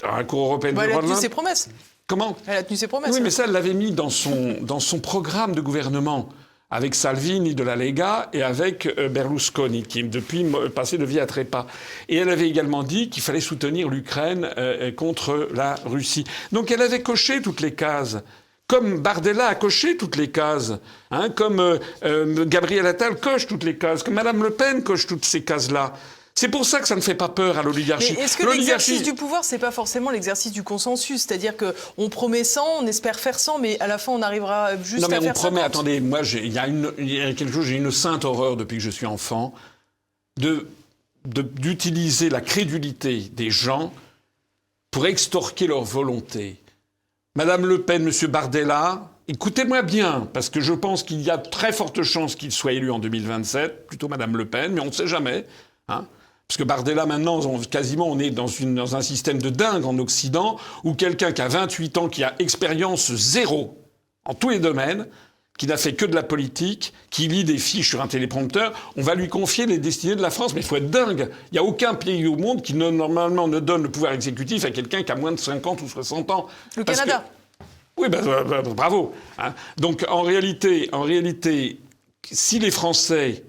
dans 0.02 0.16
la 0.16 0.24
Cour 0.24 0.46
européenne 0.46 0.74
Bah, 0.74 0.82
des 0.82 0.86
elle 0.86 0.90
a 0.90 0.92
droits 0.94 1.02
de 1.02 1.06
tenu 1.08 1.12
l'homme. 1.14 1.22
ses 1.22 1.28
promesses. 1.28 1.68
Comment? 2.06 2.36
Elle 2.46 2.56
a 2.56 2.62
tenu 2.62 2.76
ses 2.78 2.86
promesses. 2.88 3.10
oui, 3.14 3.20
mais 3.22 3.30
ça, 3.30 3.44
elle 3.44 3.52
l'avait 3.52 3.74
mis 3.74 3.92
dans 3.92 4.08
son, 4.10 4.56
dans 4.62 4.80
son 4.80 4.98
programme 5.00 5.54
de 5.54 5.60
gouvernement, 5.60 6.28
avec 6.72 6.94
Salvini 6.96 7.54
de 7.54 7.62
la 7.62 7.76
Lega 7.76 8.30
et 8.32 8.42
avec 8.42 8.86
euh, 8.98 9.08
Berlusconi, 9.08 9.82
qui 9.84 10.02
depuis 10.02 10.42
mo- 10.42 10.68
passé 10.70 10.98
de 10.98 11.04
vie 11.04 11.20
à 11.20 11.26
trépas. 11.26 11.66
Et 12.08 12.16
elle 12.16 12.30
avait 12.30 12.48
également 12.48 12.82
dit 12.82 13.10
qu'il 13.10 13.22
fallait 13.22 13.40
soutenir 13.40 13.88
l'Ukraine 13.88 14.48
euh, 14.56 14.90
contre 14.90 15.48
la 15.54 15.76
Russie. 15.84 16.24
Donc 16.50 16.70
elle 16.70 16.82
avait 16.82 17.02
coché 17.02 17.40
toutes 17.42 17.60
les 17.60 17.74
cases. 17.74 18.16
Comme 18.68 19.00
Bardella 19.00 19.48
a 19.48 19.54
coché 19.54 19.98
toutes 19.98 20.16
les 20.16 20.30
cases, 20.30 20.72
hein, 21.10 21.28
comme 21.28 21.60
euh, 21.60 21.76
euh, 22.04 22.46
Gabriel 22.46 22.86
Attal 22.86 23.16
coche 23.20 23.46
toutes 23.46 23.64
les 23.64 23.76
cases, 23.76 24.02
comme 24.02 24.14
Madame 24.14 24.42
Le 24.42 24.50
Pen 24.50 24.82
coche 24.82 25.06
toutes 25.06 25.26
ces 25.26 25.42
cases-là. 25.44 25.92
C'est 26.34 26.48
pour 26.48 26.64
ça 26.64 26.80
que 26.80 26.88
ça 26.88 26.96
ne 26.96 27.00
fait 27.00 27.14
pas 27.14 27.28
peur 27.28 27.58
à 27.58 27.62
l'oligarchie. 27.62 28.14
Mais 28.16 28.24
est-ce 28.24 28.36
que 28.36 28.46
l'exercice 28.46 29.02
du 29.02 29.14
pouvoir, 29.14 29.44
c'est 29.44 29.58
pas 29.58 29.70
forcément 29.70 30.10
l'exercice 30.10 30.50
du 30.50 30.62
consensus? 30.62 31.22
C'est-à-dire 31.26 31.54
qu'on 31.56 32.08
promet 32.08 32.42
100, 32.42 32.62
on 32.80 32.86
espère 32.86 33.20
faire 33.20 33.38
100, 33.38 33.58
mais 33.58 33.78
à 33.80 33.86
la 33.86 33.98
fin, 33.98 34.12
on 34.12 34.22
arrivera 34.22 34.76
juste 34.82 35.02
non, 35.02 35.08
mais 35.08 35.16
à 35.16 35.20
on 35.20 35.22
faire 35.24 35.34
promet, 35.34 35.60
50. 35.60 35.66
attendez, 35.74 36.00
moi, 36.00 36.20
il 36.22 36.52
y, 36.52 36.58
a 36.58 36.66
une- 36.66 36.92
il 36.98 37.12
y 37.12 37.20
a 37.20 37.32
quelque 37.34 37.52
chose, 37.52 37.66
j'ai 37.66 37.76
une 37.76 37.90
sainte 37.90 38.24
horreur 38.24 38.56
depuis 38.56 38.78
que 38.78 38.82
je 38.82 38.90
suis 38.90 39.06
enfant, 39.06 39.54
de 40.40 40.66
de- 41.24 41.42
d'utiliser 41.42 42.30
la 42.30 42.40
crédulité 42.40 43.20
des 43.32 43.48
gens 43.50 43.92
pour 44.90 45.06
extorquer 45.06 45.68
leur 45.68 45.82
volonté. 45.84 46.56
Madame 47.36 47.64
Le 47.64 47.82
Pen, 47.82 48.02
Monsieur 48.02 48.26
Bardella, 48.26 49.08
écoutez-moi 49.28 49.82
bien, 49.82 50.28
parce 50.32 50.50
que 50.50 50.60
je 50.60 50.72
pense 50.72 51.04
qu'il 51.04 51.20
y 51.20 51.30
a 51.30 51.38
très 51.38 51.72
forte 51.72 52.02
chance 52.02 52.34
qu'il 52.34 52.50
soit 52.50 52.72
élu 52.72 52.90
en 52.90 52.98
2027, 52.98 53.86
plutôt 53.86 54.08
Madame 54.08 54.36
Le 54.36 54.46
Pen, 54.46 54.72
mais 54.72 54.80
on 54.80 54.86
ne 54.86 54.90
sait 54.90 55.06
jamais. 55.06 55.46
Hein 55.86 56.06
parce 56.52 56.58
que 56.58 56.64
Bardella, 56.64 57.06
maintenant, 57.06 57.40
on- 57.46 57.60
quasiment, 57.60 58.08
on 58.10 58.18
est 58.18 58.28
dans, 58.28 58.46
une- 58.46 58.74
dans 58.74 58.94
un 58.94 59.00
système 59.00 59.40
de 59.40 59.48
dingue 59.48 59.86
en 59.86 59.98
Occident, 59.98 60.58
où 60.84 60.92
quelqu'un 60.92 61.32
qui 61.32 61.40
a 61.40 61.48
28 61.48 61.96
ans, 61.96 62.08
qui 62.10 62.24
a 62.24 62.34
expérience 62.40 63.10
zéro 63.14 63.78
en 64.26 64.34
tous 64.34 64.50
les 64.50 64.58
domaines, 64.58 65.06
qui 65.56 65.66
n'a 65.66 65.78
fait 65.78 65.94
que 65.94 66.04
de 66.04 66.14
la 66.14 66.22
politique, 66.22 66.92
qui 67.08 67.26
lit 67.26 67.44
des 67.44 67.56
fiches 67.56 67.88
sur 67.88 68.02
un 68.02 68.06
téléprompteur, 68.06 68.74
on 68.98 69.02
va 69.02 69.14
lui 69.14 69.28
confier 69.28 69.64
les 69.64 69.78
destinées 69.78 70.14
de 70.14 70.20
la 70.20 70.28
France. 70.28 70.52
Mais 70.52 70.60
il 70.60 70.66
faut 70.66 70.76
être 70.76 70.90
dingue. 70.90 71.30
Il 71.52 71.54
n'y 71.54 71.58
a 71.58 71.62
aucun 71.64 71.94
pays 71.94 72.26
au 72.26 72.36
monde 72.36 72.60
qui, 72.60 72.74
ne- 72.74 72.90
normalement, 72.90 73.48
ne 73.48 73.58
donne 73.58 73.84
le 73.84 73.90
pouvoir 73.90 74.12
exécutif 74.12 74.66
à 74.66 74.70
quelqu'un 74.70 75.02
qui 75.04 75.10
a 75.10 75.14
moins 75.14 75.32
de 75.32 75.38
50 75.40 75.80
ou 75.80 75.88
60 75.88 76.30
ans. 76.30 76.48
Le 76.76 76.84
Parce 76.84 77.00
que- 77.00 77.06
Canada. 77.06 77.24
oui, 77.96 78.10
ben, 78.10 78.28
euh, 78.28 78.44
ben, 78.44 78.60
bravo. 78.74 79.14
hein. 79.38 79.54
Donc 79.78 80.04
en 80.06 80.20
réalité, 80.20 80.90
en 80.92 81.00
réalité, 81.00 81.78
si 82.30 82.58
les 82.58 82.70
Français 82.70 83.42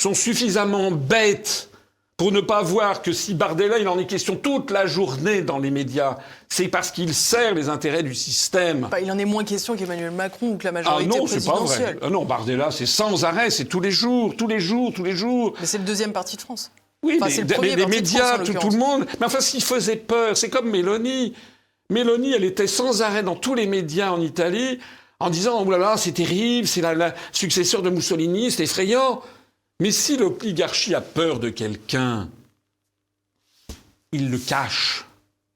sont 0.00 0.14
suffisamment 0.14 0.90
bêtes 0.90 1.68
pour 2.16 2.32
ne 2.32 2.40
pas 2.40 2.62
voir 2.62 3.02
que 3.02 3.12
si 3.12 3.34
Bardella, 3.34 3.78
il 3.78 3.88
en 3.88 3.98
est 3.98 4.06
question 4.06 4.36
toute 4.36 4.70
la 4.70 4.86
journée 4.86 5.42
dans 5.42 5.58
les 5.58 5.70
médias, 5.70 6.16
c'est 6.48 6.68
parce 6.68 6.90
qu'il 6.90 7.12
sert 7.14 7.54
les 7.54 7.68
intérêts 7.68 8.02
du 8.02 8.14
système. 8.14 8.88
Bah, 8.90 9.00
il 9.00 9.12
en 9.12 9.18
est 9.18 9.26
moins 9.26 9.44
question 9.44 9.76
qu'Emmanuel 9.76 10.12
Macron 10.12 10.52
ou 10.52 10.56
que 10.56 10.64
la 10.64 10.70
Ah 10.70 10.72
majorité 10.72 11.18
non, 11.18 11.26
c'est 11.26 11.44
pas 11.44 11.60
vrai. 11.60 11.98
Ah 12.00 12.08
non, 12.08 12.24
Bardella, 12.24 12.70
c'est 12.70 12.86
sans 12.86 13.24
arrêt, 13.24 13.50
c'est 13.50 13.66
tous 13.66 13.80
les 13.80 13.90
jours, 13.90 14.34
tous 14.34 14.46
les 14.46 14.60
jours, 14.60 14.92
tous 14.94 15.04
les 15.04 15.12
jours. 15.14 15.52
Mais 15.60 15.66
c'est 15.66 15.78
le 15.78 15.84
deuxième 15.84 16.12
parti 16.12 16.36
de 16.36 16.42
France. 16.42 16.70
Oui, 17.02 17.16
Enfin, 17.16 17.26
mais 17.26 17.32
c'est 17.32 17.42
le 17.42 17.60
mais 17.60 17.76
les 17.76 17.82
parti 17.82 17.90
de 17.90 17.94
médias, 18.02 18.34
France, 18.34 18.46
tout, 18.48 18.54
tout 18.54 18.70
le 18.70 18.78
monde. 18.78 19.06
Mais 19.20 19.26
enfin, 19.26 19.40
s'il 19.40 19.62
faisait 19.62 19.96
peur, 19.96 20.36
c'est 20.38 20.48
comme 20.48 20.70
Mélanie. 20.70 21.34
Mélanie, 21.90 22.32
elle 22.32 22.44
était 22.44 22.66
sans 22.66 23.02
arrêt 23.02 23.22
dans 23.22 23.36
tous 23.36 23.54
les 23.54 23.66
médias 23.66 24.10
en 24.10 24.22
Italie 24.22 24.78
en 25.20 25.28
disant 25.28 25.62
Oh 25.64 25.70
là 25.70 25.76
là, 25.76 25.96
c'est 25.98 26.12
terrible, 26.12 26.66
c'est 26.66 26.80
la, 26.80 26.94
la 26.94 27.14
successeur 27.32 27.82
de 27.82 27.90
Mussolini, 27.90 28.50
c'est 28.50 28.64
effrayant. 28.64 29.20
Mais 29.80 29.90
si 29.90 30.16
l'oligarchie 30.16 30.94
a 30.94 31.00
peur 31.00 31.38
de 31.38 31.50
quelqu'un, 31.50 32.28
il 34.12 34.30
le 34.30 34.38
cache. 34.38 35.04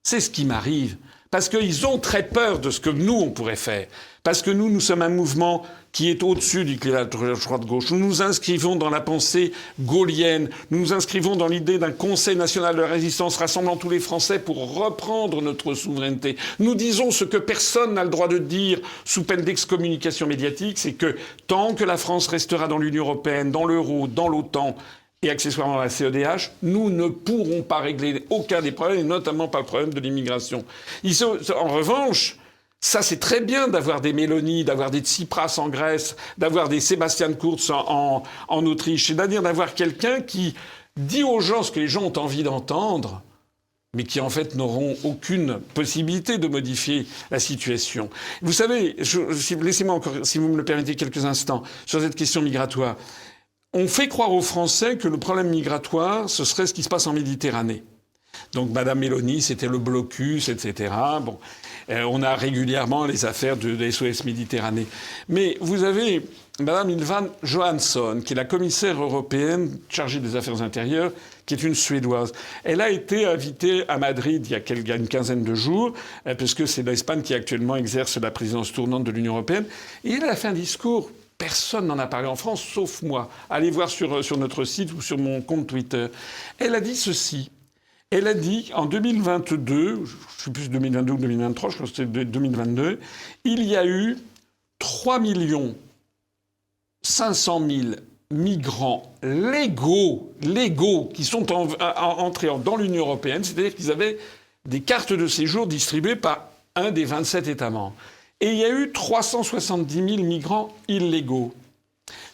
C'est 0.02 0.20
ce 0.20 0.30
qui 0.30 0.44
m'arrive. 0.44 0.96
Parce 1.30 1.48
qu'ils 1.48 1.86
ont 1.86 1.98
très 1.98 2.26
peur 2.26 2.58
de 2.58 2.70
ce 2.70 2.80
que 2.80 2.90
nous, 2.90 3.14
on 3.14 3.30
pourrait 3.30 3.56
faire. 3.56 3.86
Parce 4.22 4.42
que 4.42 4.50
nous, 4.50 4.68
nous 4.68 4.80
sommes 4.80 5.02
un 5.02 5.08
mouvement 5.08 5.64
qui 5.92 6.10
est 6.10 6.22
au-dessus 6.22 6.64
du 6.64 6.78
clivage 6.78 7.08
droite-gauche. 7.08 7.90
Nous 7.90 7.98
nous 7.98 8.22
inscrivons 8.22 8.76
dans 8.76 8.90
la 8.90 9.00
pensée 9.00 9.52
gaulienne. 9.80 10.48
Nous 10.70 10.78
nous 10.78 10.92
inscrivons 10.92 11.36
dans 11.36 11.48
l'idée 11.48 11.78
d'un 11.78 11.90
Conseil 11.90 12.36
national 12.36 12.76
de 12.76 12.82
résistance 12.82 13.36
rassemblant 13.36 13.76
tous 13.76 13.90
les 13.90 14.00
Français 14.00 14.38
pour 14.38 14.74
reprendre 14.74 15.42
notre 15.42 15.74
souveraineté. 15.74 16.36
Nous 16.58 16.74
disons 16.74 17.10
ce 17.10 17.24
que 17.24 17.36
personne 17.36 17.94
n'a 17.94 18.04
le 18.04 18.10
droit 18.10 18.28
de 18.28 18.38
dire 18.38 18.80
sous 19.04 19.24
peine 19.24 19.42
d'excommunication 19.42 20.26
médiatique, 20.26 20.78
c'est 20.78 20.92
que 20.92 21.16
tant 21.46 21.74
que 21.74 21.84
la 21.84 21.96
France 21.96 22.28
restera 22.28 22.68
dans 22.68 22.78
l'Union 22.78 23.04
européenne, 23.04 23.50
dans 23.50 23.64
l'euro, 23.64 24.06
dans 24.06 24.28
l'OTAN, 24.28 24.76
et 25.22 25.28
accessoirement 25.28 25.76
la 25.76 25.90
CEDH, 25.90 26.50
nous 26.62 26.88
ne 26.88 27.08
pourrons 27.08 27.62
pas 27.62 27.80
régler 27.80 28.24
aucun 28.30 28.62
des 28.62 28.72
problèmes, 28.72 29.00
et 29.00 29.04
notamment 29.04 29.48
pas 29.48 29.58
le 29.58 29.66
problème 29.66 29.92
de 29.92 30.00
l'immigration. 30.00 30.64
En 31.04 31.68
revanche, 31.68 32.38
ça 32.80 33.02
c'est 33.02 33.18
très 33.18 33.40
bien 33.40 33.68
d'avoir 33.68 34.00
des 34.00 34.12
Mélanie, 34.12 34.64
d'avoir 34.64 34.90
des 34.90 35.00
Tsipras 35.00 35.56
en 35.58 35.68
Grèce, 35.68 36.16
d'avoir 36.38 36.68
des 36.68 36.80
Sébastien 36.80 37.32
Kurz 37.32 37.70
en, 37.70 38.22
en, 38.48 38.66
Autriche, 38.66 39.06
c'est-à-dire 39.06 39.42
d'avoir 39.42 39.74
quelqu'un 39.74 40.20
qui 40.20 40.54
dit 40.96 41.22
aux 41.22 41.40
gens 41.40 41.62
ce 41.62 41.70
que 41.70 41.80
les 41.80 41.88
gens 41.88 42.02
ont 42.02 42.18
envie 42.18 42.42
d'entendre, 42.42 43.22
mais 43.94 44.04
qui 44.04 44.20
en 44.20 44.30
fait 44.30 44.54
n'auront 44.54 44.96
aucune 45.04 45.58
possibilité 45.74 46.38
de 46.38 46.48
modifier 46.48 47.06
la 47.30 47.38
situation. 47.38 48.08
Vous 48.40 48.52
savez, 48.52 48.96
laissez-moi 49.60 49.94
encore, 49.94 50.14
si 50.22 50.38
vous 50.38 50.48
me 50.48 50.56
le 50.56 50.64
permettez, 50.64 50.96
quelques 50.96 51.24
instants 51.24 51.62
sur 51.86 52.00
cette 52.00 52.14
question 52.14 52.40
migratoire. 52.40 52.96
On 53.72 53.86
fait 53.86 54.08
croire 54.08 54.32
aux 54.32 54.42
Français 54.42 54.96
que 54.96 55.06
le 55.06 55.18
problème 55.18 55.48
migratoire, 55.48 56.28
ce 56.28 56.44
serait 56.44 56.66
ce 56.66 56.74
qui 56.74 56.82
se 56.82 56.88
passe 56.88 57.06
en 57.06 57.12
Méditerranée. 57.12 57.84
Donc 58.52 58.70
Madame 58.70 58.98
Mélanie, 59.00 59.42
c'était 59.42 59.68
le 59.68 59.78
blocus, 59.78 60.48
etc. 60.48 60.92
Bon, 61.22 61.38
Euh, 61.90 62.04
on 62.04 62.22
a 62.22 62.34
régulièrement 62.34 63.04
les 63.04 63.24
affaires 63.24 63.56
de, 63.56 63.90
SOS 63.90 64.24
Méditerranée. 64.24 64.86
Mais 65.28 65.56
vous 65.60 65.84
avez 65.84 66.22
Madame 66.60 66.90
Ilvan 66.90 67.26
Johansson, 67.42 68.22
qui 68.24 68.34
est 68.34 68.36
la 68.36 68.44
commissaire 68.44 69.02
européenne 69.02 69.78
chargée 69.88 70.20
des 70.20 70.36
affaires 70.36 70.62
intérieures, 70.62 71.12
qui 71.46 71.54
est 71.54 71.62
une 71.62 71.74
Suédoise. 71.74 72.32
Elle 72.64 72.80
a 72.80 72.90
été 72.90 73.24
invitée 73.24 73.84
à 73.88 73.98
Madrid 73.98 74.46
il 74.46 74.88
y 74.88 74.92
a, 74.92 74.96
une 74.96 75.08
quinzaine 75.08 75.42
de 75.42 75.54
jours, 75.54 75.92
euh, 76.26 76.34
puisque 76.34 76.68
c'est 76.68 76.82
l'Espagne 76.82 77.22
qui 77.22 77.34
actuellement 77.34 77.76
exerce 77.76 78.18
la 78.18 78.30
présidence 78.30 78.72
tournante 78.72 79.04
de 79.04 79.10
l'Union 79.10 79.32
européenne. 79.34 79.64
Et 80.04 80.12
elle 80.12 80.24
a 80.24 80.36
fait 80.36 80.48
un 80.48 80.52
discours 80.52 81.10
Personne 81.38 81.86
n'en 81.86 81.98
a 81.98 82.06
parlé 82.06 82.28
en 82.28 82.36
France, 82.36 82.62
sauf 82.62 83.00
moi. 83.00 83.30
Allez 83.48 83.70
voir 83.70 83.88
sur, 83.88 84.22
sur 84.22 84.36
notre 84.36 84.64
site 84.64 84.92
ou 84.92 85.00
sur 85.00 85.16
mon 85.16 85.40
compte 85.40 85.68
Twitter. 85.68 86.08
Elle 86.58 86.74
a 86.74 86.82
dit 86.82 86.94
ceci. 86.94 87.50
Elle 88.10 88.26
a 88.26 88.34
dit 88.34 88.70
en 88.74 88.86
2022, 88.86 90.04
je 90.04 90.44
sais 90.44 90.50
plus 90.50 90.68
2022 90.68 91.12
ou 91.12 91.16
2023, 91.16 91.70
je 91.70 91.74
crois 91.76 91.86
que 91.88 91.94
c'était 91.94 92.24
2022, 92.24 92.98
il 93.44 93.62
y 93.64 93.76
a 93.76 93.86
eu 93.86 94.16
3 94.80 95.20
millions 95.20 95.76
500 97.02 97.62
000 97.68 97.80
migrants 98.32 99.14
légaux, 99.22 100.32
légaux, 100.42 101.08
qui 101.14 101.24
sont 101.24 101.52
en- 101.52 101.68
en- 101.80 102.18
entrés 102.18 102.48
dans 102.64 102.76
l'Union 102.76 103.04
européenne, 103.06 103.44
c'est-à-dire 103.44 103.74
qu'ils 103.74 103.90
avaient 103.90 104.18
des 104.68 104.80
cartes 104.80 105.12
de 105.12 105.26
séjour 105.26 105.66
distribuées 105.66 106.16
par 106.16 106.48
un 106.76 106.90
des 106.90 107.04
27 107.04 107.48
États 107.48 107.70
membres. 107.70 107.94
Et 108.40 108.50
il 108.50 108.56
y 108.56 108.64
a 108.64 108.70
eu 108.70 108.90
370 108.92 109.94
000 110.16 110.22
migrants 110.24 110.74
illégaux. 110.88 111.52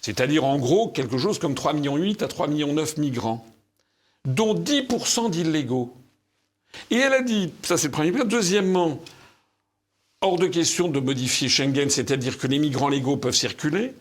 C'est-à-dire 0.01 0.45
en 0.45 0.59
gros 0.59 0.89
quelque 0.89 1.19
chose 1.19 1.39
comme 1.39 1.55
3,8 1.55 1.75
millions 1.75 2.13
à 2.21 2.27
3,9 2.29 2.49
millions 2.49 2.85
migrants, 2.99 3.47
dont 4.27 4.55
10% 4.55 5.31
d'illégaux. 5.31 5.95
Et 6.91 6.97
elle 6.97 7.15
a 7.15 7.23
dit, 7.23 7.53
ça 7.63 7.77
c'est 7.79 7.89
le 7.89 7.93
premier 7.93 8.13
point. 8.13 8.25
Deuxièmement, 8.25 9.01
hors 10.21 10.39
de 10.39 10.47
question 10.47 10.89
de 10.89 11.01
modifier 11.01 11.49
Schengen, 11.49 11.89
c'est-à-dire 11.89 12.39
que 12.39 12.47
les 12.47 12.59
migrants 12.59 12.89
légaux 12.89 13.17
peuvent 13.17 13.35
circuler. 13.35 13.95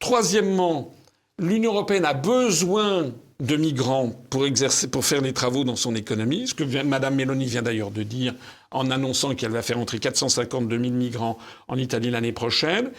Troisièmement, 0.00 0.92
l'Union 1.38 1.72
européenne 1.72 2.04
a 2.04 2.14
besoin 2.14 3.12
de 3.40 3.56
migrants 3.56 4.12
pour, 4.30 4.46
exercer, 4.46 4.90
pour 4.90 5.04
faire 5.04 5.20
les 5.20 5.32
travaux 5.32 5.62
dans 5.62 5.76
son 5.76 5.94
économie, 5.94 6.48
ce 6.48 6.54
que 6.54 6.64
Mme 6.64 7.14
Meloni 7.14 7.46
vient 7.46 7.62
d'ailleurs 7.62 7.92
de 7.92 8.02
dire 8.02 8.34
en 8.72 8.90
annonçant 8.90 9.34
qu'elle 9.34 9.52
va 9.52 9.62
faire 9.62 9.78
entrer 9.78 10.00
452 10.00 10.78
000 10.78 10.90
migrants 10.92 11.38
en 11.68 11.78
Italie 11.78 12.10
l'année 12.10 12.32
prochaine. 12.32 12.90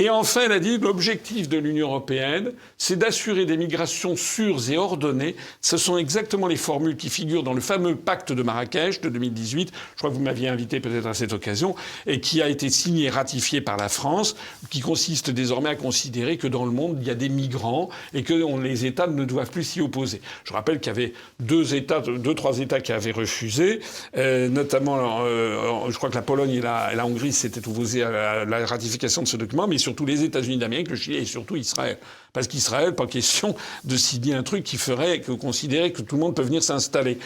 Et 0.00 0.10
enfin, 0.10 0.40
elle 0.46 0.50
a 0.50 0.58
dit 0.58 0.78
l'objectif 0.78 1.48
de 1.48 1.56
l'Union 1.56 1.86
européenne, 1.86 2.50
c'est 2.78 2.98
d'assurer 2.98 3.46
des 3.46 3.56
migrations 3.56 4.16
sûres 4.16 4.68
et 4.68 4.76
ordonnées. 4.76 5.36
Ce 5.60 5.76
sont 5.76 5.98
exactement 5.98 6.48
les 6.48 6.56
formules 6.56 6.96
qui 6.96 7.08
figurent 7.08 7.44
dans 7.44 7.52
le 7.52 7.60
fameux 7.60 7.94
pacte 7.94 8.32
de 8.32 8.42
Marrakech 8.42 9.00
de 9.02 9.08
2018. 9.08 9.70
Je 9.92 9.98
crois 9.98 10.10
que 10.10 10.16
vous 10.16 10.20
m'aviez 10.20 10.48
invité 10.48 10.80
peut-être 10.80 11.06
à 11.06 11.14
cette 11.14 11.32
occasion, 11.32 11.76
et 12.08 12.18
qui 12.18 12.42
a 12.42 12.48
été 12.48 12.70
signé 12.70 13.04
et 13.04 13.08
ratifié 13.08 13.60
par 13.60 13.76
la 13.76 13.88
France, 13.88 14.34
qui 14.68 14.80
consiste 14.80 15.30
désormais 15.30 15.68
à 15.68 15.76
considérer 15.76 16.38
que 16.38 16.48
dans 16.48 16.64
le 16.64 16.72
monde, 16.72 16.98
il 17.00 17.06
y 17.06 17.10
a 17.12 17.14
des 17.14 17.28
migrants 17.28 17.88
et 18.14 18.24
que 18.24 18.34
les 18.60 18.86
États 18.86 19.06
ne 19.06 19.24
doivent 19.24 19.52
plus 19.52 19.62
s'y 19.62 19.80
opposer. 19.80 20.20
Je 20.42 20.52
rappelle 20.54 20.80
qu'il 20.80 20.92
y 20.92 20.96
avait 20.96 21.12
deux 21.38 21.76
États, 21.76 22.00
deux, 22.00 22.34
trois 22.34 22.58
États 22.58 22.80
qui 22.80 22.90
avaient 22.90 23.12
refusé, 23.12 23.78
euh, 24.16 24.48
notamment, 24.48 25.20
euh, 25.20 25.88
je 25.88 25.96
crois 25.96 26.10
que 26.10 26.16
la 26.16 26.22
Pologne 26.22 26.50
et 26.50 26.60
la, 26.60 27.06
Hongrie 27.06 27.32
s'étaient 27.32 27.68
opposés 27.68 28.02
à 28.02 28.10
la, 28.10 28.44
la 28.44 28.66
ratification 28.66 29.22
de 29.22 29.28
ce 29.28 29.36
document, 29.36 29.68
mais 29.68 29.83
surtout 29.84 30.06
les 30.06 30.24
États-Unis 30.24 30.58
d'Amérique, 30.58 30.90
le 30.90 30.96
Chili 30.96 31.18
et 31.18 31.24
surtout 31.24 31.56
Israël. 31.56 31.98
Parce 32.32 32.48
qu'Israël, 32.48 32.94
pas 32.94 33.06
question 33.06 33.54
de 33.84 33.96
signer 33.96 34.34
un 34.34 34.42
truc 34.42 34.64
qui 34.64 34.76
ferait 34.76 35.20
que 35.20 35.32
considérer 35.32 35.92
que 35.92 36.02
tout 36.02 36.16
le 36.16 36.22
monde 36.22 36.34
peut 36.34 36.42
venir 36.42 36.62
s'installer. 36.62 37.18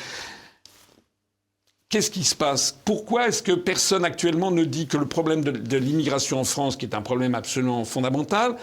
Qu'est-ce 1.88 2.10
qui 2.10 2.24
se 2.24 2.34
passe? 2.34 2.76
Pourquoi 2.84 3.28
est-ce 3.28 3.42
que 3.42 3.52
personne 3.52 4.04
actuellement 4.04 4.50
ne 4.50 4.64
dit 4.64 4.86
que 4.86 4.98
le 4.98 5.06
problème 5.06 5.42
de, 5.42 5.52
de 5.52 5.76
l'immigration 5.78 6.38
en 6.38 6.44
France, 6.44 6.76
qui 6.76 6.84
est 6.84 6.94
un 6.94 7.00
problème 7.00 7.34
absolument 7.34 7.84
fondamental, 7.84 8.56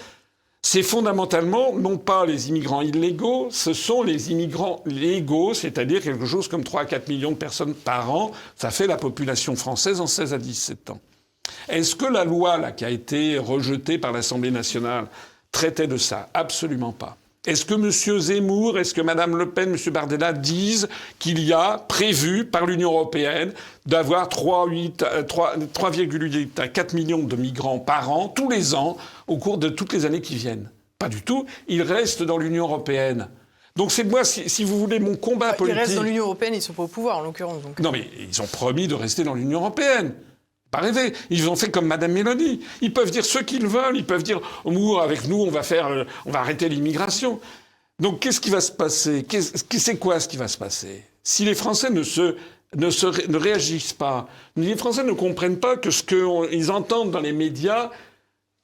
c'est 0.61 0.83
fondamentalement 0.83 1.73
non 1.73 1.97
pas 1.97 2.25
les 2.25 2.49
immigrants 2.49 2.81
illégaux, 2.81 3.49
ce 3.51 3.73
sont 3.73 4.01
les 4.03 4.31
immigrants 4.31 4.81
légaux, 4.85 5.53
c'est-à-dire 5.53 6.01
quelque 6.01 6.25
chose 6.25 6.47
comme 6.47 6.63
3 6.63 6.81
à 6.81 6.85
4 6.85 7.07
millions 7.07 7.31
de 7.31 7.37
personnes 7.37 7.75
par 7.75 8.11
an. 8.11 8.31
Ça 8.55 8.71
fait 8.71 8.87
la 8.87 8.97
population 8.97 9.55
française 9.55 10.01
en 10.01 10.07
16 10.07 10.33
à 10.33 10.37
17 10.39 10.89
ans. 10.89 10.99
Est-ce 11.67 11.95
que 11.95 12.05
la 12.05 12.23
loi 12.23 12.57
là, 12.57 12.71
qui 12.71 12.85
a 12.85 12.89
été 12.89 13.37
rejetée 13.37 13.97
par 13.97 14.11
l'Assemblée 14.11 14.51
nationale 14.51 15.07
traitait 15.51 15.87
de 15.87 15.97
ça? 15.97 16.29
Absolument 16.33 16.91
pas. 16.91 17.17
Est-ce 17.45 17.65
que 17.65 17.75
M. 17.75 18.19
Zemmour, 18.19 18.79
est-ce 18.79 18.93
que 18.93 19.01
Mme 19.01 19.37
Le 19.37 19.49
Pen, 19.51 19.71
M. 19.73 19.93
Bardella 19.93 20.33
disent 20.33 20.87
qu'il 21.19 21.39
y 21.43 21.53
a 21.53 21.77
prévu 21.77 22.45
par 22.45 22.65
l'Union 22.65 22.91
européenne 22.91 23.53
d'avoir 23.85 24.29
3,8 24.29 25.03
euh, 25.03 26.45
à 26.57 26.67
4 26.67 26.93
millions 26.93 27.23
de 27.23 27.35
migrants 27.35 27.79
par 27.79 28.11
an, 28.11 28.29
tous 28.29 28.49
les 28.49 28.73
ans, 28.73 28.97
au 29.27 29.37
cours 29.37 29.59
de 29.59 29.69
toutes 29.69 29.93
les 29.93 30.05
années 30.05 30.21
qui 30.21 30.35
viennent? 30.35 30.71
Pas 30.97 31.09
du 31.09 31.21
tout. 31.21 31.45
Ils 31.67 31.83
restent 31.83 32.23
dans 32.23 32.37
l'Union 32.37 32.63
européenne. 32.63 33.27
Donc 33.75 33.91
c'est 33.91 34.05
moi, 34.05 34.23
si, 34.23 34.63
vous 34.63 34.79
voulez, 34.79 34.99
mon 34.99 35.15
combat 35.15 35.53
politique. 35.53 35.77
Ils 35.77 35.79
restent 35.79 35.95
dans 35.95 36.03
l'Union 36.03 36.23
européenne, 36.23 36.53
ils 36.53 36.57
ne 36.57 36.61
sont 36.61 36.73
pas 36.73 36.83
au 36.83 36.87
pouvoir 36.87 37.17
en 37.17 37.21
l'occurrence. 37.21 37.61
Non 37.79 37.91
mais 37.91 38.09
ils 38.19 38.41
ont 38.41 38.47
promis 38.47 38.87
de 38.87 38.95
rester 38.95 39.23
dans 39.23 39.33
l'Union 39.33 39.59
européenne. 39.59 40.13
Ils 41.29 41.49
ont 41.49 41.55
fait 41.55 41.71
comme 41.71 41.87
Madame 41.87 42.11
Mélanie. 42.11 42.61
Ils 42.81 42.93
peuvent 42.93 43.11
dire 43.11 43.25
ce 43.25 43.39
qu'ils 43.39 43.67
veulent. 43.67 43.97
Ils 43.97 44.05
peuvent 44.05 44.23
dire, 44.23 44.41
oh, 44.63 44.97
avec 44.97 45.27
nous, 45.27 45.41
on 45.41 45.51
va 45.51 45.63
faire, 45.63 45.87
euh, 45.87 46.03
on 46.25 46.31
va 46.31 46.39
arrêter 46.39 46.69
l'immigration. 46.69 47.39
Donc, 47.99 48.19
qu'est-ce 48.19 48.41
qui 48.41 48.49
va 48.49 48.61
se 48.61 48.71
passer? 48.71 49.25
C'est 49.77 49.97
quoi 49.97 50.19
ce 50.19 50.27
qui 50.27 50.37
va 50.37 50.47
se 50.47 50.57
passer? 50.57 51.03
Si 51.23 51.45
les 51.45 51.55
Français 51.55 51.89
ne 51.89 52.03
se 52.03 52.35
ne, 52.75 52.89
se, 52.89 53.29
ne 53.29 53.37
réagissent 53.37 53.93
pas, 53.93 54.27
les 54.55 54.75
Français 54.75 55.03
ne 55.03 55.13
comprennent 55.13 55.59
pas 55.59 55.77
que 55.77 55.91
ce 55.91 56.03
qu'ils 56.03 56.71
entendent 56.71 57.11
dans 57.11 57.19
les 57.19 57.31
médias, 57.31 57.89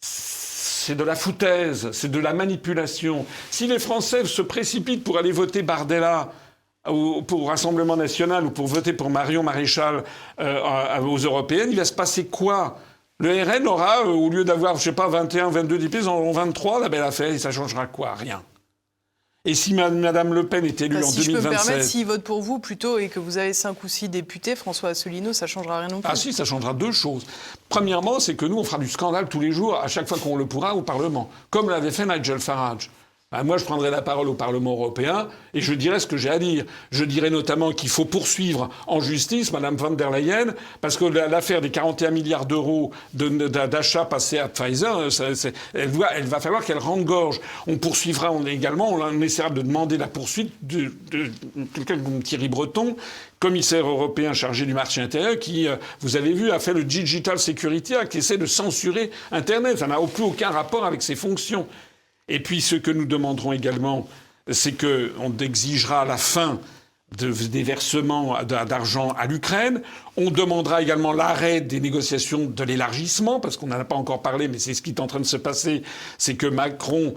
c'est 0.01 0.95
de 0.95 1.03
la 1.03 1.15
foutaise, 1.15 1.91
c'est 1.91 2.11
de 2.11 2.19
la 2.19 2.33
manipulation. 2.33 3.25
Si 3.51 3.67
les 3.67 3.79
Français 3.79 4.25
se 4.25 4.41
précipitent 4.41 5.03
pour 5.03 5.17
aller 5.17 5.31
voter 5.31 5.61
Bardella, 5.61 6.33
ou 6.89 7.21
pour 7.21 7.49
Rassemblement 7.49 7.95
national 7.95 8.45
ou 8.45 8.51
pour 8.51 8.67
voter 8.67 8.93
pour 8.93 9.09
Marion 9.09 9.43
Maréchal 9.43 10.03
euh, 10.39 10.99
aux 11.01 11.17
européennes, 11.17 11.69
il 11.71 11.77
va 11.77 11.85
se 11.85 11.93
passer 11.93 12.25
quoi? 12.25 12.77
Le 13.19 13.43
RN 13.43 13.67
aura, 13.67 13.99
euh, 13.99 14.09
au 14.09 14.29
lieu 14.29 14.43
d'avoir, 14.43 14.77
je 14.77 14.83
sais 14.83 14.91
pas, 14.93 15.07
21, 15.07 15.49
22 15.49 15.77
députés, 15.77 15.99
ils 15.99 16.09
en 16.09 16.17
auront 16.17 16.31
23, 16.31 16.79
la 16.79 16.89
belle 16.89 17.03
affaire, 17.03 17.31
et 17.31 17.37
ça 17.37 17.51
changera 17.51 17.85
quoi? 17.85 18.15
Rien. 18.15 18.41
Et 19.45 19.55
si 19.55 19.73
Mme 19.73 20.33
Le 20.33 20.47
Pen 20.47 20.65
est 20.65 20.81
élue 20.81 20.99
bah, 20.99 21.05
en 21.05 21.09
si 21.09 21.25
2027... 21.25 21.25
Si 21.25 21.31
je 21.31 21.31
peux 21.31 21.43
me 21.43 21.49
permettre, 21.49 21.83
s'il 21.83 22.05
vote 22.05 22.23
pour 22.23 22.41
vous 22.41 22.59
plutôt 22.59 22.97
et 22.97 23.09
que 23.09 23.19
vous 23.19 23.37
avez 23.37 23.53
5 23.53 23.83
ou 23.83 23.87
6 23.87 24.09
députés, 24.09 24.55
François 24.55 24.89
Asselineau, 24.89 25.33
ça 25.33 25.45
changera 25.45 25.79
rien 25.79 25.87
non 25.87 26.01
plus. 26.01 26.09
Ah 26.11 26.15
si, 26.15 26.33
ça 26.33 26.45
changera 26.45 26.73
deux 26.73 26.91
choses. 26.91 27.25
Premièrement, 27.69 28.19
c'est 28.19 28.35
que 28.35 28.45
nous, 28.45 28.57
on 28.57 28.63
fera 28.63 28.77
du 28.79 28.89
scandale 28.89 29.29
tous 29.29 29.39
les 29.39 29.51
jours, 29.51 29.75
à 29.75 29.87
chaque 29.87 30.07
fois 30.07 30.17
qu'on 30.17 30.35
le 30.35 30.45
pourra, 30.45 30.75
au 30.75 30.81
Parlement. 30.81 31.29
Comme 31.49 31.69
l'avait 31.69 31.91
fait 31.91 32.05
Nigel 32.05 32.39
Farage. 32.39 32.89
Ben, 33.31 33.43
moi, 33.45 33.57
je 33.57 33.63
prendrai 33.63 33.89
la 33.91 34.01
parole 34.01 34.27
au 34.27 34.33
Parlement 34.33 34.73
européen 34.73 35.29
et 35.53 35.61
je 35.61 35.73
dirai 35.73 36.01
ce 36.01 36.07
que 36.07 36.17
j'ai 36.17 36.29
à 36.29 36.37
dire. 36.37 36.65
Je 36.91 37.05
dirai 37.05 37.29
notamment 37.29 37.71
qu'il 37.71 37.87
faut 37.87 38.03
poursuivre 38.03 38.69
en 38.87 38.99
justice 38.99 39.53
Mme 39.53 39.77
von 39.77 39.91
der 39.91 40.11
Leyen 40.11 40.53
parce 40.81 40.97
que 40.97 41.05
l'affaire 41.05 41.61
des 41.61 41.69
41 41.69 42.11
milliards 42.11 42.45
d'euros 42.45 42.91
d'achat 43.13 44.03
passés 44.03 44.37
à 44.37 44.49
Pfizer, 44.49 44.97
euh, 44.97 45.33
elle, 45.73 46.25
va 46.25 46.39
falloir 46.41 46.65
qu'elle 46.65 46.77
rende 46.77 47.05
gorge. 47.05 47.39
On 47.67 47.77
poursuivra 47.77 48.33
également, 48.47 48.91
on 48.91 49.21
essaiera 49.21 49.49
de 49.49 49.61
demander 49.61 49.97
la 49.97 50.07
poursuite 50.07 50.51
de, 50.61 50.91
quelqu'un 51.73 51.99
comme 51.99 52.21
Thierry 52.21 52.49
Breton, 52.49 52.97
commissaire 53.39 53.87
européen 53.87 54.33
chargé 54.33 54.65
du 54.65 54.73
marché 54.73 54.99
intérieur, 54.99 55.39
qui, 55.39 55.69
euh, 55.69 55.77
vous 56.01 56.17
avez 56.17 56.33
vu, 56.33 56.51
a 56.51 56.59
fait 56.59 56.73
le 56.73 56.83
Digital 56.83 57.39
Security 57.39 57.95
Act, 57.95 58.11
qui 58.11 58.17
essaie 58.17 58.37
de 58.37 58.45
censurer 58.45 59.09
Internet. 59.31 59.77
Ça 59.77 59.87
n'a 59.87 59.95
plus 60.13 60.23
aucun 60.23 60.49
rapport 60.49 60.83
avec 60.83 61.01
ses 61.01 61.15
fonctions. 61.15 61.65
Et 62.31 62.39
puis 62.39 62.61
ce 62.61 62.75
que 62.75 62.91
nous 62.91 63.05
demanderons 63.05 63.51
également, 63.51 64.07
c'est 64.49 64.71
qu'on 64.71 65.37
exigera 65.37 66.05
la 66.05 66.15
fin 66.15 66.59
des 67.17 67.63
versements 67.63 68.41
d'argent 68.43 69.11
à 69.19 69.27
l'Ukraine. 69.27 69.81
On 70.15 70.31
demandera 70.31 70.81
également 70.81 71.11
l'arrêt 71.11 71.59
des 71.59 71.81
négociations 71.81 72.45
de 72.45 72.63
l'élargissement, 72.63 73.41
parce 73.41 73.57
qu'on 73.57 73.67
n'en 73.67 73.79
a 73.81 73.83
pas 73.83 73.97
encore 73.97 74.21
parlé, 74.21 74.47
mais 74.47 74.59
c'est 74.59 74.73
ce 74.73 74.81
qui 74.81 74.91
est 74.91 75.01
en 75.01 75.07
train 75.07 75.19
de 75.19 75.25
se 75.25 75.35
passer, 75.35 75.83
c'est 76.17 76.35
que 76.35 76.47
Macron 76.47 77.13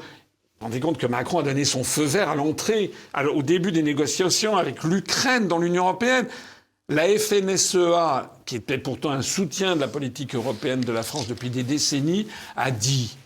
vous 0.61 0.67
rendez 0.67 0.99
que 0.99 1.07
Macron 1.07 1.41
a 1.41 1.43
donné 1.43 1.65
son 1.65 1.85
feu 1.85 2.05
vert 2.05 2.31
à 2.31 2.35
l'entrée, 2.35 2.91
au 3.35 3.43
début 3.43 3.71
des 3.71 3.83
négociations 3.83 4.57
avec 4.57 4.83
l'Ukraine 4.83 5.47
dans 5.47 5.59
l'Union 5.59 5.85
européenne. 5.85 6.27
La 6.89 7.07
FNSEA, 7.07 8.33
qui 8.47 8.57
était 8.57 8.79
pourtant 8.79 9.11
un 9.11 9.23
soutien 9.23 9.77
de 9.77 9.81
la 9.81 9.89
politique 9.89 10.35
européenne 10.35 10.81
de 10.81 10.93
la 10.93 11.03
France 11.03 11.29
depuis 11.29 11.51
des 11.51 11.63
décennies, 11.63 12.27
a 12.57 12.71
dit 12.71 13.17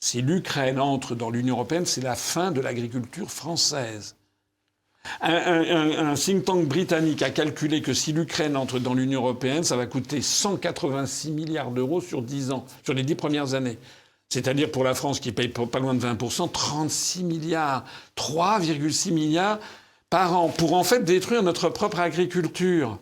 si 0.00 0.22
l'Ukraine 0.22 0.78
entre 0.78 1.14
dans 1.14 1.30
l'Union 1.30 1.54
européenne, 1.56 1.86
c'est 1.86 2.00
la 2.00 2.14
fin 2.14 2.50
de 2.50 2.60
l'agriculture 2.60 3.30
française. 3.30 4.14
Un, 5.20 6.14
think 6.14 6.44
tank 6.44 6.66
britannique 6.66 7.22
a 7.22 7.30
calculé 7.30 7.80
que 7.82 7.94
si 7.94 8.12
l'Ukraine 8.12 8.56
entre 8.56 8.78
dans 8.78 8.94
l'Union 8.94 9.20
européenne, 9.22 9.64
ça 9.64 9.76
va 9.76 9.86
coûter 9.86 10.20
186 10.20 11.30
milliards 11.30 11.70
d'euros 11.70 12.00
sur 12.00 12.22
10 12.22 12.52
ans, 12.52 12.66
sur 12.84 12.94
les 12.94 13.02
10 13.02 13.14
premières 13.14 13.54
années. 13.54 13.78
C'est-à-dire 14.28 14.70
pour 14.70 14.84
la 14.84 14.94
France 14.94 15.20
qui 15.20 15.32
paye 15.32 15.48
pas 15.48 15.78
loin 15.78 15.94
de 15.94 16.04
20%, 16.04 16.52
36 16.52 17.24
milliards, 17.24 17.84
3,6 18.16 19.12
milliards 19.12 19.58
par 20.10 20.36
an, 20.38 20.48
pour 20.48 20.74
en 20.74 20.84
fait 20.84 21.04
détruire 21.04 21.42
notre 21.42 21.70
propre 21.70 22.00
agriculture. 22.00 22.98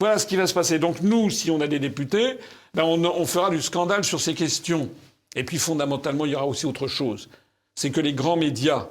Voilà 0.00 0.18
ce 0.18 0.26
qui 0.26 0.36
va 0.36 0.46
se 0.46 0.54
passer. 0.54 0.78
Donc 0.78 1.00
nous, 1.00 1.30
si 1.30 1.50
on 1.50 1.60
a 1.60 1.68
des 1.68 1.78
députés, 1.78 2.38
ben 2.74 2.84
on 2.84 3.26
fera 3.26 3.50
du 3.50 3.62
scandale 3.62 4.04
sur 4.04 4.20
ces 4.20 4.34
questions. 4.34 4.90
Et 5.34 5.44
puis 5.44 5.58
fondamentalement, 5.58 6.24
il 6.24 6.32
y 6.32 6.34
aura 6.34 6.46
aussi 6.46 6.66
autre 6.66 6.86
chose. 6.86 7.28
C'est 7.74 7.90
que 7.90 8.00
les 8.00 8.14
grands 8.14 8.36
médias, 8.36 8.88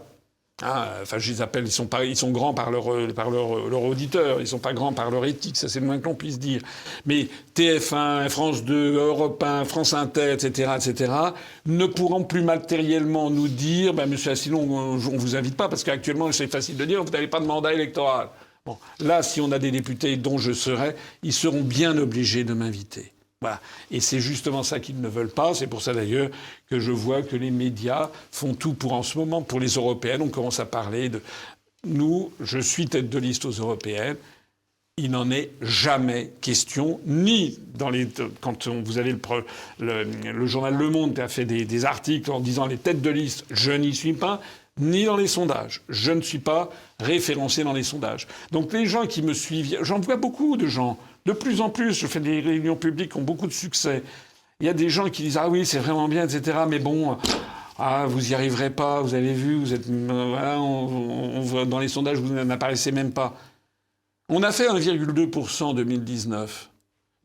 hein, 0.61 0.86
enfin 1.01 1.17
je 1.17 1.31
les 1.31 1.41
appelle, 1.41 1.65
ils 1.65 1.71
sont, 1.71 1.89
ils 2.03 2.15
sont 2.15 2.29
grands 2.29 2.53
par 2.53 2.69
leur, 2.69 2.86
par 3.15 3.31
leur, 3.31 3.81
auditeur, 3.81 4.39
ils 4.41 4.47
sont 4.47 4.59
pas 4.59 4.73
grands 4.73 4.93
par 4.93 5.09
leur 5.09 5.25
éthique, 5.25 5.57
ça 5.57 5.67
c'est 5.67 5.79
le 5.79 5.88
moins 5.88 5.97
que 5.97 6.05
l'on 6.05 6.13
puisse 6.13 6.38
dire. 6.38 6.61
Mais 7.07 7.27
TF1, 7.55 8.29
France 8.29 8.63
2, 8.63 8.93
Europe 8.93 9.41
1, 9.41 9.65
France 9.65 9.93
Inter, 9.93 10.33
etc., 10.33 10.73
etc., 10.75 11.11
ne 11.65 11.88
pourront 11.88 12.23
plus 12.23 12.43
matériellement 12.43 13.31
nous 13.31 13.47
dire, 13.47 13.95
ben, 13.95 14.05
Monsieur 14.05 14.31
Assillon, 14.31 14.61
on, 14.61 14.95
ne 14.95 15.17
vous 15.17 15.36
invite 15.36 15.57
pas, 15.57 15.67
parce 15.67 15.83
qu'actuellement 15.83 16.31
c'est 16.31 16.47
facile 16.47 16.77
de 16.77 16.86
dire, 16.86 17.03
vous 17.03 17.11
n'avez 17.11 17.27
pas 17.27 17.39
de 17.39 17.45
mandat 17.45 17.73
électoral. 17.73 18.29
Bon, 18.67 18.77
là, 18.99 19.23
si 19.23 19.41
on 19.41 19.51
a 19.51 19.59
des 19.59 19.71
députés 19.71 20.17
dont 20.17 20.38
je 20.38 20.51
serai, 20.51 20.95
ils 21.23 21.33
seront 21.33 21.61
bien 21.61 21.97
obligés 21.97 22.43
de 22.43 22.53
m'inviter. 22.53 23.14
Et 23.91 24.00
c'est 24.00 24.20
justement 24.20 24.64
ça 24.64 24.80
qu'ils 24.80 25.00
ne 25.00 25.08
veulent 25.08 25.30
pas. 25.30 25.54
C'est 25.54 25.68
pour 25.68 25.82
ça 25.82 25.93
d'ailleurs 25.93 26.30
que 26.70 26.80
je 26.80 26.91
vois 26.91 27.22
que 27.22 27.36
les 27.36 27.52
médias 27.52 28.10
font 28.32 28.54
tout 28.54 28.74
pour 28.74 28.93
en 28.93 29.04
ce 29.04 29.18
moment, 29.18 29.41
pour 29.41 29.60
les 29.60 29.76
européennes. 29.76 30.22
On 30.22 30.30
commence 30.30 30.60
à 30.60 30.66
parler 30.66 31.10
de 31.10 31.22
nous, 31.86 32.32
je 32.39 32.60
suis 32.60 32.88
tête 32.88 33.10
de 33.10 33.20
liste 33.20 33.46
aux 33.46 33.52
européennes. 33.52 34.18
Il 34.98 35.12
n'en 35.12 35.30
est 35.30 35.52
jamais 35.62 36.32
question, 36.39 37.02
ni 37.06 37.60
dans 37.74 37.89
les. 37.89 38.08
Quand 38.39 38.68
vous 38.68 38.98
avez 38.98 39.12
le, 39.12 40.04
le, 40.04 40.46
journal 40.46 40.74
Le 40.74 40.89
Monde 40.89 41.14
qui 41.14 41.22
a 41.22 41.28
fait 41.28 41.43
des, 41.43 41.66
des 41.66 41.84
articles 41.84 42.32
en 42.32 42.39
disant 42.39 42.66
les 42.66 42.78
têtes 42.78 43.02
de 43.02 43.10
liste, 43.10 43.43
je 43.52 43.74
n'y 43.74 43.93
suis 43.93 44.14
pas, 44.14 44.41
ni 44.80 45.04
dans 45.04 45.18
les 45.18 45.28
sondages. 45.28 45.82
Je 45.89 46.12
ne 46.12 46.22
suis 46.22 46.39
pas 46.39 46.70
référencé 47.00 47.64
dans 47.66 47.74
les 47.74 47.84
sondages. 47.84 48.26
Donc 48.52 48.72
les 48.72 48.86
gens 48.86 49.06
qui 49.06 49.22
me 49.22 49.34
suivent, 49.34 49.78
j'en 49.82 50.00
vois 50.00 50.16
beaucoup 50.16 50.56
de 50.56 50.68
gens 50.68 50.98
de 51.26 51.34
plus 51.34 51.61
en 51.61 51.69
plus, 51.69 51.93
je 51.93 52.07
fais 52.07 52.19
des 52.19 52.39
réunions 52.39 52.76
publiques 52.76 53.11
qui 53.11 53.17
ont 53.17 53.23
beaucoup 53.23 53.47
de 53.47 53.53
succès. 53.53 54.03
Il 54.59 54.67
y 54.67 54.69
a 54.69 54.73
des 54.73 54.89
gens 54.89 55.09
qui 55.09 55.23
disent 55.23 55.38
Ah 55.38 55.49
oui, 55.49 55.65
c'est 55.65 55.80
vraiment 55.80 56.07
bien, 56.07 56.28
etc. 56.28 56.59
Mais 56.67 56.80
bon, 56.80 57.17
ah, 57.78 58.05
vous 58.07 58.21
n'y 58.21 58.34
arriverez 58.34 58.69
pas, 58.69 59.01
vous 59.01 59.13
avez 59.13 59.34
vu, 59.34 59.55
vous 59.55 59.73
êtes. 59.73 59.88
Voilà, 59.88 60.57
dans 61.65 61.80
les 61.80 61.88
sondages, 61.88 62.17
vous 62.17 62.34
n'apparaissez 62.34 62.91
même 62.91 63.11
pas. 63.11 63.36
On 64.30 64.43
a 64.43 64.51
fait 64.51 64.67
1,2% 64.67 65.63
en 65.63 65.73
2019. 65.73 66.69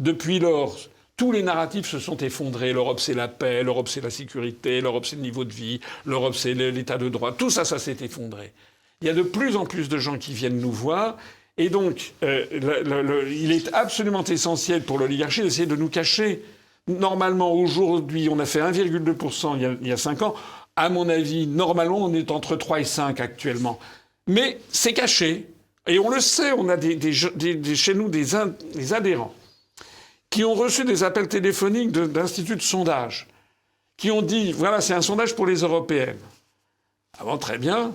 Depuis 0.03 0.39
lors, 0.39 0.77
tous 1.17 1.33
les 1.33 1.43
narratifs 1.43 1.87
se 1.87 1.99
sont 1.99 2.17
effondrés. 2.17 2.73
L'Europe, 2.73 3.01
c'est 3.01 3.15
la 3.15 3.29
paix, 3.29 3.63
l'Europe, 3.63 3.89
c'est 3.89 4.01
la 4.01 4.11
sécurité, 4.11 4.81
l'Europe, 4.81 5.07
c'est 5.07 5.17
le 5.17 5.23
niveau 5.23 5.45
de 5.45 5.53
vie, 5.53 5.81
l'Europe, 6.05 6.35
c'est 6.35 6.55
l'état 6.55 6.99
de 6.99 7.09
droit. 7.09 7.33
Tout 7.33 7.51
ça, 7.51 7.65
ça 7.65 7.79
s'est 7.79 7.99
effondré. 8.01 8.53
Il 9.03 9.07
y 9.07 9.11
a 9.11 9.15
de 9.15 9.23
plus 9.23 9.57
en 9.57 9.67
plus 9.67 9.89
de 9.89 9.99
gens 9.99 10.19
qui 10.19 10.33
viennent 10.33 10.59
nous 10.61 10.73
voir 10.73 11.17
et 11.61 11.69
donc, 11.69 12.15
euh, 12.23 12.47
il 13.31 13.53
est 13.53 13.71
absolument 13.75 14.25
essentiel 14.25 14.83
pour 14.83 14.99
l'oligarchie 14.99 15.43
d'essayer 15.43 15.67
de 15.67 15.77
nous 15.77 15.91
cacher. 15.91 16.43
Normalement, 16.89 17.53
aujourd'hui, 17.53 18.31
on 18.31 18.39
a 18.39 18.47
fait 18.47 18.61
1,2% 18.61 19.59
il, 19.59 19.79
il, 19.83 19.89
y 19.89 19.93
a 19.93 19.99
5 19.99 20.23
ans. 20.23 20.35
À 20.75 20.89
mon 20.89 21.07
avis, 21.11 21.47
normalement, 21.47 21.99
on 21.99 22.15
est 22.15 22.31
entre 22.31 22.57
3 22.57 22.81
et 22.81 22.85
5 22.85 23.21
actuellement. 23.21 23.79
Mais 24.27 24.59
c'est 24.71 24.95
caché. 24.95 25.49
Et 25.87 25.99
on 25.99 26.09
le 26.09 26.21
sait, 26.21 26.53
on 26.53 26.67
a 26.71 26.81
chez 26.81 27.95
nous 27.95 28.09
des, 28.09 28.95
adhérents 28.95 29.35
qui 30.31 30.45
ont 30.45 30.55
reçu 30.55 30.85
des 30.85 31.05
appels 31.05 31.29
téléphoniques 31.29 31.91
d'instituts 31.91 32.57
de, 32.57 32.63
sondage, 32.63 33.27
qui 33.99 34.11
ont 34.11 34.23
dit, 34.23 34.53
voilà, 34.53 34.81
c'est 34.81 34.95
un 34.95 35.03
sondage 35.03 35.37
pour 35.37 35.45
les 35.45 35.57
européennes. 35.61 36.17
Avant, 37.19 37.37
très 37.37 37.59
bien. 37.59 37.93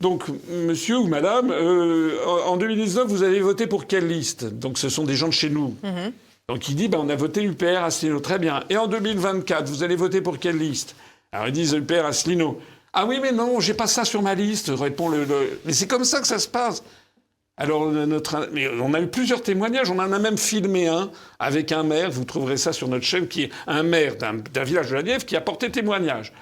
Donc, 0.00 0.26
monsieur 0.48 0.96
ou 0.98 1.08
madame, 1.08 1.50
euh, 1.50 2.24
en 2.46 2.56
2019, 2.56 3.08
vous 3.08 3.24
avez 3.24 3.40
voté 3.40 3.66
pour 3.66 3.88
quelle 3.88 4.06
liste? 4.06 4.44
Donc, 4.44 4.78
ce 4.78 4.88
sont 4.88 5.02
des 5.02 5.16
gens 5.16 5.26
de 5.26 5.32
chez 5.32 5.50
nous. 5.50 5.74
Mhm. 5.82 6.12
Donc, 6.48 6.68
il 6.68 6.76
dit, 6.76 6.86
ben, 6.86 7.00
on 7.02 7.08
a 7.08 7.16
voté 7.16 7.42
UPR 7.42 7.82
Asselineau. 7.82 8.20
Très 8.20 8.38
bien. 8.38 8.62
Et 8.70 8.76
en 8.76 8.86
2024, 8.86 9.68
vous 9.68 9.82
allez 9.82 9.96
voter 9.96 10.20
pour 10.20 10.38
quelle 10.38 10.56
liste? 10.56 10.94
Alors, 11.32 11.48
ils 11.48 11.52
disent 11.52 11.72
UPR 11.72 12.06
Asselineau. 12.06 12.60
Ah 12.92 13.06
oui, 13.06 13.18
mais 13.20 13.32
non, 13.32 13.58
j'ai 13.58 13.74
pas 13.74 13.88
ça 13.88 14.04
sur 14.04 14.22
ma 14.22 14.36
liste, 14.36 14.70
répond 14.72 15.08
le. 15.08 15.26
Mais 15.64 15.72
c'est 15.72 15.88
comme 15.88 16.04
ça 16.04 16.20
que 16.20 16.28
ça 16.28 16.38
se 16.38 16.48
passe. 16.48 16.84
Alors, 17.56 17.90
notre... 17.90 18.48
mais 18.52 18.68
on 18.80 18.94
a 18.94 19.00
eu 19.00 19.08
plusieurs 19.08 19.42
témoignages. 19.42 19.90
On 19.90 19.98
en 19.98 20.12
a 20.12 20.18
même 20.20 20.38
filmé 20.38 20.86
un 20.86 21.10
avec 21.40 21.72
un 21.72 21.82
maire. 21.82 22.12
Vous 22.12 22.24
trouverez 22.24 22.56
ça 22.56 22.72
sur 22.72 22.86
notre 22.86 23.04
chaîne, 23.04 23.26
qui 23.26 23.42
est 23.42 23.50
un 23.66 23.82
maire 23.82 24.14
d'un 24.16 24.64
village 24.64 24.90
de 24.90 24.94
la 24.94 25.02
Nièvre 25.02 25.26
qui 25.26 25.34
a 25.34 25.40
porté 25.40 25.68
témoignage. 25.70 26.32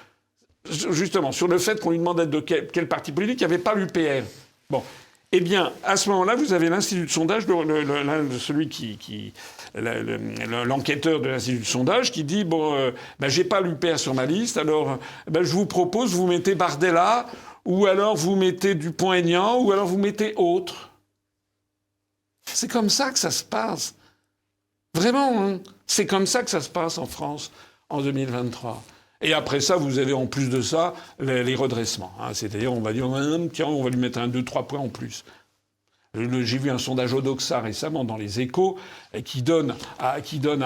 Justement, 0.70 1.32
sur 1.32 1.48
le 1.48 1.58
fait 1.58 1.80
qu'on 1.80 1.90
lui 1.90 1.98
demandait 1.98 2.26
de 2.26 2.40
quel, 2.40 2.88
parti 2.88 3.12
politique, 3.12 3.40
il 3.40 3.46
n'y 3.46 3.52
avait 3.54 3.62
pas 3.62 3.74
l'UPR. 3.74 4.24
Bon. 4.70 4.82
Eh 5.32 5.40
bien, 5.40 5.72
à 5.82 5.96
ce 5.96 6.08
moment-là, 6.10 6.36
vous 6.36 6.52
avez 6.52 6.68
l'Institut 6.68 7.06
de 7.06 7.10
sondage, 7.10 7.46
celui 7.46 8.68
qui, 8.68 8.96
qui- 8.96 9.32
le- 9.74 10.02
le- 10.02 10.64
l'enquêteur 10.64 11.20
de 11.20 11.28
l'Institut 11.28 11.58
de 11.58 11.64
sondage, 11.64 12.12
qui 12.12 12.22
dit 12.24 12.44
bon, 12.44 12.74
euh, 12.74 12.92
ben, 13.18 13.28
j'ai 13.28 13.42
pas 13.44 13.60
l'UPR 13.60 13.98
sur 13.98 14.14
ma 14.14 14.24
liste, 14.24 14.56
alors 14.56 14.98
ben, 15.28 15.42
je 15.42 15.52
vous 15.52 15.66
propose, 15.66 16.14
vous 16.14 16.26
mettez 16.28 16.54
Bardella, 16.54 17.26
ou 17.64 17.86
alors 17.86 18.16
vous 18.16 18.36
mettez 18.36 18.76
Dupont-Aignan, 18.76 19.58
ou 19.58 19.72
alors 19.72 19.86
vous 19.86 19.98
mettez 19.98 20.32
autre. 20.36 20.90
C'est 22.52 22.70
comme 22.70 22.88
ça 22.88 23.10
que 23.10 23.18
ça 23.18 23.32
se 23.32 23.42
passe. 23.42 23.96
Vraiment, 24.94 25.42
hein. 25.42 25.60
c'est 25.88 26.06
comme 26.06 26.26
ça 26.26 26.42
que 26.44 26.50
ça 26.50 26.60
se 26.60 26.70
passe 26.70 26.98
en 26.98 27.06
France 27.06 27.50
en 27.90 28.00
2023. 28.00 28.82
Et 29.20 29.32
après 29.32 29.60
ça, 29.60 29.76
vous 29.76 29.98
avez 29.98 30.12
en 30.12 30.26
plus 30.26 30.50
de 30.50 30.60
ça 30.60 30.94
les, 31.18 31.54
redressements. 31.54 32.12
hein. 32.20 32.34
C'est-à-dire, 32.34 32.72
on 32.72 32.80
va 32.80 32.92
dire, 32.92 33.06
Hum, 33.08 33.50
tiens, 33.50 33.66
on 33.66 33.82
va 33.82 33.90
lui 33.90 33.98
mettre 33.98 34.18
un, 34.18 34.28
deux, 34.28 34.44
trois 34.44 34.66
points 34.68 34.80
en 34.80 34.88
plus. 34.88 35.24
J'ai 36.14 36.58
vu 36.58 36.70
un 36.70 36.78
sondage 36.78 37.12
Odoxa 37.12 37.60
récemment 37.60 38.04
dans 38.04 38.16
les 38.16 38.40
échos 38.40 38.78
qui 39.24 39.42
donne, 39.42 39.74
qui 40.24 40.38
donne 40.38 40.64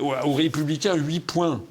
aux, 0.00 0.32
Républicains 0.32 0.94
8 0.94 1.20
points. 1.20 1.62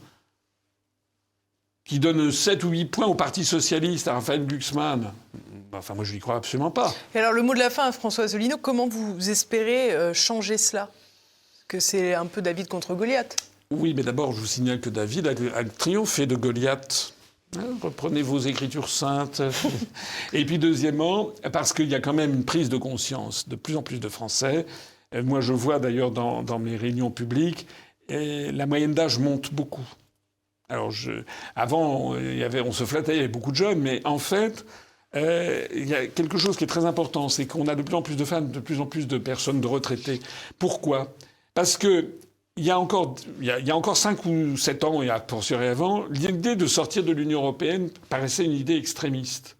Qui 1.85 1.99
donne 1.99 2.31
7 2.31 2.63
ou 2.63 2.69
8 2.69 2.85
points 2.85 3.07
au 3.07 3.15
Parti 3.15 3.45
Socialiste, 3.45 4.07
à 4.07 4.13
Raphaël 4.13 4.45
Glucksmann. 4.45 5.11
Enfin, 5.71 5.93
moi, 5.93 6.03
je 6.03 6.13
n'y 6.13 6.19
crois 6.19 6.35
absolument 6.35 6.71
pas. 6.71 6.93
Et 7.13 7.19
alors, 7.19 7.33
le 7.33 7.41
mot 7.41 7.53
de 7.53 7.59
la 7.59 7.69
fin, 7.69 7.91
François 7.91 8.23
Asselineau, 8.23 8.57
comment 8.57 8.87
vous 8.87 9.29
espérez 9.29 9.91
euh, 9.91 10.13
changer 10.13 10.57
cela? 10.57 10.89
Que 11.67 11.79
c'est 11.79 12.13
un 12.13 12.27
peu 12.27 12.41
David 12.41 12.67
contre 12.67 12.93
Goliath. 12.93 13.35
Oui, 13.71 13.93
mais 13.95 14.03
d'abord, 14.03 14.31
je 14.31 14.39
vous 14.39 14.45
signale 14.45 14.79
que 14.79 14.89
David 14.89 15.27
a, 15.27 15.57
a 15.57 15.63
triomphé 15.63 16.25
de 16.27 16.35
Goliath. 16.35 17.13
Hein, 17.57 17.77
Reprenez 17.81 18.21
vos 18.21 18.39
écritures 18.39 18.89
saintes. 18.89 19.41
Et 20.33 20.45
puis, 20.45 20.59
deuxièmement, 20.59 21.31
parce 21.51 21.73
qu'il 21.73 21.87
y 21.89 21.95
a 21.95 21.99
quand 21.99 22.13
même 22.13 22.33
une 22.33 22.45
prise 22.45 22.69
de 22.69 22.77
conscience 22.77 23.47
de 23.47 23.55
plus 23.55 23.75
en 23.75 23.81
plus 23.81 23.99
de 23.99 24.09
Français. 24.09 24.65
Euh, 25.13 25.23
Moi, 25.23 25.41
je 25.41 25.53
vois 25.53 25.79
d'ailleurs 25.79 26.11
dans, 26.11 26.43
dans 26.43 26.59
mes 26.59 26.75
réunions 26.75 27.11
publiques, 27.11 27.67
et 28.07 28.51
la 28.51 28.65
moyenne 28.67 28.93
d'âge 28.93 29.17
monte 29.17 29.53
beaucoup. 29.53 29.85
Alors, 30.69 30.91
je, 30.91 31.11
avant, 31.55 32.13
euh, 32.13 32.33
il 32.33 32.37
y 32.37 32.43
avait, 32.43 32.61
on 32.61 32.71
se 32.71 32.83
flattait, 32.85 33.13
il 33.13 33.17
y 33.17 33.19
avait 33.19 33.27
beaucoup 33.27 33.51
de 33.51 33.55
jeunes, 33.55 33.79
mais 33.79 34.01
en 34.05 34.19
fait, 34.19 34.65
euh, 35.15 35.65
il 35.73 35.87
y 35.87 35.95
a 35.95 36.07
quelque 36.07 36.37
chose 36.37 36.57
qui 36.57 36.63
est 36.63 36.67
très 36.67 36.85
important, 36.85 37.29
c'est 37.29 37.45
qu'on 37.45 37.67
a 37.67 37.75
de 37.75 37.81
plus 37.81 37.95
en 37.95 38.01
plus 38.01 38.15
de 38.15 38.25
femmes, 38.25 38.51
de 38.51 38.59
plus 38.59 38.79
en 38.79 38.85
plus 38.85 39.07
de 39.07 39.17
personnes 39.17 39.61
de 39.61 39.67
retraités. 39.67 40.19
Pourquoi? 40.59 41.13
Parce 41.53 41.77
que 41.77 42.09
il 42.57 42.63
y 42.63 42.71
a 42.71 42.79
encore, 42.79 43.15
il 43.41 43.47
y 43.47 43.71
a, 43.71 43.75
encore 43.75 43.97
5 43.97 44.25
ou 44.25 44.55
7 44.55 44.85
ans, 44.85 45.01
et 45.01 45.09
à 45.09 45.19
poursuivre 45.19 45.61
avant, 45.61 46.05
l'idée 46.09 46.55
de 46.55 46.67
sortir 46.67 47.03
de 47.03 47.11
l'Union 47.11 47.41
européenne 47.41 47.89
paraissait 48.09 48.45
une 48.45 48.53
idée 48.53 48.77
extrémiste. 48.77 49.57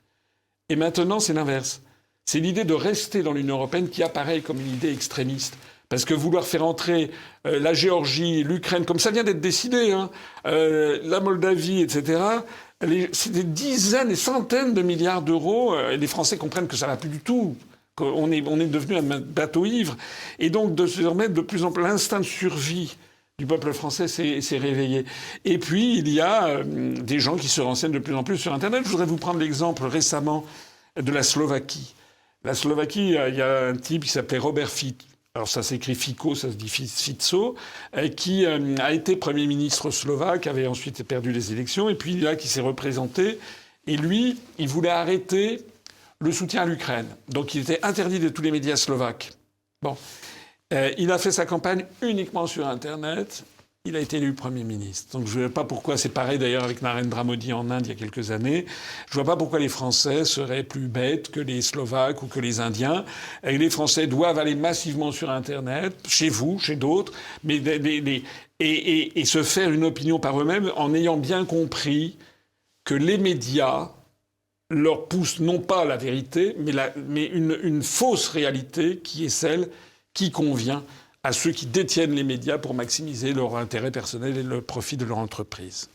Et 0.69 0.77
maintenant, 0.77 1.19
c'est 1.19 1.33
l'inverse. 1.33 1.81
C'est 2.23 2.39
l'idée 2.39 2.63
de 2.63 2.73
rester 2.73 3.21
dans 3.21 3.33
l'Union 3.33 3.55
européenne 3.57 3.89
qui 3.89 4.01
apparaît 4.01 4.39
comme 4.39 4.61
une 4.61 4.73
idée 4.73 4.93
extrémiste. 4.93 5.57
Parce 5.89 6.05
que 6.05 6.13
vouloir 6.13 6.45
faire 6.45 6.65
entrer 6.65 7.11
euh, 7.45 7.59
la 7.59 7.73
Géorgie, 7.73 8.43
l'Ukraine, 8.43 8.85
comme 8.85 8.97
ça 8.97 9.11
vient 9.11 9.23
d'être 9.23 9.41
décidé, 9.41 9.91
hein, 9.91 10.09
euh, 10.47 10.99
la 11.03 11.19
Moldavie, 11.19 11.81
etc., 11.81 12.19
c'est 13.11 13.31
des 13.31 13.43
dizaines 13.43 14.11
et 14.11 14.15
centaines 14.15 14.73
de 14.73 14.81
milliards 14.81 15.21
d'euros. 15.21 15.75
euh, 15.75 15.91
et 15.91 15.97
les 15.97 16.07
Français 16.07 16.37
comprennent 16.37 16.67
que 16.67 16.75
ça 16.75 16.87
va 16.87 16.97
plus 16.97 17.09
du 17.09 17.19
tout. 17.19 17.55
On 17.99 18.31
est 18.31 18.41
devenu 18.41 18.97
un 18.97 19.19
bateau 19.19 19.65
ivre. 19.65 19.95
Et 20.39 20.49
donc, 20.49 20.75
de 20.75 20.87
se 20.87 21.01
remettre 21.03 21.33
de 21.33 21.41
plus 21.41 21.63
en 21.63 21.71
plus 21.71 21.83
l'instinct 21.83 22.19
de 22.19 22.25
survie 22.25 22.97
du 23.37 23.45
peuple 23.45 23.73
français 23.73 24.07
s'est 24.07 24.57
réveillé. 24.57 25.05
Et 25.43 25.57
puis, 25.57 25.97
il 25.97 26.07
y 26.09 26.21
a 26.21 26.47
euh, 26.47 26.63
des 26.95 27.19
gens 27.19 27.35
qui 27.35 27.49
se 27.49 27.59
renseignent 27.59 27.91
de 27.91 27.99
plus 27.99 28.15
en 28.15 28.23
plus 28.23 28.37
sur 28.37 28.53
Internet. 28.53 28.83
Je 28.85 28.89
voudrais 28.89 29.05
vous 29.05 29.17
prendre 29.17 29.39
l'exemple 29.39 29.83
récemment 29.83 30.45
de 30.99 31.11
la 31.11 31.23
Slovaquie. 31.23 31.95
La 32.45 32.53
Slovaquie, 32.53 33.17
il 33.27 33.35
y 33.35 33.41
a 33.41 33.67
un 33.67 33.75
type 33.75 34.03
qui 34.03 34.09
s'appelait 34.09 34.37
Robert 34.37 34.69
Fico. 34.69 35.05
Alors 35.35 35.49
ça 35.49 35.63
s'écrit 35.63 35.95
Fico, 35.95 36.33
ça 36.33 36.49
se 36.49 36.55
dit 36.55 36.69
Fico, 36.69 37.55
euh, 37.97 38.07
qui 38.07 38.45
euh, 38.45 38.77
a 38.79 38.93
été 38.93 39.17
Premier 39.17 39.47
ministre 39.47 39.91
slovaque, 39.91 40.47
avait 40.47 40.65
ensuite 40.65 41.03
perdu 41.03 41.33
les 41.33 41.51
élections, 41.51 41.89
et 41.89 41.95
puis 41.95 42.15
là 42.15 42.37
qui 42.37 42.47
s'est 42.47 42.61
représenté. 42.61 43.37
Et 43.85 43.97
lui, 43.97 44.37
il 44.57 44.69
voulait 44.69 44.89
arrêter 44.89 45.59
le 46.19 46.31
soutien 46.31 46.63
à 46.63 46.65
l'Ukraine. 46.65 47.07
Donc 47.29 47.55
il 47.55 47.61
était 47.61 47.83
interdit 47.83 48.19
de 48.19 48.29
tous 48.29 48.41
les 48.41 48.51
médias 48.51 48.75
slovaques. 48.75 49.33
Bon. 49.81 49.97
Euh, 50.73 50.91
il 50.97 51.11
a 51.11 51.17
fait 51.17 51.31
sa 51.31 51.45
campagne 51.45 51.85
uniquement 52.01 52.47
sur 52.47 52.67
Internet. 52.67 53.43
Il 53.87 53.95
a 53.95 53.99
été 53.99 54.17
élu 54.17 54.33
Premier 54.33 54.63
ministre. 54.63 55.15
Donc 55.15 55.27
je 55.27 55.37
ne 55.37 55.45
vois 55.45 55.53
pas 55.53 55.63
pourquoi, 55.63 55.95
c'est 55.95 56.09
pareil 56.09 56.39
d'ailleurs 56.39 56.63
avec 56.63 56.81
Narendra 56.81 57.23
Modi 57.23 57.53
en 57.53 57.69
Inde 57.69 57.85
il 57.85 57.89
y 57.89 57.91
a 57.91 57.95
quelques 57.95 58.31
années, 58.31 58.65
je 59.11 59.19
ne 59.19 59.23
vois 59.23 59.35
pas 59.35 59.37
pourquoi 59.37 59.59
les 59.59 59.69
Français 59.69 60.25
seraient 60.25 60.63
plus 60.63 60.87
bêtes 60.87 61.29
que 61.29 61.39
les 61.39 61.61
Slovaques 61.61 62.23
ou 62.23 62.25
que 62.25 62.39
les 62.39 62.59
Indiens. 62.59 63.05
Les 63.43 63.69
Français 63.69 64.07
doivent 64.07 64.39
aller 64.39 64.55
massivement 64.55 65.11
sur 65.11 65.29
Internet, 65.29 65.95
chez 66.07 66.29
vous, 66.29 66.57
chez 66.57 66.75
d'autres, 66.75 67.13
mais 67.43 67.61
et 68.59 69.25
se 69.25 69.43
faire 69.43 69.69
une 69.69 69.83
opinion 69.83 70.17
par 70.17 70.41
eux-mêmes 70.41 70.71
en 70.77 70.95
ayant 70.95 71.17
bien 71.17 71.45
compris 71.45 72.17
que 72.85 72.95
les 72.95 73.19
médias 73.19 73.91
leur 74.69 75.07
poussent 75.07 75.39
non 75.39 75.59
pas 75.59 75.85
la 75.85 75.97
vérité, 75.97 76.55
mais, 76.57 77.25
une 77.25 77.83
fausse 77.83 78.27
réalité 78.29 78.97
qui 78.97 79.25
est 79.25 79.29
celle 79.29 79.69
qui 80.13 80.31
convient 80.31 80.83
à 81.23 81.31
ceux 81.31 81.51
qui 81.51 81.65
détiennent 81.65 82.13
les 82.13 82.23
médias 82.23 82.57
pour 82.57 82.73
maximiser 82.73 83.33
leur 83.33 83.57
intérêt 83.57 83.91
personnel 83.91 84.37
et 84.37 84.43
le 84.43 84.61
profit 84.61 84.97
de 84.97 85.05
leur 85.05 85.17
entreprise. 85.17 85.89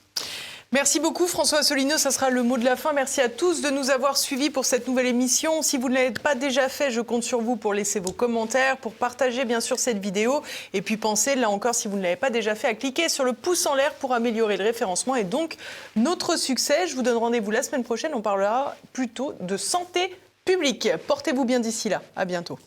Merci 0.73 1.01
beaucoup 1.01 1.27
François 1.27 1.59
Asselineau, 1.59 1.99
ça 1.99 2.13
sera 2.13 2.31
le 2.31 2.45
mot 2.45 2.57
de 2.57 2.65
la 2.65 2.77
fin. 2.77 2.93
Merci 2.93 3.21
à 3.21 3.29
tous 3.29 3.61
de 3.61 3.71
nous 3.71 3.91
avoir 3.91 4.17
suivis 4.17 4.51
pour 4.51 4.65
cette 4.65 4.87
nouvelle 4.87 5.07
émission. 5.07 5.63
Si 5.63 5.77
vous 5.77 5.89
ne 5.89 5.95
l'avez 5.95 6.13
pas 6.13 6.37
déjà 6.37 6.69
fait, 6.69 6.93
je 6.93 7.01
compte 7.01 7.25
sur 7.25 7.41
vous 7.41 7.57
pour 7.57 7.75
laisser 7.75 7.99
vos 7.99 8.13
commentaires, 8.13 8.77
pour 8.77 8.95
partager 8.95 9.45
bien 9.45 9.59
sûr 9.61 9.81
cette 9.81 9.99
vidéo. 9.99 10.43
Et 10.73 10.81
puis 10.81 10.97
pensez, 10.97 11.35
là 11.35 11.51
encore, 11.51 11.75
si 11.75 11.89
vous 11.89 11.97
ne 11.97 12.03
l'avez 12.03 12.15
pas 12.15 12.31
déjà 12.31 12.55
fait, 12.55 12.69
à 12.69 12.75
cliquer 12.75 13.09
sur 13.09 13.25
le 13.25 13.33
pouce 13.33 13.67
en 13.67 13.75
l'air 13.75 13.95
pour 13.95 14.15
améliorer 14.15 14.57
le 14.59 14.63
référencement 14.63 15.17
et 15.17 15.25
donc 15.25 15.57
notre 15.97 16.39
succès. 16.39 16.87
Je 16.87 16.95
vous 16.95 17.03
donne 17.03 17.17
rendez-vous 17.17 17.51
la 17.51 17.65
semaine 17.65 17.83
prochaine, 17.83 18.13
on 18.15 18.23
parlera 18.23 18.77
plutôt 18.93 19.35
de 19.41 19.57
santé 19.57 20.15
publique. 20.45 20.89
Portez-vous 21.09 21.45
bien 21.45 21.59
d'ici 21.59 21.89
là, 21.89 22.01
à 22.15 22.25
bientôt. 22.25 22.61